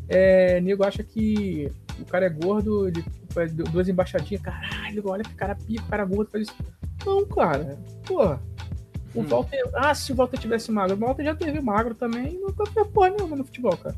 [0.08, 4.42] É, nego acha que o cara é gordo, ele faz du- duas embaixadinhas.
[4.42, 6.57] Caralho, olha que cara pica, o cara gordo faz isso.
[7.05, 7.78] Não, cara.
[8.07, 8.41] Porra.
[9.15, 9.26] O Hum.
[9.26, 9.62] Walter.
[9.75, 10.97] Ah, se o Walter tivesse magro.
[10.97, 13.94] O Walter já teve magro também nunca fez porra nenhuma no futebol, cara.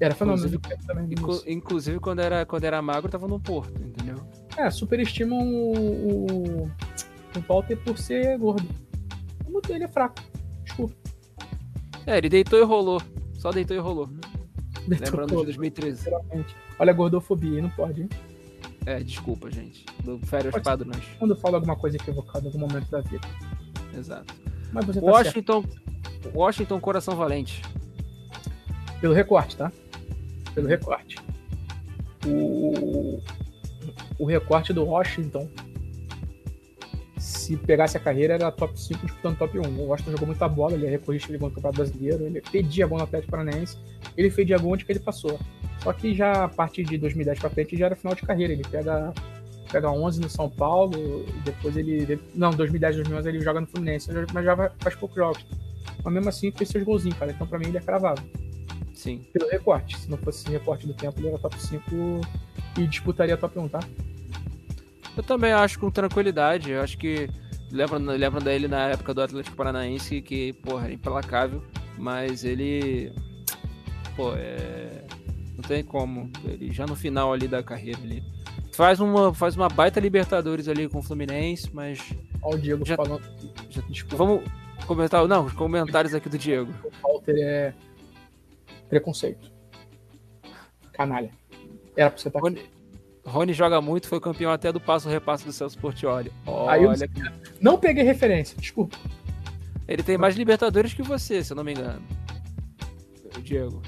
[0.00, 1.04] Era fenômeno Inclusive- do também.
[1.12, 4.16] Inclu- inclusive, quando era, quando era magro, tava no Porto, entendeu?
[4.56, 6.70] É, superestimam o, o,
[7.38, 8.68] o Walter por ser gordo.
[9.48, 10.16] Muito- Ele é fraco.
[10.64, 10.94] Desculpa.
[12.06, 13.00] É, ele deitou e rolou.
[13.34, 14.06] Só deitou e rolou.
[14.86, 15.98] Deitou Lembrando de gordo, 2013.
[16.04, 16.56] literalmente.
[16.78, 18.08] Olha a gordofobia, não pode, hein?
[18.86, 19.86] É, desculpa, gente.
[20.02, 20.54] Do Férias.
[20.62, 21.02] Padrões.
[21.18, 23.26] Quando eu falo alguma coisa equivocada em algum momento da vida.
[23.96, 24.34] Exato.
[24.72, 25.26] Mas você tá certo.
[25.26, 25.64] Washington.
[26.34, 27.62] Washington Coração Valente.
[29.00, 29.72] Pelo recorte, tá?
[30.54, 31.16] Pelo recorte.
[32.26, 33.20] o,
[34.18, 35.48] o recorte do Washington,
[37.24, 39.62] se pegasse a carreira, era top 5 disputando top 1.
[39.62, 42.86] O Washington jogou muita bola, ele é recorrista, ele ganhou o Campeonato Brasileiro, ele fedia
[42.86, 43.78] gol no Atlético Paranaense,
[44.14, 45.40] ele fedia gol onde que ele passou.
[45.82, 48.62] Só que já a partir de 2010 para frente já era final de carreira, ele
[48.62, 49.12] pega
[49.72, 52.20] pega 11 no São Paulo, e depois ele.
[52.34, 55.46] Não, 2010, 2011 ele joga no Fluminense, mas já faz poucos jogos.
[56.04, 57.32] Mas mesmo assim fez seus golzinhos, cara.
[57.32, 58.22] Então pra mim ele é cravado.
[58.94, 59.22] Sim.
[59.32, 59.98] Pelo recorte.
[59.98, 61.82] Se não fosse recorte do tempo, ele era top 5
[62.78, 63.80] e disputaria top 1, tá?
[65.16, 66.70] Eu também acho com tranquilidade.
[66.70, 67.28] Eu acho que.
[67.70, 71.62] Lembram, lembram dele na época do Atlético Paranaense, que, porra, é implacável.
[71.98, 73.12] Mas ele.
[74.16, 75.04] Pô, é.
[75.54, 76.30] Não tem como.
[76.44, 78.22] Ele já no final ali da carreira ele
[78.72, 81.98] faz uma, faz uma baita Libertadores ali com o Fluminense, mas.
[82.42, 83.22] Olha o Diego já, falando.
[83.70, 84.42] Já, vamos
[84.86, 85.26] comentar.
[85.26, 86.72] Não, os comentários aqui do Diego.
[86.84, 87.74] O Walter é.
[88.88, 89.50] Preconceito.
[90.92, 91.30] Canalha.
[91.96, 92.60] Era pra você estar Rony,
[93.24, 96.30] Rony joga muito, foi campeão até do passo repasso do Celso Portioli.
[96.46, 97.04] Olha.
[97.04, 97.32] Eu...
[97.60, 98.96] Não peguei referência, desculpa.
[99.88, 102.02] Ele tem mais Libertadores que você, se eu não me engano.
[103.42, 103.82] Diego.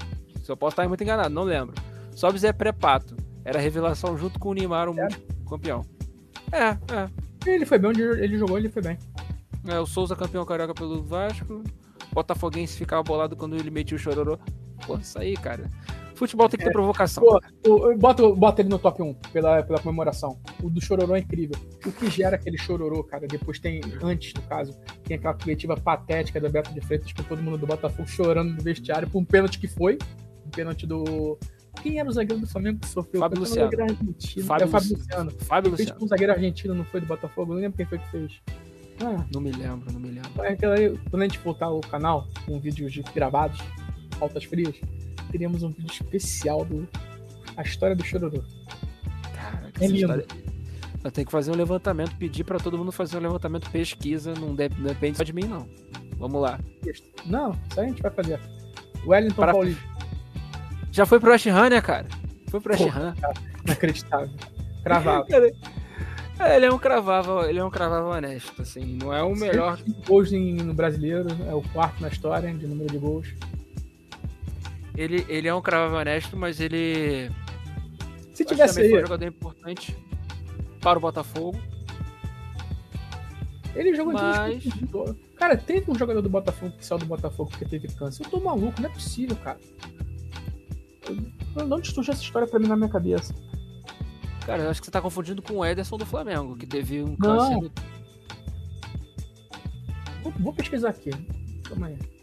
[0.47, 1.75] Eu posso estar muito enganado, não lembro.
[2.15, 3.17] Sobes é pré-pato.
[3.43, 5.07] Era revelação junto com o Neymar, o é.
[5.49, 5.81] campeão.
[6.51, 7.09] É, é.
[7.45, 8.97] Ele foi bem onde ele jogou, ele foi bem.
[9.67, 11.63] É, o Souza campeão carioca pelo Vasco.
[12.13, 14.39] Botafoguense ficava bolado quando ele metia o chororô.
[14.85, 15.69] Pô, isso aí, cara.
[16.17, 16.73] Futebol tem que ter é.
[16.73, 17.23] provocação.
[17.23, 20.39] Pô, bota, bota ele no top 1 pela, pela comemoração.
[20.61, 21.55] O do chororô é incrível.
[21.85, 23.27] O que gera aquele chororô, cara?
[23.27, 27.41] Depois tem, antes no caso, tem aquela coletiva patética da Beto de Freitas com todo
[27.41, 29.97] mundo do Botafogo chorando no vestiário por um pênalti que foi.
[30.45, 31.37] Um pênalti do.
[31.83, 33.21] Quem era o zagueiro do Flamengo que sofreu?
[33.21, 33.71] Fábio Luciano.
[33.71, 35.31] Fábio, é o Fábio Luciano.
[35.31, 35.99] Fábio Luciano.
[36.03, 37.53] Um zagueiro argentino não foi do Botafogo?
[37.53, 38.41] Não lembro quem foi que fez.
[38.99, 40.43] Ah, não me lembro, não me lembro.
[40.43, 43.59] É quando a gente voltar o canal com vídeos gravados,
[44.19, 44.75] altas frias,
[45.31, 46.87] teremos um vídeo especial do
[47.55, 48.43] A História do Chororô.
[49.33, 49.99] Cara, é lindo.
[49.99, 50.25] História...
[51.03, 54.53] Eu tenho que fazer um levantamento, pedir para todo mundo fazer um levantamento, pesquisa, não
[54.55, 55.67] depende só de mim, não.
[56.17, 56.59] Vamos lá.
[57.25, 58.39] Não, isso aí a gente vai fazer.
[59.05, 59.51] Wellington pra...
[59.53, 59.83] Paulista.
[60.91, 62.07] Já foi pro Ham, né, cara?
[62.49, 63.13] Foi pro Ham.
[63.63, 64.35] Inacreditável.
[64.83, 65.27] Cravado.
[66.39, 69.79] É, ele é um cravava, ele é um cravava honesto, assim, não é o melhor.
[70.05, 73.33] Gols no brasileiro, é o quarto na história de número de gols.
[74.97, 77.29] Ele, ele é um cravava honesto, mas ele.
[78.33, 78.89] Se tivesse aí.
[78.89, 79.95] Foi um jogador importante
[80.81, 81.59] para o Botafogo.
[83.75, 84.63] Ele jogou mas...
[85.35, 88.25] Cara, teve um jogador do Botafogo que saiu do Botafogo porque teve câncer.
[88.25, 89.59] Eu tô maluco, não é possível, cara.
[91.55, 93.35] Eu não destruja essa história pra mim na minha cabeça.
[94.47, 97.15] Cara, eu acho que você tá confundindo com o Ederson do Flamengo, que teve um
[97.15, 97.53] câncer.
[97.53, 97.71] Não.
[100.23, 101.11] Vou, vou pesquisar aqui.
[101.63, 102.16] Calma aí.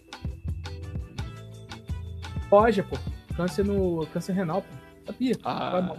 [2.54, 2.96] Pode, pô.
[3.36, 4.06] Câncer no.
[4.12, 4.68] Câncer renal, pô.
[5.06, 5.34] Sabia.
[5.44, 5.96] Ah,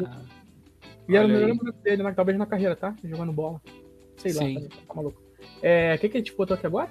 [1.09, 2.13] e era o melhor momento dele, né?
[2.13, 2.95] talvez na carreira, tá?
[3.03, 3.61] Jogando bola.
[4.15, 4.69] Sei lá, Sim.
[4.69, 5.21] tá, tá maluco.
[5.61, 6.89] É, o que, que a gente botou aqui agora?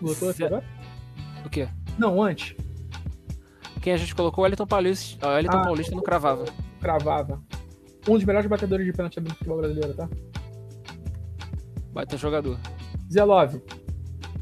[0.00, 0.64] Botou aqui agora?
[1.44, 1.68] O quê?
[1.98, 2.56] Não, antes.
[3.82, 4.44] Quem a gente colocou?
[4.44, 5.28] O Elton Paulista.
[5.28, 6.46] O Elton ah, Paulista não cravava.
[6.80, 7.42] Cravava
[8.08, 10.08] um dos melhores batedores de pênalti do futebol brasileiro, tá?
[11.92, 12.58] Baita jogador.
[13.12, 13.60] Zé Love.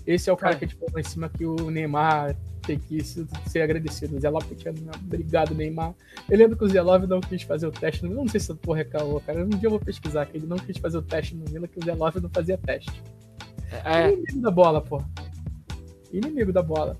[0.07, 2.37] Esse é o cara, que a gente falou lá em cima que o Neymar
[2.71, 4.17] tem que ser agradecido.
[4.17, 5.93] O Zé Love tinha obrigado, Neymar.
[6.29, 8.55] Eu lembro que o Zé Love não quis fazer o teste no Não sei se
[8.55, 9.45] porra é caô, cara.
[9.45, 11.81] Um dia eu vou pesquisar que ele não quis fazer o teste no Milan, que
[11.81, 13.03] o Zé Love não fazia teste.
[13.85, 14.13] É.
[14.13, 15.09] Inimigo da bola, porra.
[16.13, 16.97] Inimigo da bola.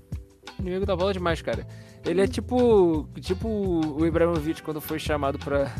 [0.59, 1.65] Inimigo da bola demais, cara.
[2.05, 5.73] Ele é tipo, tipo o Ibrahimovic quando foi chamado pra,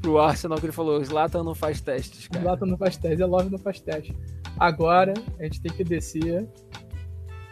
[0.00, 2.44] pro Arsenal que ele falou: Zlatan não faz testes, cara.
[2.44, 4.14] Zlatan não faz testes, Love não faz testes.
[4.58, 6.46] Agora a gente tem que descer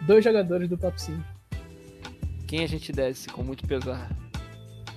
[0.03, 1.38] dois jogadores do top 5.
[2.49, 4.11] Quem a gente desce com muito pesar?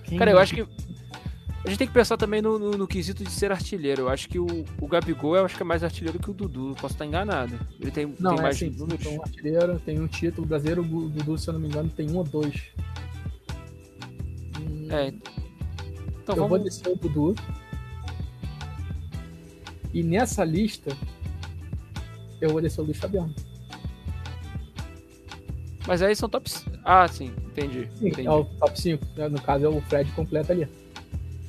[0.06, 3.26] Quem cara, eu acho que a gente tem que pensar também no, no, no, quesito
[3.26, 4.04] de ser artilheiro.
[4.04, 4.48] Eu acho que o,
[4.80, 6.74] o Gabigol eu acho que é mais artilheiro que o Dudu.
[6.80, 7.60] Posso estar enganado.
[7.80, 9.04] Ele tem, não, tem é mais assim, números.
[9.04, 10.82] Tem um artilheiro, tem um título brasileiro.
[10.82, 12.72] O Dudu, se eu não me engano, tem um ou dois.
[14.90, 16.50] É, então, eu vamos...
[16.50, 17.36] vou descer o Dudu.
[19.94, 20.96] E nessa lista,
[22.40, 23.36] eu vou descer o Luiz Fabiano.
[25.88, 26.50] Mas aí são top.
[26.84, 27.90] Ah, sim, entendi.
[27.96, 28.28] Sim, entendi.
[28.28, 29.06] é o top 5.
[29.16, 29.30] Né?
[29.30, 30.68] No caso, é o Fred completo ali.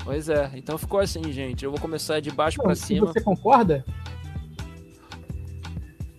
[0.04, 1.64] Pois é, então ficou assim, gente.
[1.64, 3.06] Eu vou começar de baixo para cima.
[3.06, 3.84] Você concorda?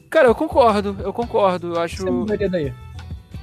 [0.09, 1.73] Cara, eu concordo, eu concordo.
[1.73, 2.05] Eu acho.
[2.05, 2.73] Você daí?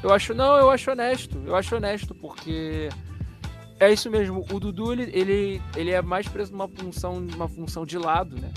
[0.02, 0.32] Eu acho.
[0.32, 1.42] Não, eu acho honesto.
[1.44, 2.88] Eu acho honesto, porque
[3.78, 4.46] é isso mesmo.
[4.52, 8.50] O Dudu ele, ele, ele é mais preso numa função, numa função de lado, né?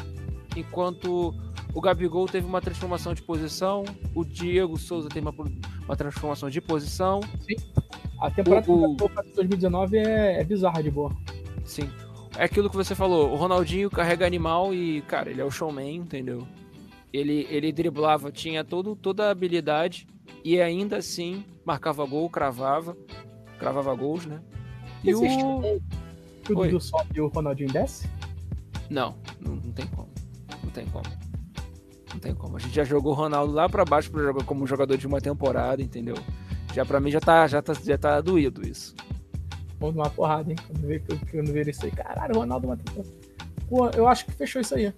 [0.56, 1.34] Enquanto
[1.74, 3.84] o Gabigol teve uma transformação de posição,
[4.14, 5.34] o Diego Souza teve uma,
[5.86, 7.22] uma transformação de posição.
[7.42, 7.56] Sim.
[8.20, 11.12] A temporada o, do Gabigol 2019 é, é bizarra de boa.
[11.66, 11.90] Sim.
[12.38, 13.32] é aquilo que você falou.
[13.32, 16.48] O Ronaldinho carrega animal e, cara, ele é o showman, entendeu?
[17.12, 20.08] Ele, ele driblava, tinha todo, toda a habilidade
[20.44, 22.98] e ainda assim marcava gol, cravava,
[23.60, 24.42] cravava gols, né?
[25.04, 25.82] E Existe o.
[26.50, 28.10] O Dudu sobe e o Ronaldinho desce?
[28.90, 30.10] Não, não, não tem como.
[30.62, 31.06] Não tem como.
[32.14, 32.58] Não tem como.
[32.58, 35.20] A gente já jogou o Ronaldo lá para baixo para jogar como jogador de uma
[35.20, 36.16] temporada, entendeu?
[36.74, 38.96] Já para mim já tá, já tá, já tá doído isso.
[39.80, 40.58] Vamos uma porrada, hein?
[40.68, 41.92] Quando ver, quando ver isso aí.
[41.92, 43.10] Caralho, Ronaldo uma temporada.
[43.68, 44.94] Pô, eu acho que fechou isso aí.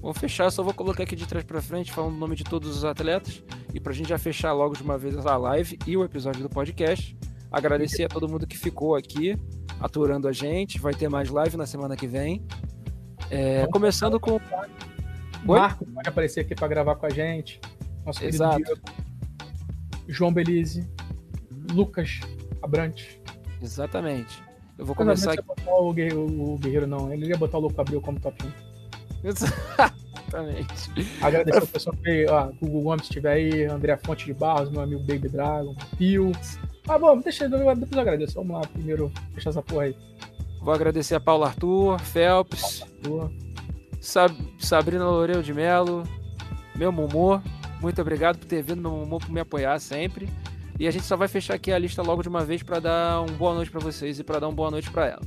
[0.00, 2.74] Vou fechar, só vou colocar aqui de trás para frente, falando o nome de todos
[2.76, 3.42] os atletas.
[3.74, 6.48] E pra gente já fechar logo de uma vez a live e o episódio do
[6.48, 7.16] podcast.
[7.50, 9.36] Agradecer a todo mundo que ficou aqui,
[9.80, 10.80] aturando a gente.
[10.80, 12.46] Vai ter mais live na semana que vem.
[13.30, 14.40] É, começando com.
[15.44, 17.60] O Marco pode aparecer aqui para gravar com a gente.
[18.04, 18.62] Nosso Exato.
[18.62, 18.80] Diego,
[20.08, 20.88] João Belize,
[21.72, 22.20] Lucas
[22.62, 23.18] Abrantes.
[23.62, 24.42] Exatamente.
[24.78, 25.44] Eu vou começar aqui.
[25.66, 27.12] O, Guerreiro, o Guerreiro, não.
[27.12, 29.28] Ele ia botar o Louco Abril como top 1.
[29.28, 30.90] Exatamente.
[31.20, 35.02] Agradecer ao pessoal que ó, Google Gomes estiver aí, André Fonte de Barros, meu amigo
[35.02, 36.32] Baby Dragon, Pio.
[36.88, 38.34] Ah, bom, deixa depois eu agradeço.
[38.34, 39.96] Vamos lá, primeiro, fechar essa porra aí.
[40.62, 43.30] Vou agradecer a Paulo Arthur, Phelps, Arthur.
[44.00, 46.04] Sab Sabrina Loureiro de Melo,
[46.74, 47.40] meu Momô.
[47.80, 50.28] Muito obrigado por ter vindo, meu Momô, por me apoiar sempre.
[50.78, 53.20] E a gente só vai fechar aqui a lista logo de uma vez para dar
[53.20, 55.22] uma boa noite para vocês e para dar uma boa noite para ela.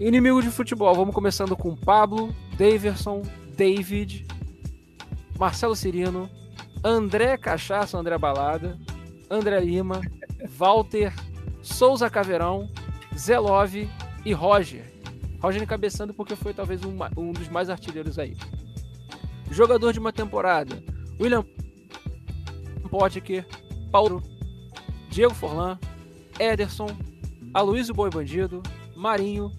[0.00, 3.22] Inimigo de futebol, vamos começando com Pablo, Daverson,
[3.56, 4.26] David,
[5.38, 6.28] Marcelo Cirino,
[6.84, 8.76] André Cachaça, André Balada,
[9.30, 10.00] André Lima,
[10.56, 11.12] Walter,
[11.62, 12.68] Souza Caveirão,
[13.16, 13.74] Zelov
[14.24, 14.97] e Roger.
[15.40, 18.36] Roger encabeçando porque foi talvez um, um dos mais artilheiros aí.
[19.50, 20.82] Jogador de uma temporada:
[21.20, 21.44] William
[22.90, 23.46] Potker,
[23.90, 24.22] Paulo,
[25.10, 25.78] Diego Forlan,
[26.38, 26.88] Ederson,
[27.54, 28.62] Aloysio Boi Bandido,
[28.96, 29.52] Marinho,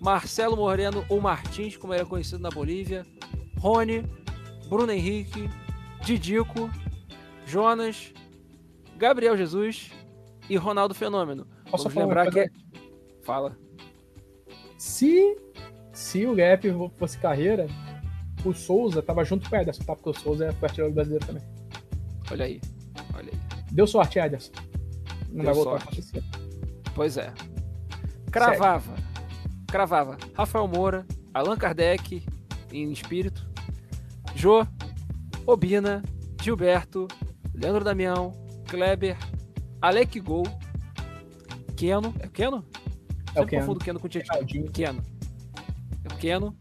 [0.00, 3.06] Marcelo Moreno ou Martins, como era conhecido na Bolívia,
[3.58, 4.04] Rony,
[4.68, 5.50] Bruno Henrique,
[6.02, 6.70] Didico,
[7.46, 8.12] Jonas,
[8.96, 9.90] Gabriel Jesus
[10.48, 11.46] e Ronaldo Fenômeno.
[11.70, 12.40] Posso Vamos lembrar que.
[12.40, 12.50] É-
[13.22, 13.56] Fala.
[14.78, 15.36] Se,
[15.92, 17.66] se o Gap fosse carreira,
[18.44, 19.94] o Souza tava junto com o Ederson, tá?
[19.94, 21.42] Porque o Souza é artilheiro brasileiro também.
[22.30, 22.60] Olha aí.
[23.14, 23.64] Olha aí.
[23.72, 24.52] Deu sorte, Ederson.
[25.30, 25.84] Não Deu vai voltar sorte.
[25.84, 26.24] a acontecer.
[26.94, 27.32] Pois é.
[28.30, 28.96] Cravava.
[28.96, 29.04] Sério?
[29.66, 30.16] Cravava.
[30.34, 32.22] Rafael Moura, Allan Kardec,
[32.72, 33.46] em espírito.
[34.34, 34.66] Jô,
[35.46, 36.02] Obina,
[36.42, 37.08] Gilberto,
[37.54, 38.32] Leandro Damião,
[38.68, 39.16] Kleber,
[39.80, 40.44] Alec Gol,
[41.76, 42.14] Keno.
[42.20, 42.64] É Keno?
[43.36, 43.62] É o Keno.
[43.62, 44.46] confundo Keno com o Tietchan.
[44.72, 45.02] Keno.
[46.04, 46.56] É o Keno.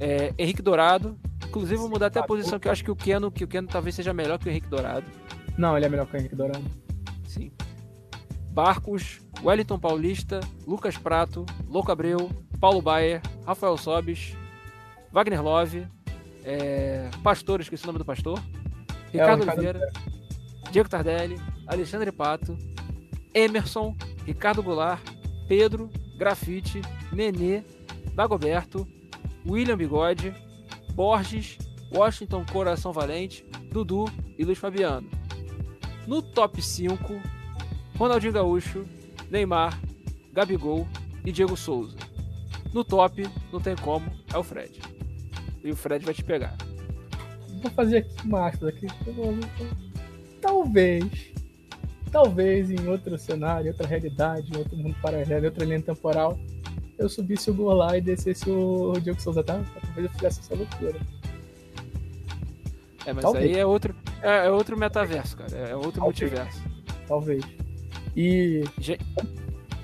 [0.00, 1.18] É, Henrique Dourado.
[1.48, 3.68] Inclusive, vou mudar até a posição que eu acho que o Keno, que o Keno
[3.68, 5.06] talvez seja melhor que o Henrique Dourado.
[5.56, 6.64] Não, ele é melhor que o Henrique Dourado.
[7.26, 7.50] Sim.
[8.50, 14.36] Barcos, Wellington Paulista, Lucas Prato, Louco Abreu, Paulo Baier, Rafael Sobis,
[15.12, 15.86] Wagner Love,
[16.44, 18.38] é, Pastor, esqueci o nome do pastor,
[19.12, 19.92] Ricardo, é, Ricardo Oliveira,
[20.70, 22.56] Diego Tardelli, Alexandre Pato,
[23.34, 25.02] Emerson, Ricardo Goulart,
[25.48, 26.80] Pedro, Grafite,
[27.12, 27.62] Nenê,
[28.14, 28.86] Dagoberto,
[29.46, 30.34] William Bigode,
[30.92, 31.58] Borges,
[31.92, 34.06] Washington Coração Valente, Dudu
[34.38, 35.08] e Luiz Fabiano.
[36.06, 36.96] No top 5,
[37.96, 38.84] Ronaldinho Gaúcho,
[39.30, 39.78] Neymar,
[40.32, 40.86] Gabigol
[41.24, 41.96] e Diego Souza.
[42.72, 44.80] No top, não tem como, é o Fred.
[45.62, 46.56] E o Fred vai te pegar.
[47.62, 48.86] Vou fazer aqui uma aspas aqui.
[50.40, 51.35] Talvez
[52.16, 56.38] talvez em outro cenário, outra realidade, em outro mundo paralelo, outra linha temporal,
[56.98, 59.62] eu subisse o gol lá e descesse o Diego Souza, tá?
[59.82, 60.98] Talvez eu fizesse essa loucura.
[63.04, 63.44] É, mas talvez.
[63.44, 65.54] aí é outro, é, é, outro metaverso, cara.
[65.54, 66.20] É outro talvez.
[66.22, 66.62] multiverso.
[67.06, 67.44] Talvez.
[68.16, 68.64] E.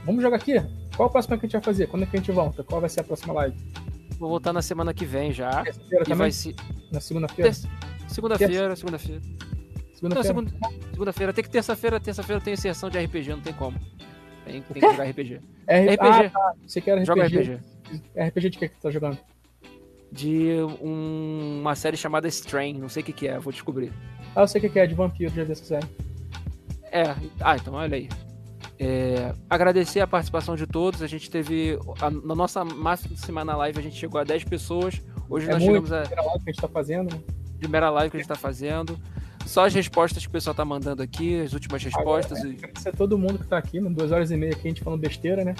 [0.06, 0.54] Vamos jogar aqui?
[0.96, 1.86] Qual a próxima que a gente vai fazer?
[1.88, 2.64] Quando é que a gente volta?
[2.64, 3.56] Qual vai ser a próxima live?
[4.18, 5.64] Vou voltar na semana que vem já.
[5.90, 6.14] Também?
[6.16, 6.56] Vai se...
[6.90, 7.52] Na segunda-feira?
[8.08, 9.20] Segunda-feira, segunda-feira.
[9.92, 10.46] Segunda-feira.
[11.02, 11.32] Segunda-feira.
[11.32, 13.76] Tem que terça-feira, terça-feira tem inserção de RPG, não tem como.
[14.44, 15.40] Tem, tem que jogar RPG.
[15.66, 15.98] RPG.
[15.98, 16.54] Ah, tá.
[16.64, 17.06] Você quer RPG?
[17.06, 17.60] Joga RPG.
[18.16, 19.18] RPG de que, que tu tá jogando?
[20.12, 21.60] De um...
[21.60, 23.92] uma série chamada Strain, não sei o que, que é, vou descobrir.
[24.36, 25.86] Ah, eu sei o que, que é, de vampiro, já vi essa série.
[26.92, 28.08] É, ah, então olha aí.
[28.78, 31.02] É, agradecer a participação de todos.
[31.02, 31.78] A gente teve.
[32.00, 35.00] A, na nossa máxima na live, a gente chegou a 10 pessoas.
[35.28, 36.02] Hoje é nós muito, chegamos a.
[36.02, 37.14] Primeira live que a gente tá fazendo.
[37.14, 37.20] Né?
[37.58, 38.98] Primeira live que a gente tá fazendo.
[39.52, 42.38] Só as respostas que o pessoal tá mandando aqui, as últimas respostas.
[42.38, 42.56] Agora, e...
[42.56, 43.90] Agradecer a todo mundo que tá aqui, né?
[43.90, 45.54] duas horas e meia aqui a gente falando besteira, né?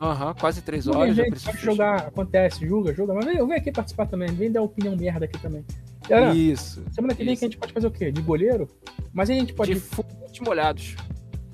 [0.00, 1.16] Aham, uhum, quase três horas.
[1.16, 4.96] Gente, pode jogar, acontece, julga, julga, mas vem, vem aqui participar também, vem dar opinião
[4.96, 5.64] merda aqui também.
[6.08, 6.84] Galera, isso.
[6.92, 8.12] Semana que vem que a gente pode fazer o quê?
[8.12, 8.68] De goleiro?
[9.12, 9.74] Mas a gente pode.
[9.74, 10.94] De foguete molhados.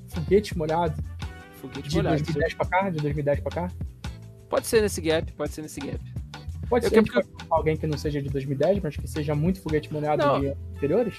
[0.09, 1.03] Foguete molhado.
[1.53, 2.17] Foguete de molhado.
[2.17, 2.89] De 2010 pra cá?
[2.91, 3.71] De 2010 pra cá?
[4.47, 5.99] Pode ser nesse gap, pode ser nesse gap.
[6.69, 9.91] Pode Eu ser que alguém que não seja de 2010, mas que seja muito foguete
[9.91, 10.39] molhado Não.
[10.39, 11.15] de anteriores.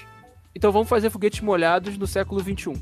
[0.55, 2.73] Então vamos fazer foguetes molhados do século XXI.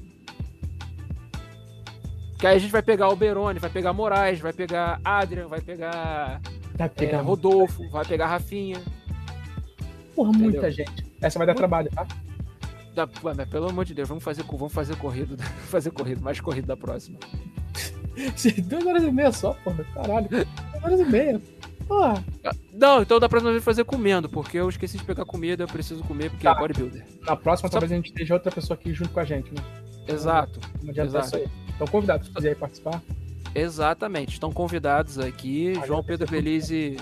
[2.40, 5.60] Que aí a gente vai pegar o Berone, vai pegar Moraes, vai pegar Adrian, vai
[5.60, 6.40] pegar
[6.78, 8.80] Vai é, pegar Rodolfo, vai pegar Rafinha.
[10.16, 11.06] porra, muita gente.
[11.20, 12.06] Essa vai dar trabalho, tá?
[13.24, 15.36] Ué, mas pelo amor de Deus, vamos fazer, vamos fazer corrido,
[15.70, 17.18] fazer corrido, mais corrido da próxima.
[18.66, 19.84] Duas horas e meia só, porra.
[19.94, 20.28] Caralho.
[20.30, 21.42] Duas horas e meia.
[21.88, 22.24] Porra.
[22.74, 26.04] Não, então da próxima vez fazer comendo, porque eu esqueci de pegar comida, eu preciso
[26.04, 26.52] comer porque Tá.
[26.52, 27.06] é bodybuilder.
[27.26, 29.62] Na próxima, Só- talvez a gente esteja outra pessoa aqui junto com a gente, né?
[30.08, 31.26] Exato, Não adianta Exato.
[31.28, 31.48] isso aí.
[31.76, 33.02] Então, convidado, se participar.
[33.54, 34.34] exatamente.
[34.34, 36.98] Estão convidados aqui, Olha, João Pedro Belize.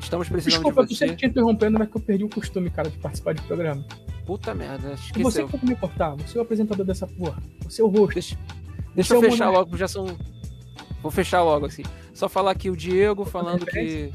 [0.00, 1.06] Estamos precisando Desculpa, eu de você.
[1.06, 3.84] sempre te interrompendo, mas que eu perdi o costume, cara, de participar de programa.
[4.24, 7.42] Puta merda, E você que tem que me cortar, você é o apresentador dessa porra.
[7.64, 8.14] Você é o rosto.
[8.14, 8.36] Deixa,
[8.94, 9.58] deixa é eu fechar monarca.
[9.66, 10.06] logo, já são.
[11.02, 11.82] Vou fechar logo assim.
[12.18, 14.10] Só falar aqui o Diego falando que.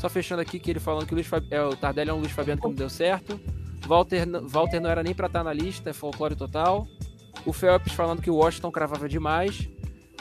[0.00, 1.46] Só fechando aqui que ele falando que o, Luiz Fab...
[1.48, 3.40] é, o Tardelli é um Luiz Fabiano que não deu certo.
[3.86, 6.88] Walter, Walter não era nem pra estar na lista, é folclore total.
[7.44, 9.68] O Phelps falando que o Washington cravava demais.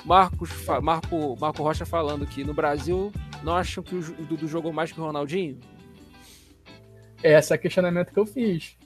[0.05, 0.51] Marcos,
[0.83, 3.11] Marco, Marco Rocha falando que no Brasil
[3.43, 5.59] não acham que o Dudu jogou mais que o Ronaldinho.
[7.23, 8.77] Esse é o questionamento que eu fiz.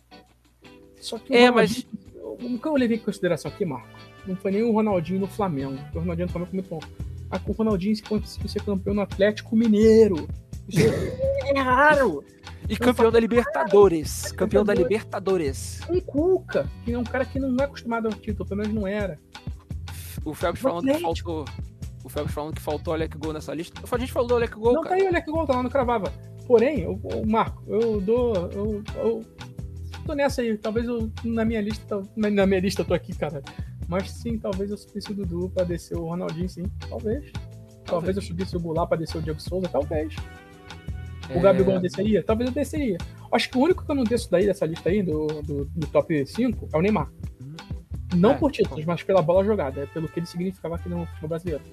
[1.02, 3.90] Só que É, que eu levei em consideração aqui, Marco,
[4.26, 5.78] não foi nem o Ronaldinho no Flamengo.
[5.94, 7.09] O Ronaldinho no Flamengo foi muito bom.
[7.32, 10.28] Ah, O Ronaldinho se conseguiu ser campeão no Atlético Mineiro.
[10.68, 10.80] Isso
[11.46, 12.24] é raro.
[12.68, 14.32] E campeão da Libertadores.
[14.34, 15.82] Campeão da Libertadores.
[15.90, 18.86] Um Cuca, que é um cara que não é acostumado ao título, pelo menos não
[18.88, 19.18] era.
[20.24, 21.46] O Phelps falando que faltou.
[22.04, 23.82] O Phelps falando que faltou Alec Gol nessa lista.
[23.92, 25.02] A gente falou do Alec Gol, não, tá cara.
[25.02, 26.12] aí, olha que gol, tá lá no Cravava.
[26.48, 28.36] Porém, eu, eu- Marco, eu dou.
[28.52, 29.26] Eu, eu
[30.06, 30.58] tô nessa aí.
[30.58, 33.42] Talvez eu, na minha lista, na minha lista eu tô aqui, cara.
[33.90, 36.64] Mas sim, talvez eu subisse o Dudu pra descer o Ronaldinho, sim.
[36.88, 37.32] Talvez.
[37.84, 40.16] Talvez eu subisse o Goulart pra descer o Diego Souza, talvez.
[41.32, 42.24] O É, Gabigol desceria?
[42.24, 42.98] Talvez eu desceria.
[43.32, 45.88] Acho que o único que eu não desço daí, dessa lista aí, do, do, do
[45.88, 47.12] top 5, é o Neymar.
[48.16, 49.82] Não É, por títulos, mas pela bola jogada.
[49.82, 51.64] É pelo que ele significava aqui no futebol brasileiro.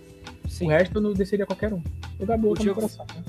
[0.49, 0.67] Sim.
[0.67, 1.83] O resto eu não desceria qualquer um.
[2.19, 3.23] O Gabigol O tá Diego- coração, né?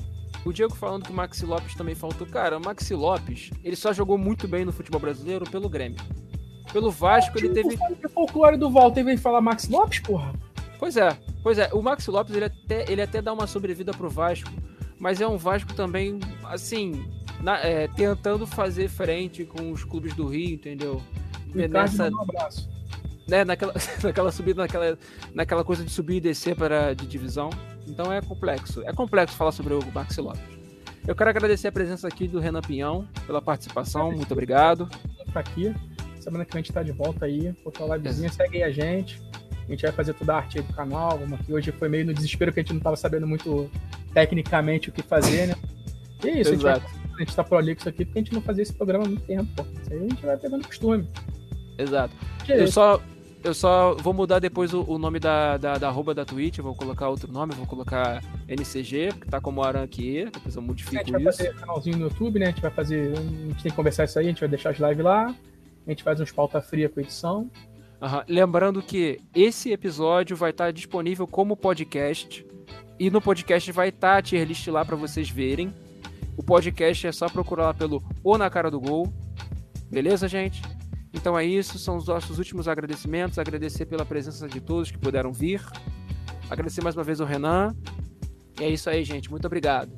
[0.44, 2.26] O Diego falando que o Maxi Lopes também faltou.
[2.26, 5.98] Cara, o Maxi Lopes, ele só jogou muito bem no futebol brasileiro pelo Grêmio.
[6.72, 7.78] Pelo Vasco, ele teve.
[8.04, 10.32] O folclore do Walter veio falar Max Lopes, porra.
[10.78, 11.68] Pois é, pois é.
[11.72, 14.50] O Maxi Lopes, ele até, ele até dá uma sobrevida pro Vasco,
[14.98, 17.04] mas é um Vasco também, assim,
[17.40, 21.02] na- é, tentando fazer frente com os clubes do Rio, entendeu?
[21.54, 22.68] Ricardo Nessa, um abraço.
[23.26, 23.72] né, naquela,
[24.04, 24.98] naquela subida, naquela,
[25.34, 27.50] naquela coisa de subir e descer para de divisão.
[27.86, 28.82] Então é complexo.
[28.86, 30.42] É complexo falar sobre o Maxi Lopes.
[31.06, 34.12] Eu quero agradecer a presença aqui do Renan Pinhão pela participação.
[34.12, 34.86] Muito obrigado.
[35.32, 35.74] Tá aqui.
[36.28, 37.54] Semana que vem a gente tá de volta aí.
[37.64, 38.30] Outra livezinha.
[38.30, 39.18] Segue aí a gente.
[39.66, 41.18] A gente vai fazer toda a arte aí do canal.
[41.18, 41.50] Vamos aqui.
[41.54, 43.70] Hoje foi meio no desespero que a gente não tava sabendo muito
[44.12, 45.54] tecnicamente o que fazer, né?
[46.22, 46.50] E é isso.
[46.50, 46.90] A gente, vai, Exato.
[47.16, 49.48] a gente tá prolixo aqui porque a gente não fazia esse programa há muito tempo,
[49.56, 49.62] pô.
[49.80, 51.08] Isso aí a gente vai pegando costume.
[51.78, 52.14] Exato.
[52.46, 52.72] É Eu isso.
[52.74, 53.00] só,
[53.42, 56.58] eu só vou mudar depois o, o nome da, da, da arroba da Twitch.
[56.58, 57.54] Vou colocar outro nome.
[57.54, 60.28] Vou colocar NCG, que tá como Aran aqui.
[60.30, 61.38] Depois eu A modifico gente vai isso.
[61.38, 62.46] fazer canalzinho no YouTube, né?
[62.46, 63.16] A gente vai fazer.
[63.16, 65.34] A gente tem que conversar isso aí, a gente vai deixar as lives lá.
[65.88, 67.50] A gente faz uns pauta fria com edição.
[68.00, 68.22] Aham.
[68.28, 72.46] Lembrando que esse episódio vai estar disponível como podcast.
[73.00, 75.72] E no podcast vai estar a tier list lá para vocês verem.
[76.36, 79.10] O podcast é só procurar lá pelo O Na Cara do Gol.
[79.90, 80.60] Beleza, gente?
[81.14, 81.78] Então é isso.
[81.78, 83.38] São os nossos últimos agradecimentos.
[83.38, 85.64] Agradecer pela presença de todos que puderam vir.
[86.50, 87.74] Agradecer mais uma vez ao Renan.
[88.60, 89.30] E é isso aí, gente.
[89.30, 89.90] Muito obrigado.